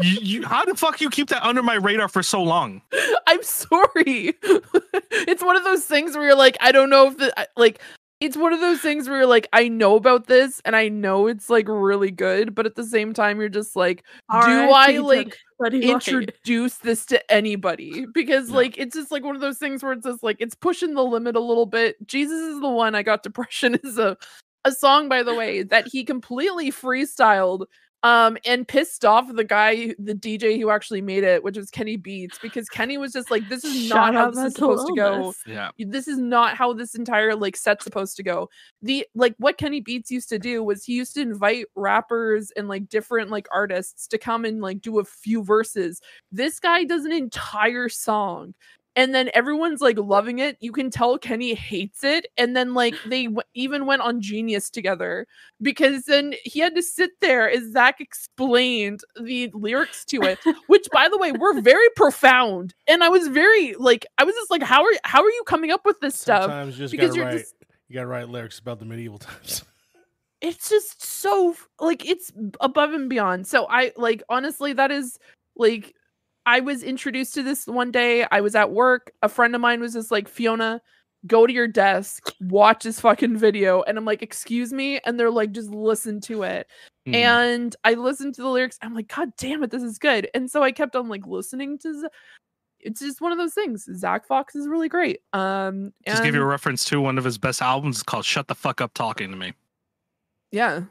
[0.02, 2.82] you, you, how the fuck you keep that under my radar for so long?
[3.26, 4.34] I'm sorry.
[5.12, 7.82] it's one of those things where you're like, I don't know if the like.
[8.20, 11.28] It's one of those things where you're like, I know about this and I know
[11.28, 15.38] it's like really good, but at the same time, you're just like, do I like
[15.72, 18.08] introduce this to anybody?
[18.16, 20.96] Because like it's just like one of those things where it's just like it's pushing
[20.96, 21.96] the limit a little bit.
[22.08, 24.18] Jesus is the one I got depression is a
[24.66, 27.68] a song by the way that he completely freestyled
[28.04, 31.98] um and pissed off the guy the DJ who actually made it which was Kenny
[31.98, 34.88] Beats because Kenny was just like this is Shout not how this is mental supposed
[34.88, 35.14] to go.
[35.14, 35.38] illness.
[35.48, 38.50] Yeah, this is not how this entire like set's supposed to go.
[38.82, 42.68] The like what kenny beats used to do was he used to invite rappers and
[42.68, 46.00] like different like artists to come and like do a few verses.
[46.32, 48.54] This guy does an entire song
[48.98, 52.94] and then everyone's like loving it you can tell kenny hates it and then like
[53.06, 55.26] they w- even went on genius together
[55.62, 60.88] because then he had to sit there as zach explained the lyrics to it which
[60.92, 64.64] by the way were very profound and i was very like i was just like
[64.64, 67.26] how are how are you coming up with this stuff Sometimes you just because you're
[67.26, 67.38] write.
[67.38, 67.56] just
[67.88, 69.64] You gotta write lyrics about the medieval times.
[70.42, 75.18] it's just so like it's above and beyond so i like honestly that is
[75.56, 75.96] like
[76.48, 79.80] i was introduced to this one day i was at work a friend of mine
[79.80, 80.82] was just like fiona
[81.28, 85.30] go to your desk watch this fucking video and i'm like excuse me and they're
[85.30, 86.68] like just listen to it
[87.08, 87.16] Mhm.
[87.16, 90.50] and i listened to the lyrics i'm like god damn it this is good and
[90.50, 92.08] so i kept on like listening to Z-
[92.80, 96.42] it's just one of those things zach fox is really great um just give you
[96.42, 99.36] a reference to one of his best albums called "Shut the Fuck Up Talking to
[99.38, 99.54] Me."
[100.52, 100.82] Yeah.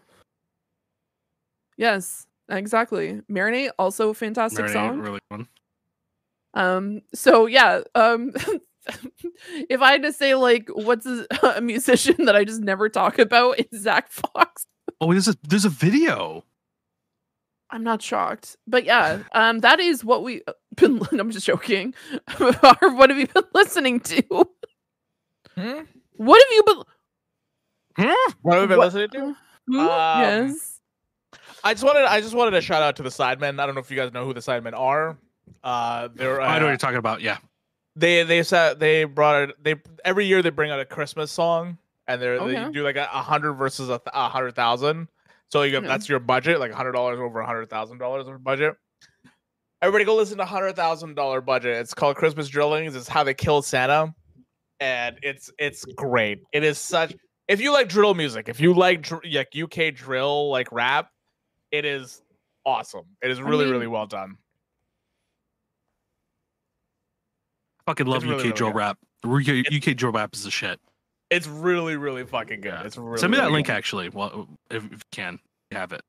[1.76, 3.20] Yes, exactly.
[3.30, 4.98] Marinate, also a fantastic Marinate, song.
[5.00, 5.48] really fun.
[6.54, 8.32] Um, so yeah, um
[9.68, 11.26] if I had to say like what's a,
[11.56, 14.66] a musician that I just never talk about, it's Zach Fox.
[15.00, 16.44] Oh, there's a there's a video.
[17.68, 18.56] I'm not shocked.
[18.66, 21.94] But yeah, um that is what we uh, been I'm just joking.
[22.38, 24.22] what have you been listening to?
[25.56, 25.80] Hmm?
[26.12, 26.82] What have you been
[27.98, 28.32] Hmm?
[28.42, 29.36] What have we been What- listening to?
[29.68, 29.78] Hmm?
[29.80, 30.75] Um, yes.
[31.66, 33.60] I just wanted I just wanted to shout out to the Sidemen.
[33.60, 35.16] I don't know if you guys know who the Sidemen are.
[35.64, 37.20] Uh, they're uh, I know what you're talking about.
[37.20, 37.38] Yeah,
[37.96, 39.62] they they said they brought it.
[39.62, 42.64] They every year they bring out a Christmas song, and they're Okay.
[42.66, 45.08] they do like a, a hundred versus a, th- a hundred thousand.
[45.48, 45.88] So you got, Yeah.
[45.88, 48.74] that's your budget, like a hundred dollars over a hundred thousand dollars of budget.
[49.82, 51.76] Everybody go listen to hundred thousand dollar budget.
[51.76, 52.96] It's called Christmas Drillings.
[52.96, 54.14] It's how they kill Santa,
[54.80, 56.40] and it's it's great.
[56.52, 57.14] It is such.
[57.48, 61.10] If you like drill music, if you like dr- like UK drill like rap,
[61.72, 62.22] it is
[62.64, 63.04] awesome.
[63.22, 64.36] It is really mean- really well done.
[67.86, 68.76] fucking love It's really, UK really drill good.
[68.78, 68.98] rap.
[69.24, 70.80] UK, UK drill rap is the shit.
[71.30, 72.72] It's really really fucking good.
[72.72, 72.82] Yeah.
[72.84, 73.74] It's really, Send me that really link good.
[73.74, 74.08] actually.
[74.08, 75.38] Well, if, if you can,
[75.70, 76.02] you have it.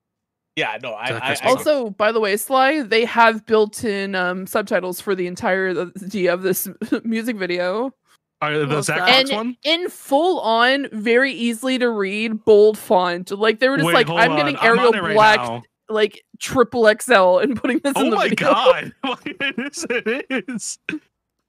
[0.55, 1.47] Yeah, no, I, I, I.
[1.49, 6.67] Also, by the way, Cly, they have built-in um, subtitles for the entirety of this
[7.03, 7.93] music video,
[8.41, 9.57] Uh, the Zach Zach- Fox and one.
[9.63, 13.31] in full-on, very easily to read, bold font.
[13.31, 14.37] Like they were just Wait, like, "I'm on.
[14.37, 15.63] getting I'm Arial right Black, now.
[15.89, 18.93] like triple XL, and putting this in Oh the my video." god!
[19.25, 19.85] it is.
[19.89, 20.77] It is.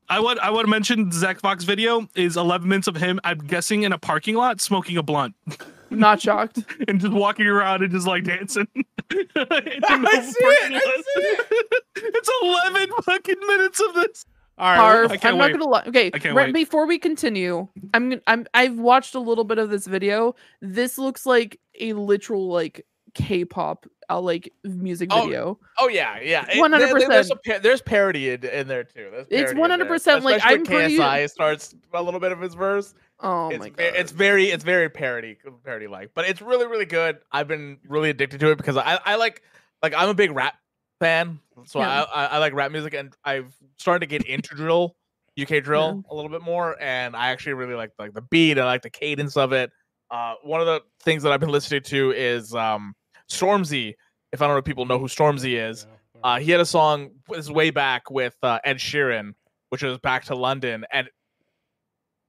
[0.08, 0.38] I want.
[0.38, 3.20] I want to mention Zach Fox video is 11 minutes of him.
[3.22, 5.34] I'm guessing in a parking lot smoking a blunt
[5.90, 6.60] Not shocked.
[6.88, 8.66] and just walking around and just like dancing.
[8.74, 11.44] I see it, I lot.
[11.96, 14.24] it's 11 fucking minutes of this.
[14.58, 15.08] All right.
[15.20, 15.52] Can't I'm wait.
[15.52, 15.84] not gonna lie.
[15.86, 16.54] Okay, right wait.
[16.54, 20.34] before we continue, I'm I'm I've watched a little bit of this video.
[20.60, 25.58] This looks like a literal like K-pop uh, like music Oh, video.
[25.78, 26.58] Oh yeah, yeah.
[26.58, 27.62] One hundred there- there- There's, percent.
[27.62, 29.10] there's parody in, in there too.
[29.30, 32.94] It's in there, 100% like, I'm pretty- KSI starts a little bit of his verse.
[33.20, 33.80] Oh it's my god!
[33.96, 37.18] it's very it's very parody parody like, but it's really really good.
[37.32, 39.42] I've been really addicted to it because I I like
[39.82, 40.54] like I'm a big rap
[41.00, 42.04] fan, so Yeah.
[42.04, 44.96] I, I I like rap music and I've started to get into drill,
[45.40, 48.58] UK drill a little bit more, and I actually really like like the beat.
[48.58, 49.70] I like the cadence of it.
[50.10, 52.94] Uh, one of the things that I've been listening to is um
[53.30, 53.94] Stormzy.
[54.32, 55.86] If I don't know if people know who Stormzy is,
[56.22, 59.32] uh, he had a song this way back with uh, Ed Sheeran,
[59.70, 61.08] which was "Back to London," and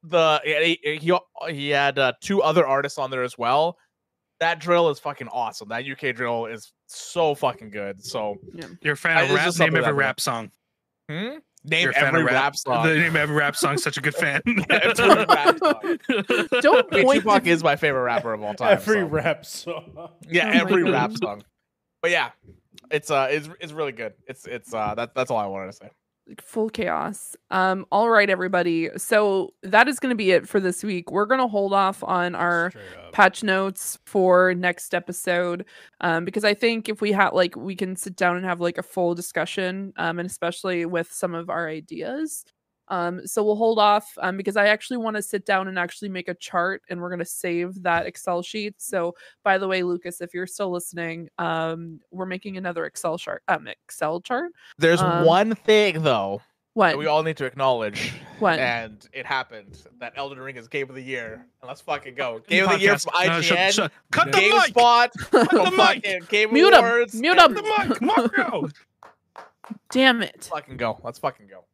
[0.04, 1.18] the he he,
[1.50, 3.78] he had uh, two other artists on there as well.
[4.40, 5.70] That drill is fucking awesome.
[5.70, 8.04] That UK drill is so fucking good.
[8.04, 8.38] So,
[8.82, 9.46] You're a fan I- of rap.
[9.46, 10.52] just Name something every rap song.
[11.10, 11.38] hmm?
[11.66, 12.88] Name You're every of rap, song.
[12.88, 13.78] The name of every rap song.
[13.78, 14.42] Such a good fan.
[14.70, 15.98] Every rap song.
[16.62, 17.20] Don't I mean, point.
[17.24, 18.72] Tupac the- is my favorite rapper of all time.
[18.72, 20.10] Every so- rap song.
[20.30, 21.44] Yeah, every rap song.
[22.02, 22.30] But yeah,
[22.92, 24.14] it's uh, it's it's really good.
[24.26, 25.90] It's it's uh, that that's all I wanted to say.
[26.40, 27.36] Full chaos.
[27.52, 28.90] Um, all right, everybody.
[28.98, 31.12] So that is going to be it for this week.
[31.12, 32.72] We're going to hold off on our
[33.12, 35.66] patch notes for next episode
[36.02, 38.78] um, because I think if we had like we can sit down and have like
[38.78, 42.46] a full discussion, um, and especially with some of our ideas.
[42.90, 46.10] Um, so we'll hold off um, because I actually want to sit down and actually
[46.10, 48.76] make a chart, and we're going to save that Excel sheet.
[48.80, 53.44] So, by the way, Lucas, if you're still listening, um, we're making another Excel chart.
[53.48, 54.52] Um, Excel chart.
[54.78, 56.42] There's Um, one thing though
[56.74, 56.90] What?
[56.92, 58.58] that we all need to acknowledge, What?
[58.60, 61.46] and it happened that Elden Ring is Game of the Year.
[61.62, 62.40] And let's fucking go.
[62.48, 63.04] Game of the Year Podcast.
[63.12, 64.52] from No, shut- IGN, shut- Cut the mic.
[64.74, 65.74] GameSpot, the mic.
[65.76, 66.84] fucking Game Mute 'em.
[66.86, 67.14] Awards.
[67.16, 67.54] Mute and- 'em.
[67.54, 68.70] The mic, Mario.
[69.92, 70.32] Damn it.
[70.36, 71.00] Let's fucking go.
[71.04, 71.66] Let's fucking go.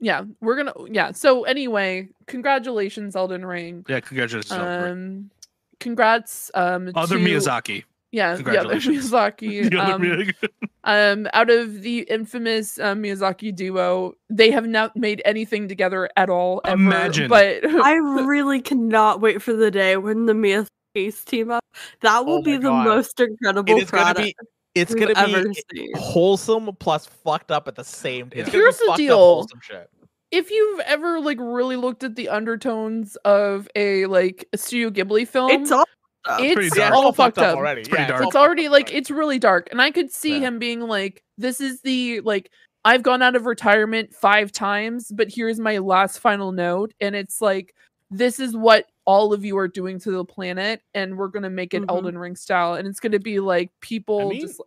[0.00, 4.50] Yeah we're gonna yeah so anyway congratulations elden ring Yeah, congratulations.
[4.52, 4.90] Albert.
[4.90, 5.30] um
[5.78, 7.84] congrats um Other to, Miyazaki.
[8.12, 10.34] yeah yeah, other miyazaki other um, Miyazaki.
[10.84, 16.30] um out of the infamous um, miyazaki duo they have not made anything together at
[16.30, 17.28] all ever, Imagine.
[17.28, 21.62] but I really cannot wait for the day when the Mia Case team up.
[22.00, 22.84] That will Oh be my the God.
[22.84, 24.36] most incredible It is gonna product be.
[24.74, 25.90] It's gonna be seen.
[25.96, 28.30] wholesome plus fucked up at the same.
[28.30, 28.38] time.
[28.38, 28.44] Yeah.
[28.50, 29.46] Here's be the fucked up deal.
[29.62, 29.90] shit.
[30.30, 35.26] if you've ever like really looked at the undertones of a like a studio ghibli
[35.26, 35.84] film It's all
[36.24, 36.40] stuff.
[36.40, 36.92] it's pretty Yeah, dark.
[36.92, 37.82] it's all fucked up already.
[37.82, 38.22] pretty yeah, dark.
[38.24, 38.98] it's already like already.
[38.98, 40.46] it's really dark and i could see Yeah.
[40.48, 42.50] him being like this is the like
[42.84, 47.40] i've gone out of retirement five times but here's my last final note and it's
[47.40, 47.74] like
[48.10, 51.74] this is what all of you are doing to the planet and we're gonna make
[51.74, 51.88] it Mhm.
[51.90, 54.60] elden ring style and it's gonna be like people I mean, just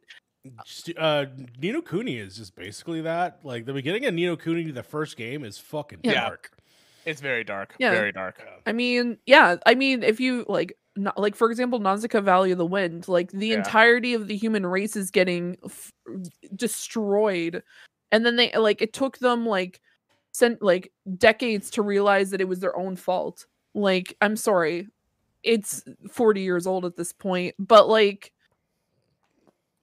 [0.66, 1.28] St- Uh,
[1.62, 3.40] Ni no Kuni is just basically that.
[3.44, 6.16] Like the beginning of Ni no Kuni, the first game is fucking Yeah.
[6.28, 6.52] dark.
[7.06, 7.76] It's very dark.
[7.80, 7.92] Yeah.
[7.92, 8.42] Very dark.
[8.66, 12.58] i mean yeah i mean if you like not, like for example nausicaa valley of
[12.58, 13.58] the wind like the Yeah.
[13.58, 15.92] entirety of the human race is getting f-
[16.56, 17.64] destroyed
[18.12, 19.82] and then they like it took them like
[20.34, 24.88] sent like decades to realize that it was their own fault like i'm sorry
[25.44, 28.32] it's 40 years old at this point but like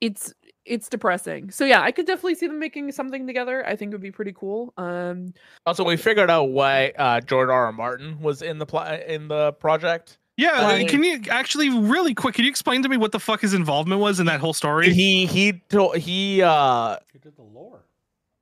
[0.00, 0.32] it's
[0.64, 3.94] it's depressing so yeah i could definitely see them making something together i think it
[3.94, 5.32] would be pretty cool um
[5.66, 7.66] Also, we figured out why uh, George R.
[7.66, 7.72] R.
[7.72, 10.18] Martin was in the pl- in the project.
[10.36, 12.34] Yeah, uh, Like- can you actually really quick?
[12.34, 14.92] Can you explain to me what the fuck his involvement was in that whole story?
[14.94, 17.84] He he told he uh He did the lore.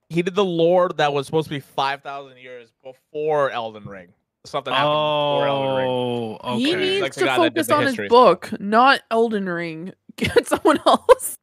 [0.09, 4.09] he did the lore that was supposed to be five thousand years before Elden Ring.
[4.47, 5.89] Something happened before Elden Ring.
[5.89, 6.59] Oh, okay.
[6.63, 8.41] he needs the to guy that did focus on his history stuff.
[8.51, 11.39] book not elden ring get someone else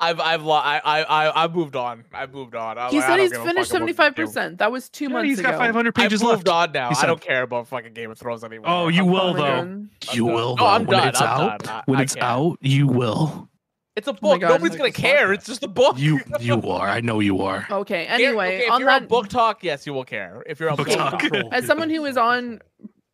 [0.00, 2.04] I've I've lo- I I I I've moved on.
[2.12, 2.76] I've moved on.
[2.76, 4.58] I'm he like, said he's finished seventy five percent.
[4.58, 6.48] that was two Yeah, months he's ago got 500 I've pages moved left.
[6.48, 6.90] on now.
[7.00, 8.66] I don't care about fucking Game of Thrones anymore.
[8.68, 9.90] Oh, you I'm will done.
[10.00, 10.12] though.
[10.12, 10.34] You done.
[10.34, 10.88] will No, I'm though.
[10.90, 11.08] When done.
[11.08, 11.70] it's I'm out, done.
[11.76, 12.24] I- when I it's can't.
[12.26, 13.48] out, you will.
[13.94, 14.40] It's a Oh book.
[14.40, 14.48] God.
[14.48, 15.28] Nobody's gonna care.
[15.28, 15.34] podcast.
[15.34, 15.98] It's just a book.
[15.98, 16.88] You you are.
[16.88, 17.66] I know you are.
[17.70, 20.42] okay anyway okay, if on you're that on BookTok, yes, you will care.
[20.46, 21.20] If you're on Book book, Talk.
[21.20, 22.60] talk, as someone who is on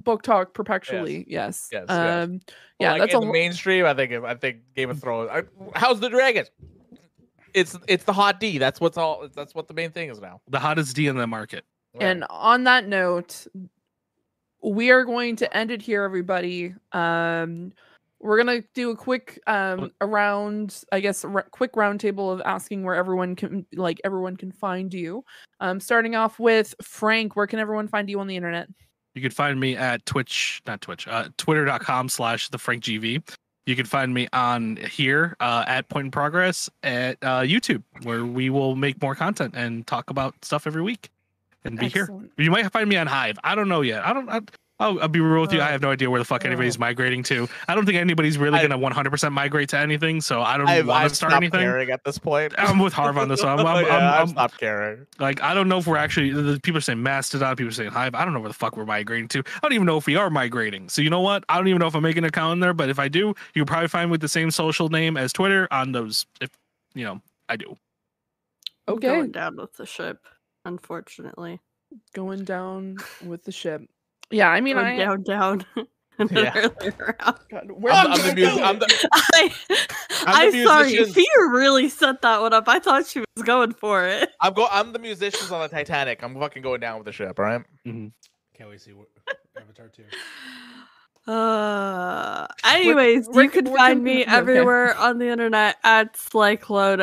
[0.04, 2.24] BookTok perpetually yes, Yes, yes.
[2.24, 2.40] um
[2.78, 3.84] yeah like that's in a the mainstream.
[3.84, 5.30] I think I think Game of Thrones.
[5.32, 5.42] I,
[5.74, 6.46] how's the dragon?
[7.54, 8.58] It's it's the hot D.
[8.58, 9.26] That's what's all.
[9.34, 10.40] That's what the main thing is now.
[10.48, 11.64] The hottest D in the market.
[11.98, 13.46] And on that note,
[14.62, 16.74] we are going to end it here, everybody.
[16.92, 17.72] Um,
[18.20, 22.94] we're gonna do a quick um around, I guess, r- quick roundtable of asking where
[22.94, 25.24] everyone can, like, everyone can find you.
[25.60, 28.68] Um, starting off with Frank, where can everyone find you on the internet?
[29.14, 33.22] You can find me at Twitch, not Twitch, uh, twitter.com slash the Frank GV.
[33.66, 38.24] You can find me on here uh, at Point in Progress at uh, YouTube, where
[38.24, 41.10] we will make more content and talk about stuff every week
[41.64, 42.08] and be here.
[42.38, 43.38] You might find me on Hive.
[43.44, 44.06] I don't know yet.
[44.06, 44.28] I don't.
[44.30, 44.40] I,
[44.80, 45.60] I'll, I'll be real with you.
[45.60, 47.48] I Uh, have no idea where the fuck anybody's migrating to.
[47.66, 50.20] I don't think anybody's really gonna 100% migrate to anything.
[50.20, 51.60] So I don't I've, want I've to start stopped anything.
[51.60, 52.54] caring at this point.
[52.56, 53.42] I'm with Harv on this.
[53.42, 55.06] I'm, I'm, yeah, I'm- I've I'm- stopped caring.
[55.18, 56.30] like I don't know if we're actually.
[56.30, 57.56] The people are saying Mastodon.
[57.56, 58.14] People are saying Hive.
[58.14, 59.40] I don't know where the fuck we're migrating to.
[59.40, 60.88] I don't even know if we are migrating.
[60.88, 61.44] So you know what?
[61.48, 62.72] I don't even know if I'm making an account in there.
[62.74, 65.66] But if I do, you'll probably find me with the same social name as Twitter
[65.72, 66.24] on those.
[66.40, 66.50] If
[66.94, 67.76] you know, I do.
[68.86, 70.24] Okay, Going down with the ship,
[70.64, 71.60] unfortunately.
[72.14, 73.82] going down with the ship.
[74.30, 74.96] Yeah, I mean, Going I.
[74.96, 75.64] down, down.
[76.18, 76.68] in Yeah.
[77.50, 78.62] God, where I'm, I'm the you mus- go?
[78.64, 79.54] I'm the, I,
[80.26, 80.86] I'm the I'm sorry.
[80.92, 81.14] musicians.
[81.14, 82.64] Fear really set that one up.
[82.68, 84.28] I thought she was going for it.
[84.40, 84.66] I'm go.
[84.70, 86.22] I'm the musicians on the Titanic.
[86.22, 87.38] I'm fucking going down with the ship.
[87.38, 87.60] All right.
[87.86, 88.08] mm-hmm.
[88.54, 89.06] Can't wait to see what
[89.56, 90.02] Avatar 2.
[91.30, 94.30] Uh, anyways, where you can- can where find can- me okay.
[94.34, 97.00] everywhere on the internet at Clyclone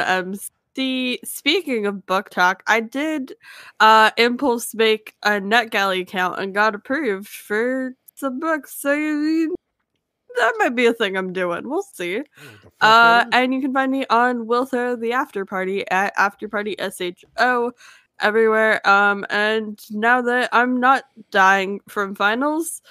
[0.76, 3.34] the speaking of BookTok, I did
[3.80, 8.76] uh impulse make a NetGalley account and got approved for some books.
[8.76, 9.56] So you-
[10.38, 11.68] that might be a thing I'm doing.
[11.70, 12.22] We'll see.
[12.82, 16.76] Uh, and you can find me on Will Throw the After Party at After Party
[16.78, 17.72] SHO
[18.20, 18.86] everywhere.
[18.86, 22.82] Um, and now that I'm not dying from finals,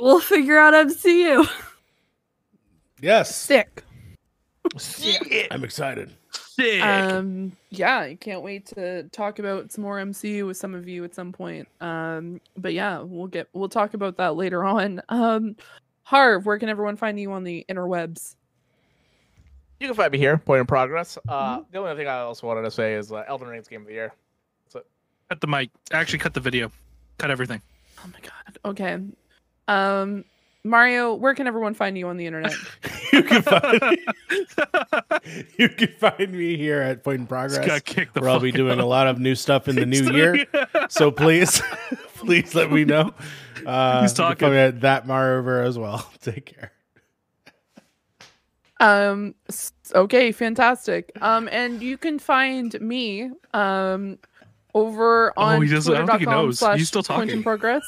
[0.00, 1.46] we'll figure out MCU.
[3.02, 3.84] yes, Sick.
[4.78, 5.48] Sick.
[5.50, 6.14] I'm excited.
[6.54, 6.82] Sick.
[6.82, 11.02] Um, yeah, I can't wait to talk about some more MCU with some of you
[11.04, 11.66] at some point.
[11.80, 15.00] Um, but yeah, we'll get we'll talk about that later on.
[15.08, 15.56] Um,
[16.02, 18.36] Harv, where can everyone find you on the interwebs?
[19.80, 21.16] You can find me here, point in progress.
[21.26, 23.86] Uh, The only thing I also wanted to say is uh, Elden Ring's game of
[23.86, 24.12] the year.
[24.72, 25.70] cut the mic.
[25.90, 26.70] Actually, cut the video.
[27.18, 27.62] Cut everything.
[27.98, 28.58] Oh my god.
[28.64, 28.98] Okay.
[29.68, 30.24] Um,
[30.64, 32.52] Mario, where can everyone find you on the internet?
[33.12, 33.98] you can find
[35.58, 38.50] you can find me here at Point in Progress, got kicked the where I'll be
[38.52, 40.46] fuck doing a lot of new stuff in the new year.
[40.88, 41.60] So please,
[42.16, 43.14] please let me know.
[43.64, 44.38] Uh, He's you can talking.
[44.40, 46.10] find me at that Mario over as well.
[46.20, 46.72] Take care.
[48.78, 49.34] Um
[49.94, 51.10] okay, fantastic.
[51.20, 54.18] Um and you can find me um
[54.74, 56.58] over on Oh, he doesn't- I don't think he knows.
[56.60, 57.20] slash He's still talking.
[57.28, 57.82] point in progress.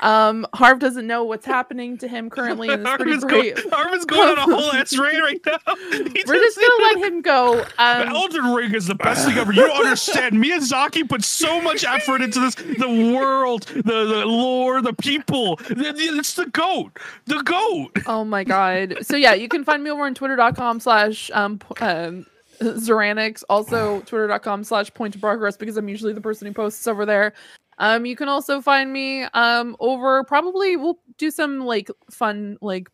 [0.00, 3.56] Um Harv doesn't know what's happening to him currently and it's pretty Armin's great.
[3.56, 5.58] going, Armin's going on a whole ass rain right now.
[5.92, 7.64] He We're just gonna let him go.
[7.78, 9.52] Um Elden Ring is the best thing ever.
[9.52, 10.36] You don't understand.
[10.36, 12.54] Miyazaki put so much effort into this.
[12.54, 15.58] The world, the, the lore, the people.
[15.70, 16.98] It's the goat.
[17.26, 17.92] The goat.
[18.06, 18.98] Oh my god.
[19.02, 22.26] So yeah, you can find me over on twitter.com slash um um
[22.60, 27.06] Zuraniix, also twitter.com slash point to progress because I'm usually the person who posts over
[27.06, 27.32] there.
[27.78, 32.88] Um you can also find me um over probably we'll do some like fun like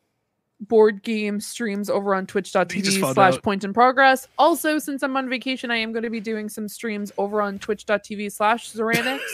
[0.61, 4.29] board game streams over on He just twitch.tv slash point in progress.
[4.39, 7.59] Also, since I'm on vacation, I am going to be doing some streams over on
[7.59, 9.21] twitch.tv slash Zuraniix.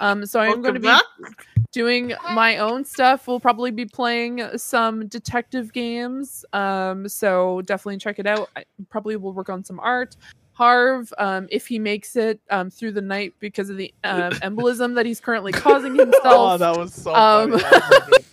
[0.00, 0.92] Um, so I'm going to be
[1.70, 3.28] doing my own stuff.
[3.28, 6.44] We'll probably be playing some detective games.
[6.52, 8.50] Um, so definitely check it out.
[8.56, 10.16] I probably will work on some art.
[10.54, 14.94] Harv, um, if he makes it um, through the night because of the um, embolism
[14.94, 16.60] that he's currently causing Oh, himself.
[16.60, 17.62] that was so Um, funny.
[17.62, 18.24] That was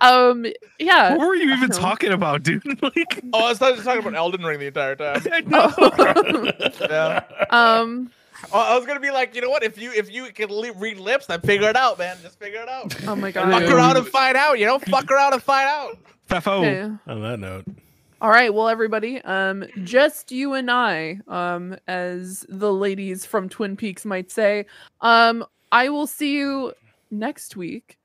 [0.00, 0.46] so um,
[0.78, 1.16] yeah.
[1.16, 1.80] What were you even Uh-huh.
[1.80, 2.62] talking about, dude?
[2.82, 5.22] Like, oh, I was talking talking about Elden Ring the entire time.
[5.26, 6.74] I.
[6.80, 7.22] Yeah.
[7.50, 8.10] um,
[8.52, 9.62] Oh, I was gonna be like, you know what?
[9.62, 12.16] If you if you can li- read lips, then figure it out, man.
[12.22, 12.94] Just figure it out.
[13.08, 13.50] oh my god!
[13.50, 13.72] Fuck god.
[13.72, 14.58] around and find out.
[14.58, 15.96] You know, fuck around and find out.
[16.28, 16.58] Fefo.
[16.58, 16.82] Okay.
[17.06, 17.64] On that note,
[18.20, 23.76] All right, well, everybody, um, just you and I, um, as the ladies from Twin
[23.76, 24.64] Peaks might say,
[25.02, 26.72] um, I will see you
[27.10, 27.98] next week.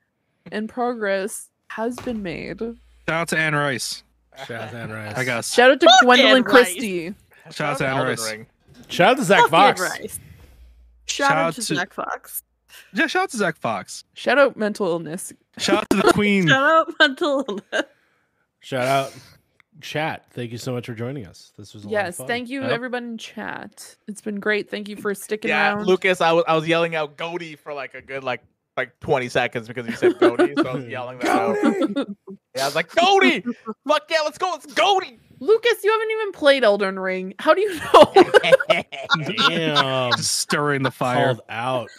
[0.51, 2.59] And progress has been made.
[2.59, 2.75] Shout
[3.07, 4.03] out to Anne Rice.
[4.47, 5.13] shout out to Anne Rice.
[5.15, 5.53] I guess.
[5.53, 6.51] Shout out to Fuck Gwendoline Anne Rice.
[6.51, 7.15] Christie.
[7.51, 8.31] Shout out to Anne Rice.
[8.31, 8.45] Ring.
[8.87, 9.81] Shout out to Zach Fuck Fox.
[9.81, 10.19] Rice.
[11.05, 12.43] Shout Shout out out to to- Zach Fox.
[12.93, 14.03] Yeah, shout out to Zach Fox.
[14.15, 15.33] Shout out mental illness.
[15.59, 16.47] Shout out to the Queen.
[16.47, 17.85] Shout out mental illness.
[18.61, 19.13] Shout out
[19.81, 20.25] chat.
[20.31, 21.51] Thank you so much for joining us.
[21.57, 22.27] This was a lot of Yes, fun.
[22.27, 22.71] thank you, Yep.
[22.71, 23.95] everyone in chat.
[24.07, 24.69] It's been great.
[24.69, 25.85] Thank you for sticking Yeah, around.
[25.87, 28.41] Lucas, I was I was yelling out Goaty for like a good like
[28.77, 31.57] like 20 seconds because you said Goaty, so I was yelling that out.
[32.55, 33.41] Yeah, I was like Goaty.
[33.87, 34.55] Fuck yeah, let's go.
[34.55, 35.19] It's Goaty.
[35.41, 37.33] Lucas, you haven't even played Elden Ring.
[37.39, 38.13] How do you know?
[39.47, 40.11] Damn.
[40.17, 41.25] Just stirring the fire.
[41.33, 41.89] Called out.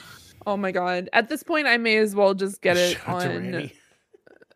[0.47, 1.09] oh my god.
[1.12, 3.73] At this point, I may as well just get it Shout out to on Randy.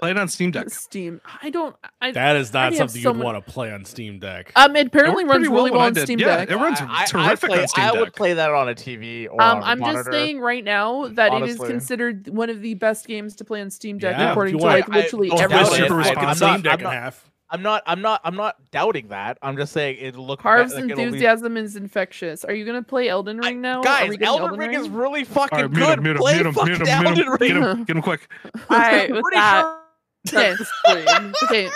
[0.05, 0.71] Play it on Steam Deck.
[0.71, 1.21] Steam.
[1.43, 1.75] I don't.
[2.01, 4.19] I, That is not already have something so you'd many- want to play on Steam
[4.19, 4.53] Deck.
[4.57, 6.03] um, it apparently It runs really when well on did.
[6.05, 6.51] Steam Yeah, Deck.
[6.51, 7.91] it runs I, I- terrific I, play, on Steam Deck.
[7.91, 8.01] I Deck.
[8.01, 11.09] would play that on a TV or Um, on a I'm just saying right now
[11.09, 14.31] that it is considered one of the best games to play on Steam Deck, Yeah,
[14.33, 16.07] according to want- like I- literally don't every doubt Super it.
[16.07, 17.31] I- Split the I'm Steam not- Deck I'm in not- half.
[17.51, 19.39] I'm not I'm not I'm not doubting that.
[19.41, 22.45] I'm just saying it look Harv's like it'll be- enthusiasm is infectious.
[22.45, 23.79] Are you gonna play Elden Ring now?
[23.79, 26.05] Are Guys, we getting Elden, Ring, is really fucking All right, good.
[26.05, 27.39] him, Play him, fucking him, Elden Ring.
[27.39, 28.29] get him, get him quick.
[28.45, 29.61] All right, with Pretty that.
[29.61, 29.81] sure-
[30.29, 30.55] Okay,
[30.87, 31.35] stream.
[31.45, 31.69] okay.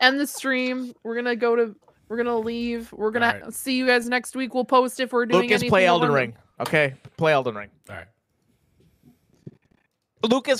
[0.00, 0.92] End the stream.
[1.02, 1.74] We're gonna go to.
[2.08, 2.92] We're gonna leave.
[2.92, 3.54] We're gonna Alright.
[3.54, 4.54] see you guys next week.
[4.54, 5.70] We'll post if we're doing Lucas, anything.
[5.70, 6.34] play Elden Ring.
[6.60, 7.70] Okay, play Elden Ring.
[7.88, 8.06] All right.
[10.22, 10.54] Lucas,